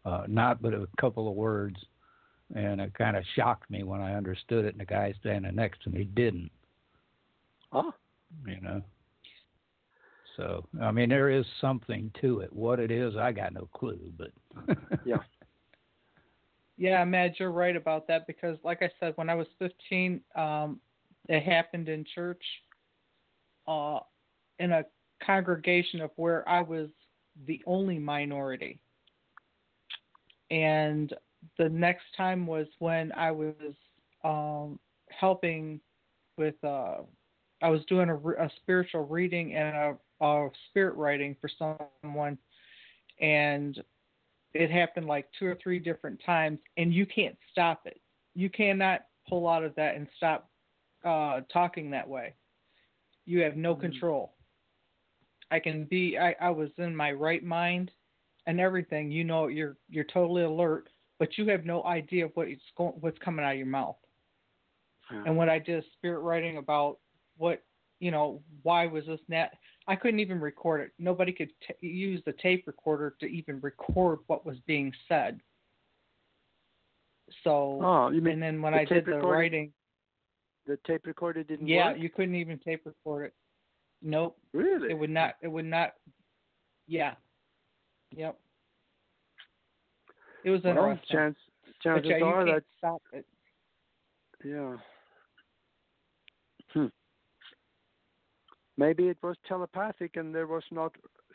uh, 0.07 0.23
not 0.28 0.62
but 0.62 0.73
a 0.73 0.89
couple 1.01 1.28
of 1.28 1.35
words. 1.35 1.77
And 2.55 2.81
it 2.81 2.95
kind 2.95 3.16
of 3.16 3.24
shocked 3.35 3.69
me 3.69 3.83
when 3.83 4.01
I 4.01 4.15
understood 4.15 4.65
it, 4.66 4.74
and 4.74 4.81
the 4.81 4.85
guy 4.85 5.12
standing 5.19 5.57
next 5.57 5.83
to 5.83 5.91
me 5.91 6.05
didn't 6.05 6.51
Oh, 7.73 7.93
you 8.47 8.61
know. 8.61 8.83
So 10.37 10.66
I 10.81 10.91
mean, 10.91 11.09
there 11.09 11.31
is 11.31 11.45
something 11.61 12.11
to 12.20 12.41
it. 12.41 12.53
What 12.53 12.78
it 12.78 12.91
is, 12.91 13.16
I 13.16 13.33
got 13.33 13.53
no 13.53 13.69
clue. 13.74 14.12
But 14.16 14.31
Yeah. 15.05 15.19
Yeah, 16.78 17.03
Mad, 17.05 17.35
you're 17.39 17.53
right 17.53 17.74
about 17.74 18.07
that 18.09 18.27
because, 18.27 18.59
like 18.62 18.83
I 18.83 18.91
said, 19.01 19.15
when 19.16 19.31
I 19.31 19.35
was 19.35 19.47
15, 19.59 20.20
um, 20.35 20.78
it 21.27 21.43
happened 21.43 21.89
in 21.89 22.05
church, 22.15 22.43
uh, 23.66 24.01
in 24.59 24.73
a 24.73 24.85
congregation 25.24 26.03
of 26.03 26.11
where 26.16 26.47
I 26.47 26.61
was 26.61 26.91
the 27.47 27.62
only 27.66 27.99
minority. 27.99 28.78
And 30.51 31.12
the 31.59 31.68
next 31.68 32.05
time 32.16 32.47
was 32.47 32.66
when 32.78 33.12
I 33.12 33.31
was 33.31 33.55
um, 34.24 34.78
helping 35.10 35.81
with, 36.36 36.55
uh, 36.64 36.98
I 37.62 37.68
was 37.68 37.85
doing 37.86 38.09
a, 38.10 38.16
a 38.16 38.51
spiritual 38.56 39.06
reading 39.06 39.55
and 39.55 39.77
a, 40.20 40.24
a 40.24 40.51
spirit 40.68 40.94
writing 40.97 41.36
for 41.40 41.48
someone, 41.48 42.39
and 43.20 43.82
it 44.55 44.70
happened 44.70 45.06
like 45.06 45.28
two 45.39 45.47
or 45.47 45.56
three 45.62 45.78
different 45.78 46.20
times 46.24 46.59
and 46.77 46.93
you 46.93 47.06
can't 47.06 47.36
stop 47.51 47.86
it. 47.86 48.01
You 48.35 48.48
cannot 48.48 49.02
pull 49.28 49.48
out 49.48 49.64
of 49.64 49.74
that 49.77 49.97
and 49.97 50.09
stop 50.16 50.48
uh 51.05 51.40
talking 51.52 51.90
that 51.90 52.09
way. 52.09 52.35
You 53.27 53.43
have 53.43 53.56
no 53.56 53.74
Mhm. 53.74 53.81
control. 53.81 54.35
I 55.51 55.60
can 55.60 55.85
be 55.85 56.18
I, 56.18 56.35
I 56.40 56.51
was 56.51 56.70
in 56.78 56.94
my 56.97 57.12
right 57.12 57.43
mind 57.43 57.90
and 58.47 58.60
everything 58.60 59.10
you 59.10 59.24
know 59.24 59.48
you're 59.48 59.77
you're 59.89 60.05
totally 60.05 60.43
alert 60.43 60.89
but 61.18 61.36
you 61.39 61.48
have 61.48 61.64
no 61.64 61.82
idea 61.85 62.27
what 62.35 62.48
it's 62.48 62.62
going 62.77 62.94
what's 63.01 63.18
coming 63.18 63.44
out 63.44 63.52
of 63.52 63.59
your 63.59 63.66
mouth. 63.66 63.97
Yeah. 65.12 65.23
and 65.27 65.36
when 65.36 65.48
i 65.48 65.59
did 65.59 65.82
a 65.82 65.86
spirit 65.97 66.20
writing 66.20 66.56
about 66.59 66.98
what 67.36 67.62
you 68.01 68.10
know 68.10 68.43
why 68.62 68.86
was 68.86 69.06
this 69.06 69.20
net 69.28 69.55
i 69.89 69.97
couldn't 69.97 70.20
even 70.20 70.40
record 70.40 70.81
it. 70.81 70.93
Nobody 70.98 71.32
could 71.32 71.51
t- 71.66 71.86
use 71.86 72.23
the 72.27 72.32
tape 72.32 72.64
recorder 72.66 73.14
to 73.20 73.27
even 73.27 73.60
record 73.60 74.18
what 74.27 74.44
was 74.44 74.56
being 74.66 74.93
said. 75.09 75.40
So 77.44 77.81
oh, 77.82 78.10
you 78.10 78.20
mean 78.20 78.35
and 78.35 78.43
then 78.43 78.62
when 78.62 78.73
the 78.73 78.81
i 78.81 78.85
did 78.85 79.06
the 79.06 79.18
writing 79.18 79.73
the 80.66 80.78
tape 80.86 81.06
recorder 81.06 81.44
didn't 81.44 81.68
yeah 81.68 81.90
work? 81.90 81.98
you 82.01 82.10
couldn't 82.10 82.35
even 82.35 82.59
tape 82.59 82.82
record 82.85 83.27
it. 83.27 83.35
Nope. 84.02 84.36
Really? 84.52 84.90
it 84.90 84.98
would 84.98 85.10
not 85.10 85.35
it 85.40 85.48
would 85.48 85.64
not 85.64 85.94
yeah 86.89 87.14
yep 88.11 88.37
it 90.47 90.51
was 90.51 90.62
well, 90.62 90.77
interesting 90.78 91.16
chance, 91.16 91.37
chances 91.83 92.09
yeah, 92.09 92.19
you 92.19 92.24
are 92.24 92.45
that 92.45 93.03
Yeah. 94.45 94.77
Hmm. 96.73 96.87
Maybe 98.77 99.09
it 99.09 99.19
was 99.23 99.37
telepathic 99.49 100.16
and 100.16 100.33
there 100.33 100.47
was 100.47 100.62
not 100.70 100.93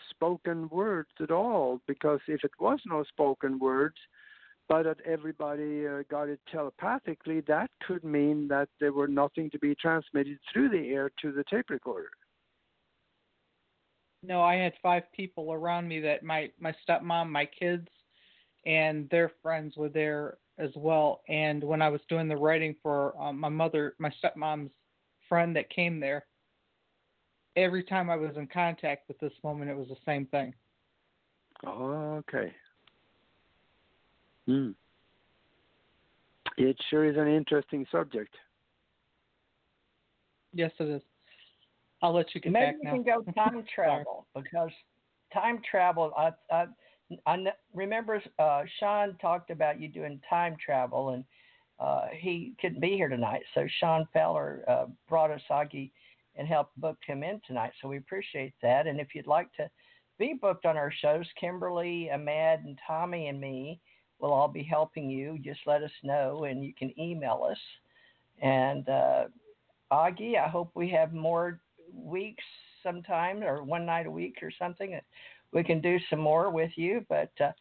spoken 0.10 0.70
words 0.70 1.10
at 1.20 1.30
all, 1.30 1.82
because 1.88 2.22
if 2.28 2.44
it 2.46 2.52
was 2.60 2.80
no 2.86 3.04
spoken 3.04 3.60
words, 3.60 3.98
but 4.70 4.84
that 4.84 5.02
everybody 5.06 5.86
uh, 5.86 6.04
got 6.10 6.30
it 6.30 6.40
telepathically, 6.50 7.42
that 7.42 7.70
could 7.86 8.06
mean 8.06 8.48
that 8.48 8.70
there 8.80 8.94
were 8.94 9.08
nothing 9.08 9.50
to 9.50 9.60
be 9.60 9.76
transmitted 9.76 10.38
through 10.54 10.70
the 10.70 10.90
air 10.90 11.12
to 11.22 11.34
the 11.34 11.44
tape 11.50 11.70
recorder. 11.70 12.12
No, 14.24 14.42
I 14.42 14.56
had 14.56 14.74
five 14.84 15.04
people 15.14 15.52
around 15.52 15.88
me 15.88 16.00
that 16.02 16.24
my 16.24 16.52
my 16.60 16.74
stepmom, 16.88 17.30
my 17.30 17.46
kids, 17.46 17.88
and 18.66 19.10
their 19.10 19.32
friends 19.42 19.76
were 19.78 19.90
there 19.90 20.38
as 20.58 20.70
well. 20.76 21.22
And 21.28 21.64
when 21.64 21.82
I 21.82 21.90
was 21.90 22.02
doing 22.08 22.28
the 22.28 22.38
writing 22.38 22.76
for 22.84 23.20
um, 23.20 23.40
my 23.40 23.50
mother, 23.50 23.96
my 23.98 24.12
stepmom's 24.24 24.72
friend 25.28 25.56
that 25.56 25.70
came 25.70 26.00
there, 26.00 26.26
every 27.56 27.84
time 27.84 28.10
I 28.10 28.16
was 28.16 28.38
in 28.38 28.48
contact 28.48 29.08
with 29.08 29.20
this 29.20 29.34
woman, 29.44 29.68
it 29.68 29.78
was 29.78 29.88
the 29.88 29.96
same 30.06 30.28
thing. 30.28 30.54
Okay. 31.66 32.54
Hmm. 34.46 34.72
It 36.58 36.78
sure 36.90 37.06
is 37.06 37.18
an 37.18 37.28
interesting 37.28 37.86
subject. 37.92 38.36
Yes, 40.54 40.72
it 40.80 40.90
is. 40.90 41.02
I'll 42.02 42.14
let 42.14 42.34
you 42.34 42.42
get 42.42 42.52
Maybe 42.52 42.66
back 42.66 42.76
we 42.80 42.84
now. 42.84 42.92
can 42.92 43.04
go 43.04 43.32
time 43.36 43.64
travel 43.74 44.26
because 44.36 44.72
time 45.34 45.60
travel. 45.70 46.12
I 46.18 46.32
I, 46.52 46.66
I 47.26 47.38
remember 47.74 48.22
uh, 48.40 48.64
Sean 48.80 49.18
talked 49.22 49.52
about 49.52 49.80
you 49.80 49.88
doing 49.88 50.20
time 50.30 50.56
travel, 50.64 51.10
and 51.10 51.24
uh, 51.80 52.08
he 52.14 52.54
couldn't 52.60 52.80
be 52.80 52.92
here 52.96 53.10
tonight. 53.10 53.42
So 53.54 53.68
Sean 53.80 54.08
Feller 54.14 54.64
uh, 54.68 54.86
brought 55.10 55.32
us 55.32 55.42
Aage 55.50 55.92
and 56.36 56.48
helped 56.48 56.80
book 56.80 56.98
him 57.06 57.24
in 57.24 57.42
tonight. 57.46 57.72
So 57.82 57.88
we 57.88 57.98
appreciate 57.98 58.54
that. 58.62 58.88
And 58.88 59.00
if 59.00 59.10
you'd 59.14 59.28
like 59.28 59.52
to 59.54 59.70
be 60.18 60.34
booked 60.40 60.66
on 60.66 60.78
our 60.78 60.92
shows, 61.02 61.26
Kimberly, 61.40 62.10
Ahmad, 62.12 62.62
and 62.64 62.80
Tommy 62.88 63.28
and 63.28 63.40
me 63.42 63.82
will 64.20 64.32
all 64.32 64.48
be 64.48 64.64
helping 64.64 65.10
you. 65.10 65.38
Just 65.44 65.62
let 65.66 65.84
us 65.84 65.92
know, 66.04 66.46
and 66.46 66.64
you 66.64 66.74
can 66.74 66.98
email 67.00 67.46
us. 67.50 67.58
And 68.42 68.88
uh, 68.88 69.26
Aage, 69.92 70.38
I 70.38 70.48
hope 70.48 70.72
we 70.76 70.90
have 70.90 71.14
more 71.14 71.60
weeks 71.94 72.44
sometime 72.84 73.44
or 73.44 73.64
one 73.64 73.86
night 73.86 74.08
a 74.08 74.12
week 74.12 74.38
or 74.42 74.52
something. 74.58 75.00
We 75.54 75.64
can 75.64 75.82
do 75.82 75.98
some 76.10 76.20
more 76.20 76.50
with 76.50 76.72
you, 76.76 77.06
but 77.10 77.32
uh, 77.40 77.52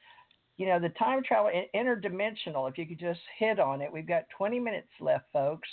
you 0.57 0.67
know, 0.67 0.79
the 0.79 0.91
time 0.91 1.23
travel 1.23 1.51
interdimensional. 1.75 2.69
If 2.69 2.77
you 2.77 2.87
could 2.87 3.01
just 3.01 3.21
hit 3.39 3.59
on 3.59 3.81
it, 3.81 3.91
we've 3.93 4.07
got 4.07 4.25
20 4.37 4.61
minutes 4.61 4.91
left, 5.01 5.25
folks, 5.33 5.69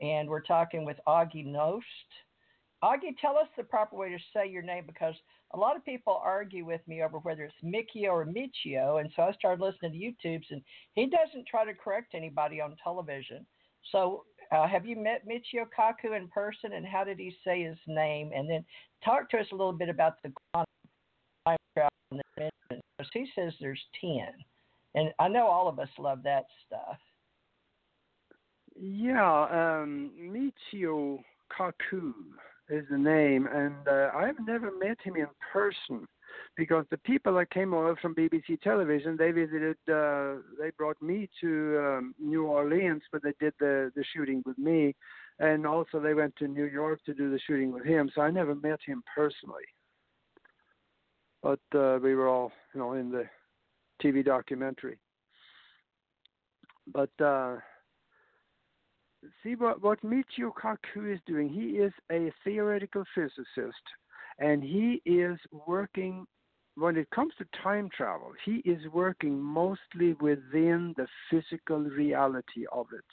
and 0.00 0.28
we're 0.28 0.42
talking 0.42 0.84
with 0.84 0.96
Aage 1.06 1.46
Nost. 1.46 1.82
Aage, 2.82 3.16
tell 3.20 3.38
us 3.38 3.46
the 3.56 3.62
proper 3.62 3.96
way 3.96 4.10
to 4.10 4.18
say 4.34 4.48
your 4.50 4.62
name 4.62 4.84
because 4.84 5.14
a 5.54 5.56
lot 5.56 5.76
of 5.76 5.84
people 5.84 6.20
argue 6.22 6.64
with 6.64 6.80
me 6.88 7.02
over 7.02 7.18
whether 7.18 7.44
it's 7.44 7.54
Mikio 7.64 8.10
or 8.10 8.26
Michio, 8.26 9.00
and 9.00 9.10
so 9.14 9.22
I 9.22 9.32
started 9.32 9.62
listening 9.64 9.92
to 9.92 10.28
YouTube's, 10.28 10.46
and 10.50 10.60
he 10.94 11.06
doesn't 11.06 11.46
try 11.46 11.64
to 11.64 11.72
correct 11.72 12.14
anybody 12.14 12.60
on 12.60 12.74
television. 12.82 13.46
So, 13.92 14.24
uh, 14.52 14.66
have 14.66 14.86
you 14.86 14.96
met 14.96 15.26
Michio 15.26 15.66
Kaku 15.76 16.16
in 16.16 16.28
person, 16.28 16.72
and 16.72 16.86
how 16.86 17.04
did 17.04 17.18
he 17.18 17.34
say 17.44 17.62
his 17.62 17.78
name? 17.86 18.30
And 18.34 18.48
then 18.48 18.64
talk 19.04 19.30
to 19.30 19.38
us 19.38 19.46
a 19.52 19.56
little 19.56 19.72
bit 19.72 19.88
about 19.88 20.14
the 20.22 20.32
time 20.54 20.66
travel 21.76 21.90
he 23.12 23.26
says 23.34 23.52
there's 23.60 23.82
ten, 24.00 24.28
and 24.94 25.10
I 25.18 25.28
know 25.28 25.46
all 25.46 25.68
of 25.68 25.78
us 25.78 25.88
love 25.98 26.22
that 26.24 26.44
stuff. 26.66 26.98
Yeah, 28.78 29.80
um, 29.80 30.10
Michio 30.20 31.18
Kaku 31.56 32.12
is 32.68 32.84
the 32.90 32.98
name, 32.98 33.48
and 33.52 33.88
uh, 33.88 34.10
I've 34.14 34.38
never 34.46 34.70
met 34.76 34.98
him 35.02 35.16
in 35.16 35.28
person 35.52 36.06
because 36.56 36.86
the 36.90 36.98
people 36.98 37.34
that 37.34 37.50
came 37.50 37.74
over 37.74 37.96
from 37.96 38.14
BBC 38.14 38.60
Television, 38.62 39.16
they 39.16 39.30
visited, 39.30 39.76
uh, 39.88 40.36
they 40.58 40.70
brought 40.78 41.00
me 41.02 41.28
to 41.40 41.78
um, 41.78 42.14
New 42.18 42.46
Orleans, 42.46 43.02
but 43.12 43.22
they 43.22 43.32
did 43.38 43.54
the 43.60 43.92
the 43.94 44.04
shooting 44.14 44.42
with 44.46 44.58
me, 44.58 44.94
and 45.38 45.66
also 45.66 46.00
they 46.00 46.14
went 46.14 46.34
to 46.36 46.48
New 46.48 46.64
York 46.64 47.04
to 47.04 47.14
do 47.14 47.30
the 47.30 47.40
shooting 47.46 47.72
with 47.72 47.84
him. 47.84 48.10
So 48.14 48.22
I 48.22 48.30
never 48.30 48.54
met 48.54 48.80
him 48.86 49.02
personally, 49.14 49.64
but 51.42 51.60
uh, 51.74 51.98
we 52.02 52.14
were 52.14 52.28
all, 52.28 52.52
you 52.74 52.80
know, 52.80 52.94
in 52.94 53.10
the 53.10 53.24
TV 54.02 54.24
documentary. 54.24 54.98
But 56.92 57.10
uh, 57.22 57.56
see 59.42 59.56
what 59.56 59.82
what 59.82 60.02
Michio 60.02 60.52
Kaku 60.52 61.12
is 61.12 61.20
doing. 61.26 61.48
He 61.48 61.78
is 61.78 61.92
a 62.10 62.32
theoretical 62.44 63.04
physicist, 63.14 63.84
and 64.38 64.62
he 64.62 65.02
is 65.04 65.38
working. 65.66 66.26
When 66.76 66.96
it 66.96 67.08
comes 67.10 67.32
to 67.38 67.46
time 67.62 67.88
travel, 67.96 68.32
he 68.44 68.56
is 68.70 68.86
working 68.92 69.40
mostly 69.40 70.12
within 70.20 70.94
the 70.96 71.06
physical 71.30 71.78
reality 71.78 72.66
of 72.70 72.86
it. 72.92 73.04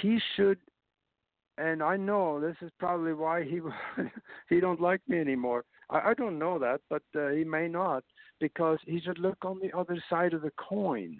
He 0.00 0.18
should, 0.34 0.58
and 1.56 1.82
I 1.82 1.96
know 1.96 2.40
this 2.40 2.56
is 2.62 2.70
probably 2.78 3.12
why 3.12 3.44
he 3.44 3.60
he 4.48 4.58
don't 4.58 4.80
like 4.80 5.00
me 5.06 5.20
anymore. 5.20 5.64
I, 5.88 6.10
I 6.10 6.14
don't 6.14 6.38
know 6.38 6.58
that, 6.58 6.80
but 6.90 7.02
uh, 7.14 7.28
he 7.28 7.44
may 7.44 7.68
not 7.68 8.02
because 8.40 8.78
he 8.84 9.00
should 9.00 9.18
look 9.18 9.38
on 9.44 9.60
the 9.60 9.76
other 9.76 10.02
side 10.10 10.32
of 10.32 10.42
the 10.42 10.52
coin 10.56 11.16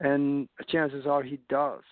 and 0.00 0.48
chances 0.68 1.06
are 1.06 1.22
he 1.22 1.40
does. 1.48 1.82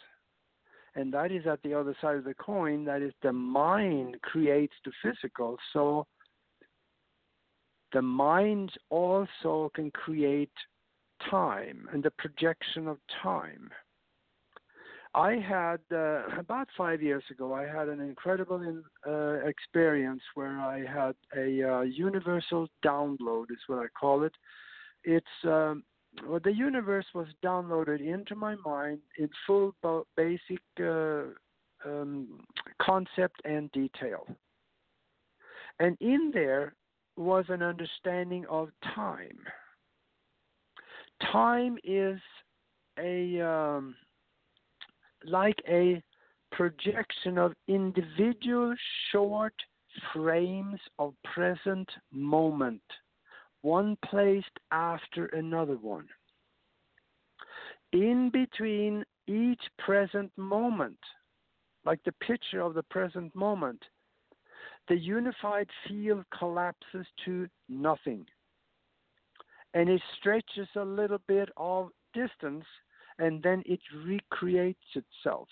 And 0.94 1.12
that 1.14 1.32
is 1.32 1.46
at 1.46 1.62
the 1.62 1.74
other 1.74 1.96
side 2.00 2.16
of 2.16 2.24
the 2.24 2.34
coin, 2.34 2.84
that 2.84 3.00
is 3.00 3.14
the 3.22 3.32
mind 3.32 4.20
creates 4.22 4.74
the 4.84 4.92
physical. 5.02 5.56
So 5.72 6.06
the 7.92 8.02
mind 8.02 8.72
also 8.90 9.70
can 9.74 9.90
create 9.90 10.52
time 11.30 11.88
and 11.92 12.02
the 12.02 12.10
projection 12.10 12.88
of 12.88 12.98
time. 13.22 13.70
I 15.14 15.34
had 15.34 15.80
uh, 15.94 16.22
about 16.38 16.68
five 16.76 17.02
years 17.02 17.24
ago. 17.30 17.52
I 17.52 17.66
had 17.66 17.88
an 17.88 18.00
incredible 18.00 18.62
in, 18.62 18.82
uh, 19.06 19.46
experience 19.46 20.22
where 20.34 20.58
I 20.58 20.78
had 20.80 21.14
a 21.36 21.62
uh, 21.62 21.80
universal 21.82 22.68
download, 22.84 23.50
is 23.50 23.58
what 23.66 23.78
I 23.78 23.86
call 23.98 24.22
it. 24.24 24.32
It's 25.04 25.26
um, 25.44 25.84
well, 26.26 26.40
the 26.42 26.52
universe 26.52 27.06
was 27.14 27.26
downloaded 27.44 28.00
into 28.00 28.34
my 28.34 28.54
mind 28.64 28.98
in 29.18 29.28
full 29.46 29.74
basic 30.16 30.60
uh, 30.80 31.22
um, 31.84 32.40
concept 32.80 33.40
and 33.44 33.72
detail. 33.72 34.26
And 35.78 35.96
in 36.00 36.30
there 36.34 36.74
was 37.16 37.44
an 37.48 37.62
understanding 37.62 38.44
of 38.48 38.70
time. 38.94 39.38
Time 41.30 41.78
is 41.84 42.18
a 42.98 43.40
um, 43.40 43.94
like 45.24 45.58
a 45.68 46.02
projection 46.50 47.38
of 47.38 47.52
individual 47.68 48.74
short 49.10 49.54
frames 50.12 50.80
of 50.98 51.14
present 51.24 51.88
moment 52.12 52.82
one 53.62 53.96
placed 54.04 54.58
after 54.70 55.26
another 55.26 55.76
one. 55.76 56.06
In 57.92 58.30
between 58.30 59.04
each 59.26 59.62
present 59.78 60.30
moment, 60.36 60.98
like 61.84 62.00
the 62.04 62.12
picture 62.12 62.60
of 62.60 62.74
the 62.74 62.82
present 62.84 63.34
moment, 63.34 63.82
the 64.88 64.96
unified 64.96 65.68
field 65.86 66.24
collapses 66.36 67.06
to 67.24 67.48
nothing. 67.68 68.26
And 69.74 69.88
it 69.88 70.02
stretches 70.18 70.68
a 70.76 70.84
little 70.84 71.20
bit 71.26 71.48
of 71.56 71.90
distance 72.12 72.64
and 73.18 73.42
then 73.42 73.62
it 73.66 73.80
recreates 74.04 74.84
itself. 74.94 75.48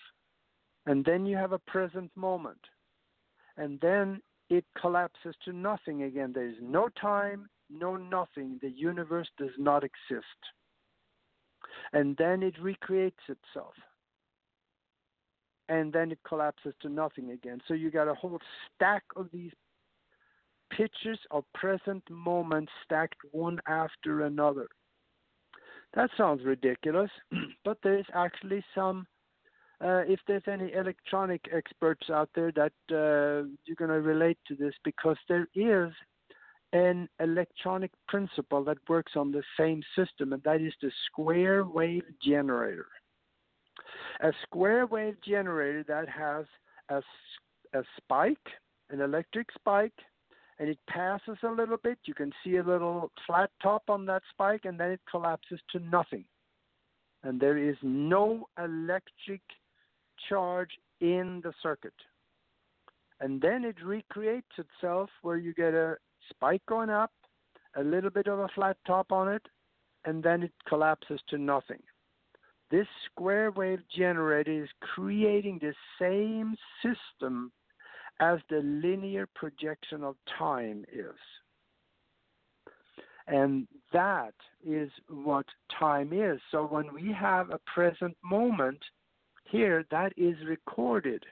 And 0.86 1.04
then 1.04 1.26
you 1.26 1.36
have 1.36 1.52
a 1.52 1.58
present 1.58 2.10
moment. 2.16 2.60
And 3.56 3.78
then 3.80 4.20
it 4.48 4.64
collapses 4.78 5.34
to 5.44 5.52
nothing 5.52 6.02
again. 6.02 6.32
There 6.34 6.48
is 6.48 6.56
no 6.60 6.88
time, 7.00 7.48
no 7.70 7.96
nothing, 7.96 8.58
the 8.60 8.70
universe 8.70 9.28
does 9.38 9.56
not 9.58 9.84
exist. 9.84 10.24
And 11.92 12.16
then 12.16 12.42
it 12.42 12.54
recreates 12.60 13.20
itself. 13.28 13.74
And 15.70 15.92
then 15.92 16.10
it 16.10 16.18
collapses 16.26 16.74
to 16.82 16.88
nothing 16.90 17.30
again. 17.30 17.60
So 17.66 17.74
you 17.74 17.90
got 17.90 18.08
a 18.08 18.14
whole 18.14 18.40
stack 18.74 19.04
of 19.16 19.28
these 19.32 19.52
pictures 20.70 21.18
of 21.30 21.44
present 21.54 22.02
moments 22.10 22.72
stacked 22.84 23.20
one 23.32 23.60
after 23.66 24.24
another. 24.26 24.66
That 25.94 26.10
sounds 26.16 26.44
ridiculous, 26.44 27.10
but 27.64 27.78
there's 27.82 28.06
actually 28.14 28.64
some. 28.74 29.06
Uh, 29.82 30.02
if 30.06 30.20
there's 30.26 30.42
any 30.46 30.72
electronic 30.74 31.40
experts 31.52 32.10
out 32.10 32.28
there 32.34 32.52
that 32.52 32.72
uh, 32.90 33.48
you're 33.64 33.76
going 33.78 33.90
to 33.90 34.02
relate 34.02 34.36
to 34.46 34.54
this, 34.54 34.74
because 34.84 35.16
there 35.26 35.48
is 35.54 35.90
an 36.72 37.08
electronic 37.18 37.90
principle 38.06 38.62
that 38.64 38.76
works 38.88 39.12
on 39.16 39.32
the 39.32 39.42
same 39.58 39.82
system, 39.96 40.32
and 40.32 40.42
that 40.42 40.60
is 40.60 40.74
the 40.82 40.90
square 41.06 41.64
wave 41.64 42.04
generator. 42.22 42.86
A 44.22 44.32
square 44.42 44.86
wave 44.86 45.16
generator 45.26 45.82
that 45.88 46.08
has 46.08 46.44
a, 46.90 47.02
a 47.72 47.82
spike, 47.96 48.36
an 48.90 49.00
electric 49.00 49.48
spike, 49.52 49.94
and 50.58 50.68
it 50.68 50.78
passes 50.88 51.38
a 51.42 51.50
little 51.50 51.78
bit. 51.78 51.98
You 52.04 52.12
can 52.12 52.32
see 52.44 52.56
a 52.56 52.62
little 52.62 53.10
flat 53.26 53.50
top 53.62 53.84
on 53.88 54.04
that 54.06 54.22
spike, 54.30 54.66
and 54.66 54.78
then 54.78 54.90
it 54.90 55.00
collapses 55.10 55.58
to 55.72 55.78
nothing. 55.78 56.24
And 57.22 57.40
there 57.40 57.56
is 57.56 57.76
no 57.82 58.46
electric 58.62 59.40
charge 60.28 60.70
in 61.00 61.40
the 61.42 61.54
circuit. 61.62 61.94
And 63.20 63.40
then 63.40 63.64
it 63.64 63.76
recreates 63.82 64.52
itself 64.58 65.08
where 65.22 65.38
you 65.38 65.54
get 65.54 65.72
a 65.72 65.96
spike 66.28 66.62
going 66.66 66.90
up, 66.90 67.12
a 67.76 67.82
little 67.82 68.10
bit 68.10 68.26
of 68.26 68.38
a 68.38 68.48
flat 68.48 68.76
top 68.86 69.12
on 69.12 69.28
it, 69.28 69.46
and 70.04 70.22
then 70.22 70.42
it 70.42 70.52
collapses 70.68 71.20
to 71.28 71.38
nothing. 71.38 71.82
This 72.70 72.86
square 73.06 73.50
wave 73.50 73.80
generator 73.96 74.62
is 74.62 74.68
creating 74.94 75.60
the 75.60 75.74
same 76.00 76.54
system 76.82 77.50
as 78.20 78.38
the 78.48 78.60
linear 78.60 79.26
projection 79.34 80.04
of 80.04 80.14
time 80.38 80.84
is. 80.92 81.16
And 83.26 83.66
that 83.92 84.34
is 84.64 84.90
what 85.08 85.46
time 85.78 86.12
is. 86.12 86.40
So 86.50 86.64
when 86.64 86.92
we 86.92 87.12
have 87.12 87.50
a 87.50 87.60
present 87.72 88.16
moment 88.22 88.78
here, 89.44 89.84
that 89.90 90.12
is 90.16 90.36
recorded 90.46 91.24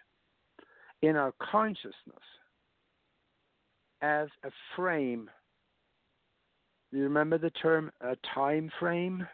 in 1.02 1.16
our 1.16 1.32
consciousness 1.40 1.94
as 4.01 4.28
a 4.44 4.51
frame. 4.74 5.31
You 6.90 7.02
remember 7.02 7.39
the 7.39 7.51
term 7.51 7.90
a 8.01 8.16
time 8.35 8.70
frame? 8.81 9.27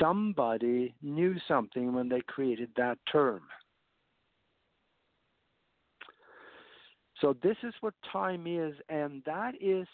Somebody 0.00 0.94
knew 1.02 1.36
something 1.46 1.92
when 1.92 2.08
they 2.08 2.20
created 2.26 2.70
that 2.76 2.98
term. 3.10 3.42
So, 7.20 7.34
this 7.42 7.56
is 7.64 7.74
what 7.80 7.94
time 8.12 8.46
is, 8.46 8.74
and 8.88 9.22
that 9.26 9.54
is 9.60 9.88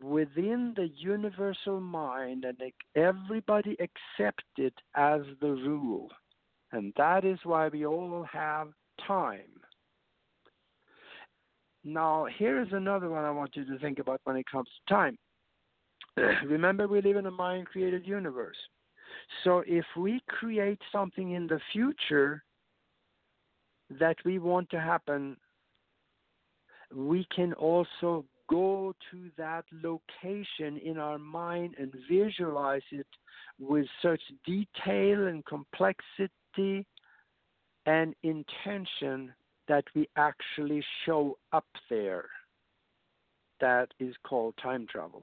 within 0.00 0.72
the 0.76 0.88
universal 0.96 1.80
mind, 1.80 2.44
and 2.44 2.56
everybody 2.94 3.76
accepts 3.80 4.44
it 4.56 4.74
as 4.94 5.22
the 5.40 5.50
rule. 5.50 6.10
And 6.72 6.92
that 6.96 7.24
is 7.24 7.38
why 7.44 7.68
we 7.68 7.86
all 7.86 8.26
have 8.32 8.68
time. 9.06 9.40
Now, 11.84 12.26
here 12.38 12.60
is 12.60 12.68
another 12.72 13.10
one 13.10 13.24
I 13.24 13.30
want 13.30 13.56
you 13.56 13.64
to 13.64 13.78
think 13.78 13.98
about 13.98 14.20
when 14.24 14.36
it 14.36 14.46
comes 14.50 14.68
to 14.68 14.94
time. 14.94 15.18
Remember, 16.46 16.86
we 16.86 17.02
live 17.02 17.16
in 17.16 17.26
a 17.26 17.30
mind 17.30 17.66
created 17.66 18.06
universe. 18.06 18.56
So, 19.44 19.62
if 19.66 19.84
we 19.96 20.22
create 20.28 20.80
something 20.90 21.32
in 21.32 21.46
the 21.46 21.60
future 21.72 22.42
that 23.98 24.16
we 24.24 24.38
want 24.38 24.70
to 24.70 24.80
happen, 24.80 25.36
we 26.94 27.26
can 27.34 27.52
also 27.54 28.24
go 28.48 28.94
to 29.10 29.30
that 29.38 29.64
location 29.82 30.76
in 30.78 30.98
our 30.98 31.18
mind 31.18 31.74
and 31.78 31.92
visualize 32.10 32.82
it 32.90 33.06
with 33.58 33.86
such 34.02 34.20
detail 34.44 35.26
and 35.26 35.44
complexity 35.46 36.86
and 37.86 38.14
intention 38.22 39.32
that 39.68 39.84
we 39.94 40.08
actually 40.16 40.84
show 41.06 41.38
up 41.52 41.66
there. 41.88 42.28
That 43.60 43.88
is 44.00 44.14
called 44.24 44.54
time 44.62 44.86
travel. 44.90 45.22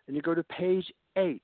and 0.06 0.16
you 0.16 0.22
go 0.22 0.36
to 0.36 0.44
page 0.44 0.86
8 1.18 1.42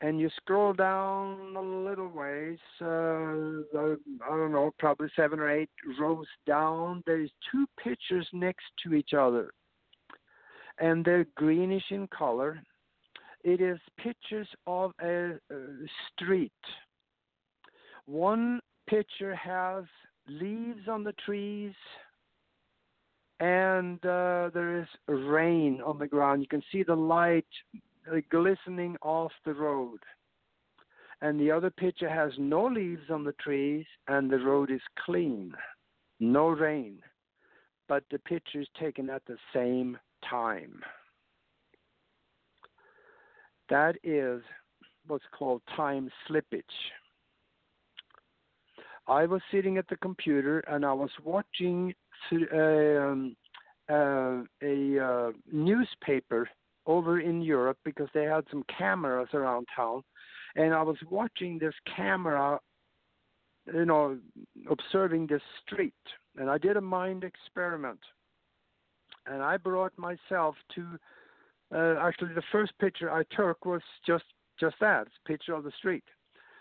and 0.00 0.20
you 0.20 0.30
scroll 0.36 0.74
down 0.74 1.56
a 1.56 1.60
little 1.60 2.06
ways, 2.06 2.60
uh, 2.80 2.84
I 2.84 3.96
don't 4.28 4.52
know, 4.52 4.70
probably 4.78 5.08
seven 5.16 5.40
or 5.40 5.50
eight 5.50 5.70
rows 5.98 6.28
down, 6.46 7.02
there's 7.06 7.32
two 7.50 7.66
pictures 7.82 8.28
next 8.32 8.66
to 8.84 8.94
each 8.94 9.12
other. 9.12 9.50
And 10.78 11.04
they're 11.04 11.26
greenish 11.34 11.90
in 11.90 12.06
color. 12.16 12.62
It 13.42 13.60
is 13.60 13.80
pictures 13.98 14.46
of 14.68 14.92
a, 15.02 15.32
a 15.50 15.88
street 16.12 16.52
one 18.06 18.60
picture 18.88 19.34
has 19.34 19.84
leaves 20.28 20.88
on 20.88 21.04
the 21.04 21.14
trees 21.24 21.74
and 23.40 23.98
uh, 24.06 24.50
there 24.54 24.80
is 24.80 24.86
rain 25.08 25.80
on 25.84 25.98
the 25.98 26.06
ground. 26.06 26.42
You 26.42 26.48
can 26.48 26.62
see 26.70 26.82
the 26.82 26.94
light 26.94 27.46
uh, 28.10 28.16
glistening 28.30 28.96
off 29.02 29.32
the 29.44 29.54
road. 29.54 29.98
And 31.20 31.40
the 31.40 31.50
other 31.50 31.70
picture 31.70 32.08
has 32.08 32.32
no 32.38 32.66
leaves 32.66 33.10
on 33.10 33.24
the 33.24 33.32
trees 33.32 33.86
and 34.08 34.30
the 34.30 34.38
road 34.38 34.70
is 34.70 34.80
clean, 35.04 35.54
no 36.20 36.48
rain. 36.48 36.98
But 37.88 38.04
the 38.10 38.18
picture 38.18 38.60
is 38.60 38.68
taken 38.78 39.10
at 39.10 39.22
the 39.26 39.36
same 39.54 39.98
time. 40.28 40.80
That 43.70 43.96
is 44.02 44.42
what's 45.06 45.24
called 45.36 45.62
time 45.76 46.10
slippage. 46.28 46.62
I 49.06 49.26
was 49.26 49.42
sitting 49.50 49.76
at 49.76 49.88
the 49.88 49.96
computer 49.96 50.60
and 50.60 50.84
I 50.84 50.92
was 50.92 51.10
watching 51.22 51.94
um, 52.32 53.36
uh, 53.90 54.42
a 54.62 54.98
uh, 54.98 55.32
newspaper 55.52 56.48
over 56.86 57.20
in 57.20 57.42
Europe 57.42 57.78
because 57.84 58.08
they 58.14 58.24
had 58.24 58.44
some 58.50 58.64
cameras 58.78 59.28
around 59.34 59.66
town, 59.74 60.02
and 60.56 60.74
I 60.74 60.82
was 60.82 60.96
watching 61.10 61.58
this 61.58 61.74
camera, 61.96 62.58
you 63.72 63.84
know, 63.84 64.18
observing 64.70 65.26
this 65.26 65.42
street, 65.64 65.94
and 66.36 66.50
I 66.50 66.58
did 66.58 66.76
a 66.76 66.80
mind 66.80 67.24
experiment, 67.24 68.00
and 69.26 69.42
I 69.42 69.56
brought 69.56 69.96
myself 69.98 70.56
to. 70.74 70.86
Uh, 71.74 71.96
actually, 71.98 72.34
the 72.34 72.42
first 72.52 72.72
picture 72.78 73.10
I 73.10 73.24
took 73.34 73.64
was 73.64 73.82
just 74.06 74.24
just 74.60 74.76
that, 74.80 75.08
picture 75.26 75.54
of 75.54 75.64
the 75.64 75.72
street 75.78 76.04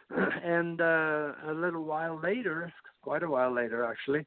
and 0.44 0.82
uh, 0.82 1.34
a 1.48 1.54
little 1.54 1.84
while 1.84 2.20
later, 2.22 2.72
quite 3.02 3.24
a 3.24 3.30
while 3.30 3.54
later 3.54 3.84
actually, 3.84 4.26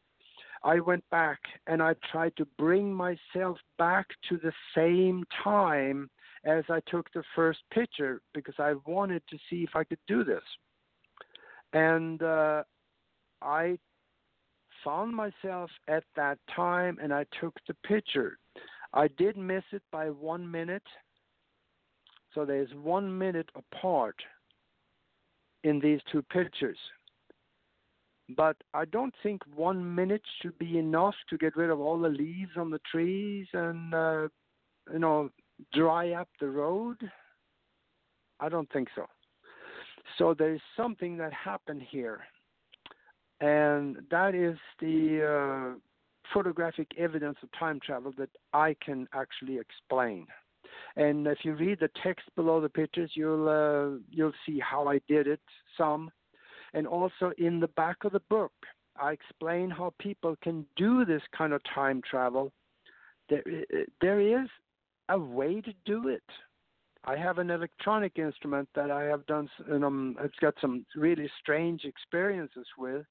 I 0.64 0.80
went 0.80 1.04
back 1.10 1.38
and 1.66 1.82
I 1.82 1.94
tried 2.10 2.36
to 2.36 2.46
bring 2.58 2.92
myself 2.92 3.58
back 3.78 4.06
to 4.28 4.36
the 4.38 4.52
same 4.74 5.24
time 5.44 6.10
as 6.44 6.64
I 6.68 6.80
took 6.88 7.10
the 7.12 7.22
first 7.34 7.60
picture 7.72 8.20
because 8.34 8.54
I 8.58 8.74
wanted 8.86 9.22
to 9.30 9.38
see 9.50 9.62
if 9.62 9.70
I 9.74 9.84
could 9.84 9.98
do 10.06 10.24
this. 10.24 10.42
And 11.72 12.22
uh, 12.22 12.62
I 13.42 13.78
found 14.84 15.14
myself 15.14 15.70
at 15.88 16.04
that 16.14 16.38
time 16.54 16.98
and 17.02 17.12
I 17.12 17.26
took 17.40 17.54
the 17.66 17.74
picture. 17.86 18.38
I 18.94 19.08
did 19.18 19.36
miss 19.36 19.64
it 19.72 19.82
by 19.90 20.10
one 20.10 20.50
minute. 20.50 20.86
So 22.34 22.44
there's 22.44 22.72
one 22.74 23.16
minute 23.16 23.50
apart 23.54 24.16
in 25.66 25.80
these 25.80 26.00
two 26.10 26.22
pictures. 26.22 26.78
But 28.28 28.56
I 28.72 28.84
don't 28.84 29.14
think 29.22 29.42
one 29.54 29.94
minute 29.94 30.22
should 30.40 30.56
be 30.58 30.78
enough 30.78 31.14
to 31.30 31.36
get 31.36 31.56
rid 31.56 31.70
of 31.70 31.80
all 31.80 31.98
the 31.98 32.08
leaves 32.08 32.52
on 32.56 32.70
the 32.70 32.80
trees 32.90 33.46
and, 33.52 33.94
uh, 33.94 34.28
you 34.92 34.98
know, 34.98 35.30
dry 35.72 36.12
up 36.12 36.28
the 36.40 36.48
road. 36.48 36.98
I 38.40 38.48
don't 38.48 38.70
think 38.72 38.88
so. 38.94 39.06
So 40.18 40.34
there's 40.34 40.60
something 40.76 41.16
that 41.18 41.32
happened 41.32 41.82
here, 41.88 42.20
and 43.40 43.96
that 44.10 44.34
is 44.34 44.56
the 44.80 45.74
uh, 45.74 45.78
photographic 46.32 46.88
evidence 46.96 47.38
of 47.42 47.48
time 47.58 47.80
travel 47.84 48.12
that 48.18 48.30
I 48.52 48.76
can 48.84 49.08
actually 49.14 49.58
explain. 49.58 50.26
And 50.96 51.26
if 51.26 51.38
you 51.42 51.54
read 51.54 51.80
the 51.80 51.90
text 52.02 52.26
below 52.36 52.60
the 52.60 52.68
pictures, 52.68 53.10
you'll 53.14 53.48
uh, 53.48 53.98
you'll 54.10 54.32
see 54.46 54.58
how 54.58 54.88
I 54.88 55.00
did 55.08 55.26
it 55.26 55.40
some, 55.76 56.10
and 56.74 56.86
also 56.86 57.32
in 57.38 57.60
the 57.60 57.68
back 57.68 58.04
of 58.04 58.12
the 58.12 58.22
book, 58.30 58.52
I 59.00 59.12
explain 59.12 59.70
how 59.70 59.92
people 59.98 60.36
can 60.42 60.66
do 60.76 61.04
this 61.04 61.22
kind 61.36 61.52
of 61.52 61.60
time 61.74 62.00
travel. 62.08 62.52
There, 63.28 63.42
there 64.00 64.20
is 64.20 64.48
a 65.08 65.18
way 65.18 65.60
to 65.60 65.72
do 65.84 66.08
it. 66.08 66.22
I 67.04 67.16
have 67.16 67.38
an 67.38 67.50
electronic 67.50 68.18
instrument 68.18 68.68
that 68.74 68.90
I 68.90 69.04
have 69.04 69.26
done, 69.26 69.48
and 69.68 69.84
um, 69.84 70.16
it's 70.20 70.38
got 70.40 70.54
some 70.60 70.84
really 70.96 71.30
strange 71.40 71.84
experiences 71.84 72.66
with, 72.76 73.06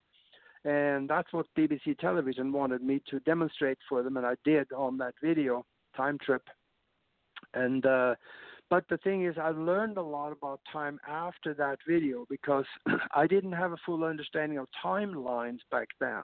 and 0.65 1.09
that's 1.09 1.31
what 1.31 1.45
BBC 1.57 1.97
Television 1.99 2.51
wanted 2.51 2.81
me 2.81 3.01
to 3.09 3.19
demonstrate 3.21 3.77
for 3.87 4.03
them, 4.03 4.17
and 4.17 4.25
I 4.25 4.35
did 4.43 4.71
on 4.73 4.97
that 4.97 5.13
video, 5.23 5.65
Time 5.95 6.17
Trip. 6.17 6.43
And 7.55 7.85
uh, 7.85 8.15
but 8.69 8.85
the 8.89 8.97
thing 8.97 9.25
is, 9.25 9.35
I 9.41 9.49
learned 9.49 9.97
a 9.97 10.01
lot 10.01 10.31
about 10.31 10.59
time 10.71 10.99
after 11.07 11.53
that 11.55 11.79
video 11.87 12.25
because 12.29 12.65
I 13.15 13.27
didn't 13.27 13.53
have 13.53 13.71
a 13.71 13.77
full 13.85 14.03
understanding 14.03 14.57
of 14.57 14.67
timelines 14.83 15.59
back 15.71 15.89
then. 15.99 16.23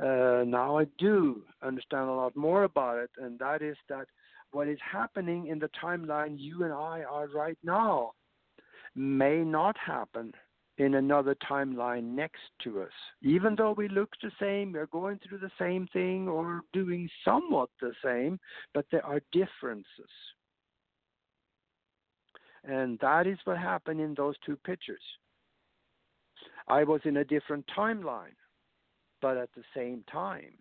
Uh, 0.00 0.44
now 0.46 0.78
I 0.78 0.86
do 0.98 1.42
understand 1.62 2.08
a 2.08 2.12
lot 2.12 2.34
more 2.34 2.64
about 2.64 2.98
it, 2.98 3.10
and 3.18 3.38
that 3.38 3.62
is 3.62 3.76
that 3.88 4.06
what 4.52 4.68
is 4.68 4.78
happening 4.80 5.46
in 5.46 5.58
the 5.58 5.70
timeline 5.82 6.36
you 6.38 6.64
and 6.64 6.72
I 6.72 7.02
are 7.02 7.28
right 7.28 7.58
now 7.62 8.12
may 8.96 9.44
not 9.44 9.76
happen 9.78 10.32
in 10.78 10.94
another 10.94 11.36
timeline 11.48 12.14
next 12.14 12.40
to 12.64 12.80
us. 12.80 12.92
Even 13.22 13.54
though 13.54 13.72
we 13.72 13.86
look 13.88 14.10
the 14.22 14.30
same, 14.40 14.72
we're 14.72 14.86
going 14.86 15.18
through 15.18 15.38
the 15.38 15.50
same 15.58 15.86
thing 15.92 16.26
or 16.26 16.62
doing 16.72 17.08
somewhat 17.24 17.68
the 17.80 17.92
same, 18.02 18.40
but 18.72 18.86
there 18.90 19.04
are 19.04 19.20
differences. 19.30 20.10
And 22.64 22.98
that 23.00 23.26
is 23.26 23.38
what 23.44 23.58
happened 23.58 24.00
in 24.00 24.14
those 24.14 24.34
two 24.44 24.56
pictures. 24.56 25.02
I 26.68 26.84
was 26.84 27.00
in 27.04 27.16
a 27.16 27.24
different 27.24 27.66
timeline, 27.76 28.36
but 29.20 29.36
at 29.36 29.50
the 29.56 29.62
same 29.74 30.04
time. 30.10 30.54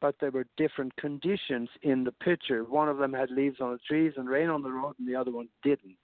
But 0.00 0.16
there 0.20 0.32
were 0.32 0.46
different 0.56 0.96
conditions 0.96 1.68
in 1.82 2.02
the 2.02 2.12
picture. 2.12 2.64
One 2.64 2.88
of 2.88 2.98
them 2.98 3.12
had 3.12 3.30
leaves 3.30 3.60
on 3.60 3.72
the 3.72 3.78
trees 3.86 4.14
and 4.16 4.28
rain 4.28 4.48
on 4.48 4.62
the 4.62 4.70
road, 4.70 4.94
and 4.98 5.06
the 5.06 5.14
other 5.14 5.30
one 5.30 5.48
didn't. 5.62 5.96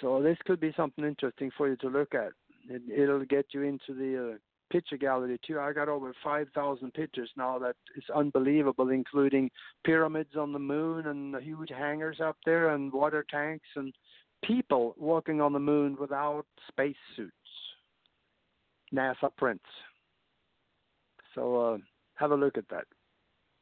So 0.00 0.22
this 0.22 0.38
could 0.44 0.60
be 0.60 0.72
something 0.76 1.04
interesting 1.04 1.50
for 1.56 1.68
you 1.68 1.76
to 1.76 1.88
look 1.88 2.14
at. 2.14 2.30
It, 2.68 3.08
will 3.08 3.24
get 3.24 3.46
you 3.52 3.62
into 3.62 3.94
the 3.94 4.34
uh, 4.34 4.36
picture 4.70 4.96
gallery 4.96 5.38
too. 5.46 5.58
I 5.58 5.72
got 5.72 5.88
over 5.88 6.14
5,000 6.22 6.94
pictures 6.94 7.30
now 7.36 7.58
that 7.58 7.76
is 7.96 8.04
unbelievable, 8.14 8.90
including 8.90 9.50
pyramids 9.84 10.36
on 10.38 10.52
the 10.52 10.58
moon 10.58 11.06
and 11.06 11.34
the 11.34 11.40
huge 11.40 11.70
hangars 11.70 12.20
up 12.20 12.36
there 12.44 12.70
and 12.70 12.92
water 12.92 13.24
tanks 13.30 13.66
and 13.76 13.92
people 14.44 14.94
walking 14.98 15.40
on 15.40 15.52
the 15.52 15.58
moon 15.58 15.96
without 16.00 16.46
spacesuits. 16.68 17.34
NASA 18.92 19.30
prints. 19.36 19.64
So 21.34 21.74
uh, 21.74 21.78
have 22.14 22.32
a 22.32 22.36
look 22.36 22.58
at 22.58 22.68
that. 22.70 22.84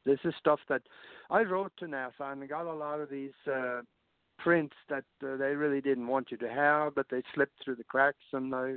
This 0.05 0.19
is 0.23 0.33
stuff 0.39 0.59
that 0.69 0.81
I 1.29 1.41
wrote 1.41 1.71
to 1.79 1.85
NASA 1.85 2.31
and 2.31 2.47
got 2.49 2.65
a 2.65 2.73
lot 2.73 2.99
of 2.99 3.09
these 3.09 3.33
uh, 3.51 3.81
prints 4.39 4.75
that 4.89 5.03
uh, 5.23 5.37
they 5.37 5.55
really 5.55 5.81
didn't 5.81 6.07
want 6.07 6.31
you 6.31 6.37
to 6.37 6.49
have, 6.49 6.95
but 6.95 7.07
they 7.11 7.21
slipped 7.35 7.63
through 7.63 7.75
the 7.75 7.83
cracks. 7.83 8.17
And 8.33 8.55
I, 8.55 8.75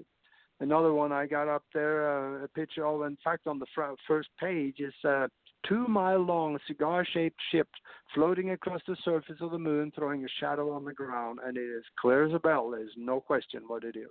another 0.61 0.93
one 0.93 1.13
I 1.13 1.27
got 1.27 1.49
up 1.49 1.65
there, 1.75 2.41
uh, 2.41 2.45
a 2.45 2.49
picture 2.49 2.87
of, 2.87 3.03
in 3.03 3.17
fact, 3.23 3.47
on 3.47 3.59
the 3.59 3.67
front, 3.75 3.99
first 4.07 4.29
page 4.39 4.77
is 4.79 4.95
a 5.05 5.29
two 5.67 5.87
mile 5.87 6.21
long 6.21 6.59
cigar 6.67 7.07
shaped 7.13 7.41
ship 7.51 7.69
floating 8.15 8.51
across 8.51 8.81
the 8.87 8.97
surface 9.05 9.37
of 9.41 9.51
the 9.51 9.59
moon, 9.59 9.93
throwing 9.95 10.25
a 10.25 10.29
shadow 10.41 10.73
on 10.73 10.85
the 10.85 10.93
ground, 10.93 11.39
and 11.45 11.57
it 11.57 11.61
is 11.61 11.85
clear 12.01 12.25
as 12.25 12.35
a 12.35 12.39
bell. 12.39 12.71
There's 12.71 12.93
no 12.97 13.21
question 13.21 13.63
what 13.67 13.85
it 13.85 13.97
is. 13.97 14.11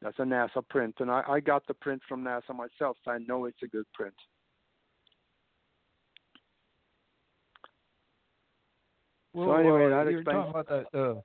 That's 0.00 0.18
a 0.18 0.22
NASA 0.22 0.66
print, 0.68 0.96
and 0.98 1.10
I, 1.10 1.22
I 1.28 1.40
got 1.40 1.64
the 1.68 1.74
print 1.74 2.02
from 2.08 2.24
NASA 2.24 2.54
myself, 2.54 2.96
so 3.04 3.12
I 3.12 3.18
know 3.18 3.44
it's 3.44 3.62
a 3.62 3.68
good 3.68 3.86
print. 3.94 4.14
Well, 9.32 9.46
so 9.46 9.52
anyway, 9.54 9.86
uh, 9.86 10.04
that 10.04 10.10
you're 10.10 10.20
explains. 10.20 10.46
talking 10.46 10.50
about 10.50 10.68
the, 10.68 10.84
the 10.92 11.22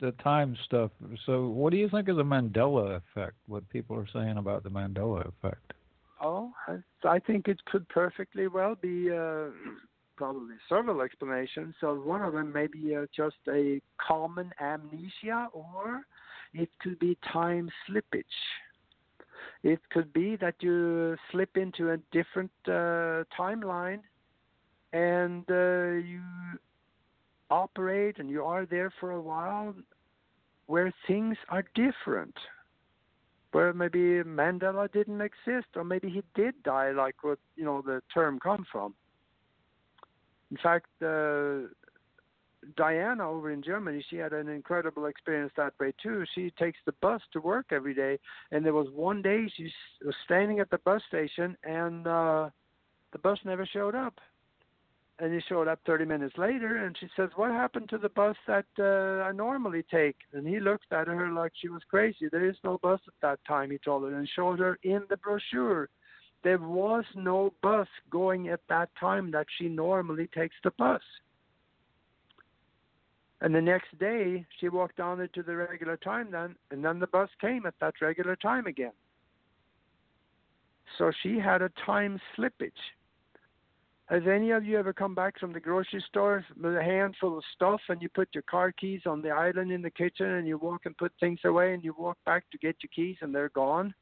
the 0.00 0.12
time 0.22 0.56
stuff. 0.64 0.90
So, 1.26 1.48
what 1.48 1.70
do 1.70 1.76
you 1.76 1.88
think 1.88 2.08
of 2.08 2.16
the 2.16 2.24
Mandela 2.24 2.96
effect? 2.96 3.36
What 3.46 3.68
people 3.70 3.96
are 3.96 4.06
saying 4.12 4.36
about 4.38 4.62
the 4.62 4.70
Mandela 4.70 5.28
effect? 5.28 5.72
Oh, 6.22 6.52
I, 7.04 7.18
think 7.18 7.48
it 7.48 7.64
could 7.64 7.88
perfectly 7.88 8.46
well 8.46 8.74
be 8.74 9.10
uh, 9.10 9.46
probably 10.16 10.56
several 10.68 11.00
explanations. 11.00 11.74
So 11.80 11.94
one 11.94 12.22
of 12.22 12.34
them 12.34 12.52
may 12.52 12.66
be 12.66 12.94
uh, 12.94 13.06
just 13.14 13.36
a 13.48 13.80
common 14.06 14.50
amnesia, 14.60 15.48
or 15.52 16.02
it 16.52 16.68
could 16.80 16.98
be 16.98 17.16
time 17.32 17.70
slippage. 17.88 18.24
It 19.62 19.80
could 19.90 20.12
be 20.12 20.36
that 20.36 20.54
you 20.60 21.16
slip 21.30 21.56
into 21.56 21.92
a 21.92 21.96
different 22.12 22.50
uh, 22.66 23.24
timeline, 23.38 24.00
and 24.92 25.44
uh, 25.50 26.06
you 26.06 26.20
operate 27.50 28.18
and 28.18 28.30
you 28.30 28.44
are 28.44 28.66
there 28.66 28.92
for 29.00 29.12
a 29.12 29.20
while 29.20 29.74
where 30.66 30.92
things 31.06 31.36
are 31.48 31.64
different 31.74 32.34
where 33.52 33.72
maybe 33.72 34.22
Mandela 34.22 34.90
didn't 34.92 35.20
exist, 35.20 35.66
or 35.74 35.84
maybe 35.84 36.08
he 36.08 36.22
did 36.34 36.54
die, 36.62 36.92
like 36.92 37.16
what 37.22 37.38
you 37.56 37.64
know 37.64 37.82
the 37.82 38.02
term 38.12 38.38
come 38.38 38.64
from. 38.70 38.94
In 40.50 40.56
fact, 40.62 40.86
uh, 41.02 41.68
Diana 42.76 43.28
over 43.28 43.50
in 43.50 43.62
Germany, 43.62 44.04
she 44.08 44.16
had 44.16 44.32
an 44.32 44.48
incredible 44.48 45.06
experience 45.06 45.52
that 45.56 45.72
way 45.80 45.92
too. 46.02 46.24
She 46.34 46.52
takes 46.58 46.78
the 46.86 46.92
bus 47.00 47.20
to 47.32 47.40
work 47.40 47.66
every 47.72 47.94
day, 47.94 48.18
and 48.52 48.64
there 48.64 48.74
was 48.74 48.88
one 48.94 49.22
day 49.22 49.50
she 49.56 49.70
was 50.04 50.14
standing 50.24 50.60
at 50.60 50.70
the 50.70 50.78
bus 50.78 51.02
station, 51.08 51.56
and 51.64 52.06
uh, 52.06 52.50
the 53.12 53.18
bus 53.18 53.38
never 53.44 53.66
showed 53.66 53.94
up 53.94 54.14
and 55.20 55.34
he 55.34 55.40
showed 55.48 55.68
up 55.68 55.78
30 55.86 56.06
minutes 56.06 56.36
later 56.38 56.84
and 56.84 56.96
she 56.98 57.06
says 57.14 57.28
what 57.36 57.50
happened 57.50 57.88
to 57.90 57.98
the 57.98 58.08
bus 58.08 58.36
that 58.46 58.64
uh, 58.78 59.22
i 59.22 59.32
normally 59.32 59.84
take? 59.90 60.16
And 60.32 60.46
he 60.46 60.58
looked 60.60 60.92
at 60.92 61.06
her 61.06 61.30
like 61.30 61.52
she 61.60 61.68
was 61.68 61.82
crazy. 61.88 62.28
There 62.30 62.48
is 62.48 62.56
no 62.64 62.78
bus 62.78 63.00
at 63.06 63.14
that 63.20 63.38
time 63.46 63.70
he 63.70 63.78
told 63.78 64.04
her 64.04 64.16
and 64.16 64.28
showed 64.34 64.58
her 64.58 64.78
in 64.82 65.02
the 65.10 65.18
brochure. 65.18 65.90
There 66.42 66.58
was 66.58 67.04
no 67.14 67.52
bus 67.62 67.86
going 68.10 68.48
at 68.48 68.60
that 68.70 68.88
time 68.98 69.30
that 69.32 69.46
she 69.58 69.68
normally 69.68 70.28
takes 70.34 70.56
the 70.64 70.70
bus. 70.72 71.02
And 73.42 73.54
the 73.54 73.60
next 73.60 73.98
day 73.98 74.46
she 74.58 74.70
walked 74.70 74.96
down 74.96 75.20
into 75.20 75.42
the 75.42 75.54
regular 75.54 75.98
time 75.98 76.30
then 76.30 76.56
and 76.70 76.82
then 76.82 76.98
the 76.98 77.06
bus 77.06 77.28
came 77.42 77.66
at 77.66 77.74
that 77.80 77.94
regular 78.00 78.36
time 78.36 78.66
again. 78.66 78.92
So 80.96 81.12
she 81.22 81.38
had 81.38 81.60
a 81.60 81.70
time 81.84 82.18
slippage 82.36 82.72
has 84.10 84.22
any 84.26 84.50
of 84.50 84.64
you 84.64 84.76
ever 84.76 84.92
come 84.92 85.14
back 85.14 85.38
from 85.38 85.52
the 85.52 85.60
grocery 85.60 86.04
store 86.08 86.44
with 86.60 86.76
a 86.76 86.82
handful 86.82 87.38
of 87.38 87.44
stuff 87.54 87.80
and 87.88 88.02
you 88.02 88.08
put 88.08 88.28
your 88.34 88.42
car 88.42 88.72
keys 88.72 89.02
on 89.06 89.22
the 89.22 89.30
island 89.30 89.70
in 89.70 89.82
the 89.82 89.90
kitchen 89.90 90.26
and 90.26 90.48
you 90.48 90.58
walk 90.58 90.84
and 90.84 90.96
put 90.96 91.12
things 91.20 91.38
away 91.44 91.74
and 91.74 91.84
you 91.84 91.94
walk 91.96 92.18
back 92.26 92.44
to 92.50 92.58
get 92.58 92.74
your 92.82 92.90
keys 92.94 93.16
and 93.20 93.32
they're 93.32 93.50
gone? 93.50 93.94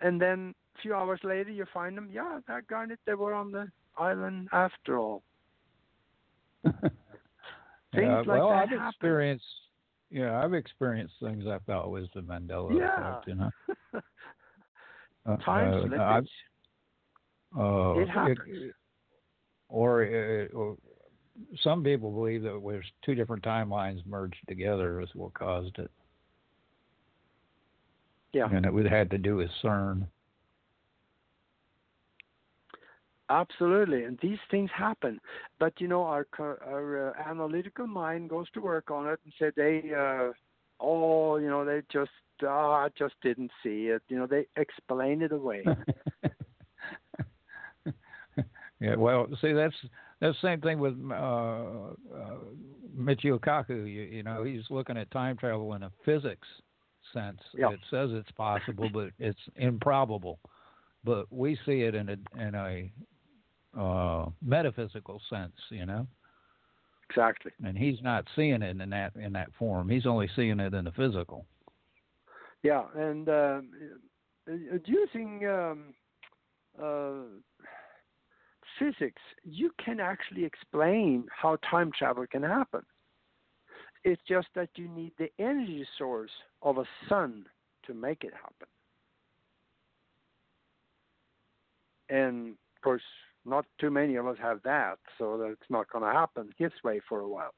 And 0.00 0.20
then 0.20 0.54
a 0.76 0.80
few 0.82 0.92
hours 0.94 1.20
later 1.22 1.50
you 1.50 1.66
find 1.72 1.96
them, 1.96 2.08
yeah, 2.12 2.40
that 2.48 2.66
darn 2.66 2.90
it, 2.90 2.98
they 3.06 3.14
were 3.14 3.32
on 3.32 3.52
the 3.52 3.70
island 3.96 4.48
after 4.52 4.98
all. 4.98 5.22
Things 6.64 6.82
yeah, 7.94 8.16
like 8.18 8.26
well, 8.26 8.50
that 8.50 8.62
I've 8.64 8.68
happen. 8.70 8.88
experienced. 8.88 9.44
Yeah, 10.10 10.42
I've 10.42 10.54
experienced 10.54 11.14
things 11.22 11.44
I 11.46 11.58
thought 11.66 11.90
was 11.90 12.06
the 12.14 12.22
Mandela 12.22 12.76
Yeah. 12.76 12.98
effect. 12.98 13.28
You 13.28 13.34
know, 13.36 13.50
Uh, 15.26 15.36
Time 15.36 15.74
uh, 15.74 15.76
slippage. 15.86 16.00
I've- 16.00 16.28
Uh, 17.56 17.98
It 17.98 18.08
happens. 18.08 18.72
or, 19.68 20.04
uh, 20.04 20.56
or 20.56 20.76
some 21.62 21.82
people 21.82 22.10
believe 22.10 22.42
that 22.42 22.60
there's 22.64 22.90
two 23.02 23.14
different 23.14 23.42
timelines 23.42 24.04
merged 24.06 24.36
together 24.48 25.00
is 25.00 25.08
what 25.14 25.34
caused 25.34 25.78
it, 25.78 25.90
yeah. 28.32 28.48
and 28.50 28.64
it 28.64 28.72
would 28.72 28.86
had 28.86 29.10
to 29.10 29.18
do 29.18 29.36
with 29.36 29.50
CERN. 29.62 30.06
Absolutely, 33.30 34.04
and 34.04 34.18
these 34.20 34.38
things 34.50 34.70
happen. 34.76 35.20
But 35.60 35.80
you 35.80 35.86
know, 35.86 36.02
our 36.02 36.26
our 36.38 37.10
uh, 37.10 37.30
analytical 37.30 37.86
mind 37.86 38.28
goes 38.28 38.50
to 38.50 38.60
work 38.60 38.90
on 38.90 39.06
it 39.06 39.20
and 39.24 39.32
said 39.38 39.52
they, 39.56 39.92
uh, 39.96 40.32
oh, 40.80 41.36
you 41.36 41.48
know, 41.48 41.64
they 41.64 41.82
just, 41.92 42.10
oh, 42.42 42.72
I 42.72 42.88
just 42.98 43.14
didn't 43.22 43.52
see 43.62 43.86
it. 43.86 44.02
You 44.08 44.18
know, 44.18 44.26
they 44.26 44.46
explain 44.56 45.22
it 45.22 45.30
away. 45.30 45.64
yeah, 48.80 48.96
well, 48.96 49.26
see, 49.40 49.52
that's 49.52 49.74
that's 50.20 50.36
the 50.40 50.48
same 50.48 50.60
thing 50.60 50.78
with 50.78 50.94
uh, 51.10 51.14
uh, 51.14 52.36
Michio 52.96 53.38
Kaku. 53.38 53.70
You, 53.70 54.02
you 54.02 54.22
know, 54.22 54.42
he's 54.42 54.64
looking 54.70 54.96
at 54.96 55.10
time 55.10 55.36
travel 55.36 55.74
in 55.74 55.82
a 55.82 55.92
physics 56.04 56.48
sense. 57.12 57.40
Yeah. 57.54 57.70
It 57.70 57.80
says 57.90 58.10
it's 58.12 58.30
possible, 58.32 58.88
but 58.92 59.10
it's 59.18 59.38
improbable. 59.56 60.38
But 61.04 61.32
we 61.32 61.58
see 61.66 61.82
it 61.82 61.94
in 61.94 62.08
a 62.08 62.40
in 62.40 62.54
a 62.54 62.92
uh, 63.78 64.26
metaphysical 64.42 65.20
sense, 65.30 65.54
you 65.70 65.86
know. 65.86 66.06
exactly. 67.08 67.52
And 67.64 67.76
he's 67.76 68.02
not 68.02 68.24
seeing 68.36 68.62
it 68.62 68.80
in 68.80 68.90
that 68.90 69.14
in 69.16 69.32
that 69.34 69.50
form. 69.58 69.88
He's 69.88 70.06
only 70.06 70.28
seeing 70.34 70.60
it 70.60 70.74
in 70.74 70.84
the 70.84 70.92
physical. 70.92 71.46
Yeah, 72.62 72.84
and 72.94 73.28
uh, 73.28 73.60
uh, 74.50 74.78
using 74.84 75.46
um, 75.46 75.94
uh, 76.80 77.40
physics, 78.80 79.22
you 79.44 79.70
can 79.84 80.00
actually 80.00 80.44
explain 80.44 81.26
how 81.30 81.58
time 81.70 81.92
travel 81.96 82.26
can 82.26 82.42
happen. 82.42 82.82
It's 84.04 84.22
just 84.26 84.48
that 84.54 84.70
you 84.76 84.88
need 84.88 85.12
the 85.18 85.30
energy 85.38 85.86
source 85.98 86.30
of 86.62 86.78
a 86.78 86.84
sun 87.08 87.44
to 87.86 87.94
make 87.94 88.24
it 88.24 88.32
happen. 88.34 88.68
And 92.08 92.56
of 92.76 92.82
course, 92.82 93.02
not 93.44 93.66
too 93.80 93.90
many 93.90 94.16
of 94.16 94.26
us 94.26 94.38
have 94.42 94.62
that, 94.64 94.98
so 95.18 95.38
that's 95.38 95.70
not 95.70 95.90
going 95.90 96.04
to 96.04 96.12
happen 96.12 96.50
his 96.58 96.72
way 96.82 97.00
for 97.08 97.20
a 97.20 97.28
while. 97.28 97.54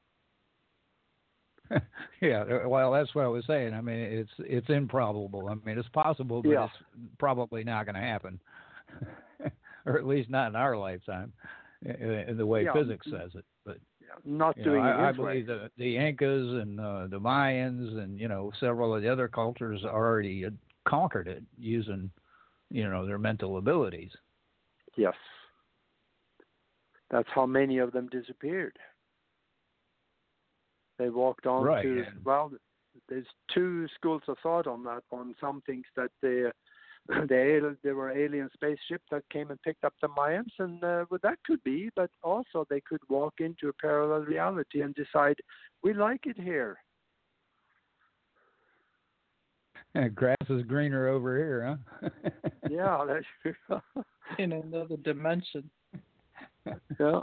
yeah, 2.21 2.65
well, 2.67 2.91
that's 2.91 3.15
what 3.15 3.25
I 3.25 3.29
was 3.29 3.45
saying. 3.47 3.73
I 3.73 3.81
mean, 3.81 3.99
it's 3.99 4.31
it's 4.39 4.69
improbable. 4.69 5.49
I 5.49 5.55
mean, 5.65 5.77
it's 5.77 5.89
possible, 5.89 6.43
but 6.43 6.51
Yeah. 6.51 6.65
it's 6.65 6.73
probably 7.17 7.63
not 7.63 7.85
going 7.85 7.95
to 7.95 8.01
happen, 8.01 8.39
or 9.85 9.97
at 9.97 10.05
least 10.05 10.29
not 10.29 10.47
in 10.49 10.55
our 10.55 10.77
lifetime, 10.77 11.33
in, 11.83 12.35
the 12.37 12.45
way 12.45 12.63
Yeah. 12.63 12.73
physics 12.73 13.07
says 13.09 13.31
it. 13.35 13.45
But 13.65 13.77
Not 14.25 14.57
you 14.57 14.65
know, 14.65 14.71
doing 14.71 14.83
I, 14.83 15.07
it 15.07 15.09
I 15.09 15.11
believe 15.11 15.47
the 15.47 15.69
the 15.77 15.97
Incas 15.97 16.61
and 16.61 16.79
uh, 16.79 17.07
the 17.07 17.19
Mayans 17.19 17.97
and 17.97 18.19
you 18.19 18.27
know 18.27 18.51
several 18.59 18.95
of 18.95 19.01
the 19.01 19.09
other 19.09 19.27
cultures 19.27 19.83
already 19.83 20.45
conquered 20.85 21.27
it 21.27 21.43
using 21.57 22.11
you 22.69 22.89
know 22.89 23.05
their 23.05 23.19
mental 23.19 23.57
abilities. 23.57 24.11
Yes. 24.95 25.15
That's 27.09 27.29
how 27.33 27.45
many 27.45 27.77
of 27.77 27.91
them 27.91 28.07
disappeared. 28.09 28.77
They 30.97 31.09
walked 31.09 31.45
on 31.47 31.63
Right, 31.63 31.83
to 31.83 32.05
well 32.23 32.51
there's 33.09 33.25
two 33.53 33.87
schools 33.95 34.21
of 34.27 34.37
thought 34.43 34.67
on 34.67 34.83
that 34.83 35.03
On 35.11 35.35
Some 35.41 35.61
thinks 35.65 35.89
that 35.95 36.11
they 36.21 36.45
they 37.27 37.59
there 37.83 37.95
were 37.95 38.11
alien 38.11 38.49
spaceship 38.53 39.01
that 39.11 39.23
came 39.29 39.51
and 39.51 39.61
picked 39.61 39.83
up 39.83 39.93
the 40.01 40.07
Mayans 40.07 40.51
and 40.59 40.83
uh, 40.83 41.05
well 41.09 41.19
that 41.23 41.37
could 41.45 41.63
be, 41.63 41.89
but 41.95 42.09
also 42.23 42.65
they 42.69 42.81
could 42.81 43.01
walk 43.09 43.35
into 43.39 43.67
a 43.67 43.73
parallel 43.73 44.21
reality 44.21 44.81
and 44.81 44.95
decide 44.95 45.35
we 45.83 45.93
like 45.93 46.25
it 46.25 46.39
here. 46.39 46.77
And 49.95 50.15
Grass 50.15 50.37
is 50.49 50.63
greener 50.63 51.07
over 51.07 51.37
here, 51.37 51.77
huh? 52.01 52.09
yeah, 52.67 53.05
that's 53.07 53.27
true. 53.43 54.03
In 54.39 54.53
another 54.53 54.97
dimension. 54.97 55.69
yeah. 56.99 57.19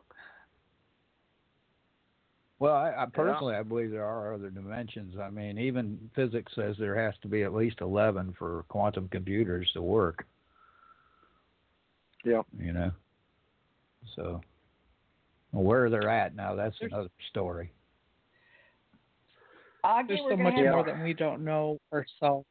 Well, 2.60 2.74
I, 2.74 2.92
I 2.94 3.06
personally, 3.06 3.54
yeah. 3.54 3.60
I 3.60 3.62
believe 3.62 3.90
there 3.90 4.04
are 4.04 4.34
other 4.34 4.50
dimensions. 4.50 5.16
I 5.20 5.30
mean, 5.30 5.58
even 5.58 5.98
physics 6.14 6.52
says 6.54 6.76
there 6.78 7.02
has 7.02 7.14
to 7.22 7.28
be 7.28 7.42
at 7.42 7.54
least 7.54 7.80
eleven 7.80 8.34
for 8.38 8.64
quantum 8.68 9.08
computers 9.08 9.68
to 9.72 9.82
work. 9.82 10.26
Yeah. 12.22 12.42
You 12.58 12.74
know. 12.74 12.90
So, 14.14 14.42
where 15.52 15.88
they're 15.88 16.10
at 16.10 16.36
now, 16.36 16.54
that's 16.54 16.76
There's, 16.78 16.92
another 16.92 17.10
story. 17.30 17.72
There's 20.06 20.20
so 20.28 20.36
much 20.36 20.54
more 20.54 20.84
that 20.84 21.02
we 21.02 21.14
don't 21.14 21.42
know 21.42 21.78
ourselves. 21.92 22.46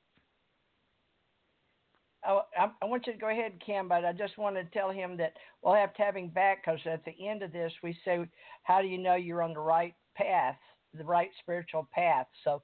Oh, 2.27 2.41
I, 2.57 2.69
I, 2.81 2.85
want 2.85 3.07
you 3.07 3.13
to 3.13 3.19
go 3.19 3.29
ahead, 3.29 3.53
Kim, 3.65 3.87
but 3.87 4.03
I 4.03 4.11
just 4.11 4.37
want 4.37 4.55
to 4.55 4.63
tell 4.65 4.91
him 4.91 5.15
that 5.17 5.33
we'll 5.61 5.75
have 5.75 5.93
to 5.95 6.01
have 6.01 6.15
him 6.15 6.27
back 6.27 6.65
because 6.65 6.79
at 6.85 7.05
the 7.05 7.27
end 7.27 7.43
of 7.43 7.53
this, 7.53 7.71
we 7.81 7.97
say, 8.03 8.27
How 8.63 8.81
do 8.81 8.87
you 8.87 8.97
know 8.97 9.15
you're 9.15 9.41
on 9.41 9.53
the 9.53 9.59
right 9.59 9.93
path, 10.19 10.57
the 10.93 11.03
right 11.03 11.29
spiritual 11.39 11.87
path? 11.93 12.27
So 12.43 12.61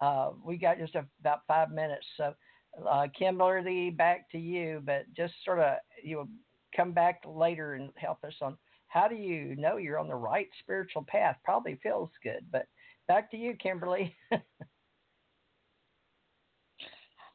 uh, 0.00 0.30
we 0.44 0.56
got 0.56 0.78
just 0.78 0.94
a, 0.94 1.04
about 1.20 1.40
five 1.48 1.70
minutes. 1.70 2.06
So, 2.16 2.34
uh, 2.88 3.06
Kimberly, 3.18 3.90
back 3.90 4.30
to 4.30 4.38
you, 4.38 4.82
but 4.84 5.04
just 5.16 5.34
sort 5.44 5.60
of 5.60 5.78
you'll 6.02 6.28
come 6.76 6.92
back 6.92 7.22
later 7.26 7.74
and 7.74 7.90
help 7.96 8.18
us 8.24 8.34
on 8.40 8.56
how 8.88 9.06
do 9.08 9.14
you 9.14 9.54
know 9.56 9.76
you're 9.76 9.98
on 9.98 10.08
the 10.08 10.14
right 10.14 10.48
spiritual 10.60 11.04
path? 11.06 11.36
Probably 11.44 11.78
feels 11.82 12.10
good, 12.22 12.46
but 12.50 12.66
back 13.06 13.30
to 13.30 13.36
you, 13.36 13.54
Kimberly. 13.54 14.14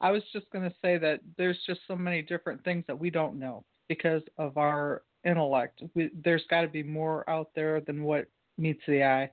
I 0.01 0.11
was 0.11 0.23
just 0.33 0.49
going 0.51 0.69
to 0.69 0.75
say 0.81 0.97
that 0.97 1.21
there's 1.37 1.59
just 1.65 1.79
so 1.87 1.95
many 1.95 2.21
different 2.21 2.63
things 2.63 2.83
that 2.87 2.99
we 2.99 3.09
don't 3.09 3.39
know 3.39 3.63
because 3.87 4.23
of 4.37 4.57
our 4.57 5.03
intellect. 5.23 5.81
We, 5.95 6.09
there's 6.23 6.43
got 6.49 6.61
to 6.61 6.67
be 6.67 6.83
more 6.83 7.29
out 7.29 7.51
there 7.55 7.79
than 7.79 8.03
what 8.03 8.25
meets 8.57 8.81
the 8.87 9.03
eye, 9.03 9.29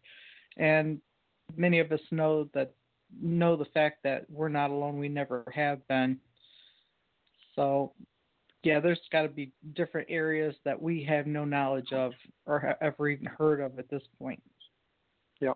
and 0.61 1.01
many 1.57 1.81
of 1.81 1.91
us 1.91 2.01
know 2.13 2.49
that 2.55 2.73
know 3.21 3.57
the 3.57 3.65
fact 3.65 3.99
that 4.05 4.25
we're 4.31 4.49
not 4.49 4.71
alone. 4.71 4.99
We 4.99 5.09
never 5.09 5.43
have 5.53 5.87
been. 5.89 6.21
So, 7.57 7.93
yeah, 8.63 8.79
there's 8.79 9.01
got 9.11 9.23
to 9.23 9.29
be 9.29 9.53
different 9.75 10.07
areas 10.11 10.55
that 10.65 10.81
we 10.81 11.03
have 11.05 11.27
no 11.27 11.45
knowledge 11.45 11.93
of 11.93 12.13
or 12.47 12.61
have 12.61 12.77
ever 12.81 13.09
even 13.09 13.27
heard 13.27 13.61
of 13.61 13.79
at 13.79 13.89
this 13.89 14.03
point. 14.21 14.41
Yeah. 15.41 15.55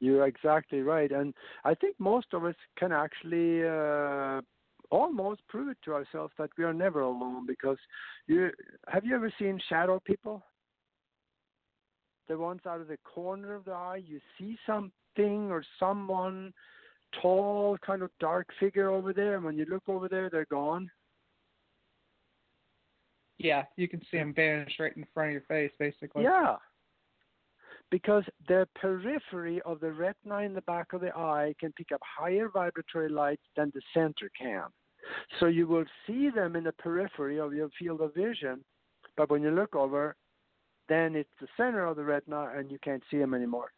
You're 0.00 0.26
exactly 0.26 0.82
right, 0.82 1.10
and 1.10 1.32
I 1.64 1.74
think 1.74 1.96
most 1.98 2.26
of 2.32 2.44
us 2.44 2.54
can 2.76 2.92
actually 2.92 3.66
uh, 3.66 4.40
almost 4.90 5.40
prove 5.48 5.68
it 5.68 5.78
to 5.84 5.92
ourselves 5.94 6.32
that 6.38 6.50
we 6.58 6.64
are 6.64 6.74
never 6.74 7.00
alone. 7.00 7.46
Because 7.46 7.78
you 8.26 8.50
have 8.88 9.04
you 9.04 9.14
ever 9.14 9.32
seen 9.38 9.60
shadow 9.68 10.00
people? 10.04 10.42
The 12.28 12.36
ones 12.36 12.60
out 12.66 12.80
of 12.80 12.88
the 12.88 12.98
corner 13.04 13.54
of 13.54 13.64
the 13.64 13.72
eye, 13.72 14.02
you 14.06 14.20
see 14.38 14.58
something 14.66 15.50
or 15.50 15.64
someone 15.78 16.52
tall, 17.22 17.78
kind 17.84 18.02
of 18.02 18.10
dark 18.20 18.48
figure 18.60 18.90
over 18.90 19.12
there, 19.12 19.36
and 19.36 19.44
when 19.44 19.56
you 19.56 19.66
look 19.70 19.88
over 19.88 20.08
there, 20.08 20.28
they're 20.28 20.46
gone. 20.50 20.90
Yeah, 23.38 23.64
you 23.76 23.88
can 23.88 24.02
see 24.10 24.18
them 24.18 24.34
vanish 24.34 24.74
right 24.78 24.94
in 24.96 25.06
front 25.14 25.28
of 25.28 25.32
your 25.32 25.42
face, 25.42 25.72
basically. 25.78 26.24
Yeah, 26.24 26.56
because 27.90 28.24
the 28.46 28.68
periphery 28.74 29.62
of 29.62 29.80
the 29.80 29.92
retina 29.92 30.38
in 30.40 30.54
the 30.54 30.62
back 30.62 30.92
of 30.92 31.00
the 31.00 31.16
eye 31.16 31.54
can 31.58 31.72
pick 31.72 31.92
up 31.92 32.00
higher 32.02 32.48
vibratory 32.52 33.08
light 33.08 33.40
than 33.56 33.72
the 33.74 33.80
center 33.94 34.30
can. 34.38 34.64
So 35.40 35.46
you 35.46 35.66
will 35.66 35.86
see 36.06 36.28
them 36.28 36.56
in 36.56 36.64
the 36.64 36.72
periphery 36.72 37.38
of 37.38 37.54
your 37.54 37.70
field 37.78 38.00
of 38.00 38.14
vision, 38.14 38.62
but 39.16 39.30
when 39.30 39.42
you 39.42 39.50
look 39.50 39.74
over, 39.74 40.16
then 40.88 41.14
it's 41.14 41.28
the 41.40 41.48
center 41.56 41.84
of 41.84 41.96
the 41.96 42.04
retina 42.04 42.50
and 42.56 42.70
you 42.70 42.78
can't 42.82 43.02
see 43.10 43.18
them 43.18 43.34
anymore. 43.34 43.72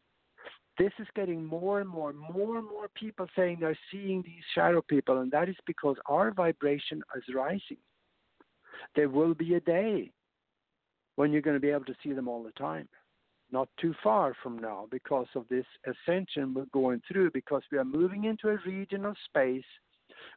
This 0.79 0.93
is 0.99 1.07
getting 1.15 1.45
more 1.45 1.81
and 1.81 1.89
more, 1.89 2.13
more 2.13 2.57
and 2.59 2.67
more 2.67 2.89
people 2.95 3.27
saying 3.37 3.59
they're 3.61 3.79
seeing 3.93 4.23
these 4.23 4.43
shadow 4.55 4.81
people, 4.81 5.19
and 5.19 5.31
that 5.33 5.49
is 5.49 5.57
because 5.67 5.97
our 6.07 6.31
vibration 6.31 7.03
is 7.17 7.35
rising. 7.35 7.77
There 8.97 9.11
will 9.11 9.35
be 9.35 9.55
a 9.55 9.61
day 9.61 10.11
when 11.17 11.33
you're 11.33 11.43
going 11.43 11.57
to 11.57 11.61
be 11.61 11.71
able 11.71 11.85
to 11.85 11.97
see 12.03 12.13
them 12.13 12.29
all 12.29 12.43
the 12.43 12.53
time 12.53 12.89
not 13.53 13.69
too 13.81 13.95
far 14.03 14.35
from 14.43 14.59
now 14.59 14.87
because 14.91 15.27
of 15.35 15.47
this 15.49 15.67
ascension 15.87 16.55
we're 16.55 16.67
going 16.73 17.03
through 17.11 17.31
because 17.33 17.63
we 17.71 17.79
are 17.79 17.85
moving 17.85 18.25
into 18.25 18.49
a 18.49 18.59
region 18.67 19.05
of 19.05 19.17
space 19.27 19.65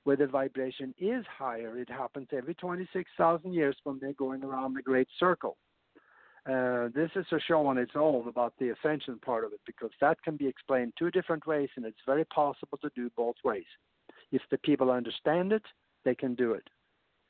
where 0.03 0.15
the 0.15 0.27
vibration 0.27 0.93
is 0.99 1.23
higher. 1.25 1.77
It 1.77 1.89
happens 1.89 2.27
every 2.31 2.55
26,000 2.55 3.53
years 3.53 3.75
when 3.83 3.99
they're 3.99 4.13
going 4.13 4.43
around 4.43 4.73
the 4.73 4.81
Great 4.81 5.07
Circle. 5.19 5.57
Uh, 6.49 6.89
this 6.93 7.09
is 7.15 7.25
a 7.31 7.39
show 7.39 7.65
on 7.65 7.77
its 7.77 7.93
own 7.95 8.27
about 8.27 8.53
the 8.59 8.69
ascension 8.69 9.17
part 9.19 9.45
of 9.45 9.53
it 9.53 9.61
because 9.65 9.91
that 10.01 10.21
can 10.23 10.35
be 10.35 10.47
explained 10.47 10.91
two 10.99 11.09
different 11.09 11.45
ways 11.47 11.69
and 11.77 11.85
it's 11.85 11.97
very 12.05 12.25
possible 12.25 12.77
to 12.79 12.89
do 12.95 13.09
both 13.15 13.35
ways. 13.45 13.63
If 14.31 14.41
the 14.51 14.57
people 14.57 14.91
understand 14.91 15.53
it, 15.53 15.63
they 16.03 16.15
can 16.15 16.35
do 16.35 16.51
it 16.51 16.67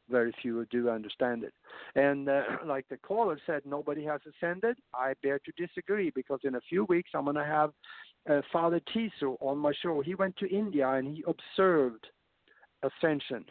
very 0.10 0.34
few 0.42 0.66
do 0.66 0.90
understand 0.90 1.44
it. 1.44 1.54
And 1.96 2.30
uh, 2.30 2.44
like 2.66 2.88
the 2.90 2.98
caller 2.98 3.40
said, 3.46 3.62
nobody 3.66 4.04
has 4.06 4.22
ascended. 4.28 4.78
I 4.94 5.14
bear 5.22 5.40
to 5.40 5.52
disagree 5.58 6.12
because 6.14 6.40
in 6.44 6.56
a 6.56 6.62
few 6.62 6.86
weeks 6.86 7.12
I'm 7.14 7.26
going 7.26 7.36
to 7.36 7.46
have 7.46 7.72
uh, 8.30 8.42
Father 8.52 8.82
Tiso 8.94 9.38
on 9.42 9.58
my 9.58 9.74
show. 9.82 10.02
He 10.02 10.16
went 10.16 10.38
to 10.38 10.48
India 10.48 10.90
and 10.90 11.08
he 11.08 11.24
observed 11.28 12.08
ascension. 12.84 13.46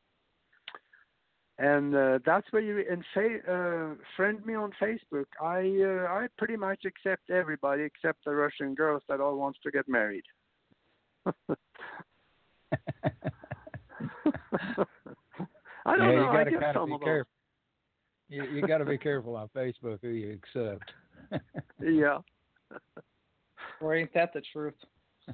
and 1.58 1.94
uh, 1.94 2.18
that's 2.24 2.46
where 2.50 2.62
you 2.62 2.82
and 2.90 3.04
say 3.14 3.36
uh, 3.48 3.94
friend 4.16 4.44
me 4.44 4.54
on 4.54 4.72
Facebook. 4.80 5.26
I 5.40 5.60
uh, 5.84 6.06
I 6.12 6.26
pretty 6.38 6.56
much 6.56 6.84
accept 6.84 7.30
everybody 7.30 7.82
except 7.82 8.24
the 8.24 8.34
Russian 8.34 8.74
girls 8.74 9.02
that 9.08 9.20
all 9.20 9.36
wants 9.36 9.60
to 9.62 9.70
get 9.70 9.88
married. 9.88 10.24
I 11.26 11.32
don't 15.86 15.86
yeah, 15.86 15.96
know. 15.96 16.10
You 16.10 16.26
gotta 16.32 16.56
I 16.56 16.60
kind 16.60 16.76
of 16.76 16.88
be 16.88 16.98
careful. 17.04 17.32
You, 18.28 18.44
you 18.44 18.66
got 18.66 18.78
to 18.78 18.84
be 18.86 18.96
careful 18.96 19.36
on 19.36 19.50
Facebook 19.54 19.98
who 20.00 20.08
you 20.08 20.32
accept. 20.32 20.90
yeah. 21.82 22.18
Or 23.80 23.94
ain't 23.94 24.12
that 24.14 24.32
the 24.32 24.40
truth? 24.52 24.74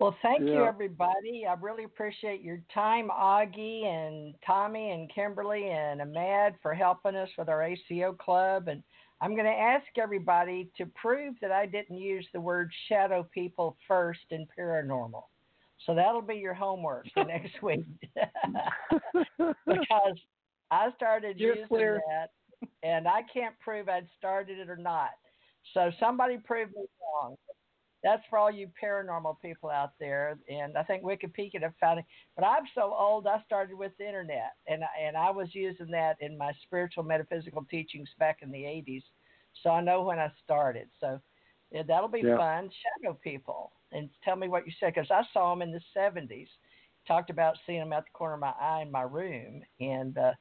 Well, 0.00 0.16
thank 0.22 0.46
Yeah. 0.46 0.54
you, 0.54 0.64
everybody. 0.64 1.46
I 1.46 1.52
really 1.60 1.84
appreciate 1.84 2.40
your 2.40 2.62
time, 2.72 3.10
Aage 3.10 3.84
and 3.84 4.34
Tommy 4.46 4.92
and 4.92 5.12
Kimberly 5.14 5.68
and 5.68 6.00
Ahmad 6.00 6.56
for 6.62 6.72
helping 6.72 7.14
us 7.16 7.28
with 7.36 7.50
our 7.50 7.62
ACO 7.62 8.14
club. 8.14 8.68
And 8.68 8.82
I'm 9.20 9.34
going 9.34 9.44
to 9.44 9.50
ask 9.50 9.86
everybody 9.98 10.70
to 10.78 10.86
prove 10.86 11.34
that 11.42 11.52
I 11.52 11.66
didn't 11.66 11.98
use 11.98 12.26
the 12.32 12.40
word 12.40 12.72
shadow 12.88 13.28
people 13.34 13.76
first 13.86 14.24
in 14.30 14.48
paranormal. 14.58 15.24
So 15.84 15.94
that'll 15.94 16.22
be 16.22 16.36
your 16.36 16.54
homework 16.54 17.06
for 17.12 17.24
next 17.26 17.62
week. 17.62 17.84
because 19.66 20.16
I 20.70 20.92
started 20.96 21.38
You're 21.38 21.56
using 21.56 21.68
clear. 21.68 22.02
that, 22.08 22.30
and 22.82 23.06
I 23.06 23.20
can't 23.30 23.58
prove 23.60 23.90
I'd 23.90 24.08
started 24.16 24.58
it 24.58 24.70
or 24.70 24.76
not. 24.78 25.10
So 25.74 25.90
somebody 26.00 26.38
prove 26.38 26.70
me 26.70 26.86
wrong. 27.22 27.36
That's 28.02 28.22
for 28.30 28.38
all 28.38 28.50
you 28.50 28.70
paranormal 28.82 29.40
people 29.40 29.70
out 29.70 29.92
there, 29.98 30.38
and 30.48 30.76
I 30.76 30.82
think 30.84 31.02
Wikipedia 31.02 31.60
have 31.62 31.74
found 31.80 32.00
it. 32.00 32.06
But 32.36 32.44
I'm 32.44 32.64
so 32.74 32.94
old, 32.94 33.26
I 33.26 33.42
started 33.44 33.76
with 33.76 33.92
the 33.98 34.06
internet, 34.06 34.52
and 34.66 34.82
and 35.00 35.16
I 35.16 35.30
was 35.30 35.48
using 35.54 35.90
that 35.90 36.16
in 36.20 36.36
my 36.38 36.52
spiritual 36.62 37.04
metaphysical 37.04 37.64
teachings 37.70 38.08
back 38.18 38.38
in 38.42 38.50
the 38.50 38.64
'80s. 38.64 39.02
So 39.62 39.70
I 39.70 39.80
know 39.82 40.02
when 40.02 40.18
I 40.18 40.32
started. 40.44 40.88
So 41.00 41.20
yeah, 41.70 41.82
that'll 41.86 42.08
be 42.08 42.26
Yeah. 42.26 42.36
fun. 42.36 42.70
Shadow 43.02 43.18
people, 43.22 43.72
and 43.92 44.08
tell 44.24 44.36
me 44.36 44.48
what 44.48 44.66
you 44.66 44.72
said 44.80 44.94
because 44.94 45.10
I 45.10 45.22
saw 45.32 45.50
them 45.52 45.62
in 45.62 45.72
the 45.72 45.80
'70s. 45.94 46.48
Talked 47.06 47.30
about 47.30 47.56
seeing 47.66 47.80
them 47.80 47.92
at 47.92 48.04
the 48.04 48.10
corner 48.12 48.34
of 48.34 48.40
my 48.40 48.54
eye 48.60 48.82
in 48.82 48.90
my 48.90 49.02
room, 49.02 49.62
and 49.80 50.16
uh, 50.16 50.32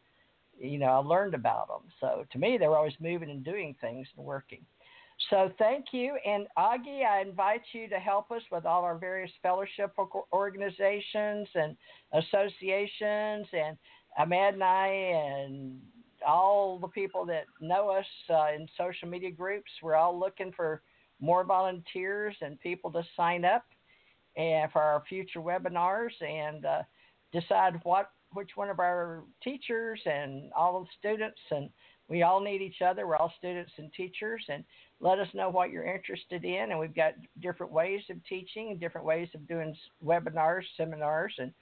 you 0.59 0.77
know 0.79 0.87
I 0.87 0.97
learned 0.97 1.33
about 1.35 1.67
them. 1.67 1.89
So 1.99 2.25
to 2.31 2.37
me, 2.39 2.57
they 2.57 2.67
were 2.67 2.77
always 2.77 2.99
moving 2.99 3.29
and 3.29 3.43
doing 3.43 3.75
things 3.81 4.07
and 4.15 4.25
working. 4.25 4.65
So 5.29 5.51
thank 5.59 5.87
you. 5.91 6.17
And 6.25 6.47
Aage, 6.57 7.05
I 7.05 7.21
invite 7.21 7.61
you 7.73 7.89
to 7.89 7.99
help 7.99 8.31
us 8.31 8.41
with 8.51 8.65
all 8.65 8.83
our 8.83 8.97
various 8.97 9.31
fellowship 9.43 9.93
organizations 10.31 11.47
and 11.55 11.75
associations 12.13 13.47
and 13.51 13.77
Ahmad 14.17 14.53
and 14.55 14.63
I 14.63 14.87
and 14.87 15.81
all 16.25 16.79
the 16.79 16.87
people 16.87 17.25
that 17.25 17.45
know 17.61 17.89
us 17.89 18.05
uh, 18.29 18.47
in 18.55 18.67
social 18.77 19.07
media 19.07 19.31
groups. 19.31 19.69
We're 19.81 19.95
all 19.95 20.17
looking 20.17 20.51
for 20.55 20.81
more 21.21 21.43
volunteers 21.43 22.35
and 22.41 22.59
people 22.61 22.91
to 22.91 23.03
sign 23.15 23.43
up 23.43 23.65
and 24.37 24.71
for 24.71 24.81
our 24.81 25.03
future 25.07 25.41
webinars 25.41 26.11
and 26.21 26.65
uh, 26.65 26.81
decide 27.33 27.79
what 27.83 28.11
which 28.33 28.51
one 28.55 28.69
of 28.69 28.79
our 28.79 29.23
teachers 29.43 29.99
and 30.05 30.51
all 30.55 30.81
the 30.81 30.87
students 30.99 31.39
and 31.49 31.69
we 32.09 32.23
all 32.23 32.41
need 32.41 32.61
each 32.61 32.81
other. 32.81 33.05
We're 33.05 33.17
all 33.17 33.31
students 33.37 33.71
and 33.77 33.93
teachers 33.93 34.43
and 34.49 34.63
let 34.99 35.19
us 35.19 35.27
know 35.33 35.49
what 35.49 35.69
you're 35.69 35.85
interested 35.85 36.43
in. 36.43 36.71
And 36.71 36.79
we've 36.79 36.95
got 36.95 37.13
different 37.41 37.71
ways 37.71 38.01
of 38.09 38.17
teaching 38.25 38.71
and 38.71 38.79
different 38.79 39.05
ways 39.05 39.29
of 39.35 39.47
doing 39.47 39.75
webinars, 40.03 40.63
seminars. 40.75 41.33
And 41.37 41.53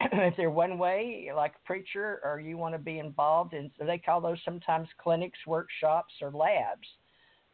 if 0.00 0.36
they're 0.36 0.50
one 0.50 0.78
way, 0.78 1.30
like 1.34 1.54
a 1.54 1.66
preacher, 1.66 2.20
or 2.22 2.40
you 2.40 2.58
want 2.58 2.74
to 2.74 2.78
be 2.78 2.98
involved 2.98 3.54
in, 3.54 3.70
so 3.78 3.86
they 3.86 3.98
call 3.98 4.20
those 4.20 4.38
sometimes 4.44 4.88
clinics, 5.02 5.38
workshops, 5.46 6.12
or 6.20 6.30
labs. 6.30 6.86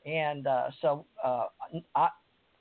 And 0.04 0.48
uh, 0.48 0.70
so 0.80 1.06
uh, 1.22 1.46
I, 1.94 2.08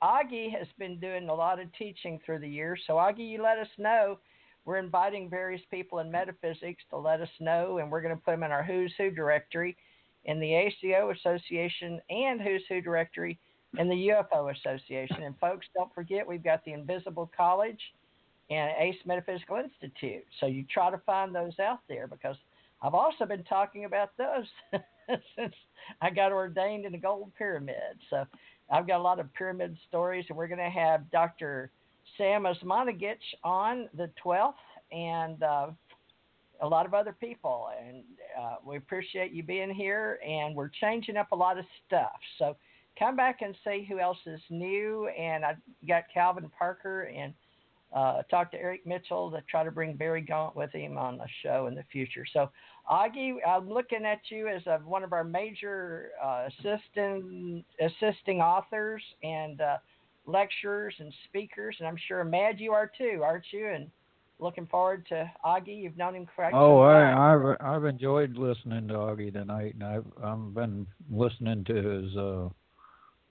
Aage 0.02 0.56
has 0.56 0.66
been 0.78 0.98
doing 0.98 1.28
a 1.28 1.34
lot 1.34 1.60
of 1.60 1.72
teaching 1.74 2.20
through 2.24 2.40
the 2.40 2.48
years. 2.48 2.80
So, 2.86 2.94
Aage, 2.94 3.18
you 3.18 3.42
let 3.42 3.58
us 3.58 3.68
know. 3.78 4.18
We're 4.64 4.78
inviting 4.78 5.28
various 5.28 5.62
people 5.70 5.98
in 5.98 6.10
metaphysics 6.10 6.82
to 6.90 6.96
let 6.96 7.20
us 7.20 7.28
know, 7.40 7.78
and 7.78 7.90
we're 7.90 8.02
going 8.02 8.14
to 8.14 8.22
put 8.22 8.32
them 8.32 8.44
in 8.44 8.52
our 8.52 8.62
Who's 8.62 8.92
Who 8.96 9.10
directory 9.10 9.76
in 10.24 10.38
the 10.38 10.54
ACO 10.54 11.10
Association 11.10 12.00
and 12.10 12.40
Who's 12.40 12.62
Who 12.68 12.80
directory 12.80 13.38
in 13.78 13.88
the 13.88 14.08
UFO 14.08 14.54
Association. 14.54 15.22
And 15.22 15.36
folks, 15.38 15.66
don't 15.74 15.92
forget 15.94 16.26
we've 16.26 16.44
got 16.44 16.64
the 16.64 16.72
Invisible 16.72 17.30
College 17.36 17.80
and 18.50 18.70
Ace 18.78 18.96
Metaphysical 19.06 19.56
Institute. 19.56 20.24
So 20.40 20.46
you 20.46 20.64
try 20.72 20.90
to 20.90 20.98
find 20.98 21.34
those 21.34 21.58
out 21.58 21.80
there 21.88 22.06
because 22.06 22.36
I've 22.82 22.94
also 22.94 23.24
been 23.24 23.44
talking 23.44 23.84
about 23.84 24.10
those 24.18 24.46
since 25.36 25.54
I 26.00 26.10
got 26.10 26.32
ordained 26.32 26.84
in 26.84 26.92
the 26.92 26.98
Gold 26.98 27.32
Pyramid. 27.36 27.98
So 28.10 28.26
I've 28.70 28.86
got 28.86 28.98
a 28.98 29.02
lot 29.02 29.20
of 29.20 29.32
pyramid 29.34 29.76
stories, 29.88 30.26
and 30.28 30.36
we're 30.36 30.48
going 30.48 30.58
to 30.58 30.70
have 30.70 31.10
Dr. 31.10 31.70
Sam 32.16 32.44
Osmanagich 32.44 33.16
on 33.44 33.88
the 33.94 34.10
12th 34.24 34.54
and 34.90 35.42
uh, 35.42 35.68
a 36.60 36.68
lot 36.68 36.86
of 36.86 36.94
other 36.94 37.14
people. 37.18 37.68
And 37.80 38.04
uh, 38.40 38.56
we 38.64 38.76
appreciate 38.76 39.32
you 39.32 39.42
being 39.42 39.74
here, 39.74 40.18
and 40.26 40.54
we're 40.54 40.70
changing 40.80 41.16
up 41.16 41.32
a 41.32 41.36
lot 41.36 41.58
of 41.58 41.64
stuff. 41.86 42.18
So 42.38 42.56
come 42.98 43.16
back 43.16 43.42
and 43.42 43.54
see 43.64 43.86
who 43.88 43.98
else 43.98 44.18
is 44.26 44.40
new. 44.50 45.08
And 45.08 45.44
I 45.44 45.56
got 45.86 46.04
Calvin 46.12 46.50
Parker 46.58 47.02
and 47.02 47.34
uh, 47.92 48.22
talked 48.30 48.52
to 48.52 48.58
Eric 48.58 48.86
Mitchell 48.86 49.30
to 49.30 49.42
try 49.50 49.64
to 49.64 49.70
bring 49.70 49.96
Barry 49.96 50.22
Gaunt 50.22 50.56
with 50.56 50.72
him 50.72 50.96
on 50.96 51.18
the 51.18 51.26
show 51.42 51.66
in 51.66 51.74
the 51.74 51.84
future. 51.92 52.24
So, 52.32 52.50
Aage, 52.90 53.36
I'm 53.46 53.68
looking 53.68 54.04
at 54.04 54.20
you 54.30 54.48
as 54.48 54.66
a, 54.66 54.78
one 54.78 55.04
of 55.04 55.12
our 55.12 55.24
major 55.24 56.10
uh, 56.22 56.48
assistant, 56.48 57.64
assisting 57.80 58.40
authors 58.40 59.02
and 59.22 59.60
uh, 59.60 59.76
lecturers 60.26 60.94
and 60.98 61.12
speakers, 61.28 61.76
and 61.78 61.88
I'm 61.88 61.98
sure 62.08 62.24
Mad 62.24 62.60
you 62.60 62.72
are 62.72 62.90
too, 62.96 63.22
aren't 63.24 63.44
you? 63.50 63.68
And 63.68 63.90
looking 64.38 64.66
forward 64.66 65.06
to 65.08 65.30
Aage. 65.44 65.82
You've 65.82 65.96
known 65.96 66.14
him 66.16 66.26
quite 66.34 66.52
Oh. 66.52 66.80
I, 66.80 67.34
I've 67.34 67.56
I've 67.60 67.84
enjoyed 67.84 68.36
listening 68.36 68.88
to 68.88 68.94
Aage 68.94 69.32
tonight, 69.32 69.74
and 69.74 69.84
I've 69.84 70.06
I've 70.22 70.54
been 70.54 70.86
listening 71.10 71.64
to 71.64 71.74
his 71.74 72.16
uh, 72.16 72.48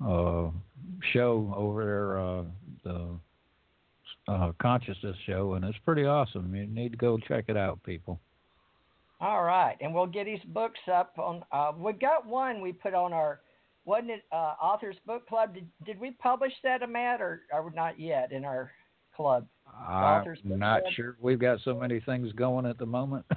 uh, 0.05 0.51
show 1.13 1.53
over 1.55 1.85
there, 1.85 2.19
uh, 2.19 2.43
the 2.83 4.31
uh, 4.31 4.51
consciousness 4.61 5.15
show, 5.25 5.53
and 5.53 5.65
it's 5.65 5.77
pretty 5.85 6.05
awesome. 6.05 6.55
You 6.55 6.67
need 6.67 6.91
to 6.91 6.97
go 6.97 7.17
check 7.17 7.45
it 7.47 7.57
out, 7.57 7.83
people. 7.83 8.19
All 9.19 9.43
right, 9.43 9.77
and 9.81 9.93
we'll 9.93 10.07
get 10.07 10.25
his 10.25 10.39
books 10.47 10.79
up 10.91 11.13
on. 11.19 11.43
Uh, 11.51 11.73
we 11.77 11.93
got 11.93 12.25
one 12.25 12.61
we 12.61 12.71
put 12.71 12.95
on 12.95 13.13
our, 13.13 13.39
wasn't 13.85 14.11
it 14.11 14.23
uh, 14.31 14.53
Authors 14.61 14.95
Book 15.05 15.27
Club? 15.27 15.53
Did 15.53 15.67
did 15.85 15.99
we 15.99 16.11
publish 16.11 16.53
that, 16.63 16.87
Matt, 16.89 17.21
or 17.21 17.41
or 17.51 17.71
not 17.75 17.99
yet 17.99 18.31
in 18.31 18.45
our 18.45 18.71
club? 19.15 19.47
Authors 19.89 20.39
I'm 20.43 20.59
not 20.59 20.81
Club? 20.81 20.93
sure. 20.93 21.17
We've 21.19 21.39
got 21.39 21.59
so 21.63 21.75
many 21.75 21.99
things 21.99 22.31
going 22.33 22.65
at 22.65 22.77
the 22.77 22.85
moment. 22.85 23.25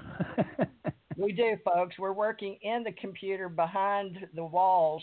We 1.17 1.33
do, 1.33 1.57
folks. 1.65 1.97
We're 1.99 2.13
working 2.13 2.59
in 2.63 2.83
the 2.83 2.93
computer 2.93 3.49
behind 3.49 4.19
the 4.35 4.45
walls 4.45 5.03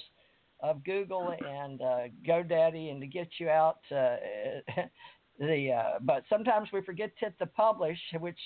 of 0.59 0.84
Google 0.84 1.34
and 1.47 1.81
uh, 1.81 1.99
GoDaddy, 2.27 2.91
and 2.91 3.01
to 3.01 3.07
get 3.07 3.30
you 3.39 3.49
out. 3.49 3.80
Uh, 3.89 4.18
the 5.39 5.72
uh, 5.72 5.99
but 6.01 6.23
sometimes 6.30 6.69
we 6.73 6.81
forget 6.81 7.11
to 7.19 7.26
hit 7.26 7.39
the 7.39 7.45
publish, 7.45 7.97
which 8.19 8.38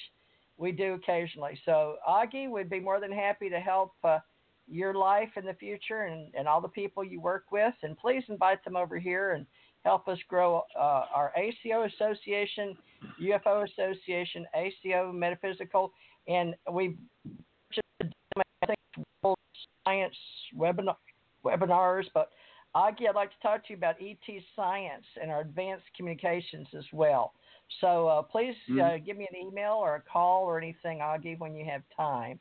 we 0.57 0.71
do 0.71 0.93
occasionally. 0.93 1.59
So 1.65 1.95
Aage 2.07 2.49
would 2.49 2.69
be 2.69 2.79
more 2.79 2.99
than 2.99 3.11
happy 3.11 3.49
to 3.49 3.59
help 3.59 3.93
uh, 4.03 4.19
your 4.67 4.93
life 4.93 5.29
in 5.35 5.45
the 5.45 5.53
future 5.53 6.03
and, 6.03 6.33
and 6.37 6.47
all 6.47 6.61
the 6.61 6.67
people 6.67 7.03
you 7.03 7.19
work 7.19 7.45
with. 7.51 7.73
And 7.83 7.97
please 7.97 8.23
invite 8.29 8.63
them 8.63 8.75
over 8.75 8.97
here 8.97 9.31
and 9.31 9.45
help 9.83 10.07
us 10.07 10.17
grow 10.27 10.63
uh, 10.77 11.05
our 11.13 11.31
ACO 11.37 11.83
Association, 11.83 12.75
UFO 13.21 13.67
Association, 13.69 14.45
ACO 14.55 15.11
Metaphysical, 15.11 15.93
and 16.27 16.55
we 16.71 16.97
I 18.01 18.65
think 18.65 18.79
world 19.23 19.37
science 19.85 20.15
webinar, 20.57 20.95
webinars, 21.45 22.05
but 22.13 22.29
Aage, 22.75 23.07
I'd 23.07 23.15
like 23.15 23.29
to 23.29 23.39
talk 23.41 23.65
to 23.65 23.69
you 23.69 23.77
about 23.77 23.95
ET 24.01 24.41
science 24.55 25.05
and 25.21 25.31
our 25.31 25.41
advanced 25.41 25.85
communications 25.95 26.67
as 26.77 26.83
well. 26.91 27.33
So 27.79 28.07
uh, 28.07 28.21
please 28.21 28.55
uh, 28.81 28.97
give 28.97 29.17
me 29.17 29.27
an 29.31 29.47
email 29.47 29.73
or 29.73 29.95
a 29.95 30.01
call 30.01 30.43
or 30.43 30.57
anything, 30.57 30.99
Aage, 30.99 31.39
when 31.39 31.55
you 31.55 31.65
have 31.65 31.83
time. 31.95 32.39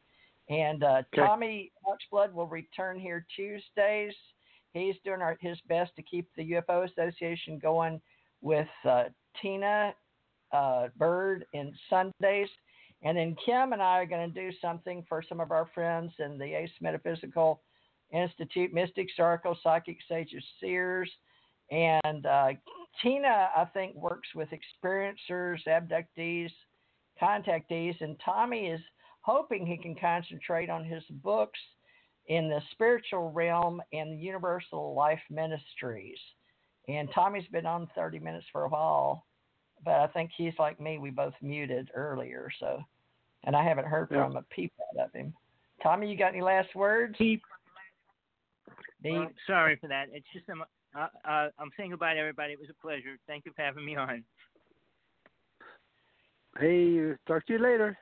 And 0.49 0.85
uh, 0.85 1.03
Okay. 1.13 1.27
Tommy 1.27 1.73
Hawksblood 1.87 2.33
will 2.33 2.47
return 2.47 2.99
here 2.99 3.27
Tuesdays. 3.35 4.15
He's 4.73 4.97
doing 5.05 5.23
our, 5.23 5.37
his 5.41 5.59
best 5.69 5.95
to 5.97 6.03
keep 6.03 6.29
the 6.37 6.53
UFO 6.53 6.89
Association 6.91 7.59
going 7.59 8.01
with 8.43 8.69
uh, 8.85 9.05
Tina 9.41 9.95
uh, 10.53 10.89
Bird 10.97 11.47
in 11.53 11.73
Sundays. 11.89 12.49
And 13.03 13.17
then 13.17 13.37
Kim 13.45 13.73
and 13.73 13.83
I 13.83 13.99
are 13.99 14.07
going 14.07 14.33
to 14.33 14.41
do 14.41 14.57
something 14.61 15.05
for 15.09 15.23
some 15.29 15.41
of 15.41 15.51
our 15.51 15.69
friends 15.75 16.13
in 16.19 16.39
the 16.39 16.55
Ace 16.55 16.71
Metaphysical 16.81 17.61
Institute, 18.13 18.73
Mystic 18.73 19.09
Oracle, 19.19 19.59
Psychic 19.63 19.99
Sages, 20.09 20.45
Seers. 20.61 21.11
And 21.71 22.27
uh, 22.27 22.49
Tina, 23.03 23.49
I 23.57 23.65
think, 23.73 23.95
works 23.95 24.29
with 24.35 24.49
experiencers, 24.51 25.59
abductees, 25.67 26.51
contactees. 27.21 28.01
And 28.01 28.17
Tommy 28.25 28.67
is 28.67 28.81
hoping 29.25 29.67
he 29.67 29.79
can 29.79 29.95
concentrate 29.95 30.69
on 30.69 30.85
his 30.85 31.03
books 31.23 31.59
in 32.27 32.49
the 32.49 32.61
spiritual 32.73 33.31
realm 33.31 33.81
and 33.93 34.13
the 34.13 34.23
universal 34.23 34.95
life 34.95 35.21
ministries. 35.31 36.19
And 36.89 37.09
Tommy's 37.15 37.49
been 37.49 37.65
on 37.65 37.89
30 37.95 38.19
minutes 38.19 38.45
for 38.53 38.65
a 38.65 38.69
while, 38.69 39.25
but 39.83 39.95
I 39.95 40.07
think 40.09 40.31
he's 40.37 40.53
like 40.59 40.79
me. 40.79 40.99
We 40.99 41.09
both 41.09 41.33
muted 41.41 41.91
earlier, 41.95 42.51
so 42.61 42.83
and 43.45 43.57
I 43.57 43.65
haven't 43.65 43.87
heard 43.87 44.09
Yeah. 44.11 44.25
from 44.25 44.37
a 44.37 44.43
peep 44.43 44.73
out 44.93 45.07
of 45.07 45.13
him. 45.13 45.35
Tommy, 45.83 46.11
you 46.11 46.17
got 46.17 46.29
any 46.29 46.43
last 46.43 46.75
words? 46.75 47.17
Keep. 47.17 47.43
Beep. 49.03 49.13
Well, 49.13 49.31
sorry 49.47 49.77
for 49.77 49.89
that. 49.89 50.09
It's 50.13 50.27
just 50.33 50.49
I'm, 50.51 50.63
uh, 50.95 51.09
uh, 51.25 51.51
I'm 51.59 51.71
saying 51.77 51.91
goodbye 51.91 52.15
to 52.15 52.21
everybody. 52.21 52.53
It 52.53 52.61
was 52.61 52.71
a 52.71 52.75
pleasure. 52.75 53.19
Thank 53.27 53.47
you 53.47 53.53
for 53.57 53.63
having 53.63 53.85
me 53.85 53.97
on. 53.97 54.25
Hey, 56.59 57.15
talk 57.27 57.45
to 57.47 57.55
you 57.55 57.59
later. 57.59 57.99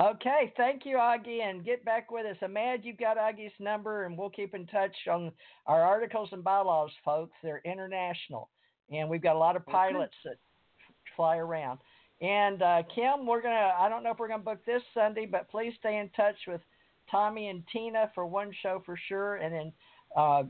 Okay, 0.00 0.52
thank 0.56 0.84
you, 0.84 0.96
Aage, 0.96 1.40
and 1.40 1.64
get 1.64 1.84
back 1.84 2.10
with 2.10 2.26
us. 2.26 2.36
Imad, 2.42 2.84
you've 2.84 2.98
got 2.98 3.16
Aage's 3.16 3.52
number, 3.60 4.04
and 4.04 4.18
we'll 4.18 4.30
keep 4.30 4.52
in 4.54 4.66
touch 4.66 4.94
on 5.08 5.30
our 5.66 5.82
articles 5.82 6.30
and 6.32 6.42
bylaws, 6.42 6.90
folks. 7.04 7.32
They're 7.42 7.62
international, 7.64 8.48
and 8.90 9.08
we've 9.08 9.22
got 9.22 9.36
a 9.36 9.38
lot 9.38 9.54
of 9.54 9.64
pilots 9.66 10.14
okay. 10.26 10.34
that 10.34 10.38
fly 11.14 11.36
around. 11.36 11.78
And 12.20 12.60
uh, 12.60 12.82
Kim, 12.92 13.24
we're 13.24 13.42
gonna. 13.42 13.72
I 13.78 13.88
don't 13.88 14.02
know 14.02 14.10
if 14.10 14.18
we're 14.18 14.28
gonna 14.28 14.42
book 14.42 14.64
this 14.66 14.82
Sunday, 14.94 15.26
but 15.26 15.48
please 15.48 15.72
stay 15.78 15.98
in 15.98 16.08
touch 16.16 16.36
with 16.48 16.60
Tommy 17.08 17.48
and 17.48 17.62
Tina 17.72 18.10
for 18.14 18.26
one 18.26 18.50
show 18.62 18.82
for 18.84 18.98
sure, 19.08 19.36
and 19.36 19.54
then 19.54 19.72
uh, 20.16 20.42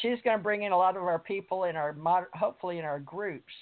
she's 0.00 0.18
going 0.24 0.38
to 0.38 0.42
bring 0.42 0.62
in 0.62 0.72
a 0.72 0.76
lot 0.76 0.96
of 0.96 1.02
our 1.02 1.18
people 1.18 1.64
in 1.64 1.76
our 1.76 1.94
hopefully 2.34 2.78
in 2.78 2.84
our 2.84 3.00
groups 3.00 3.52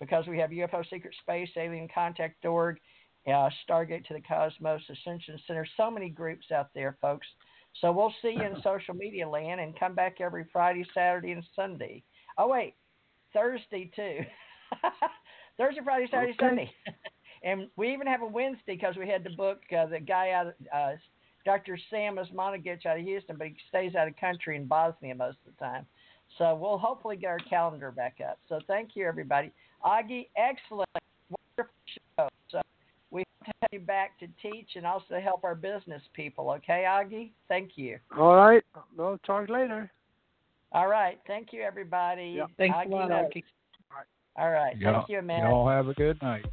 because 0.00 0.26
we 0.26 0.38
have 0.38 0.50
UFO 0.50 0.88
Secret 0.88 1.14
Space, 1.22 1.48
Alien 1.56 1.88
Contact 1.92 2.44
Org, 2.44 2.78
uh, 3.26 3.48
Stargate 3.68 4.06
to 4.06 4.14
the 4.14 4.20
Cosmos, 4.20 4.82
Ascension 4.88 5.38
Center, 5.46 5.66
so 5.76 5.90
many 5.90 6.08
groups 6.08 6.46
out 6.52 6.68
there, 6.74 6.96
folks. 7.00 7.26
So 7.80 7.90
we'll 7.90 8.14
see 8.22 8.36
you 8.36 8.42
in 8.42 8.60
social 8.62 8.94
media 8.94 9.28
land 9.28 9.60
and 9.60 9.78
come 9.78 9.94
back 9.94 10.20
every 10.20 10.46
Friday, 10.52 10.86
Saturday, 10.94 11.32
and 11.32 11.44
Sunday. 11.56 12.02
Oh 12.38 12.48
wait, 12.48 12.74
Thursday 13.32 13.90
too. 13.94 14.20
Thursday, 15.56 15.80
Friday, 15.84 16.06
Saturday, 16.10 16.32
okay. 16.32 16.46
Sunday. 16.46 16.70
and 17.42 17.68
we 17.76 17.92
even 17.92 18.06
have 18.06 18.22
a 18.22 18.26
Wednesday 18.26 18.74
because 18.74 18.96
we 18.96 19.08
had 19.08 19.24
to 19.24 19.30
book 19.30 19.60
uh, 19.76 19.86
the 19.86 20.00
guy 20.00 20.30
out, 20.30 20.54
uh, 20.74 20.92
Dr. 21.44 21.78
Sam 21.90 22.16
Osmanagic 22.16 22.86
out 22.86 22.98
of 22.98 23.04
Houston, 23.04 23.36
but 23.36 23.48
he 23.48 23.56
stays 23.68 23.94
out 23.94 24.08
of 24.08 24.16
country 24.16 24.56
in 24.56 24.66
Bosnia 24.66 25.14
most 25.14 25.38
of 25.46 25.54
the 25.56 25.64
time. 25.64 25.86
So 26.38 26.54
we'll 26.54 26.78
hopefully 26.78 27.16
get 27.16 27.28
our 27.28 27.38
calendar 27.38 27.92
back 27.92 28.18
up. 28.26 28.38
So 28.48 28.58
thank 28.66 28.90
you, 28.94 29.06
everybody. 29.06 29.52
Aage, 29.84 30.28
excellent, 30.36 30.88
wonderful 31.28 31.74
show. 32.16 32.28
So 32.50 32.60
we 33.14 33.20
hope 33.20 33.46
to 33.46 33.52
have 33.62 33.70
you 33.72 33.80
back 33.80 34.18
to 34.18 34.26
teach 34.42 34.70
and 34.74 34.84
also 34.84 35.20
help 35.22 35.44
our 35.44 35.54
business 35.54 36.02
people. 36.12 36.50
Okay, 36.50 36.84
Aage? 36.86 37.30
Thank 37.48 37.72
you. 37.76 37.98
All 38.18 38.34
right. 38.34 38.62
We'll 38.96 39.18
talk 39.24 39.48
later. 39.48 39.90
All 40.72 40.88
right. 40.88 41.20
Thank 41.28 41.52
you, 41.52 41.62
everybody. 41.62 42.34
Yep. 42.36 42.50
Thanks 42.58 42.76
Aage, 42.76 42.86
a 42.86 42.88
lot, 42.88 43.10
Aage. 43.10 43.44
All 44.36 44.50
right. 44.50 44.74
Thank 44.82 45.08
you, 45.08 45.22
man. 45.22 45.44
Y'all 45.48 45.68
have 45.68 45.86
a 45.86 45.94
good 45.94 46.20
night. 46.20 46.44